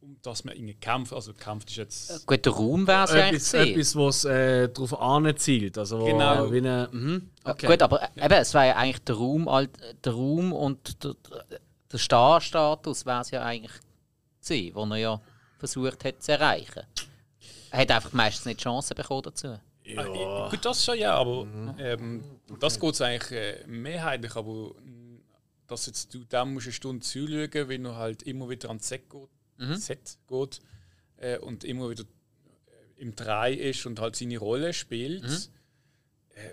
um 0.00 0.16
dass 0.22 0.44
man 0.44 0.54
irgendwie 0.54 0.74
kämpft. 0.74 1.12
Also 1.12 1.32
kämpft 1.32 1.70
ist 1.70 1.76
jetzt... 1.76 2.26
Gut, 2.26 2.44
der 2.44 2.52
Raum 2.52 2.86
wäre 2.86 3.04
es 3.04 3.10
ja 3.12 3.24
eigentlich 3.24 3.54
Etwas, 3.54 3.54
etwas 3.54 3.96
was 3.96 4.24
äh, 4.24 4.68
darauf 4.68 5.00
anzielt. 5.00 5.78
Also, 5.78 6.04
Genau. 6.04 6.50
Wie 6.52 6.58
eine, 6.58 6.88
mhm, 6.92 7.30
okay. 7.44 7.66
Gut, 7.66 7.82
aber 7.82 8.08
eben, 8.16 8.34
es 8.34 8.54
wäre 8.54 8.66
ja 8.68 8.76
eigentlich 8.76 9.04
der 9.04 9.14
Raum, 9.16 9.50
halt, 9.50 9.70
der 10.04 10.12
Raum 10.12 10.52
und 10.52 11.02
der, 11.04 11.14
der 11.92 11.98
Starstatus 11.98 13.06
wäre 13.06 13.20
es 13.20 13.30
ja 13.30 13.42
eigentlich 13.42 13.72
gewesen, 14.42 14.74
den 14.74 14.90
er 14.90 14.96
ja 14.96 15.20
versucht 15.58 16.04
hat 16.04 16.22
zu 16.22 16.32
erreichen. 16.32 16.82
Er 17.70 17.80
hat 17.80 17.90
einfach 17.90 18.12
meistens 18.12 18.46
nicht 18.46 18.60
die 18.60 18.64
Chance 18.64 18.94
bekommen 18.94 19.22
dazu. 19.22 19.58
Ah, 19.96 20.48
Gut, 20.50 20.64
das 20.64 20.84
schon 20.84 20.98
ja, 20.98 21.14
aber 21.14 21.46
ähm, 21.78 22.24
das 22.60 22.80
geht 22.80 23.00
eigentlich 23.00 23.30
äh, 23.32 23.64
mehrheitlich, 23.66 24.34
aber 24.34 24.72
dass 25.66 25.86
jetzt 25.86 26.12
du 26.14 26.24
dem 26.24 26.54
musst 26.54 26.66
eine 26.66 26.72
Stunde 26.72 27.04
zuschauen, 27.04 27.68
wenn 27.68 27.84
er 27.84 27.96
halt 27.96 28.22
immer 28.24 28.48
wieder 28.48 28.68
ans 28.68 28.88
Set 28.88 29.04
geht, 29.10 29.28
Set 29.80 30.18
geht 30.28 30.60
äh, 31.18 31.38
und 31.38 31.64
immer 31.64 31.88
wieder 31.90 32.04
äh, 32.04 33.00
im 33.02 33.14
Drei 33.14 33.52
ist 33.52 33.86
und 33.86 34.00
halt 34.00 34.16
seine 34.16 34.38
Rolle 34.38 34.72
spielt. 34.72 35.24
Äh, 36.34 36.50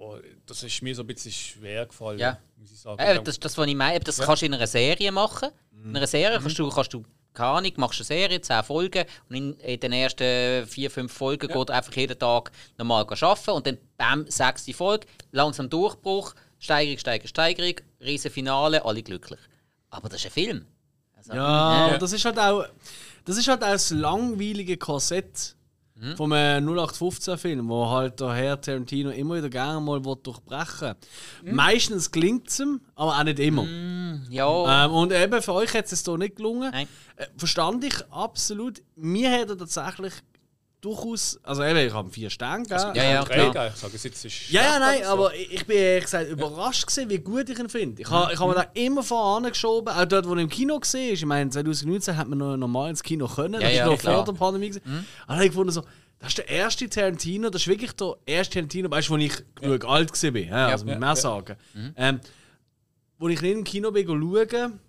ja, 0.00 0.20
das 0.46 0.62
ist 0.62 0.82
mir 0.82 0.94
so 0.94 1.02
ein 1.02 1.06
bisschen 1.06 1.32
schwer 1.32 1.86
gefallen, 1.86 2.18
Ja. 2.18 2.38
muss 2.56 2.70
ich 2.72 2.78
sagen. 2.78 2.98
Äh, 3.00 3.22
das 3.22 3.38
das, 3.40 3.56
was 3.58 3.66
ich 3.66 3.74
meine. 3.74 4.00
Das 4.00 4.18
kannst 4.18 4.42
du 4.42 4.46
in 4.46 4.54
einer 4.54 4.66
Serie 4.66 5.10
machen. 5.12 5.50
In 5.72 5.96
einer 5.96 6.06
Serie 6.06 6.38
kannst 6.40 6.58
du, 6.58 6.68
kannst 6.70 6.92
du 6.94 7.04
keine 7.34 7.50
Ahnung, 7.50 7.72
machst 7.76 8.00
eine 8.00 8.06
Serie, 8.06 8.40
10 8.40 8.62
Folgen 8.62 9.04
und 9.28 9.36
in, 9.36 9.54
in 9.54 9.80
den 9.80 9.92
ersten 9.92 10.66
4, 10.66 10.90
5 10.90 11.12
Folgen 11.12 11.48
geht 11.48 11.68
er 11.68 11.74
einfach 11.74 11.92
jeden 11.94 12.18
Tag 12.18 12.52
normal 12.78 13.04
arbeiten 13.04 13.50
und 13.50 13.66
dann 13.66 13.78
bam, 13.98 14.26
sechste 14.28 14.72
Folge, 14.72 15.06
langsam 15.32 15.68
Durchbruch, 15.68 16.34
Steigerung, 16.58 16.98
Steigerung, 16.98 17.28
Steigerung, 17.28 17.74
riesen 18.00 18.30
Finale, 18.30 18.84
alle 18.84 19.02
glücklich. 19.02 19.40
Aber 19.90 20.08
das 20.08 20.20
ist 20.20 20.26
ein 20.26 20.32
Film. 20.32 20.66
Also, 21.16 21.34
Ja, 21.34 21.86
und 21.86 22.02
das 22.02 22.12
ist 22.12 22.24
halt 22.24 22.38
auch, 22.38 22.64
das 23.24 23.36
ist 23.36 23.48
halt 23.48 23.62
auch 23.62 23.68
das 23.68 23.90
langweilige 23.90 24.76
Korsett 24.76 25.56
vom 26.16 26.32
äh, 26.32 26.58
0815-Film, 26.58 27.68
wo 27.68 27.88
halt 27.88 28.18
der 28.20 28.32
Herr 28.32 28.60
Tarantino 28.60 29.10
immer 29.10 29.36
wieder 29.36 29.48
gerne 29.48 29.80
mal 29.80 30.00
durchbrechen 30.00 30.94
Meistens 31.44 32.10
gelingt 32.10 32.48
es 32.48 32.58
ihm, 32.60 32.80
aber 32.96 33.16
auch 33.18 33.24
nicht 33.24 33.38
immer. 33.38 33.64
ja, 34.28 34.84
Ähm, 34.86 34.90
und 34.90 35.12
eben 35.12 35.40
für 35.40 35.52
euch 35.52 35.72
hat 35.74 35.90
es 35.90 36.04
hier 36.04 36.18
nicht 36.18 36.36
gelungen. 36.36 36.70
Nein. 36.72 36.88
Äh, 37.16 37.26
verstand 37.36 37.84
ich 37.84 37.94
absolut. 38.10 38.82
Mir 38.96 39.30
hat 39.30 39.50
er 39.50 39.58
tatsächlich 39.58 40.14
durchaus. 40.84 41.38
Also 41.42 41.62
eben, 41.64 41.78
ich 41.86 41.92
habe 41.92 42.10
vier 42.10 42.30
Sterne 42.30 42.64
gegeben. 42.64 42.94
Ja, 42.94 43.04
ja, 43.04 43.24
Drei, 43.24 43.50
klar. 43.50 43.68
ich 43.68 43.74
sage, 43.76 43.96
es 43.96 44.02
jetzt 44.04 44.24
ist 44.24 44.50
Ja, 44.50 44.62
ja, 44.62 44.78
nein, 44.78 45.00
so. 45.04 45.10
aber 45.10 45.34
ich 45.34 45.52
ich 45.52 45.66
bin 45.66 45.76
ehrlich 45.76 46.04
gesagt 46.04 46.30
überrascht 46.30 46.86
gewesen, 46.86 47.10
wie 47.10 47.18
gut 47.18 47.48
ich 47.48 47.58
ihn 47.58 47.68
finde. 47.68 48.02
Ich 48.02 48.10
habe 48.10 48.32
ich 48.32 48.38
hab 48.38 48.48
mir 48.48 48.54
da 48.54 48.66
immer 48.74 49.02
voran 49.02 49.44
geschoben, 49.44 49.88
auch 49.94 50.04
dort, 50.04 50.28
wo 50.28 50.34
er 50.34 50.40
im 50.40 50.48
Kino 50.48 50.74
war. 50.74 50.94
Ich 50.94 51.24
meine, 51.24 51.50
2019 51.50 52.16
hat 52.16 52.28
man 52.28 52.38
noch 52.38 52.56
normal 52.56 52.90
ins 52.90 53.02
Kino 53.02 53.26
können, 53.26 53.54
Ja, 53.54 53.68
das 53.68 53.72
ja, 53.76 53.84
war 53.86 53.92
noch 53.92 53.98
klar. 54.00 54.14
vor 54.16 54.24
der 54.24 54.38
Pandemie. 54.38 54.70
Mhm. 54.84 55.04
Habe 55.28 55.44
ich 55.44 55.50
gefunden, 55.50 55.72
so, 55.72 55.82
das 56.18 56.28
ist 56.28 56.38
der 56.38 56.48
erste 56.48 56.88
Tarantino, 56.88 57.50
das 57.50 57.62
ist 57.62 57.68
wirklich 57.68 57.92
der 57.92 58.14
erste 58.26 58.54
Tarantino, 58.54 58.90
weißt 58.90 59.08
du, 59.08 59.12
wo 59.12 59.16
ich 59.18 59.32
genug 59.56 59.84
alt 59.84 60.22
war, 60.22 60.40
ja, 60.40 60.66
also 60.68 60.84
mit 60.84 60.98
mehr 61.00 61.16
sagen. 61.16 61.56
Ähm, 61.96 62.20
wo 63.18 63.28
ich 63.28 63.40
nicht 63.40 63.52
im 63.52 63.64
Kino 63.64 63.90
bin 63.90 64.06
schauen, 64.06 64.80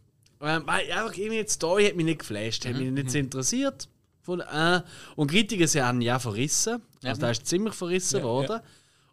ähm, 0.42 0.64
weil 0.66 0.92
einfach 0.92 1.18
irgendwie 1.18 1.44
die 1.44 1.50
Story 1.50 1.86
hat 1.86 1.96
mich 1.96 2.06
nicht 2.06 2.20
geflasht, 2.20 2.66
hat 2.66 2.76
mich 2.76 2.92
nicht 2.92 3.12
so 3.12 3.18
interessiert. 3.18 3.88
Von, 4.26 4.40
äh, 4.40 4.82
und 5.16 5.30
Kritiker 5.30 5.68
sie 5.68 5.82
haben 5.82 6.02
ja 6.02 6.18
verrissen. 6.18 6.82
Also 7.04 7.22
der 7.22 7.32
ist 7.32 7.46
ziemlich 7.46 7.76
verrissen 7.76 8.24
worden. 8.24 8.60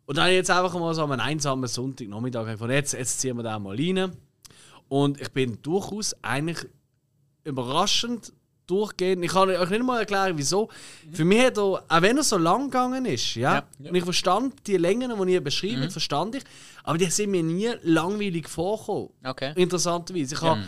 Und 0.07 0.17
dann 0.17 0.25
habe 0.25 0.33
ich 0.33 0.39
jetzt 0.39 0.51
einfach 0.51 0.73
mal 0.75 0.95
so 0.95 1.03
am 1.03 1.13
einsamen 1.13 1.69
Sonntagnachmittag 1.69 2.47
gefunden, 2.47 2.73
jetzt, 2.73 2.95
jetzt 2.95 3.21
ziehen 3.21 3.37
wir 3.37 3.43
den 3.43 3.63
mal 3.63 3.77
rein. 3.77 4.17
Und 4.89 5.21
ich 5.21 5.31
bin 5.31 5.61
durchaus 5.63 6.17
eigentlich 6.23 6.67
überraschend 7.45 8.33
durchgehend. 8.67 9.25
Ich 9.25 9.33
kann 9.33 9.51
euch 9.51 9.71
nicht 9.71 9.83
mal 9.83 10.01
erklären, 10.01 10.33
wieso. 10.37 10.71
Für 11.13 11.25
mich 11.25 11.45
hat 11.45 11.59
er, 11.59 11.63
auch 11.63 12.03
wenn 12.03 12.17
er 12.17 12.23
so 12.23 12.39
lang 12.39 12.65
gegangen 12.65 13.05
ist, 13.05 13.35
ja, 13.35 13.65
und 13.79 13.95
ich 13.95 14.05
verstand 14.05 14.67
die 14.67 14.77
Längen, 14.79 15.13
die 15.27 15.33
ihr 15.33 15.43
beschreibt, 15.43 15.93
verstand 15.93 16.37
ich, 16.37 16.45
aber 16.85 16.97
die 16.97 17.07
sind 17.07 17.31
mir 17.31 17.43
nie 17.43 17.71
langweilig 17.83 18.49
vorgekommen. 18.49 19.11
Okay. 19.25 19.53
Interessanterweise. 19.57 20.35
Ich 20.35 20.41
habe 20.41 20.63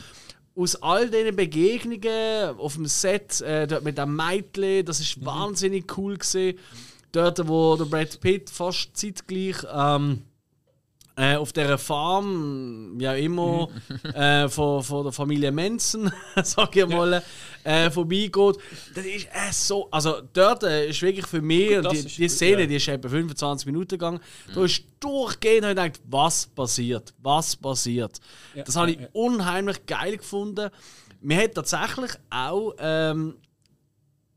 aus 0.56 0.76
all 0.76 1.10
diesen 1.10 1.34
Begegnungen 1.34 2.58
auf 2.58 2.74
dem 2.74 2.86
Set, 2.86 3.40
äh, 3.40 3.66
dort 3.66 3.84
mit 3.84 3.98
dem 3.98 4.16
Mädchen, 4.16 4.84
das 4.84 5.00
ist 5.00 5.24
wahnsinnig 5.24 5.96
cool 5.96 6.16
gesehen. 6.16 6.58
Dort, 7.12 7.46
wo 7.48 7.76
der 7.76 7.84
Brad 7.84 8.20
Pitt 8.20 8.50
fast 8.50 8.96
zeitgleich 8.96 9.56
ähm, 9.72 10.22
äh, 11.16 11.36
auf 11.36 11.52
dieser 11.52 11.78
Farm, 11.78 12.94
wie 12.96 13.08
auch 13.08 13.16
immer, 13.16 13.68
äh, 14.14 14.48
von, 14.48 14.82
von 14.82 15.04
der 15.04 15.12
Familie 15.12 15.52
Manson, 15.52 16.12
sag 16.42 16.74
ich 16.76 16.86
mal, 16.86 17.22
äh, 17.62 17.90
vorbeigeht. 17.90 18.56
Das 18.94 19.04
ist 19.04 19.26
äh, 19.26 19.52
so. 19.52 19.88
Also, 19.90 20.22
dort 20.32 20.64
äh, 20.64 20.88
ist 20.88 21.00
wirklich 21.02 21.26
für 21.26 21.40
mich, 21.40 21.68
Gut, 21.68 21.86
und 21.86 21.92
die, 21.92 22.04
die 22.04 22.22
gut, 22.22 22.30
Szene, 22.30 22.60
ja. 22.62 22.66
die 22.66 22.76
ist 22.76 22.88
etwa 22.88 23.08
25 23.08 23.66
Minuten 23.66 23.90
gegangen, 23.90 24.20
da 24.54 24.64
ist 24.64 24.82
durchgehend, 24.98 25.64
ich 25.64 25.68
gedacht, 25.70 26.00
was 26.08 26.46
passiert? 26.46 27.14
Was 27.22 27.56
passiert? 27.56 28.20
das 28.54 28.76
habe 28.76 28.92
ich 28.92 28.98
unheimlich 29.12 29.86
geil 29.86 30.16
gefunden. 30.16 30.70
Mir 31.20 31.42
hat 31.42 31.54
tatsächlich 31.54 32.10
auch 32.30 32.74
ähm, 32.78 33.36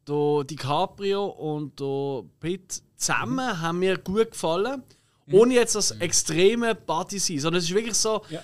der 0.07 0.43
DiCaprio 0.45 1.25
und 1.25 1.79
der 1.79 2.23
Pitt 2.39 2.81
zusammen 2.95 3.61
haben 3.61 3.79
mir 3.79 3.97
gut 3.97 4.31
gefallen. 4.31 4.83
Ohne 5.31 5.53
jetzt 5.55 5.75
das 5.75 5.91
extreme 5.91 6.73
Party 6.75 7.19
sein, 7.19 7.39
sondern 7.39 7.59
es 7.59 7.65
ist 7.69 7.75
wirklich 7.75 7.95
so, 7.95 8.21
Ja, 8.29 8.41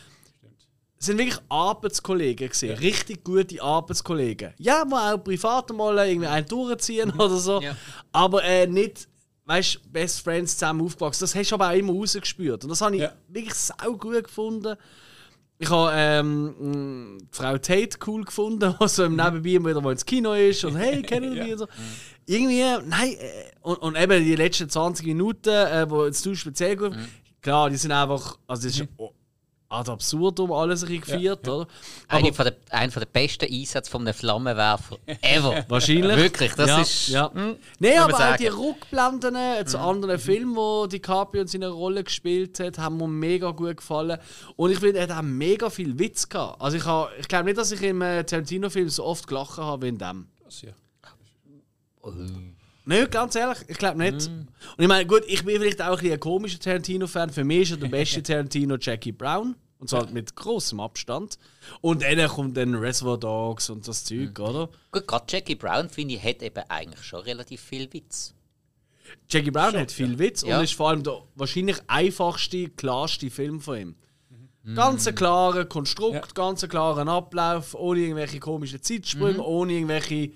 es 0.99 1.05
sind 1.07 1.17
wirklich 1.17 1.39
Arbeitskollegen 1.49 2.49
gesehen, 2.49 2.77
richtig 2.77 3.23
gute 3.23 3.61
Arbeitskollegen. 3.61 4.53
Ja, 4.57 4.85
die 4.85 4.93
auch 4.93 5.17
privat 5.23 5.69
mal 5.73 5.97
irgendwie 6.07 6.27
einen 6.27 6.45
durchziehen 6.47 7.11
oder 7.11 7.37
so, 7.37 7.61
Ja. 7.61 7.75
aber 8.11 8.43
äh, 8.43 8.67
nicht, 8.67 9.07
weißt 9.45 9.75
du, 9.75 9.79
Best 9.89 10.21
Friends 10.21 10.53
zusammen 10.57 10.81
aufgewachsen. 10.81 11.23
Das 11.23 11.35
hast 11.35 11.51
du 11.51 11.55
aber 11.55 11.69
auch 11.69 11.73
immer 11.75 11.91
rausgespürt. 11.93 12.63
Und 12.63 12.69
das 12.69 12.79
habe 12.81 12.95
ich 12.95 13.01
Ja. 13.01 13.13
wirklich 13.27 13.53
sau 13.53 13.93
gut 13.97 14.23
gefunden. 14.23 14.77
Ich 15.59 15.69
habe 15.69 15.91
ähm, 15.95 17.17
Frau 17.31 17.57
Tate 17.57 17.97
cool 18.07 18.23
gefunden, 18.25 18.75
die 18.79 18.87
so 18.87 19.05
im 19.05 19.15
Nebenbei 19.15 19.51
immer 19.51 19.69
wieder 19.69 19.81
mal 19.81 19.91
ins 19.91 20.05
Kino 20.05 20.33
ist 20.33 20.63
und 20.65 20.75
hey, 20.75 21.01
kennen 21.03 21.33
wir 21.35 21.45
Ja. 21.45 21.53
und 21.53 21.59
so. 21.59 21.67
Irgendwie, 22.25 22.63
nein, 22.87 23.13
äh, 23.13 23.51
und, 23.61 23.77
und 23.77 23.97
eben 23.97 24.23
die 24.23 24.35
letzten 24.35 24.69
20 24.69 25.05
Minuten, 25.05 25.49
äh, 25.49 25.85
wo 25.89 26.05
jetzt 26.05 26.25
du 26.25 26.35
speziell 26.35 26.75
gut, 26.75 26.93
klar, 27.41 27.69
die 27.69 27.77
sind 27.77 27.91
einfach, 27.91 28.37
also 28.47 28.67
es 28.67 28.79
ist 28.79 28.87
oh, 28.97 29.11
ad 29.73 29.89
absurdum 29.89 30.51
alles 30.51 30.83
ein 30.83 30.89
bisschen 30.89 31.01
gefeiert, 31.01 31.47
oder? 31.47 31.67
Von 32.33 32.45
der, 32.45 32.55
einer 32.69 32.91
von 32.91 32.99
der 33.01 33.07
besten 33.07 33.51
Einsätze 33.51 33.89
von 33.91 34.01
einem 34.01 34.13
Flammenwerfer 34.13 34.97
ever. 35.21 35.65
wahrscheinlich. 35.69 36.15
Wirklich, 36.15 36.53
das 36.53 36.67
ja, 36.69 36.81
ist. 36.81 37.07
Ja. 37.09 37.31
Hm, 37.33 37.55
Nein, 37.79 37.99
aber 37.99 38.31
auch 38.33 38.37
die 38.37 38.47
Rückblenden 38.47 39.35
zu 39.67 39.79
anderen 39.79 40.19
Filmen, 40.19 40.55
wo 40.55 40.85
DiCaprio 40.87 41.41
in 41.41 41.47
seiner 41.47 41.69
Rolle 41.69 42.03
gespielt 42.03 42.59
hat, 42.59 42.77
haben 42.77 42.97
mir 42.97 43.07
mega 43.07 43.51
gut 43.51 43.77
gefallen. 43.77 44.19
Und 44.55 44.71
ich 44.71 44.79
finde, 44.79 44.99
er 44.99 45.07
hat 45.09 45.17
auch 45.17 45.21
mega 45.23 45.69
viel 45.69 45.97
Witz 45.99 46.29
gehabt. 46.29 46.61
Also 46.61 46.77
ich, 46.77 46.85
ha- 46.85 47.09
ich 47.19 47.27
glaube 47.27 47.45
nicht, 47.45 47.57
dass 47.57 47.71
ich 47.71 47.81
im 47.81 48.01
äh, 48.01 48.23
Tarantino-Film 48.23 48.89
so 48.89 49.03
oft 49.05 49.27
gelacht 49.27 49.57
habe 49.57 49.83
wie 49.85 49.89
in 49.89 49.97
dem. 49.97 50.27
Das, 50.43 50.61
ja. 50.61 50.71
Nein, 52.85 53.07
ganz 53.09 53.35
ehrlich, 53.35 53.59
ich 53.67 53.77
glaube 53.77 53.97
nicht. 53.97 54.27
Und 54.27 54.47
ich 54.77 54.87
meine, 54.87 55.05
gut, 55.05 55.23
ich 55.27 55.45
bin 55.45 55.57
vielleicht 55.59 55.81
auch 55.81 56.01
ein, 56.01 56.11
ein 56.11 56.19
komischer 56.19 56.59
Tarantino-Fan. 56.59 57.29
Für 57.29 57.45
mich 57.45 57.61
ist 57.61 57.69
ja 57.71 57.77
der 57.77 57.87
beste 57.87 58.21
Tarantino 58.23 58.75
Jackie 58.79 59.13
Brown. 59.13 59.55
Und 59.83 59.89
zwar 59.89 60.07
mit 60.11 60.33
großem 60.33 60.79
Abstand. 60.79 61.37
Und 61.81 62.03
dann 62.03 62.27
kommt 62.29 62.55
dann 62.55 62.73
Reservoir 62.73 63.17
Dogs 63.17 63.69
und 63.69 63.85
das 63.85 64.05
Zeug, 64.05 64.39
Mhm. 64.39 64.45
oder? 64.45 64.69
Gut, 64.93 65.05
gerade 65.05 65.25
Jackie 65.27 65.55
Brown, 65.55 65.89
finde 65.89 66.13
ich, 66.15 66.23
hat 66.23 66.41
eben 66.41 66.63
eigentlich 66.69 67.03
schon 67.03 67.19
relativ 67.19 67.59
viel 67.59 67.91
Witz. 67.91 68.33
Jackie 69.29 69.51
Brown 69.51 69.75
hat 69.77 69.91
viel 69.91 70.17
Witz 70.17 70.43
Ja. 70.43 70.57
und 70.57 70.63
ist 70.63 70.73
vor 70.73 70.87
allem 70.87 71.03
der 71.03 71.21
wahrscheinlich 71.35 71.77
einfachste, 71.87 72.69
klarste 72.69 73.29
Film 73.29 73.59
von 73.59 73.77
ihm. 73.77 73.95
Mhm. 74.63 74.75
Ganz 74.75 75.05
ein 75.05 75.15
klarer 75.15 75.65
Konstrukt, 75.65 76.13
Ja. 76.15 76.21
ganz 76.33 76.63
einen 76.63 76.69
klaren 76.69 77.09
Ablauf, 77.09 77.75
ohne 77.75 77.99
irgendwelche 77.99 78.39
komischen 78.39 78.81
Zeitsprünge, 78.81 79.33
Mhm. 79.33 79.39
ohne 79.41 79.73
irgendwelche 79.73 80.31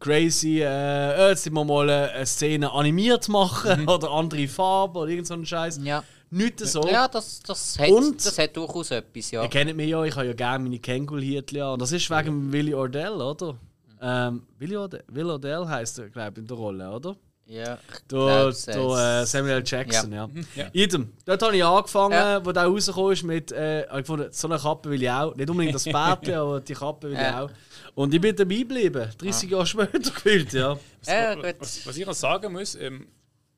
crazy, 0.00 0.62
äh, 0.62 1.28
jetzt 1.28 1.44
müssen 1.44 1.54
wir 1.54 1.64
mal 1.66 1.90
eine 1.90 2.10
eine 2.12 2.24
Szene 2.26 2.72
animiert 2.72 3.28
machen 3.28 3.86
oder 3.88 4.10
andere 4.10 4.48
Farben 4.48 4.96
oder 4.96 5.10
irgend 5.10 5.26
so 5.26 5.34
einen 5.34 5.44
Scheiß. 5.44 5.80
Ja. 5.82 6.02
Nicht 6.30 6.60
so. 6.60 6.86
Ja, 6.88 7.06
das, 7.08 7.40
das, 7.40 7.78
hat, 7.78 7.88
Und- 7.90 8.24
das 8.24 8.38
hat 8.38 8.56
durchaus 8.56 8.90
etwas, 8.90 9.30
ja. 9.30 9.42
Ihr 9.42 9.48
kennt 9.48 9.76
mich 9.76 9.88
ja, 9.88 10.02
ich 10.04 10.14
habe 10.16 10.26
ja 10.26 10.32
gerne 10.32 10.64
meine 10.64 10.78
Kängurhirtli 10.78 11.60
an. 11.60 11.74
Und 11.74 11.82
das 11.82 11.92
ist 11.92 12.10
wegen 12.10 12.52
Willy 12.52 12.74
Ordell, 12.74 13.12
oder? 13.20 13.56
Ähm, 14.02 14.42
Willy 14.58 14.76
Ordell, 14.76 15.04
Will 15.08 15.30
Ordell 15.30 15.66
heisst 15.66 15.98
er, 15.98 16.08
glaube 16.10 16.32
ich, 16.32 16.38
in 16.38 16.46
der 16.46 16.56
Rolle, 16.56 16.90
oder? 16.90 17.16
Ja, 17.48 17.78
glaub's, 18.08 18.64
der 18.66 19.20
äh, 19.22 19.24
Samuel. 19.24 19.62
Jackson, 19.64 20.12
ja. 20.12 20.28
Ja. 20.56 20.66
Idem. 20.72 21.12
Dort 21.24 21.40
habe 21.42 21.56
ich 21.56 21.64
angefangen, 21.64 22.12
Ja. 22.12 22.44
wo 22.44 22.50
der 22.50 22.64
rausgekommen 22.64 23.12
ist 23.12 23.22
mit, 23.22 23.52
äh, 23.52 23.84
ich 23.84 23.90
gefunden, 23.98 24.26
so 24.32 24.48
eine 24.48 24.58
Kappe 24.58 24.90
will 24.90 25.00
ich 25.00 25.08
auch. 25.08 25.32
Nicht 25.36 25.48
unbedingt 25.48 25.76
das 25.76 25.84
Bärtchen, 25.84 26.34
aber 26.40 26.60
die 26.60 26.74
Kappe 26.74 27.08
will 27.08 27.16
Ja. 27.16 27.28
ich 27.28 27.34
auch. 27.36 27.50
Und 27.94 28.12
ich 28.12 28.20
bin 28.20 28.34
dabei 28.34 28.56
geblieben. 28.56 29.08
30 29.16 29.48
Jahre 29.48 29.64
später 29.64 29.98
gefühlt, 30.14 30.52
ja. 30.54 30.76
Ja, 31.06 31.28
was, 31.28 31.36
gut. 31.36 31.54
was, 31.60 31.86
was 31.86 31.96
ich 31.96 32.04
noch 32.04 32.14
sagen 32.14 32.52
muss, 32.52 32.74
ähm, 32.74 33.06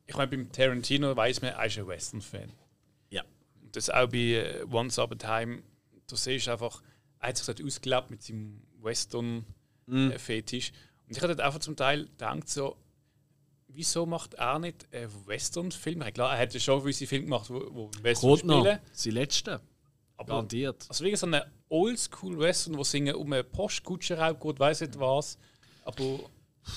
ich 0.09 0.17
meine, 0.17 0.29
beim 0.29 0.51
Tarantino 0.51 1.15
weiß 1.15 1.43
man, 1.43 1.53
er 1.53 1.67
ist 1.67 1.79
ein 1.79 1.87
Western-Fan. 1.87 2.51
Ja. 3.11 3.23
Und 3.63 3.77
das 3.77 3.91
auch 3.91 4.09
bei 4.09 4.19
äh, 4.19 4.65
Once 4.73 4.99
Upon 4.99 5.19
a 5.23 5.41
Time, 5.41 5.63
du 6.07 6.17
siehst 6.17 6.49
einfach, 6.49 6.83
er 7.21 7.29
hat 7.29 7.37
sich 7.37 7.47
dort 7.47 7.63
ausgelebt 7.63 8.11
mit 8.11 8.23
seinem 8.23 8.63
Western-Fetisch. 8.81 10.73
Und 11.07 11.17
ich 11.17 11.23
habe 11.23 11.35
dort 11.35 11.47
einfach 11.47 11.61
zum 11.61 11.77
Teil 11.77 12.07
gedacht, 12.07 12.49
so, 12.49 12.77
wieso 13.69 14.07
macht 14.07 14.35
er 14.35 14.59
nicht 14.59 14.89
einen 14.93 15.11
Western-Film? 15.27 16.01
Klar, 16.15 16.35
er 16.35 16.41
hat 16.43 16.55
ja 16.55 16.61
schon 16.61 16.81
gewisse 16.81 17.07
Filme 17.07 17.27
gemacht, 17.27 17.51
wo, 17.51 17.69
wo 17.71 17.91
Western 18.03 18.31
Kommt 18.31 18.45
noch. 18.45 18.61
spielen. 18.65 18.79
Sie 18.93 19.11
letzte. 19.11 19.61
Aber 20.17 20.29
Garantiert. 20.29 20.87
also 20.89 21.05
wirklich 21.05 21.21
so 21.21 21.27
eine 21.27 21.47
Oldschool-Western, 21.69 22.77
wo 22.79 22.83
singen 22.83 23.15
um 23.15 23.31
einen 23.33 23.49
Postkutscher 23.49 24.35
geht, 24.35 24.59
weiß 24.59 24.81
nicht 24.81 24.99
was. 24.99 25.39
Aber 25.85 26.21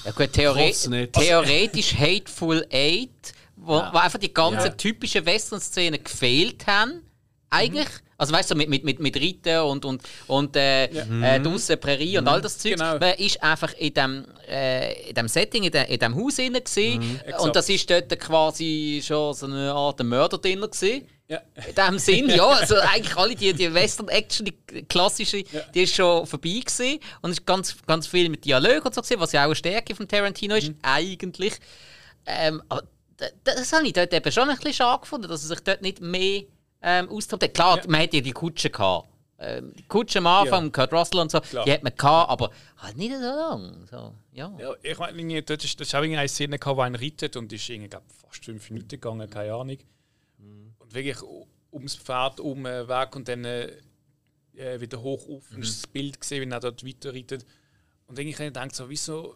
Ja 0.05 0.11
gut, 0.11 0.34
theore 0.34 0.72
theoretisch 1.11 1.93
Hateful 1.95 2.65
Eight, 2.72 3.34
wo, 3.55 3.73
wo 3.73 3.97
einfach 3.97 4.19
die 4.19 4.34
ganzen 4.34 4.65
Ja. 4.65 4.69
typischen 4.69 5.26
Western-Szenen 5.26 6.03
gefehlt 6.03 6.65
haben. 6.68 7.03
Eigentlich. 7.49 7.88
Also 8.18 8.34
weißt 8.34 8.51
du, 8.51 8.55
mit, 8.55 8.69
mit, 8.69 8.84
mit, 8.84 8.99
mit 8.99 9.15
Reiten 9.18 9.61
und, 9.61 9.84
und, 9.84 10.01
und 10.27 10.55
äh, 10.55 10.85
äh, 10.85 11.39
draussen 11.39 11.80
Prärie 11.80 12.19
und 12.19 12.27
all 12.27 12.39
das 12.39 12.57
Zeug. 12.59 12.73
Genau. 12.73 12.99
Man 12.99 13.15
ist 13.15 13.41
einfach 13.41 13.73
in 13.73 13.93
dem, 13.95 14.26
äh, 14.47 15.09
in 15.09 15.15
dem 15.15 15.27
Setting, 15.27 15.63
in 15.63 15.72
dem, 15.72 15.85
in 15.88 15.97
dem 15.99 16.15
Haus 16.15 16.35
drin 16.35 16.53
gewesen. 16.53 17.19
Exakt. 17.26 17.41
Und 17.41 17.55
das 17.55 17.68
ist 17.68 17.89
dort 17.89 18.19
quasi 18.19 19.01
schon 19.03 19.34
so 19.34 19.47
eine 19.47 19.73
Art 19.73 20.03
Mörder-Dinner 20.03 20.68
gewesen. 20.68 21.07
Ja. 21.32 21.41
In 21.68 21.76
dem 21.76 21.99
Sinn, 21.99 22.30
ja. 22.30 22.45
Also 22.45 22.76
eigentlich 22.76 23.16
alle 23.16 23.36
die, 23.36 23.53
die 23.53 23.74
Western-Action, 23.74 24.45
die 24.45 24.84
klassische, 24.84 25.44
die 25.74 25.84
ist 25.84 25.95
schon 25.95 26.26
vorbei 26.28 26.60
gewesen. 26.66 26.99
Und 27.22 27.32
es 27.32 27.40
ist 27.40 27.45
ganz, 27.45 27.76
ganz 27.88 28.08
viel 28.08 28.30
mit 28.30 28.44
Dialog 28.44 28.84
und 28.86 28.94
so 28.94 29.02
gewesen, 29.02 29.20
was 29.20 29.32
ja 29.32 29.41
auch 29.41 29.45
eine 29.45 29.56
Stärke 29.56 29.95
von 29.95 30.08
Tarantino 30.08 30.56
ist, 30.56 30.72
eigentlich. 30.82 31.53
Ähm, 32.26 32.62
aber 32.68 32.84
das 33.44 33.72
habe 33.72 33.86
ich 33.88 33.94
dort 33.94 34.14
eben 34.14 34.32
schon 34.32 34.49
ein 34.49 34.56
bisschen 34.56 34.74
schade 34.74 35.02
gefunden, 35.02 35.28
dass 35.30 35.44
er 35.44 35.49
sich 35.49 35.60
dort 35.62 35.82
nicht 35.82 36.02
mehr 36.02 36.44
ähm, 36.82 37.10
austobt. 37.10 37.44
hat. 37.44 37.53
Klar, 37.53 37.80
man 37.88 38.02
hat 38.02 38.14
ja 38.14 38.22
die 38.22 38.32
Kutsche 38.32 38.70
gehabt. 38.70 39.08
Ähm, 39.40 39.74
die 39.76 39.84
Kutsche 39.88 40.20
am 40.20 40.28
Anfang, 40.28 40.66
Ja. 40.66 40.70
Kurt 40.72 40.94
Russell 40.94 41.20
und 41.20 41.32
so, 41.32 41.40
Klar. 41.41 41.66
die 41.66 41.72
hat 41.72 41.82
man 41.84 41.95
gehabt, 41.95 42.30
aber 42.30 42.52
halt 42.78 42.98
nicht 42.98 43.14
so 43.16 43.22
lang. 43.22 43.88
So, 43.90 44.14
ja. 44.34 44.52
Ja, 44.60 44.74
ich 44.84 44.98
meine, 44.99 45.41
dort 45.41 45.64
ist, 45.64 45.80
das 45.80 45.88
ist 45.88 45.95
auch 45.95 46.02
eine 46.02 46.28
Szene, 46.28 46.60
gehabt, 46.60 46.78
wo 46.78 46.82
einen 46.82 46.95
reitet 46.95 47.36
und 47.38 47.52
ist 47.52 47.68
irgendwie, 47.70 47.90
glaub, 47.90 48.03
fast 48.28 48.45
fünf 48.45 48.70
Minuten 48.70 48.90
gegangen, 48.90 49.30
keine 49.30 49.53
Ahnung. 49.53 49.78
Wirklich 50.93 51.18
ums 51.72 51.95
Pferd, 51.95 52.39
um 52.39 52.63
den 52.63 52.88
Weg 52.88 53.15
und 53.15 53.27
dann 53.27 53.45
äh, 53.45 53.72
äh, 54.55 54.80
wieder 54.81 55.01
hoch 55.01 55.27
auf 55.30 55.51
und 55.51 55.61
das 55.63 55.88
Bild 55.88 56.19
gesehen, 56.19 56.47
wie 56.47 56.53
er 56.53 56.59
dort 56.59 56.85
weiterreitet. 56.85 57.45
Und 58.07 58.19
irgendwie 58.19 58.35
habe 58.35 58.45
ich 58.45 58.53
gedacht, 58.53 58.76
so, 58.76 58.89
wieso 58.89 59.35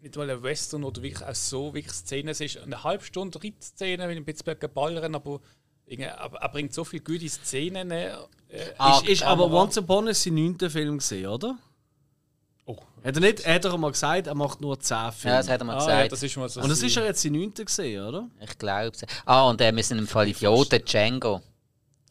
nicht 0.00 0.16
mal 0.16 0.30
ein 0.30 0.42
Western 0.42 0.84
oder 0.84 1.02
wirklich 1.02 1.24
auch 1.26 1.34
so 1.34 1.74
wirklich 1.74 1.92
Szenen, 1.92 2.28
es 2.28 2.40
ist 2.40 2.58
eine 2.58 2.82
halbe 2.82 3.04
Stunde 3.04 3.42
Reitszene, 3.42 4.06
mit 4.06 4.16
ein 4.16 4.24
bisschen 4.24 4.72
ballern, 4.72 5.14
aber 5.14 5.40
er 5.86 6.48
bringt 6.48 6.72
so 6.74 6.84
viele 6.84 7.02
gute 7.02 7.28
Szenen. 7.28 7.90
Äh, 7.90 8.14
Ah, 8.78 9.00
ist, 9.00 9.08
ist 9.08 9.22
aber 9.22 9.44
aber 9.44 9.62
Once 9.62 9.78
Upon 9.78 10.08
a 10.08 10.14
sein 10.14 10.34
neunter 10.34 10.70
Film 10.70 10.98
gesehen, 10.98 11.26
oder? 11.26 11.58
Oh. 12.66 12.76
Hat 13.04 13.14
er 13.16 13.20
nicht, 13.20 13.46
hat 13.46 13.64
er 13.64 13.78
mal 13.78 13.90
gesagt, 13.92 14.26
er 14.26 14.34
macht 14.34 14.60
nur 14.60 14.78
10 14.78 15.12
Filme. 15.12 15.34
Ja, 15.36 15.40
das 15.42 15.48
hat 15.48 15.60
er 15.60 15.64
mal 15.64 15.74
Ah, 15.76 15.78
gesagt. 15.78 16.02
ja, 16.02 16.08
das 16.08 16.22
ist 16.22 16.36
mal 16.36 16.48
so. 16.48 16.60
und 16.60 16.68
das 16.68 16.82
ist 16.82 16.96
er 16.96 17.04
jetzt 17.06 17.22
sein 17.22 17.32
neunter 17.32 17.64
gesehen, 17.64 18.04
oder? 18.04 18.28
Ich 18.40 18.58
glaube 18.58 18.92
es. 18.94 19.02
Ah, 19.24 19.48
und 19.48 19.60
äh, 19.60 19.74
wir 19.74 19.82
sind 19.82 19.98
im 19.98 20.06
Fall 20.06 20.28
Idioten, 20.28 20.84
Django. 20.84 21.40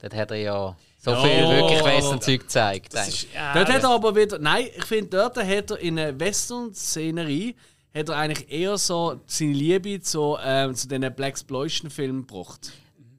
Dort 0.01 0.13
hat 0.15 0.31
er 0.31 0.37
ja 0.37 0.75
so 0.99 1.11
Ja, 1.11 1.21
viel 1.21 1.49
wirklich 1.49 1.83
Western-Zeug 1.83 2.39
gezeigt. 2.41 2.93
das 2.93 3.01
eigentlich. 3.03 3.23
ist, 3.25 3.33
ja, 3.33 3.53
Dort 3.53 3.69
hat 3.71 3.83
er 3.83 3.89
aber 3.89 4.15
wieder. 4.15 4.39
Nein, 4.39 4.67
ich 4.75 4.85
finde, 4.85 5.09
dort 5.17 5.37
hat 5.37 5.71
er 5.71 5.77
in 5.79 5.99
einer 5.99 6.19
Western-Szenerie 6.19 7.55
hat 7.93 8.09
er 8.09 8.17
eigentlich 8.17 8.51
eher 8.51 8.77
so 8.77 9.21
seine 9.25 9.53
Liebe 9.53 10.01
zu, 10.01 10.37
ähm, 10.43 10.75
zu 10.75 10.87
diesen 10.87 11.13
Black 11.15 11.29
Exploitation-Filmen 11.29 12.27
gebracht. 12.27 12.71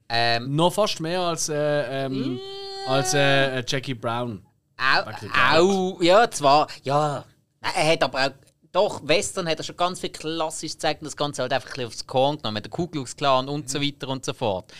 ähm, 0.09 0.55
Noch 0.55 0.71
fast 0.73 0.99
mehr 0.99 1.19
als, 1.21 1.49
äh, 1.49 2.05
ähm, 2.05 2.39
als 2.87 3.13
äh, 3.13 3.59
äh, 3.59 3.63
Jackie 3.67 3.95
Brown. 3.95 4.45
Auch, 4.77 5.57
auch, 5.57 6.01
ja, 6.01 6.29
zwar, 6.31 6.67
ja. 6.83 7.25
Er 7.61 7.91
hat 7.93 8.03
aber 8.03 8.27
auch, 8.27 8.31
doch, 8.71 9.07
Western 9.07 9.47
hat 9.47 9.57
er 9.57 9.63
schon 9.63 9.77
ganz 9.77 9.99
viel 9.99 10.11
klassisch 10.11 10.73
gezeigt 10.73 11.01
und 11.01 11.05
das 11.05 11.17
Ganze 11.17 11.41
halt 11.41 11.51
einfach 11.53 11.69
ein 11.69 11.73
bisschen 11.73 11.87
aufs 11.87 12.07
Korn 12.07 12.37
genommen, 12.37 12.55
mit 12.55 12.65
der 12.65 12.71
Ku 12.71 12.87
Klux 12.87 13.15
Klan 13.15 13.49
und 13.49 13.69
so 13.69 13.81
weiter 13.81 14.07
und 14.09 14.23
so 14.23 14.33
fort. 14.33 14.71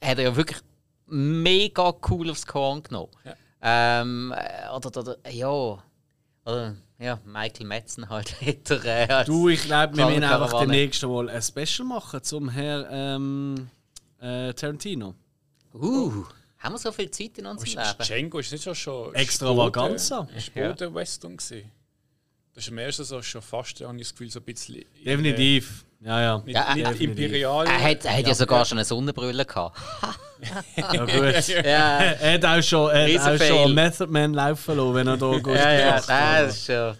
Hat 0.00 0.18
er 0.18 0.24
ja 0.24 0.36
wirklich 0.36 0.58
mega 1.06 1.92
cool 2.10 2.30
aufs 2.30 2.46
Korn 2.46 2.82
genommen. 2.82 3.10
Ähm, 3.60 4.32
äh, 4.36 4.68
oder, 4.74 5.00
oder, 5.00 5.16
ja. 5.30 5.78
Oder, 6.44 6.76
ja, 6.98 7.18
Michael 7.24 7.66
Metzen 7.66 8.08
halt 8.08 8.34
er. 8.84 9.20
Äh, 9.20 9.24
Du, 9.24 9.48
ich 9.48 9.64
glaube, 9.64 9.96
wir 9.96 10.06
müssen 10.06 10.24
einfach 10.24 10.50
Karawane. 10.50 10.72
demnächst 10.72 11.02
mal 11.02 11.28
ein 11.28 11.42
Special 11.42 11.86
machen 11.86 12.22
zum 12.22 12.48
Herr 12.48 12.88
ähm, 12.90 13.68
äh, 14.20 14.52
Tarantino. 14.52 15.14
Uh, 15.74 16.24
haben 16.62 16.74
wir 16.74 16.78
so 16.78 16.92
viel 16.92 17.10
Zeit 17.10 17.38
in 17.38 17.46
unserem 17.46 17.84
Leben? 17.84 17.98
Django 18.04 18.38
ist 18.38 18.52
nicht 18.52 18.64
schon 18.64 18.74
schon 18.74 19.14
Extravaganza. 19.14 20.28
Spode 20.38 20.94
Western 20.94 21.36
gesehen. 21.36 21.70
Das 22.54 22.64
ist 22.64 22.70
am 22.70 22.78
ersten 22.78 23.04
so 23.04 23.22
schon 23.22 23.40
fast, 23.42 23.80
habe 23.80 23.96
ich 23.96 24.02
das 24.02 24.12
Gefühl, 24.12 24.30
so 24.30 24.40
ein 24.40 24.44
bisschen. 24.44 24.76
in, 24.76 25.04
Definitiv. 25.04 25.84
Ja, 26.00 26.20
ja. 26.20 26.36
Äh, 26.36 26.42
nicht 26.44 26.54
Ja, 26.54 26.74
nicht 26.74 26.86
definitiv. 26.86 27.24
imperial. 27.24 27.66
Er 27.66 27.80
hat, 27.82 28.04
er 28.04 28.16
hat 28.18 28.26
ja, 28.26 28.34
sogar 28.34 28.64
schon 28.64 28.78
eine 28.78 28.84
Sonnenbrille 28.84 29.44
gehabt. 29.46 29.78
ja 30.76 31.04
gut. 31.04 31.48
Ja, 31.64 31.98
Er 32.00 32.34
hat 32.34 32.44
auch 32.44 32.62
schon, 32.62 32.90
er 32.90 33.20
hat 33.20 33.40
auch 33.40 33.46
schon 33.46 33.74
Method 33.74 34.10
Man 34.10 34.34
laufen 34.34 34.76
lassen, 34.76 34.94
wenn 34.94 35.06
er 35.06 35.16
da 35.16 35.32
geht. 35.38 35.46
ja, 35.56 35.72
ja 35.72 36.00
das 36.00 36.56
ist 36.56 36.66
schon. 36.66 36.96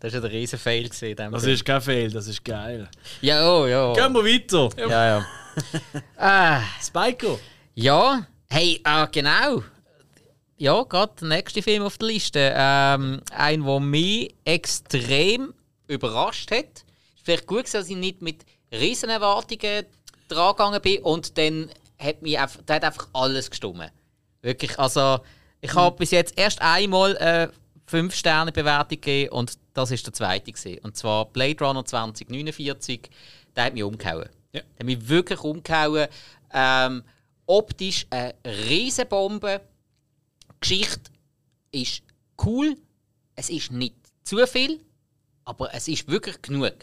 Das 0.00 0.08
ist 0.08 0.14
ja 0.14 0.20
der 0.20 0.30
riesen 0.32 0.58
Fail 0.58 0.88
gewesen. 0.88 1.16
Das 1.32 1.42
Film. 1.42 1.54
ist 1.54 1.64
kein 1.64 1.80
Fail, 1.82 2.10
das 2.10 2.26
ist 2.26 2.44
geil. 2.44 2.88
Ja, 3.20 3.48
oh, 3.52 3.66
ja. 3.66 3.92
Gehen 3.92 4.12
wir 4.12 4.24
weiter. 4.24 4.68
Ja, 4.88 5.06
ja. 5.06 5.26
ah, 6.16 6.62
Spyco. 6.82 7.38
ja, 7.74 8.26
hey, 8.50 8.80
ah, 8.84 9.06
genau. 9.06 9.62
Ja, 10.56 10.82
gerade 10.82 11.12
der 11.20 11.28
nächste 11.28 11.62
Film 11.62 11.84
auf 11.84 11.96
der 11.98 12.08
Liste. 12.08 12.52
Ähm, 12.54 13.22
ein, 13.30 13.64
der 13.64 13.80
mich 13.80 14.34
extrem 14.44 15.54
überrascht 15.86 16.50
hat. 16.50 16.84
Ist 17.14 17.24
vielleicht 17.24 17.46
gut, 17.46 17.60
gewesen, 17.60 17.78
dass 17.78 17.88
ich 17.88 17.96
nicht 17.96 18.20
mit 18.20 18.44
riesen 18.72 19.08
Erwartungen 19.08 19.86
dran 20.28 20.56
gegangen 20.56 20.82
bin 20.82 21.02
und 21.02 21.38
dann 21.38 21.70
hat 21.98 22.22
mich 22.22 22.38
einfach, 22.38 22.60
hat 22.68 22.84
einfach 22.84 23.08
alles 23.12 23.50
gestimmt. 23.50 23.92
Wirklich, 24.42 24.78
also 24.78 25.20
ich 25.60 25.74
habe 25.74 25.96
bis 25.96 26.10
jetzt 26.10 26.38
erst 26.38 26.60
einmal 26.60 27.16
eine 27.18 27.52
5-Sterne-Bewertung 27.90 29.00
gegeben 29.00 29.32
und 29.32 29.58
das 29.74 29.90
ist 29.90 30.06
der 30.06 30.12
zweite 30.12 30.52
gewesen. 30.52 30.78
Und 30.82 30.96
zwar 30.96 31.26
Blade 31.26 31.64
Runner 31.64 31.84
2049. 31.84 33.10
Der 33.56 33.64
hat 33.64 33.74
mich 33.74 33.82
umgehauen. 33.82 34.28
Ja. 34.52 34.60
Der 34.60 34.78
hat 34.78 34.86
mich 34.86 35.08
wirklich 35.08 35.40
umgehauen. 35.40 36.06
Ähm, 36.52 37.02
optisch 37.50 38.06
eine 38.10 38.34
Riesenbombe. 38.46 39.60
Geschichte 40.60 41.10
ist 41.72 42.02
cool. 42.44 42.76
Es 43.34 43.50
ist 43.50 43.72
nicht 43.72 43.96
zu 44.22 44.46
viel, 44.46 44.80
aber 45.44 45.74
es 45.74 45.88
ist 45.88 46.08
wirklich 46.08 46.40
genug. 46.40 46.74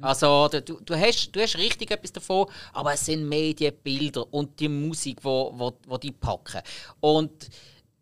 Also 0.00 0.48
du, 0.48 0.60
du, 0.60 0.94
hast, 0.94 1.30
du 1.32 1.40
hast 1.40 1.56
richtig 1.56 1.90
etwas 1.90 2.12
davon, 2.12 2.46
aber 2.74 2.92
es 2.92 3.06
sind 3.06 3.26
Medienbilder 3.26 4.32
und 4.34 4.60
die 4.60 4.68
Musik, 4.68 5.18
wo, 5.22 5.52
wo, 5.56 5.72
wo 5.86 5.96
die 5.96 6.12
packen. 6.12 6.60
Und 7.00 7.48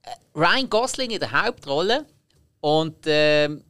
äh, 0.02 0.10
Ryan 0.34 0.68
Gosling 0.68 1.12
in 1.12 1.20
der 1.20 1.30
Hauptrolle 1.30 2.04
und 2.60 2.96
ähm, 3.06 3.62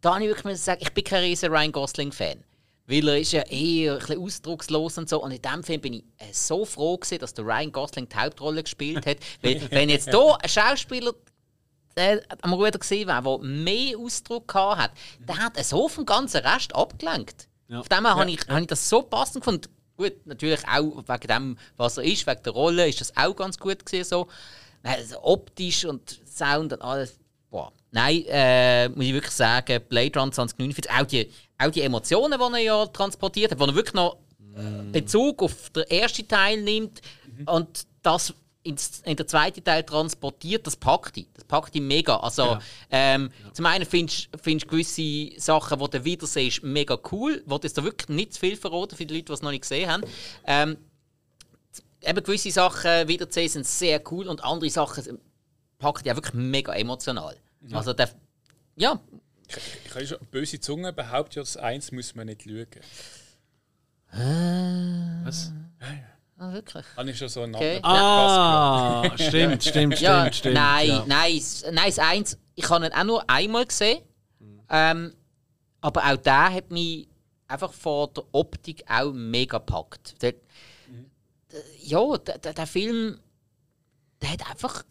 da 0.00 0.14
habe 0.14 0.24
ich 0.24 0.30
wirklich 0.30 0.58
sagen, 0.58 0.80
ich 0.82 0.94
bin 0.94 1.04
kein 1.04 1.24
riesen 1.24 1.50
Ryan 1.52 1.72
Gosling-Fan. 1.72 2.45
Weil 2.86 3.08
er 3.08 3.18
ist 3.18 3.32
ja 3.32 3.42
eher 3.42 3.94
ein 3.94 3.98
bisschen 3.98 4.22
ausdruckslos 4.22 4.98
und 4.98 5.08
so. 5.08 5.22
Und 5.22 5.32
in 5.32 5.42
dem 5.42 5.64
Film 5.64 5.80
bin 5.80 5.94
ich 5.94 6.04
äh, 6.18 6.32
so 6.32 6.64
froh 6.64 6.96
gewesen, 6.96 7.18
dass 7.18 7.34
der 7.34 7.44
Ryan 7.44 7.72
Gosling 7.72 8.08
die 8.08 8.16
Hauptrolle 8.16 8.62
gespielt 8.62 9.06
hat. 9.06 9.18
Weil, 9.42 9.60
wenn 9.70 9.88
jetzt 9.88 10.10
hier 10.10 10.38
ein 10.40 10.48
Schauspieler 10.48 11.12
äh, 11.96 12.20
am 12.42 12.52
Ruder 12.52 12.78
gesehen 12.78 13.08
wäre, 13.08 13.22
der 13.22 13.38
mehr 13.38 13.98
Ausdruck 13.98 14.54
hat, 14.54 14.92
der 15.18 15.36
hat 15.38 15.64
so 15.64 15.88
vom 15.88 16.06
ganzen 16.06 16.44
Rest 16.44 16.74
abgelenkt. 16.74 17.48
Ja. 17.68 17.80
Auf 17.80 17.88
dem 17.88 18.04
her 18.04 18.14
habe 18.14 18.30
ich, 18.30 18.40
hab 18.48 18.60
ich 18.60 18.66
das 18.68 18.88
so 18.88 19.02
passend 19.02 19.44
gefunden. 19.44 19.68
Gut, 19.96 20.26
natürlich 20.26 20.62
auch 20.68 21.02
wegen 21.08 21.26
dem, 21.26 21.58
was 21.76 21.96
er 21.96 22.04
ist, 22.04 22.26
wegen 22.26 22.42
der 22.42 22.52
Rolle, 22.52 22.88
ist 22.88 23.00
das 23.00 23.16
auch 23.16 23.34
ganz 23.34 23.58
gut 23.58 23.84
gewesen, 23.84 24.08
so. 24.08 24.28
Also 24.82 25.22
optisch 25.22 25.84
und 25.84 26.20
Sound 26.26 26.72
und 26.72 26.82
alles. 26.82 27.18
Boah. 27.50 27.72
Nein, 27.96 28.24
äh, 28.28 28.88
muss 28.90 29.06
ich 29.06 29.14
wirklich 29.14 29.32
sagen, 29.32 29.80
Blade 29.88 30.18
Runner 30.20 30.30
2049, 30.30 30.90
auch 30.92 31.06
die, 31.06 31.30
auch 31.56 31.70
die 31.70 31.80
Emotionen, 31.80 32.38
die 32.38 32.54
er 32.58 32.62
ja 32.62 32.86
transportiert 32.86 33.52
hat, 33.52 33.58
wo 33.58 33.64
er 33.64 33.74
wirklich 33.74 33.94
noch 33.94 34.18
Bezug 34.92 35.42
auf 35.42 35.70
den 35.70 35.84
ersten 35.84 36.28
Teil 36.28 36.60
nimmt 36.62 37.00
und 37.46 37.86
das 38.02 38.34
ins, 38.64 39.00
in 39.04 39.16
den 39.16 39.26
zweiten 39.26 39.64
Teil 39.64 39.82
transportiert, 39.82 40.66
das 40.66 40.76
packt 40.76 41.16
ihn. 41.16 41.26
Das 41.32 41.44
packt 41.44 41.74
ihn 41.74 41.86
mega. 41.86 42.16
Also, 42.18 42.42
Ja. 42.42 42.60
ähm, 42.90 43.30
Zum 43.54 43.64
einen 43.64 43.86
findest 43.86 44.28
du 44.34 44.56
gewisse 44.66 45.30
Sachen, 45.40 45.78
die 45.78 45.90
du 45.90 46.04
wieder 46.04 46.26
siehst, 46.26 46.62
mega 46.64 46.98
cool. 47.12 47.42
Ich 47.46 47.62
jetzt 47.62 47.78
da 47.78 47.84
wirklich 47.84 48.08
nicht 48.10 48.34
zu 48.34 48.40
viel 48.40 48.56
verraten 48.56 48.96
für 48.96 49.06
die 49.06 49.14
Leute, 49.14 49.26
die 49.26 49.32
es 49.32 49.42
noch 49.42 49.52
nicht 49.52 49.62
gesehen 49.62 49.90
haben. 49.90 50.02
Ähm, 50.46 50.76
eben 52.02 52.22
gewisse 52.22 52.50
Sachen 52.50 53.08
wiederzusehen 53.08 53.48
sind 53.48 53.66
sehr 53.66 54.02
cool 54.10 54.28
und 54.28 54.44
andere 54.44 54.68
Sachen 54.68 55.18
packt 55.78 56.10
auch 56.10 56.16
wirklich 56.16 56.34
mega 56.34 56.74
emotional. 56.74 57.36
Also 57.72 57.92
der, 57.92 58.10
ja, 58.76 59.00
Ich 59.48 59.94
habe 59.94 60.06
schon 60.06 60.18
böse 60.30 60.60
Zunge 60.60 60.92
behauptet, 60.92 61.36
ja, 61.36 61.42
das 61.42 61.56
eins 61.56 61.92
muss 61.92 62.14
man 62.14 62.26
nicht 62.26 62.44
lügen. 62.44 62.80
Was? 65.24 65.52
ah, 66.38 66.52
wirklich. 66.52 66.84
Habe 66.96 67.10
ich 67.10 67.18
schon 67.18 67.28
so 67.28 67.42
einen 67.42 67.54
Okay. 67.54 67.80
Ah, 67.82 69.10
stimmt, 69.16 69.64
stimmt, 69.64 70.00
Ja, 70.00 70.20
stimmt, 70.22 70.34
stimmt. 70.36 70.54
nein, 70.54 70.88
ja. 70.88 71.04
nein, 71.06 71.42
nein, 71.72 71.86
das 71.86 71.98
eins, 71.98 72.38
ich 72.54 72.68
habe 72.70 72.86
ihn 72.86 72.92
auch 72.92 73.04
nur 73.04 73.28
einmal 73.30 73.66
gesehen. 73.66 74.02
Ähm, 74.68 75.14
aber 75.80 76.04
auch 76.04 76.16
der 76.16 76.52
hat 76.52 76.70
mich 76.70 77.08
einfach 77.46 77.72
von 77.72 78.12
der 78.14 78.24
Optik 78.32 78.84
auch 78.88 79.12
mega 79.12 79.58
gepackt. 79.58 80.20
Der, 80.22 80.32
der, 81.52 81.60
ja, 81.80 82.16
der, 82.18 82.38
der, 82.38 82.54
der 82.54 82.66
Film, 82.66 83.20
der 84.20 84.32
hat 84.32 84.50
einfach 84.50 84.82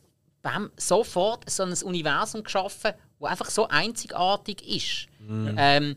bam, 0.46 0.70
sofort 0.78 1.50
so 1.50 1.64
ein 1.64 1.74
Universum 1.84 2.44
geschaffen, 2.44 2.92
wo 3.20 3.26
einfach 3.26 3.50
so 3.50 3.68
einzigartig 3.68 4.62
ist. 4.68 5.08
Ähm, 5.58 5.96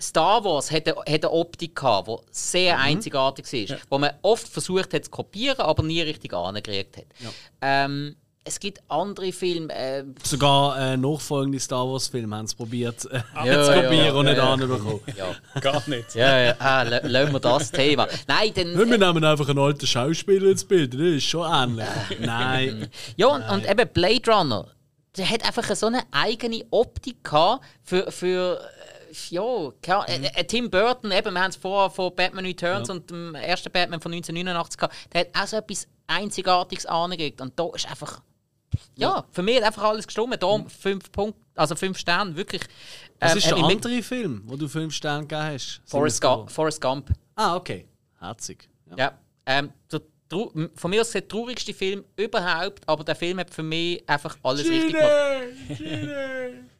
Star 0.00 0.42
Wars 0.42 0.70
hat 0.70 0.88
eine, 0.88 0.96
hat 0.96 1.06
eine 1.24 1.30
Optik 1.30 1.76
gehabt, 1.76 2.08
die 2.08 2.16
sehr 2.30 2.78
einzigartig 2.78 3.52
ist, 3.52 3.76
wo 3.90 3.98
man 3.98 4.12
oft 4.22 4.48
versucht 4.48 4.94
hat 4.94 5.04
zu 5.04 5.10
kopieren, 5.10 5.60
aber 5.60 5.82
nie 5.82 6.00
richtig 6.00 6.32
angekriegt 6.32 6.96
hat. 6.96 7.06
Ähm, 7.60 8.16
es 8.44 8.58
gibt 8.58 8.80
andere 8.88 9.32
Filme. 9.32 9.72
Äh, 9.74 10.04
Sogar 10.24 10.78
äh, 10.78 10.96
nachfolgende 10.96 11.60
Star 11.60 11.86
Wars-Filme 11.86 12.36
haben 12.36 12.46
es 12.46 12.54
probiert 12.54 13.04
äh, 13.10 13.20
Ja, 13.44 13.62
zu 13.64 13.72
ja, 13.72 13.82
kopieren 13.82 14.16
und 14.16 14.26
ja, 14.26 14.32
nicht 14.32 14.38
ja. 14.38 14.52
anbekommen. 14.52 15.00
ja, 15.54 15.60
Gar 15.60 15.88
nicht. 15.88 16.14
ja, 16.14 16.38
ja. 16.38 16.54
Ah, 16.58 16.82
la- 16.82 17.00
lassen 17.06 17.32
wir 17.32 17.40
das 17.40 17.70
Thema. 17.70 18.08
Nein, 18.26 18.52
dann. 18.54 18.78
Wir 18.78 18.98
nehmen 18.98 19.24
einfach 19.24 19.48
einen 19.48 19.58
alten 19.58 19.86
Schauspieler 19.86 20.50
ins 20.50 20.64
Bild, 20.64 20.94
das 20.94 21.00
ist 21.00 21.24
schon 21.24 21.50
ähnlich. 21.52 21.86
Nein. 22.20 22.88
Ja, 23.16 23.26
und, 23.28 23.42
und 23.42 23.70
eben 23.70 23.88
Blade 23.92 24.30
Runner, 24.30 24.66
der 25.16 25.28
hat 25.28 25.44
einfach 25.44 25.74
so 25.76 25.86
eine 25.86 26.02
eigene 26.10 26.64
Optik 26.70 27.22
gehabt 27.22 27.64
für. 27.82 28.10
für 28.10 28.58
äh, 28.60 28.90
ja, 29.30 29.42
Ahnung, 29.42 29.74
äh, 30.06 30.30
äh, 30.36 30.44
Tim 30.44 30.70
Burton, 30.70 31.10
eben, 31.10 31.34
wir 31.34 31.42
haben 31.42 31.50
es 31.50 31.56
vorher 31.56 31.90
von 31.90 32.14
Batman 32.14 32.46
Returns 32.46 32.88
und 32.90 33.10
dem 33.10 33.34
ersten 33.34 33.72
Batman 33.72 34.00
von 34.00 34.12
1989 34.12 34.78
gehabt, 34.78 34.94
der 35.12 35.20
hat 35.22 35.28
auch 35.36 35.46
so 35.48 35.56
etwas 35.56 35.88
Einzigartiges 36.06 36.86
angelegt. 36.86 37.40
Und 37.40 37.58
da 37.58 37.68
ist 37.74 37.90
einfach. 37.90 38.22
Ja, 38.96 39.24
für 39.32 39.42
mich 39.42 39.56
hat 39.56 39.64
einfach 39.64 39.82
alles 39.84 40.06
gestimmt. 40.06 40.42
Darum 40.42 40.68
fünf 40.68 41.10
Punkte, 41.10 41.40
also 41.54 41.74
fünf 41.74 41.98
Sterne, 41.98 42.36
wirklich. 42.36 42.62
Was 43.18 43.32
ähm, 43.32 43.38
ist 43.38 43.46
der 43.46 43.54
mich 43.56 43.66
mit- 43.66 43.84
andere 43.86 44.02
Film, 44.02 44.42
wo 44.46 44.56
du 44.56 44.68
fünf 44.68 44.94
Sterne 44.94 45.26
gegeben 45.26 45.54
hast? 45.54 45.80
Forrest 45.86 46.20
Gump. 46.20 46.50
Forrest 46.50 46.80
Gump. 46.80 47.10
Ah, 47.34 47.56
okay. 47.56 47.86
Herzig. 48.18 48.68
Ja. 48.90 48.96
Ja, 48.96 49.18
ähm, 49.46 49.72
der, 49.90 50.00
von 50.76 50.90
mir 50.90 51.00
aus 51.00 51.10
der 51.10 51.26
traurigste 51.26 51.74
Film 51.74 52.04
überhaupt, 52.16 52.88
aber 52.88 53.02
der 53.02 53.16
Film 53.16 53.38
hat 53.40 53.52
für 53.52 53.62
mich 53.64 54.08
einfach 54.08 54.36
alles 54.42 54.68
richtig 54.68 54.92
gemacht. 54.94 56.60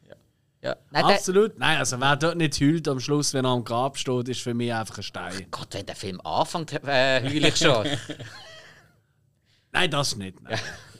Ja. 0.63 0.75
Nein, 0.91 1.07
der, 1.07 1.15
Absolut. 1.15 1.57
Nein, 1.57 1.79
also 1.79 1.99
wer 1.99 2.15
dort 2.15 2.37
nicht 2.37 2.61
heult 2.61 2.87
am 2.87 2.99
Schluss, 2.99 3.33
wenn 3.33 3.45
er 3.45 3.49
am 3.49 3.63
Grab 3.63 3.97
steht, 3.97 4.29
ist 4.29 4.41
für 4.41 4.53
mich 4.53 4.71
einfach 4.71 4.97
ein 4.97 5.01
Stein. 5.03 5.47
Gott, 5.49 5.69
wenn 5.73 5.87
der 5.87 5.95
Film 5.95 6.21
anfängt, 6.21 6.71
äh, 6.83 7.19
heule 7.23 7.47
ich 7.47 7.57
schon. 7.57 7.87
Nein, 9.71 9.89
das 9.89 10.15
nicht. 10.15 10.39
Nein. 10.41 10.59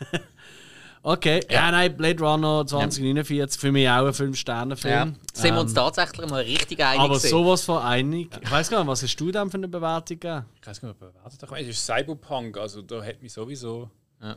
okay, 1.02 1.40
ja. 1.50 1.70
nein, 1.70 1.96
Blade 1.96 2.18
Runner 2.22 2.66
2049 2.66 3.60
für 3.60 3.72
mich 3.72 3.88
auch 3.88 4.06
ein 4.06 4.12
5-Sterne-Film. 4.12 4.92
ja. 4.94 5.12
Sind 5.32 5.54
wir 5.54 5.60
uns 5.60 5.70
Ähm, 5.72 5.76
tatsächlich 5.76 6.28
mal 6.30 6.42
richtig 6.42 6.82
einig 6.84 7.00
aber 7.00 7.14
gewesen. 7.14 7.30
sowas 7.30 7.64
von 7.64 7.82
einig. 7.82 8.30
Ich 8.42 8.50
weiß 8.50 8.70
gar 8.70 8.78
nicht, 8.80 8.88
was 8.88 9.02
hast 9.02 9.16
du 9.16 9.30
denn 9.30 9.50
für 9.50 9.56
eine 9.56 9.68
Bewertung 9.68 10.18
gegeben? 10.18 10.46
Ich 10.60 10.66
weiß 10.66 10.80
gar 10.80 10.88
nicht, 10.88 10.96
ob 11.00 11.08
er 11.08 11.12
bewertet 11.12 11.42
hat. 11.50 11.60
Es 11.60 11.68
ist 11.68 11.86
Cyberpunk, 11.86 12.56
also 12.58 12.82
da 12.82 13.04
hat 13.04 13.22
mich 13.22 13.32
sowieso 13.32 13.90
Ja. 14.22 14.32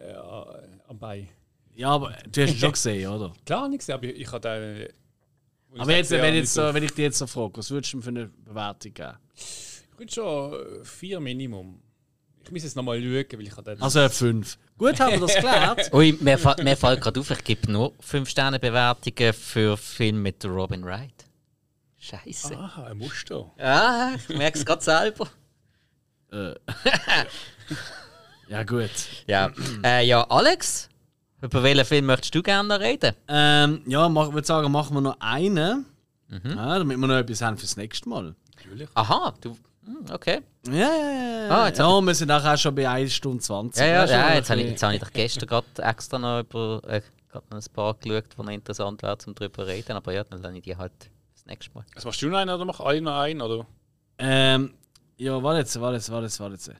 äh, 0.00 0.14
am 0.88 0.98
Bein. 0.98 1.28
Ja, 1.74 1.90
aber 1.90 2.14
du 2.30 2.42
hast 2.42 2.50
ihn 2.50 2.56
schon 2.58 2.72
gesehen, 2.72 3.10
oder? 3.10 3.32
Klar, 3.46 3.68
nichts, 3.68 3.88
aber 3.88 4.04
ich, 4.04 4.20
ich 4.20 4.26
habe 4.28 4.40
da. 4.40 4.56
äh, 4.56 4.88
ich 5.72 5.80
Aber 5.80 5.96
jetzt, 5.96 6.10
wenn, 6.10 6.18
ja, 6.18 6.24
jetzt 6.26 6.34
nicht 6.34 6.50
so, 6.50 6.74
wenn 6.74 6.82
ich 6.82 6.92
dir 6.94 7.02
jetzt 7.04 7.18
so 7.18 7.26
frage, 7.28 7.56
was 7.58 7.70
würdest 7.70 7.92
du 7.92 7.98
ihm 7.98 8.02
für 8.02 8.08
eine 8.08 8.26
Bewertung 8.26 8.92
geben? 8.92 9.12
Ich 9.36 9.98
würde 9.98 10.12
schon 10.12 10.52
äh, 10.52 10.84
vier 10.84 11.20
Minimum. 11.20 11.80
Ich 12.44 12.50
muss 12.50 12.62
jetzt 12.62 12.76
nochmal 12.76 13.00
schauen, 13.00 13.26
weil 13.38 13.40
ich 13.46 13.52
habe 13.52 13.62
dann. 13.62 13.82
Also 13.82 14.00
eine 14.00 14.10
5. 14.10 14.58
Gut, 14.78 14.98
haben 14.98 15.12
wir 15.12 15.20
das 15.20 15.34
geklärt. 15.34 15.90
Ui, 15.94 16.16
mir, 16.20 16.38
fa 16.38 16.56
mir 16.62 16.76
fällt 16.76 17.00
gerade 17.00 17.20
auf, 17.20 17.30
ich 17.30 17.44
gebe 17.44 17.70
nur 17.70 17.92
5-Sterne-Bewertungen 18.02 19.32
für 19.34 19.76
Filme 19.76 20.18
mit 20.20 20.44
Robin 20.44 20.84
Wright. 20.84 21.12
Scheiße. 21.98 22.56
Aha, 22.56 22.84
ein 22.86 22.98
Muster. 22.98 23.50
Ja, 23.58 24.12
ich 24.16 24.28
merke 24.36 24.58
es 24.58 24.64
gerade 24.64 24.82
selber. 24.82 25.28
Äh. 26.32 26.54
ja, 28.48 28.62
gut. 28.62 28.90
Ja. 29.26 29.50
Äh, 29.84 30.06
ja, 30.06 30.22
Alex, 30.30 30.88
über 31.42 31.62
welchen 31.62 31.84
Film 31.84 32.06
möchtest 32.06 32.34
du 32.34 32.42
gerne 32.42 32.68
noch 32.68 32.80
reden? 32.80 33.14
Ähm, 33.28 33.82
ja, 33.86 34.08
mach- 34.08 34.28
ich 34.28 34.34
würde 34.34 34.46
sagen, 34.46 34.72
machen 34.72 34.94
wir 34.96 35.00
noch 35.02 35.16
einen. 35.20 35.84
Mhm. 36.28 36.40
Ja, 36.56 36.78
damit 36.78 36.96
wir 36.98 37.06
noch 37.06 37.16
etwas 37.16 37.42
haben 37.42 37.58
fürs 37.58 37.76
nächste 37.76 38.08
Mal. 38.08 38.34
Aha, 38.94 39.34
du. 39.40 39.56
Hm, 39.84 40.04
Okay. 40.10 40.40
Ja, 40.66 40.72
ja, 40.72 41.46
ja. 41.46 41.48
Ah, 41.48 41.66
jetzt 41.68 41.78
ja 41.78 42.00
wir 42.00 42.14
sind 42.14 42.30
auch 42.30 42.56
schon 42.58 42.74
bei 42.74 42.88
1 42.88 43.12
Stunde 43.12 43.42
20. 43.42 43.80
Ja, 43.80 43.86
ja, 43.86 44.04
ja 44.04 44.34
jetzt 44.34 44.50
habe 44.50 44.60
ich, 44.60 44.70
jetzt 44.70 44.82
habe 44.82 44.94
ich 44.94 45.00
doch 45.00 45.12
gestern 45.12 45.48
gerade 45.48 45.66
extra 45.78 46.18
noch 46.18 46.40
über 46.40 46.82
äh, 46.86 47.00
gerade 47.30 47.46
noch 47.50 47.58
ein 47.58 47.72
paar 47.72 47.94
geschaut, 47.94 48.24
die 48.36 48.42
noch 48.42 48.52
interessant 48.52 49.02
wären, 49.02 49.18
um 49.26 49.34
darüber 49.34 49.64
zu 49.64 49.70
reden. 49.70 49.92
Aber 49.92 50.12
ja, 50.12 50.24
dann 50.24 50.42
lasse 50.42 50.56
ich 50.56 50.62
die 50.62 50.76
halt 50.76 50.92
das 51.32 51.46
nächste 51.46 51.74
Mal. 51.74 51.84
Also 51.94 52.08
machst 52.08 52.22
du 52.22 52.28
noch 52.28 52.38
einen 52.38 52.50
oder 52.50 52.64
mach 52.64 52.80
alle 52.80 53.00
noch 53.00 53.18
einen? 53.18 53.40
Oder? 53.40 53.66
Ähm, 54.18 54.74
ja, 55.16 55.42
warte 55.42 55.60
jetzt, 55.60 55.80
warte 55.80 55.96
jetzt, 55.96 56.10
warte 56.10 56.24
jetzt, 56.24 56.40
warte 56.40 56.54
jetzt. 56.54 56.70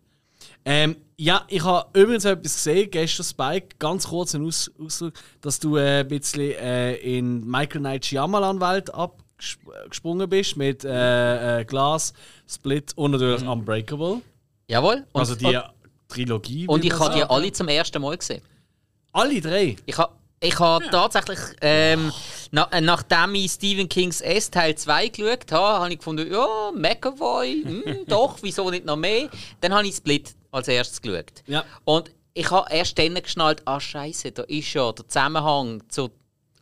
Ähm, 0.64 0.96
ja, 1.16 1.44
ich 1.48 1.64
habe 1.64 1.86
übrigens 1.98 2.24
etwas 2.24 2.54
gesehen, 2.54 2.90
gestern 2.90 3.24
Spike, 3.24 3.76
ganz 3.78 4.08
kurz 4.08 4.34
ein 4.34 4.44
Aus 4.44 4.70
Ausdruck, 4.78 5.14
dass 5.40 5.58
du 5.58 5.76
äh, 5.76 6.00
ein 6.00 6.08
bisschen 6.08 6.52
äh, 6.52 6.94
in 6.96 7.46
Michael 7.46 7.80
Knight 7.80 8.06
Shyamalan-Welt 8.06 8.92
abgesprungen 9.40 10.28
bist 10.28 10.56
mit 10.56 10.84
äh, 10.84 11.60
äh, 11.60 11.64
Glas, 11.64 12.12
Split 12.48 12.92
und 12.96 13.12
natürlich 13.12 13.42
Unbreakable. 13.42 14.20
Jawohl. 14.68 15.04
Und, 15.12 15.20
Also 15.20 15.34
die 15.34 15.46
und, 15.46 15.62
Trilogie. 16.08 16.66
und 16.66 16.84
ich 16.84 16.98
habe 16.98 17.14
die 17.14 17.22
alle 17.22 17.52
zum 17.52 17.68
ersten 17.68 18.00
Mal 18.02 18.16
gesehen. 18.16 18.42
Alle 19.12 19.40
drei? 19.40 19.76
Ich 19.86 19.98
habe 19.98 20.12
ich 20.42 20.58
ha 20.58 20.80
tatsächlich, 20.90 21.38
ähm, 21.60 22.10
na, 22.50 22.66
äh, 22.72 22.80
nachdem 22.80 23.34
ich 23.34 23.52
Stephen 23.52 23.88
Kings 23.90 24.22
S 24.22 24.50
Teil 24.50 24.74
2 24.74 25.08
geschaut 25.08 25.52
habe, 25.52 25.80
habe 25.80 25.92
ich 25.92 25.98
gefunden, 25.98 26.32
ja, 26.32 26.70
McAvoy, 26.74 27.62
hm, 27.62 27.84
doch, 28.08 28.38
wieso 28.40 28.70
nicht 28.70 28.86
noch 28.86 28.96
mehr? 28.96 29.28
Dann 29.60 29.74
habe 29.74 29.86
ich 29.86 29.96
Split 29.96 30.34
als 30.50 30.68
erstes 30.68 31.02
geschaut. 31.02 31.42
Ja. 31.46 31.62
Und 31.84 32.10
ich 32.32 32.50
habe 32.50 32.72
erst 32.72 32.98
dann 32.98 33.14
geschnallt, 33.14 33.60
ah 33.66 33.80
Scheiße, 33.80 34.32
da 34.32 34.44
ist 34.44 34.72
ja 34.72 34.90
der 34.92 35.06
Zusammenhang 35.06 35.82
zu 35.88 36.10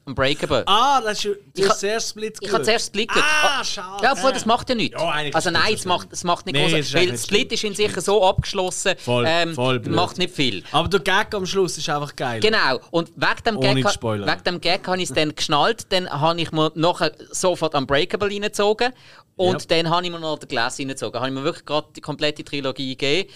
Unbreakable. 0.09 0.62
Ah, 0.66 1.01
das 1.01 1.24
ist, 1.24 1.24
du 1.24 1.35
Ich 1.55 1.64
hast 1.64 1.70
ha- 1.74 1.78
zuerst 1.78 2.09
Split 2.10 2.39
Ich 2.40 2.52
habe 2.52 2.64
zuerst 2.64 2.86
Split. 2.86 3.10
Ah, 3.14 3.62
schade. 3.62 4.02
Ja, 4.05 4.12
obwohl, 4.12 4.32
das 4.32 4.47
macht 4.47 4.68
ja 4.68 4.74
nichts. 4.74 5.01
Ja, 5.01 5.09
also 5.32 5.51
nein, 5.51 5.70
das 5.72 5.80
es 5.80 5.85
macht, 5.86 6.09
es 6.12 6.24
macht 6.24 6.47
nicht 6.47 6.55
Nee, 6.55 6.70
groß. 6.80 6.94
Weil 6.94 7.16
Split 7.18 7.52
ist 7.52 7.64
in 7.64 7.74
sich 7.74 7.93
so 8.01 8.24
abgeschlossen, 8.24 8.94
Voll, 8.98 9.24
ähm, 9.28 9.55
voll 9.55 9.80
macht 9.80 10.18
nicht 10.18 10.35
viel. 10.35 10.64
Aber 10.72 10.89
der 10.89 11.01
Gag 11.01 11.35
am 11.35 11.47
Schluss 11.47 11.76
ist 11.78 11.89
einfach 11.89 12.16
geil. 12.16 12.40
Genau, 12.40 12.80
und 12.90 13.10
wegen 13.16 13.44
dem 13.44 13.56
Ohne 13.59 13.82
Gag, 13.82 14.02
wegen 14.02 14.44
dem 14.44 14.60
Gag 14.60 14.86
habe 14.86 14.97
ich 15.02 15.10
es 15.10 15.14
dann 15.14 15.35
geschnallt, 15.35 15.86
dann 15.93 16.09
habe 16.10 16.40
ich 16.40 16.51
mir 16.52 16.72
nachher 16.74 17.12
sofort 17.30 17.74
Unbreakable 17.74 18.28
reingezogen 18.30 18.93
und 19.36 19.68
Ja. 19.70 19.82
dann 19.82 19.90
habe 19.90 20.05
ich 20.06 20.10
mir 20.10 20.18
noch 20.20 20.39
den 20.39 20.48
Glass 20.48 20.78
reingezogen. 20.78 21.20
Habe 21.20 21.28
ich 21.30 21.35
mir 21.35 21.44
wirklich 21.44 21.64
gerade 21.66 21.89
die 21.94 22.01
komplette 22.01 22.43
Trilogie 22.44 22.97
gegeben. 22.97 23.30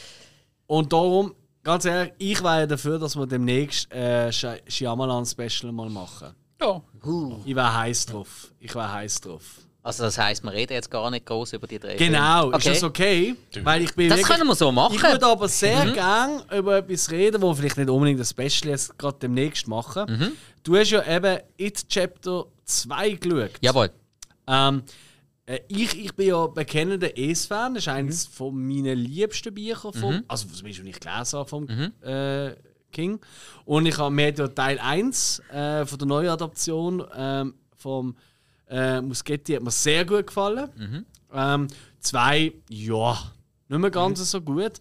Und 0.67 0.93
darum, 0.93 1.35
ganz 1.63 1.85
ehrlich, 1.85 2.13
ich 2.19 2.43
wäre 2.43 2.67
dafür, 2.67 2.99
dass 2.99 3.15
wir 3.17 3.27
demnächst 3.27 3.93
äh, 3.93 4.29
Sch- 4.31 4.61
Shyamalan 4.67 5.27
Special 5.27 5.71
mal 5.73 5.91
machen. 5.91 6.35
Ja. 6.63 6.83
Ich 7.45 7.55
wäre 7.57 7.75
heiß 7.77 8.07
drauf. 8.07 8.53
Ich 8.61 8.75
wäre 8.75 8.93
heiß 8.93 9.21
drauf. 9.21 9.43
Also 9.85 10.05
das 10.05 10.17
heisst, 10.17 10.45
wir 10.45 10.53
reden 10.53 10.75
jetzt 10.75 10.89
gar 10.91 11.11
nicht 11.11 11.27
groß 11.27 11.55
über 11.55 11.67
die 11.67 11.81
drei 11.81 11.97
Genau, 11.97 12.43
Filme. 12.43 12.57
ist 12.59 12.67
das 12.69 12.83
okay? 12.85 13.35
Weil 13.65 13.83
ich 13.83 13.93
bin 13.95 14.09
Das 14.09 14.19
wirklich, 14.19 14.37
können 14.37 14.49
wir 14.49 14.55
so 14.55 14.71
machen. 14.71 14.95
Ich 14.95 15.03
würde 15.03 15.27
aber 15.27 15.49
sehr 15.49 15.91
gern 15.91 16.43
über 16.57 16.77
etwas 16.79 17.11
reden, 17.11 17.43
wo 17.43 17.53
vielleicht 17.53 17.79
nicht 17.79 17.91
unbedingt 17.91 18.21
das 18.21 18.31
Special 18.31 18.71
jetzt 18.71 18.97
gerade 18.97 19.19
demnächst 19.21 19.67
machen. 19.67 20.05
Mhm. 20.09 20.33
Du 20.63 20.77
hast 20.77 20.91
ja 20.91 21.05
eben 21.05 21.41
It 21.57 21.89
Chapter 21.89 22.45
2 22.65 23.11
geschaut. 23.11 23.51
Jawohl. 23.61 23.91
Ähm, 24.47 24.85
äh, 25.47 25.59
ich, 25.67 25.99
ich 26.05 26.15
bin 26.15 26.29
ja 26.29 26.47
bekennender 26.47 27.19
Es-Fan. 27.19 27.75
Das 27.75 27.83
ist 27.83 27.89
eines 27.89 28.27
von 28.29 28.55
meinen 28.55 28.97
liebsten 28.97 29.53
Büchern, 29.53 29.93
vom, 29.95 30.23
also 30.29 30.47
zumindest, 30.47 30.79
wenn 30.85 30.91
ich 30.91 31.01
gelesen 31.01 31.39
habe 31.41 31.49
vom 31.49 31.67
äh, 32.03 32.55
King. 32.93 33.21
Und 33.65 33.87
ich 33.87 33.99
habe 33.99 34.15
mir 34.15 34.33
ja 34.33 34.49
Teil 34.49 34.79
1 34.79 35.41
äh, 35.51 35.85
von 35.87 35.99
der 35.99 36.07
Neuadaption 36.09 37.05
ähm, 37.17 37.55
vom 37.77 38.15
äh, 38.69 39.01
Muschetti 39.01 39.55
hat 39.55 39.63
mir 39.63 39.71
sehr 39.71 40.05
gut 40.05 40.27
gefallen. 40.29 41.05
Ähm, 41.35 41.67
zwei, 42.01 42.53
ja, 42.69 43.19
nicht 43.69 43.79
mehr 43.81 43.91
ganz 43.91 44.31
so 44.31 44.41
gut. 44.41 44.73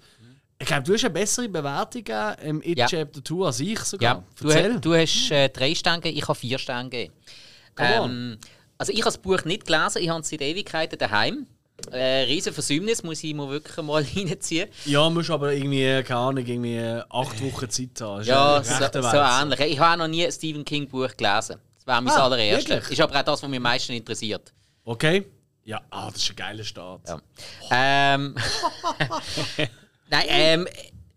Ich 0.59 0.67
glaube, 0.67 0.83
du 0.83 0.93
hast 0.93 1.03
eine 1.03 1.09
bessere 1.13 1.49
Bewertung 1.49 2.03
im 2.43 2.61
It 2.61 2.77
Ja. 2.77 2.85
Chapter 2.85 3.23
2 3.23 3.45
als 3.47 3.59
ich 3.59 3.79
sogar. 3.79 4.15
Ja, 4.17 4.23
du, 4.39 4.53
ha- 4.53 4.77
du 4.79 4.93
hast 4.93 5.31
äh, 5.31 5.49
drei 5.49 5.73
Sterne 5.73 6.01
gegeben, 6.01 6.19
ich 6.19 6.27
habe 6.27 6.37
vier 6.37 6.59
Sterne 6.59 6.89
gegeben. 6.89 7.13
Come 7.75 8.01
on. 8.01 8.09
Ähm, 8.11 8.37
also 8.77 8.91
ich 8.93 8.99
habe 8.99 9.05
das 9.05 9.17
Buch 9.17 9.43
nicht 9.45 9.65
gelesen, 9.65 9.99
ich 10.03 10.09
habe 10.09 10.21
es 10.21 10.29
seit 10.29 10.41
Ewigkeiten 10.41 10.99
daheim. 10.99 11.47
Äh, 11.91 12.23
riesen 12.23 12.53
Versäumnis, 12.53 13.03
muss 13.03 13.23
ich 13.23 13.33
mir 13.33 13.49
wirklich 13.49 13.77
mal 13.85 14.03
reinziehen. 14.15 14.69
Ja, 14.85 15.09
musst 15.09 15.29
aber 15.29 15.53
irgendwie, 15.53 16.03
keine 16.03 16.19
Ahnung, 16.19 16.45
irgendwie 16.45 16.79
acht 17.09 17.41
Wochen 17.43 17.69
Zeit 17.69 18.01
haben. 18.01 18.23
Ja, 18.23 18.63
so, 18.63 18.73
so 19.01 19.17
ähnlich. 19.17 19.59
Ich 19.59 19.79
habe 19.79 19.97
noch 19.99 20.07
nie 20.07 20.25
ein 20.25 20.31
Stephen 20.31 20.63
King 20.65 20.87
Buch 20.87 21.15
gelesen. 21.17 21.57
Das 21.77 21.87
wäre 21.87 22.01
mein 22.01 22.13
Ah, 22.13 22.23
allererstes. 22.25 22.69
wirklich? 22.69 22.91
Ist 22.91 23.01
aber 23.01 23.19
auch 23.19 23.23
das, 23.23 23.41
was 23.41 23.49
mich 23.49 23.57
am 23.57 23.63
meisten 23.63 23.93
interessiert. 23.93 24.53
Okay. 24.83 25.25
Ja, 25.63 25.81
ah, 25.91 26.09
das 26.11 26.23
ist 26.23 26.29
ein 26.31 26.35
geiler 26.35 26.63
Start. 26.63 27.01
Ja. 27.07 27.21
Ähm, 27.71 28.35
Nein, 30.09 30.25
ähm, 30.27 30.67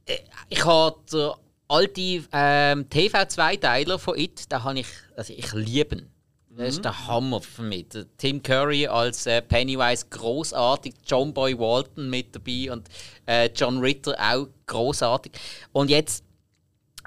äh, 0.07 0.19
ich 0.49 0.65
habe 0.65 0.97
den 1.11 1.31
alten 1.69 2.29
ähm, 2.33 2.91
TV-Zweiteiler 2.91 3.99
von 3.99 4.19
It, 4.19 4.51
den 4.53 4.63
habe 4.63 4.79
ich, 4.81 4.87
also 5.17 5.33
ich 5.35 5.53
liebe 5.55 5.97
ihn. 5.97 6.11
Das 6.57 6.69
ist 6.69 6.85
der 6.85 7.07
Hammer 7.07 7.41
für 7.41 7.63
mich. 7.63 7.87
Tim 8.17 8.43
Curry 8.43 8.87
als 8.87 9.27
äh, 9.27 9.43
Pennywise 9.43 10.07
großartig, 10.09 10.95
John 11.05 11.35
Boy 11.35 11.59
Walton 11.59 12.09
mit 12.09 12.35
dabei 12.35 12.71
und 12.73 12.89
äh, 13.27 13.51
John 13.55 13.79
Ritter 13.81 14.15
auch 14.19 14.47
großartig. 14.67 15.33
Und 15.73 15.91
jetzt, 15.91 16.25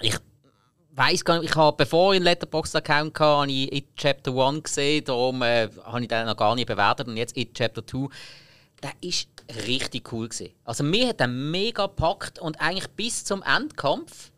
ich 0.02 0.18
weiß 0.92 1.24
gar 1.24 1.40
nicht, 1.40 1.52
ich 1.52 1.56
habe, 1.56 1.78
bevor 1.78 2.14
ich 2.14 2.18
einen 2.18 2.26
Letterboxd-Account 2.26 3.20
hatte, 3.20 3.24
habe 3.24 3.52
ich 3.52 3.72
It 3.72 3.96
Chapter 3.96 4.34
1 4.36 4.64
gesehen, 4.64 5.06
darum 5.06 5.42
äh, 5.42 5.70
habe 5.84 6.02
ich 6.02 6.08
den 6.08 6.26
noch 6.26 6.36
gar 6.36 6.56
nicht 6.56 6.68
bewertet 6.68 7.08
und 7.08 7.16
jetzt 7.16 7.38
It 7.38 7.54
Chapter 7.54 7.86
2. 7.86 8.08
Der 8.84 8.92
ist 9.02 9.30
richtig 9.66 10.12
cool 10.12 10.28
gewesen. 10.28 10.54
Also 10.66 10.84
mir 10.84 11.08
hat 11.08 11.22
er 11.22 11.28
mega 11.28 11.86
gepackt 11.86 12.40
und 12.40 12.60
eigentlich 12.60 12.90
bis 12.90 13.24
zum 13.24 13.42
Endkampf 13.44 14.32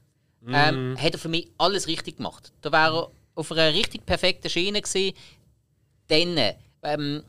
ähm, 0.48 0.96
hat 0.98 1.14
er 1.14 1.20
für 1.20 1.30
mich 1.30 1.50
alles 1.58 1.88
richtig 1.88 2.18
gemacht. 2.18 2.52
Da 2.62 2.72
wäre 2.72 3.04
er 3.04 3.12
auf 3.40 3.52
einer 3.52 3.74
richtig 3.74 4.06
perfekten 4.06 4.50
Schiene 4.50 4.82
gewesen. 4.82 5.16
Dann, 6.08 6.56
ähm, 6.84 7.24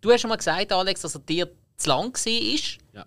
du 0.00 0.10
hast 0.10 0.22
schon 0.22 0.28
mal 0.30 0.36
gesagt, 0.36 0.72
Alex, 0.72 1.02
dass 1.02 1.14
er 1.14 1.20
dir 1.20 1.50
zu 1.76 1.88
lang 1.88 2.14
war. 2.14 2.60
Ja. 2.94 3.06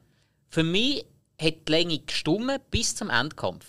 Für 0.50 0.64
mich 0.64 1.06
hat 1.41 1.68
die 1.68 1.72
Länge 1.72 2.00
gestummen 2.00 2.60
bis 2.72 2.95
zum 2.95 3.10
Endkampf. 3.10 3.66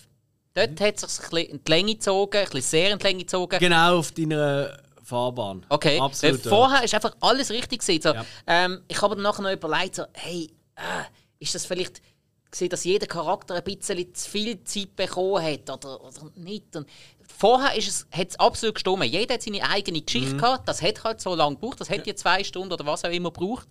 Dort 0.53 0.79
hat 0.79 1.03
es 1.03 1.15
sich 1.17 1.31
ein 1.33 1.37
in 1.45 1.63
die 1.63 1.71
Länge 1.71 1.93
gezogen, 1.95 2.37
ein 2.37 2.45
bisschen 2.45 2.61
sehr 2.61 2.91
in 2.93 2.99
die 2.99 3.03
Länge 3.05 3.19
gezogen. 3.19 3.59
Genau 3.59 3.97
auf 3.99 4.11
deiner 4.13 4.77
Fahrbahn. 5.03 5.65
Okay, 5.69 5.99
Absolut. 5.99 6.41
vorher 6.43 6.83
ist 6.83 6.93
einfach 6.93 7.15
alles 7.19 7.51
richtig 7.51 7.81
gewesen. 7.81 8.01
So, 8.01 8.13
Ja. 8.13 8.25
ähm, 8.47 8.81
ich 8.87 9.01
habe 9.01 9.15
dann 9.15 9.23
nachher 9.23 9.41
noch 9.41 9.51
überlegt, 9.51 9.95
so, 9.95 10.05
hey, 10.13 10.49
äh, 10.75 11.03
ist 11.39 11.53
das 11.53 11.65
vielleicht 11.65 12.01
gesehen, 12.49 12.69
dass 12.69 12.85
jeder 12.85 13.05
Charakter 13.05 13.55
ein 13.55 13.63
bisschen 13.63 14.15
zu 14.15 14.29
viel 14.29 14.63
Zeit 14.63 14.95
bekommen 14.95 15.43
hat 15.43 15.69
oder, 15.69 16.01
oder 16.01 16.31
nicht? 16.35 16.73
Und 16.75 16.87
vorher 17.37 17.77
ist 17.77 17.87
es, 17.87 18.07
hat 18.11 18.29
es 18.29 18.39
absolut 18.39 18.75
gestimmt. 18.75 19.03
Jeder 19.05 19.35
hat 19.35 19.41
seine 19.41 19.63
eigene 19.63 20.01
Geschichte 20.01 20.37
gehabt. 20.37 20.67
Das 20.67 20.81
hat 20.81 21.03
halt 21.03 21.21
so 21.21 21.35
lange 21.35 21.55
gebraucht. 21.55 21.81
Das 21.81 21.89
hat 21.89 22.07
ja 22.07 22.15
zwei 22.15 22.43
Stunden 22.43 22.73
oder 22.73 22.85
was 22.85 23.03
auch 23.03 23.11
immer 23.11 23.31
gebraucht. 23.31 23.67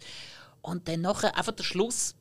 Und 0.63 0.89
dann 0.89 1.03
nachher 1.03 1.37
einfach 1.37 1.53
der 1.53 1.65
Schluss, 1.65 2.15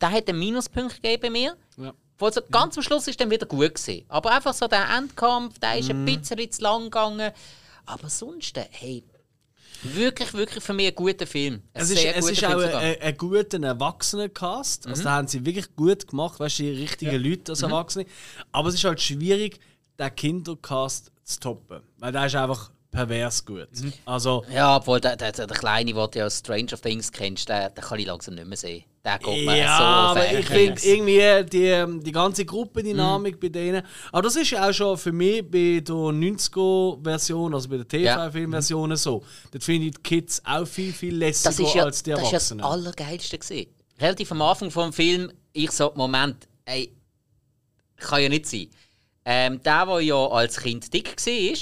der 0.00 0.10
hat 0.10 0.28
einen 0.28 0.38
Minuspunkt 0.38 1.02
gegeben 1.02 1.22
bei 1.22 1.30
mir. 1.30 1.56
Ja. 1.76 1.92
Wo 2.18 2.30
so 2.30 2.42
ganz 2.50 2.76
am 2.76 2.82
Schluss 2.82 3.08
ist 3.08 3.20
dann 3.20 3.30
wieder 3.30 3.46
gut 3.46 3.74
gewesen. 3.74 4.04
Aber 4.08 4.32
einfach 4.32 4.52
so 4.52 4.68
der 4.68 4.88
Endkampf, 4.96 5.58
der 5.58 5.78
ist 5.78 5.90
ein 5.90 6.04
bisschen 6.04 6.50
zu 6.50 6.62
lang 6.62 6.84
gegangen. 6.84 7.32
Aber 7.86 8.10
sonst, 8.10 8.56
äh, 8.58 8.66
hey, 8.70 9.02
wirklich, 9.82 10.32
wirklich 10.34 10.62
für 10.62 10.74
mich 10.74 10.88
ein 10.88 10.94
guter 10.94 11.26
Film. 11.26 11.62
Ein 11.72 11.82
Es 11.82 11.90
ist, 11.90 12.04
es 12.04 12.30
ist 12.30 12.38
Film 12.40 12.52
auch 12.52 12.60
ein, 12.60 13.00
ein 13.00 13.16
guter 13.16 13.62
Erwachsenen-Cast. 13.62 14.86
Also, 14.86 15.02
da 15.02 15.12
haben 15.12 15.28
sie 15.28 15.44
wirklich 15.44 15.74
gut 15.74 16.06
gemacht, 16.06 16.38
weißt 16.38 16.58
du, 16.58 16.62
die 16.64 16.82
richtigen 16.82 17.22
Leute 17.22 17.52
als 17.52 17.62
Erwachsene. 17.62 18.06
Aber 18.52 18.68
es 18.68 18.74
ist 18.74 18.84
halt 18.84 19.00
schwierig, 19.00 19.58
den 20.00 20.16
Kindercast 20.16 21.12
zu 21.24 21.40
toppen. 21.40 21.80
Weil 21.98 22.12
der 22.12 22.26
ist 22.26 22.34
einfach 22.34 22.70
pervers 22.90 23.44
gut. 23.44 23.68
Also, 24.04 24.44
Ja, 24.52 24.76
obwohl 24.76 25.00
der, 25.00 25.16
der, 25.16 25.32
der 25.32 25.46
Kleine, 25.46 25.92
den 25.92 26.10
du 26.10 26.18
ja 26.18 26.26
aus 26.26 26.38
Stranger 26.38 26.80
Things 26.80 27.12
kennst, 27.12 27.48
den, 27.48 27.72
den 27.74 27.84
kann 27.84 27.98
ich 27.98 28.06
langsam 28.06 28.34
nicht 28.34 28.46
mehr 28.46 28.56
sehen. 28.56 28.84
Der 29.04 29.18
geht 29.18 29.46
mir 29.46 29.56
ja, 29.56 29.78
so 29.78 29.84
aber 29.84 30.20
auf 30.20 30.32
ich 30.32 30.46
finde 30.46 30.80
irgendwie 30.82 31.44
die, 31.48 32.00
die 32.02 32.12
ganze 32.12 32.44
Gruppendynamik 32.44 33.40
bei 33.40 33.48
denen. 33.48 33.82
Aber 34.12 34.22
das 34.22 34.36
ist 34.36 34.50
ja 34.50 34.68
auch 34.68 34.72
schon 34.74 34.98
für 34.98 35.12
mich 35.12 35.42
bei 35.42 35.80
der 35.80 35.94
90er-Version, 35.94 37.54
also 37.54 37.68
bei 37.68 37.78
der 37.78 37.88
TV-Filmversion 37.88 38.94
so. 38.96 39.22
Dort 39.52 39.64
finde 39.64 39.86
ich 39.86 39.94
die 39.94 40.02
Kids 40.02 40.42
auch 40.44 40.66
viel, 40.66 40.92
viel 40.92 41.18
das 41.18 41.44
lässiger 41.44 41.68
ist 41.68 41.74
ja 41.74 41.84
als 41.84 42.02
die 42.02 42.10
das, 42.10 42.20
ist 42.20 42.26
ja 42.26 42.32
Erwachsenen. 42.32 42.58
das 42.58 42.70
Allergeilste. 42.70 43.38
Gewesen. 43.38 43.66
Relativ 43.98 44.32
am 44.32 44.42
Anfang 44.42 44.70
vom 44.70 44.92
Film, 44.92 45.32
ich 45.52 45.70
so, 45.70 45.92
Moment, 45.94 46.46
ey, 46.66 46.94
kann 47.96 48.22
ja 48.22 48.28
nicht 48.28 48.46
sein. 48.46 48.68
Ähm, 49.32 49.62
der, 49.62 49.86
der 49.86 50.00
ja 50.00 50.26
als 50.26 50.58
Kind 50.60 50.92
dick 50.92 51.16
war, 51.16 51.56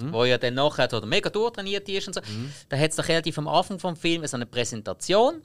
Mhm. 0.00 0.12
wo 0.12 0.24
ja 0.24 0.38
dann 0.38 0.54
nachher 0.54 0.92
oder 0.92 1.06
mega 1.06 1.28
durchtrainiert 1.30 1.88
ist 1.88 2.08
und 2.08 2.14
so, 2.14 2.20
da 2.70 2.76
hat 2.78 2.90
es 2.90 2.96
doch 2.96 3.06
relativ 3.08 3.36
am 3.38 3.46
Anfang 3.46 3.78
vom 3.78 3.94
Film 3.94 4.26
so 4.26 4.36
eine 4.36 4.46
Präsentation, 4.46 5.42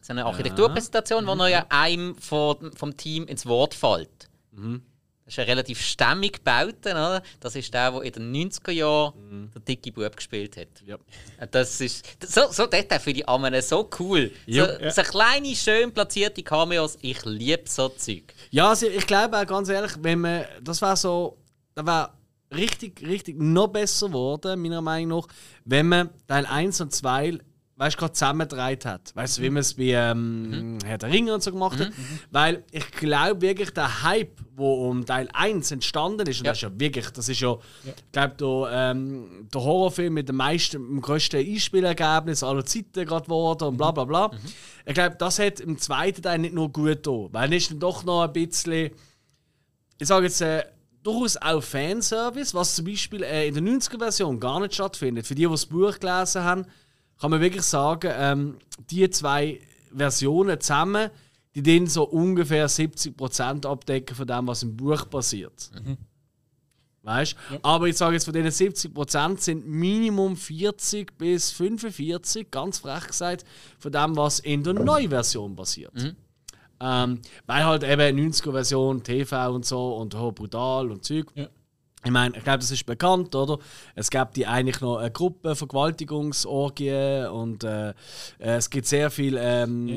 so 0.00 0.12
eine 0.12 0.24
Architekturpräsentation, 0.24 1.26
wo 1.26 1.32
er 1.32 1.48
ja 1.48 1.66
einem 1.68 2.14
von, 2.16 2.72
vom 2.74 2.96
Team 2.96 3.26
ins 3.26 3.44
Wort 3.44 3.74
fällt. 3.74 4.30
Mhm. 4.52 4.82
Das 5.24 5.34
ist 5.34 5.38
ein 5.38 5.46
relativ 5.46 5.80
stämmig 5.80 6.44
gebaut, 6.44 6.84
oder? 6.84 7.22
Das 7.38 7.54
ist 7.54 7.72
der, 7.72 7.92
der 7.92 8.02
in 8.02 8.12
den 8.12 8.50
90er 8.50 8.72
Jahren 8.72 9.50
der 9.54 9.62
dicke 9.62 9.92
Bub 9.92 10.16
gespielt 10.16 10.56
hat. 10.56 10.82
Mhm. 10.82 10.88
Ja. 10.88 11.46
Das 11.46 11.80
ist 11.80 12.04
so, 12.26 12.50
so 12.50 12.66
dort 12.66 12.92
finde 13.00 13.20
ich 13.20 13.28
Amene 13.28 13.62
so 13.62 13.88
cool. 14.00 14.32
Jo. 14.46 14.66
so, 14.66 14.90
so 14.90 15.02
kleine, 15.02 15.54
schön 15.54 15.92
platzierte 15.92 16.42
Cameos. 16.42 16.98
Ich 17.02 17.24
liebe 17.24 17.62
so 17.66 17.88
Zeug. 17.88 18.34
Ja, 18.50 18.70
also 18.70 18.86
ich 18.86 19.06
glaube 19.06 19.38
auch 19.38 19.46
ganz 19.46 19.68
ehrlich, 19.68 19.92
wenn 20.00 20.20
man, 20.20 20.44
das 20.60 20.82
wäre 20.82 20.96
so, 20.96 21.38
das 21.74 21.86
wäre 21.86 22.10
richtig, 22.52 23.00
richtig 23.02 23.40
noch 23.40 23.68
besser 23.68 24.08
geworden, 24.08 24.60
meiner 24.60 24.82
Meinung 24.82 25.20
nach, 25.20 25.28
wenn 25.64 25.88
man 25.88 26.10
Teil 26.26 26.46
1 26.46 26.80
und 26.80 26.92
2 26.92 27.38
weißt, 27.82 27.98
gerade 27.98 28.12
zusammengedreht 28.12 28.84
hat. 28.84 29.14
Weißt 29.14 29.38
du, 29.38 29.42
wie 29.42 29.50
man 29.50 29.60
es 29.60 29.74
bei 29.74 29.84
ähm, 29.90 30.78
Herr 30.84 30.98
der 30.98 31.10
Ringe 31.10 31.34
und 31.34 31.42
so 31.42 31.50
gemacht 31.52 31.78
hat. 31.78 31.90
Weil 32.30 32.64
ich 32.70 32.90
glaube 32.92 33.40
wirklich, 33.40 33.70
der 33.70 34.02
Hype, 34.02 34.36
der 34.56 34.64
um 34.64 35.04
Teil 35.04 35.28
1 35.32 35.70
entstanden 35.70 36.26
ist, 36.26 36.38
und 36.40 36.46
Ja. 36.46 36.52
das 36.52 36.58
ist 36.58 36.62
ja 36.62 36.70
wirklich, 36.78 37.10
das 37.10 37.28
ist 37.28 37.40
ja, 37.40 37.56
ich 37.84 38.12
glaube, 38.12 38.34
der, 38.38 38.90
ähm, 38.90 39.48
der 39.52 39.60
Horrorfilm 39.62 40.14
mit 40.14 40.28
dem 40.28 40.36
meisten, 40.36 40.76
dem 40.76 41.00
grössten 41.00 41.36
Einspielergebnis 41.44 42.42
aller 42.42 42.64
Zeiten 42.64 43.04
gerade 43.04 43.24
geworden 43.24 43.64
und 43.68 43.76
bla 43.76 43.90
bla 43.90 44.04
bla. 44.04 44.30
Ich 44.86 44.94
glaube, 44.94 45.16
das 45.18 45.38
hat 45.38 45.60
im 45.60 45.78
zweiten 45.78 46.22
Teil 46.22 46.38
nicht 46.38 46.54
nur 46.54 46.70
gut 46.72 47.02
getan, 47.02 47.28
weil 47.32 47.48
dann 47.48 47.52
ist 47.52 47.70
dann 47.70 47.80
doch 47.80 48.04
noch 48.04 48.22
ein 48.22 48.32
bisschen 48.32 48.90
ich 49.98 50.08
sage 50.08 50.26
jetzt 50.26 50.40
äh, 50.40 50.64
durchaus 51.04 51.36
auch 51.36 51.62
Fanservice, 51.62 52.54
was 52.54 52.74
zum 52.74 52.86
Beispiel 52.86 53.22
äh, 53.22 53.46
in 53.48 53.54
der 53.54 53.62
90er-Version 53.62 54.40
gar 54.40 54.58
nicht 54.60 54.74
stattfindet. 54.74 55.26
Für 55.26 55.34
die, 55.36 55.42
die 55.44 55.48
das 55.50 55.66
Buch 55.66 55.98
gelesen 56.00 56.42
haben, 56.42 56.66
kann 57.22 57.30
man 57.30 57.40
wirklich 57.40 57.62
sagen, 57.62 58.10
ähm, 58.16 58.58
die 58.90 59.08
zwei 59.08 59.60
Versionen 59.94 60.60
zusammen, 60.60 61.08
die 61.54 61.62
den 61.62 61.86
so 61.86 62.02
ungefähr 62.02 62.68
70% 62.68 63.64
abdecken 63.64 64.16
von 64.16 64.26
dem, 64.26 64.48
was 64.48 64.64
im 64.64 64.76
Buch 64.76 65.08
passiert. 65.08 65.70
Weißt 67.04 67.36
Aber 67.62 67.86
ich 67.86 67.96
sage 67.96 68.14
jetzt, 68.14 68.24
von 68.24 68.34
diesen 68.34 68.50
70% 68.50 69.38
sind 69.38 69.68
Minimum 69.68 70.36
40 70.36 71.16
bis 71.16 71.52
45, 71.52 72.50
ganz 72.50 72.78
frech 72.78 73.06
gesagt, 73.06 73.44
von 73.78 73.92
dem, 73.92 74.16
was 74.16 74.40
in 74.40 74.64
der 74.64 74.74
Neuversion 74.74 75.54
passiert. 75.54 75.92
Ähm, 76.80 77.20
weil 77.46 77.64
halt 77.64 77.84
eben 77.84 78.32
90er-Version, 78.32 79.00
TV 79.04 79.54
und 79.54 79.64
so 79.64 79.94
und 79.94 80.12
oh, 80.16 80.32
brutal 80.32 80.90
und 80.90 81.04
Zeug. 81.04 81.26
Ja. 81.36 81.46
Ich 82.04 82.10
meine, 82.10 82.36
ich 82.36 82.42
glaube, 82.42 82.58
das 82.58 82.70
ist 82.70 82.84
bekannt, 82.84 83.34
oder? 83.34 83.58
Es 83.94 84.10
gibt 84.10 84.36
die 84.36 84.46
eigentlich 84.46 84.80
noch 84.80 84.96
eine 84.96 85.10
Gruppe 85.12 85.54
Vergewaltigungsorgien 85.54 87.26
und 87.28 87.64
äh, 87.64 87.90
äh, 87.90 87.94
es 88.38 88.68
gibt 88.70 88.86
sehr 88.86 89.10
viel 89.10 89.36
ähm, 89.38 89.88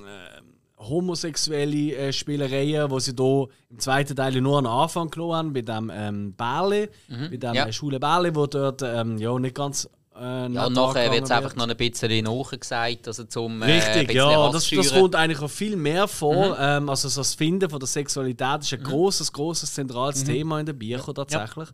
äh, 0.00 0.82
homosexuelle 0.82 1.94
äh, 1.96 2.12
Spielereien, 2.12 2.90
wo 2.90 2.98
sie 2.98 3.12
hier 3.16 3.48
im 3.70 3.78
zweiten 3.78 4.16
Teil 4.16 4.40
nur 4.40 4.58
am 4.58 4.66
Anfang 4.66 5.10
genommen 5.10 5.34
haben, 5.34 5.52
bei 5.52 5.62
dem 5.62 5.90
ähm, 5.94 6.32
Bärli, 6.34 6.88
bei 7.30 7.36
dem 7.36 7.54
Ja. 7.54 7.66
äh, 7.66 7.72
Schule 7.72 8.00
Bärli, 8.00 8.34
wo 8.34 8.46
dort 8.46 8.82
ähm, 8.82 9.18
ja, 9.18 9.38
nicht 9.38 9.54
ganz 9.54 9.88
Äh, 10.14 10.48
Ja, 10.52 10.66
und 10.66 10.72
nachher 10.74 11.10
wird 11.12 11.24
es 11.24 11.30
einfach 11.30 11.56
noch 11.56 11.68
ein 11.68 11.76
bisschen 11.76 12.24
nachgesagt, 12.24 13.08
also 13.08 13.24
zum 13.24 13.62
äh, 13.62 13.72
Richtig, 13.72 14.12
ja. 14.14 14.50
Das, 14.52 14.68
das 14.68 14.92
kommt 14.92 15.14
eigentlich 15.16 15.40
auch 15.40 15.50
viel 15.50 15.76
mehr 15.76 16.06
vor. 16.08 16.56
Ähm, 16.58 16.88
also 16.88 17.08
so 17.08 17.20
das 17.20 17.34
Finden 17.34 17.68
von 17.70 17.78
der 17.80 17.86
Sexualität 17.88 18.60
ist 18.60 18.72
ein 18.74 18.82
großes, 18.82 19.32
großes 19.32 19.72
zentrales 19.74 20.22
Thema 20.24 20.60
in 20.60 20.66
den 20.66 20.78
Büchern 20.78 21.14
tatsächlich. 21.14 21.68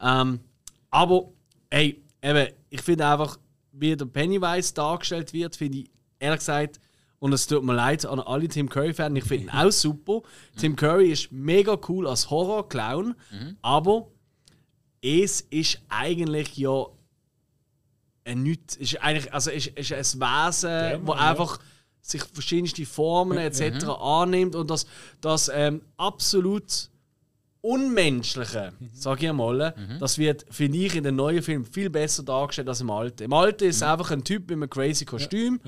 Ähm, 0.00 0.40
aber, 0.90 1.28
hey, 1.70 2.02
eben, 2.22 2.48
ich 2.70 2.80
finde 2.82 3.06
einfach, 3.06 3.38
wie 3.72 3.96
der 3.96 4.06
Pennywise 4.06 4.72
dargestellt 4.74 5.32
wird, 5.32 5.56
finde 5.56 5.78
ich 5.78 5.90
ehrlich 6.18 6.38
gesagt, 6.40 6.80
und 7.18 7.32
es 7.32 7.46
tut 7.46 7.64
mir 7.64 7.74
leid 7.74 8.04
an 8.06 8.20
alle 8.20 8.48
Tim 8.48 8.68
Curry-Fans, 8.68 9.16
ich 9.18 9.24
finde 9.24 9.44
ihn 9.44 9.50
auch 9.50 9.70
super. 9.70 10.20
Tim 10.56 10.76
Curry 10.76 11.10
ist 11.10 11.32
mega 11.32 11.76
cool 11.88 12.06
als 12.06 12.28
Horror-Clown, 12.30 13.14
aber 13.62 14.08
es 15.02 15.40
ist 15.42 15.80
eigentlich 15.88 16.56
ja 16.56 16.86
ein 18.24 18.42
Nichts. 18.42 18.76
Ist 18.76 19.02
eigentlich, 19.02 19.32
also 19.32 19.50
ist, 19.50 19.68
ist 19.68 19.92
ein 19.92 20.20
Wesen, 20.20 21.06
wo 21.06 21.12
Mann, 21.12 21.18
ja. 21.18 21.30
einfach 21.30 21.58
sich 22.00 22.22
verschiedenste 22.22 22.84
Formen 22.84 23.38
etc. 23.38 23.86
annimmt 23.88 24.54
und 24.54 24.70
das, 24.70 24.86
das 25.20 25.50
ähm, 25.52 25.82
absolut 25.96 26.90
Unmenschliche, 27.64 28.74
sage 28.92 29.24
ich 29.24 29.32
mal, 29.32 29.74
das 29.98 30.18
wird, 30.18 30.44
finde 30.50 30.76
ich, 30.76 30.96
in 30.96 31.02
den 31.02 31.16
neuen 31.16 31.42
Filmen 31.42 31.64
viel 31.64 31.88
besser 31.88 32.22
dargestellt 32.22 32.68
als 32.68 32.82
im 32.82 32.90
alten. 32.90 33.22
Im 33.22 33.32
alten 33.32 33.64
ist 33.64 33.76
es 33.76 33.82
einfach 33.82 34.10
ein 34.10 34.22
Typ 34.22 34.50
mit 34.50 34.58
einem 34.58 34.68
crazy 34.68 35.06
Kostüm 35.06 35.58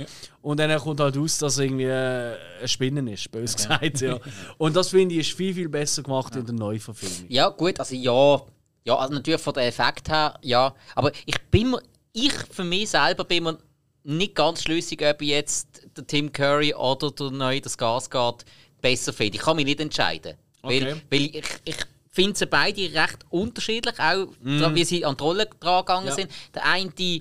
und 0.43 0.61
dann 0.61 0.79
kommt 0.79 1.01
halt 1.01 1.17
aus, 1.17 1.39
dass 1.39 1.57
er 1.57 1.65
irgendwie 1.65 1.91
ein 1.91 2.69
Spinnen 2.69 3.07
ist, 3.07 3.31
bös 3.33 3.57
gesagt. 3.57 4.03
Ja. 4.03 4.19
Und 4.59 4.77
das 4.77 4.91
finde 4.91 5.15
ich 5.15 5.31
ist 5.31 5.39
viel, 5.39 5.55
viel 5.55 5.71
besser 5.71 6.03
gemacht 6.03 6.37
in 6.37 6.45
der 6.45 6.55
Neuverfilmung. 6.55 7.31
Ja, 7.31 7.49
gut, 7.49 7.81
also 7.81 7.95
ja. 7.95 8.43
Ja, 8.85 8.97
also 8.99 9.15
natürlich 9.15 9.41
von 9.41 9.55
der 9.55 9.67
Effekt 9.67 10.11
her, 10.11 10.39
ja. 10.43 10.75
Aber 10.95 11.11
ich 11.25 11.43
bin 11.51 11.71
mir, 11.71 11.81
ich 12.17 12.33
für 12.51 12.65
mich 12.65 12.91
selber 12.91 13.25
bin 13.25 13.45
mir 13.45 13.59
nicht 14.05 14.35
ganz 14.35 14.63
schlüssig, 14.63 15.03
ob 15.03 15.21
ich 15.23 15.29
jetzt 15.29 15.83
der 15.97 16.07
Tim 16.07 16.33
Curry 16.33 16.75
oder 16.75 17.11
der 17.11 17.31
neue 17.31 17.61
das 17.61 17.77
Gasgard 17.77 18.45
besser 18.81 19.13
finde. 19.13 19.37
Ich 19.37 19.43
kann 19.43 19.57
mich 19.57 19.65
nicht 19.65 19.81
entscheiden. 19.81 20.37
Okay. 20.63 20.81
Weil, 20.87 21.03
weil 21.11 21.23
ich, 21.37 21.45
ich 21.65 21.77
finde 22.11 22.39
sie 22.39 22.47
beide 22.47 22.83
recht 22.95 23.19
unterschiedlich, 23.31 23.99
auch 23.99 24.29
da, 24.43 24.75
wie 24.75 24.85
sie 24.85 25.05
an 25.05 25.17
die 25.17 25.23
Rolle 25.23 25.47
dran 25.61 25.81
gegangen 25.81 26.07
Ja. 26.07 26.15
sind. 26.15 26.31
Der 26.55 26.65
eine, 26.65 26.91
die, 26.91 27.21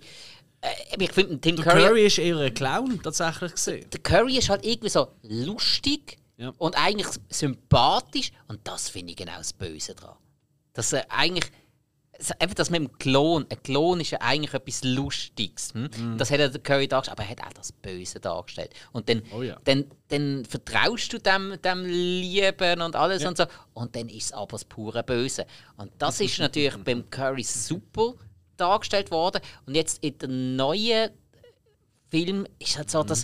äh, 0.61 0.67
ich 1.03 1.11
finde 1.11 1.39
Tim 1.41 1.55
Der 1.57 1.65
Curry, 1.65 1.81
Curry 1.83 2.05
ist 2.05 2.17
eher 2.19 2.37
ein 2.37 2.53
Clown, 2.53 3.01
tatsächlich 3.03 3.51
gesehen. 3.53 3.89
der 3.89 3.99
Curry 4.01 4.37
ist 4.37 4.49
halt 4.49 4.65
irgendwie 4.65 4.89
so 4.89 5.07
lustig 5.23 6.17
Ja. 6.37 6.53
und 6.57 6.75
eigentlich 6.77 7.07
sympathisch 7.29 8.31
und 8.47 8.59
das 8.63 8.89
finde 8.89 9.11
ich 9.11 9.17
genau 9.17 9.37
das 9.37 9.53
Böse 9.53 9.95
dran. 9.95 10.15
Dass 10.73 10.93
er 10.93 11.05
eigentlich 11.11 11.45
einfach 12.39 12.55
das 12.55 12.69
mit 12.69 12.79
dem 12.81 12.97
Klon, 12.97 13.45
ein 13.49 13.61
Klon 13.63 13.99
ist 13.99 14.11
ja 14.11 14.19
eigentlich 14.21 14.53
etwas 14.53 14.83
Lustiges. 14.83 15.73
Hm? 15.73 15.89
Mhm. 15.97 16.17
Das 16.17 16.31
hat 16.31 16.39
er 16.39 16.49
der 16.49 16.61
Curry 16.61 16.87
dargestellt, 16.87 17.19
aber 17.19 17.27
er 17.27 17.31
hat 17.31 17.43
auch 17.47 17.53
das 17.53 17.71
Böse 17.71 18.19
dargestellt. 18.19 18.71
Und 18.91 19.09
dann, 19.09 19.21
Oh 19.35 19.41
ja. 19.41 19.57
dann, 19.65 19.85
dann 20.09 20.45
vertraust 20.45 21.11
du 21.13 21.17
dem, 21.19 21.55
dem 21.63 21.85
Lieben 21.85 22.81
und 22.81 22.95
alles 22.95 23.25
und 23.25 23.37
so. 23.37 23.45
Und 23.73 23.95
dann 23.95 24.07
ist 24.09 24.25
es 24.25 24.31
aber 24.33 24.51
das 24.51 24.65
pure 24.65 25.03
Böse. 25.03 25.45
Und 25.77 25.91
das 25.97 26.19
ist 26.21 26.39
natürlich 26.39 26.75
beim 26.83 27.09
Curry 27.09 27.43
super 27.43 28.13
dargestellt 28.57 29.11
worden. 29.11 29.41
Und 29.65 29.75
jetzt 29.75 30.03
in 30.03 30.17
der 30.17 30.29
neuen 30.29 31.09
Film 32.09 32.45
ist 32.59 32.77
halt 32.77 32.89
so, 32.89 33.03
Mhm. 33.03 33.07
dass 33.07 33.23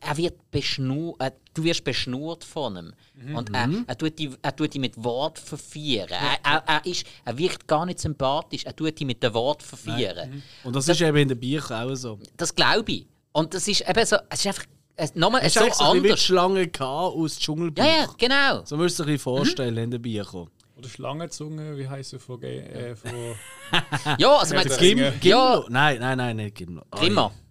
er 0.00 0.16
wird 0.16 0.50
beschnur, 0.50 1.16
äh, 1.18 1.30
du 1.54 1.64
wirst 1.64 1.84
beschnurt 1.84 2.44
von 2.44 2.76
ihm. 2.76 2.92
Mhm. 3.14 3.36
Und 3.36 3.54
er, 3.54 3.68
er, 3.86 3.98
tut 3.98 4.18
die, 4.18 4.30
er 4.42 4.54
tut 4.54 4.74
die 4.74 4.78
mit 4.78 5.02
Wort 5.02 5.38
verführen. 5.38 6.10
Er, 6.10 6.38
er, 6.44 6.62
er, 6.66 6.86
ist, 6.86 7.06
er 7.24 7.36
wirkt 7.36 7.66
gar 7.66 7.86
nicht 7.86 7.98
sympathisch, 7.98 8.64
er 8.64 8.76
tut 8.76 8.98
die 8.98 9.04
mit 9.04 9.22
dem 9.22 9.34
Wort 9.34 9.62
verführen. 9.62 10.42
Und 10.64 10.76
das 10.76 10.88
ist 10.88 11.00
eben 11.00 11.16
in 11.16 11.28
den 11.28 11.38
Büchern 11.38 11.90
auch 11.90 11.94
so. 11.94 12.18
Das 12.36 12.54
glaube 12.54 12.92
ich. 12.92 13.06
Und 13.32 13.54
das 13.54 13.66
ist 13.68 13.88
eben 13.88 14.06
so, 14.06 14.16
es 14.30 14.40
ist 14.40 14.46
einfach 14.46 14.64
es, 14.96 15.14
nochmal 15.14 15.42
Es 15.42 15.48
ist 15.48 15.54
so 15.54 15.60
eigentlich 15.60 15.74
so 15.74 15.84
ein 15.84 16.02
bisschen 16.02 16.04
wie 16.04 16.08
anders. 16.08 16.22
Schlange 16.22 16.68
K 16.68 16.84
aus 16.84 17.38
Dschungelbuch. 17.38 17.84
Ja, 17.84 17.90
ja, 18.00 18.06
genau. 18.18 18.64
So 18.64 18.76
müsst 18.76 18.98
ihr 18.98 19.04
euch 19.04 19.08
ein 19.10 19.14
bisschen 19.14 19.18
vorstellen 19.36 19.76
in 19.76 19.90
den 19.92 20.02
Büchern. 20.02 20.48
Oder 20.76 20.88
Schlangenzunge, 20.88 21.76
wie 21.76 21.88
heißt 21.88 22.10
sie 22.10 22.18
vor, 22.18 22.42
äh, 22.42 22.94
vor 22.94 23.10
Ja, 24.18 24.36
also 24.36 24.54
das 24.54 24.78
Gim, 24.78 24.98
Ja. 24.98 25.10
Gimlo? 25.10 25.66
Nein, 25.68 25.98
nein, 26.00 26.18
nein, 26.18 26.36
nicht 26.36 26.56
Gimlo. 26.56 26.82
Ah, 26.90 27.00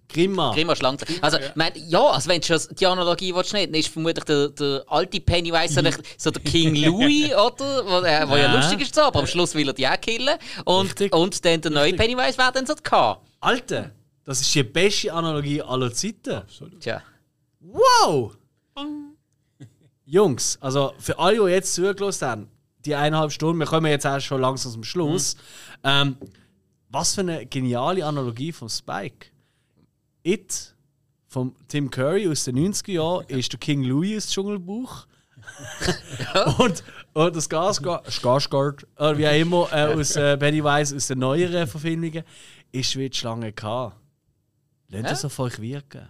Grimmer. 0.09 0.51
Grimmer. 0.51 0.53
Grimmer 0.53 0.75
Schlange. 0.75 0.97
Also, 1.21 1.38
mein, 1.55 1.71
ja, 1.88 2.01
also 2.07 2.29
wenn 2.29 2.39
du 2.41 2.47
schon 2.47 2.75
die 2.75 2.85
Analogie 2.88 3.35
willst, 3.35 3.53
nicht, 3.53 3.67
dann 3.67 3.75
ist 3.75 3.89
vermutlich 3.89 4.23
der, 4.25 4.49
der 4.49 4.84
alte 4.88 5.19
Pennywise 5.19 5.73
so, 5.73 5.81
der- 5.81 5.93
so 6.17 6.31
der 6.31 6.41
King 6.43 6.75
Louis, 6.75 7.25
oder? 7.34 7.85
Wo, 7.85 7.99
äh, 8.05 8.27
wo 8.29 8.35
ja. 8.35 8.43
Ja. 8.43 8.55
lustig 8.55 8.81
ist, 8.81 8.95
so, 8.95 9.01
aber 9.01 9.19
am 9.19 9.27
Schluss 9.27 9.53
will 9.53 9.67
er 9.67 9.73
die 9.73 9.88
auch 9.88 9.99
killen. 9.99 10.38
Und, 10.65 10.85
Richtig. 10.89 11.13
und 11.13 11.43
dann 11.45 11.61
der 11.61 11.71
neue 11.71 11.84
Richtig. 11.91 11.99
Pennywise 11.99 12.38
wäre 12.38 12.51
dann 12.53 12.65
so 12.65 12.73
der 12.73 12.84
K. 12.84 13.21
Alter, 13.41 13.91
das 14.23 14.41
ist 14.41 14.53
die 14.55 14.63
beste 14.63 15.13
Analogie 15.13 15.61
aller 15.61 15.91
Zeiten. 15.93 16.41
Tja. 16.79 17.01
Wow! 17.59 18.38
Jungs, 20.05 20.57
also 20.61 20.93
für 20.99 21.19
alle, 21.19 21.38
die 21.45 21.51
jetzt 21.51 21.73
zugelassen 21.75 22.27
haben, 22.27 22.47
die 22.85 22.95
eineinhalb 22.95 23.31
Stunden, 23.31 23.59
wir 23.59 23.65
kommen 23.67 23.88
jetzt 23.91 24.05
auch 24.07 24.19
schon 24.21 24.39
langsam 24.39 24.71
zum 24.71 24.84
Schluss. 24.85 25.35
Ähm, 25.84 26.15
was 26.89 27.15
für 27.15 27.21
eine 27.21 27.45
geniale 27.45 28.05
Analogie 28.05 28.53
von 28.53 28.69
Spike. 28.69 29.27
It 30.27 30.75
von 31.27 31.55
Tim 31.67 31.89
Curry 31.89 32.27
aus 32.27 32.43
den 32.43 32.57
90er 32.57 32.91
Jahren 32.91 33.25
ist 33.27 33.51
der 33.53 33.59
King 33.59 33.83
Louis 33.83 34.17
aus 34.17 34.31
Dschungelbuch. 34.31 35.07
und, 36.57 36.83
und 37.13 37.35
das 37.35 37.49
Skarsgård, 37.49 38.05
Skarsgård, 38.09 38.85
äh, 38.97 39.17
wie 39.17 39.27
auch 39.27 39.39
immer, 39.39 39.71
äh, 39.71 39.93
aus 39.93 40.15
äh, 40.17 40.37
Pennywise 40.37 40.95
aus 40.95 41.07
den 41.07 41.19
neueren 41.19 41.65
Verfilmungen, 41.67 42.23
ist 42.71 42.95
wie 42.97 43.09
die 43.09 43.17
Schlange 43.17 43.53
K. 43.53 43.93
Lasst 44.89 45.05
Ja? 45.05 45.11
es 45.11 45.25
auf 45.25 45.39
euch 45.39 45.59
wirken. 45.61 46.07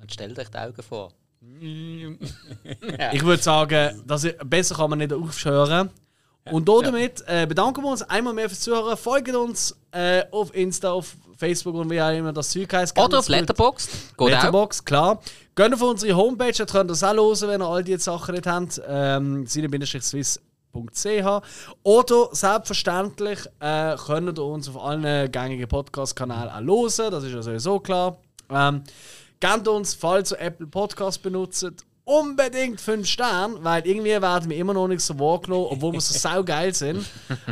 Und 0.00 0.12
stell 0.12 0.38
euch 0.38 0.48
die 0.48 0.58
Augen 0.58 0.82
vor. 0.82 1.12
Ich 3.12 3.22
würde 3.24 3.42
sagen, 3.42 4.02
dass 4.06 4.24
ich, 4.24 4.36
besser 4.38 4.76
kann 4.76 4.90
man 4.90 4.98
nicht 4.98 5.12
aufhören. 5.12 5.90
Und 6.50 6.68
damit 6.68 7.24
äh, 7.26 7.46
bedanken 7.46 7.82
wir 7.82 7.90
uns 7.90 8.02
einmal 8.02 8.34
mehr 8.34 8.48
fürs 8.48 8.60
Zuhören. 8.60 8.96
Folgt 8.96 9.34
uns 9.34 9.74
äh, 9.92 10.24
auf 10.30 10.54
Insta, 10.54 10.92
auf 10.92 11.16
Facebook 11.36 11.74
und 11.74 11.90
wie 11.90 12.00
auch 12.00 12.10
immer 12.10 12.32
das 12.32 12.50
Zeug 12.50 12.72
heisst. 12.72 12.98
Oder 12.98 13.18
auf 13.18 13.28
Letterboxd. 13.28 13.90
Geht 13.90 14.18
auch. 14.18 14.28
Letterbox, 14.28 14.84
klar. 14.84 15.20
Geht 15.54 15.72
auf 15.72 15.82
unsere 15.82 16.16
Homepage, 16.16 16.52
da 16.52 16.64
könnt 16.64 16.90
ihr 16.90 16.94
das 16.94 17.02
auch 17.02 17.14
hören, 17.14 17.48
wenn 17.48 17.62
ihr 17.62 17.66
all 17.66 17.84
diese 17.84 18.00
Sachen 18.00 18.34
nicht 18.34 18.46
habt. 18.46 18.80
Ähm, 18.86 19.46
swiss.ch 19.46 20.38
Oder 21.82 22.28
selbstverständlich 22.32 23.38
äh, 23.60 23.96
könnt 23.96 24.38
ihr 24.38 24.44
uns 24.44 24.68
auf 24.68 24.82
allen 24.82 25.30
gängigen 25.30 25.68
Podcast-Kanälen 25.68 26.50
auch 26.50 26.60
hören, 26.60 27.10
das 27.10 27.24
ist 27.24 27.32
ja 27.32 27.42
sowieso 27.42 27.80
klar. 27.80 28.18
Ähm, 28.50 28.82
gebt 29.40 29.68
uns, 29.68 29.94
falls 29.94 30.32
ihr 30.32 30.40
Apple 30.40 30.66
Podcast 30.66 31.22
benutzt, 31.22 31.66
unbedingt 32.04 32.80
5 32.80 33.06
Sterne, 33.06 33.56
weil 33.62 33.86
irgendwie 33.86 34.10
werden 34.10 34.50
wir 34.50 34.56
immer 34.56 34.74
noch 34.74 34.88
nicht 34.88 35.00
so 35.00 35.18
wahrgenommen, 35.18 35.66
obwohl 35.70 35.92
wir 35.94 36.00
so 36.00 36.14
saugeil 36.18 36.74
sind. 36.74 37.04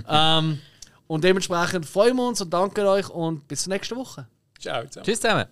ähm, 0.09 0.61
und 1.07 1.24
dementsprechend 1.24 1.87
freuen 1.87 2.16
wir 2.16 2.29
uns 2.29 2.41
und 2.41 2.53
danken 2.53 2.87
euch 2.87 3.09
und 3.11 3.47
bis 3.49 3.65
zur 3.65 3.73
nächsten 3.73 3.97
Woche. 3.97 4.27
Ciao 4.59 4.85
zusammen. 4.87 5.05
Tschüss 5.05 5.20
zusammen. 5.20 5.47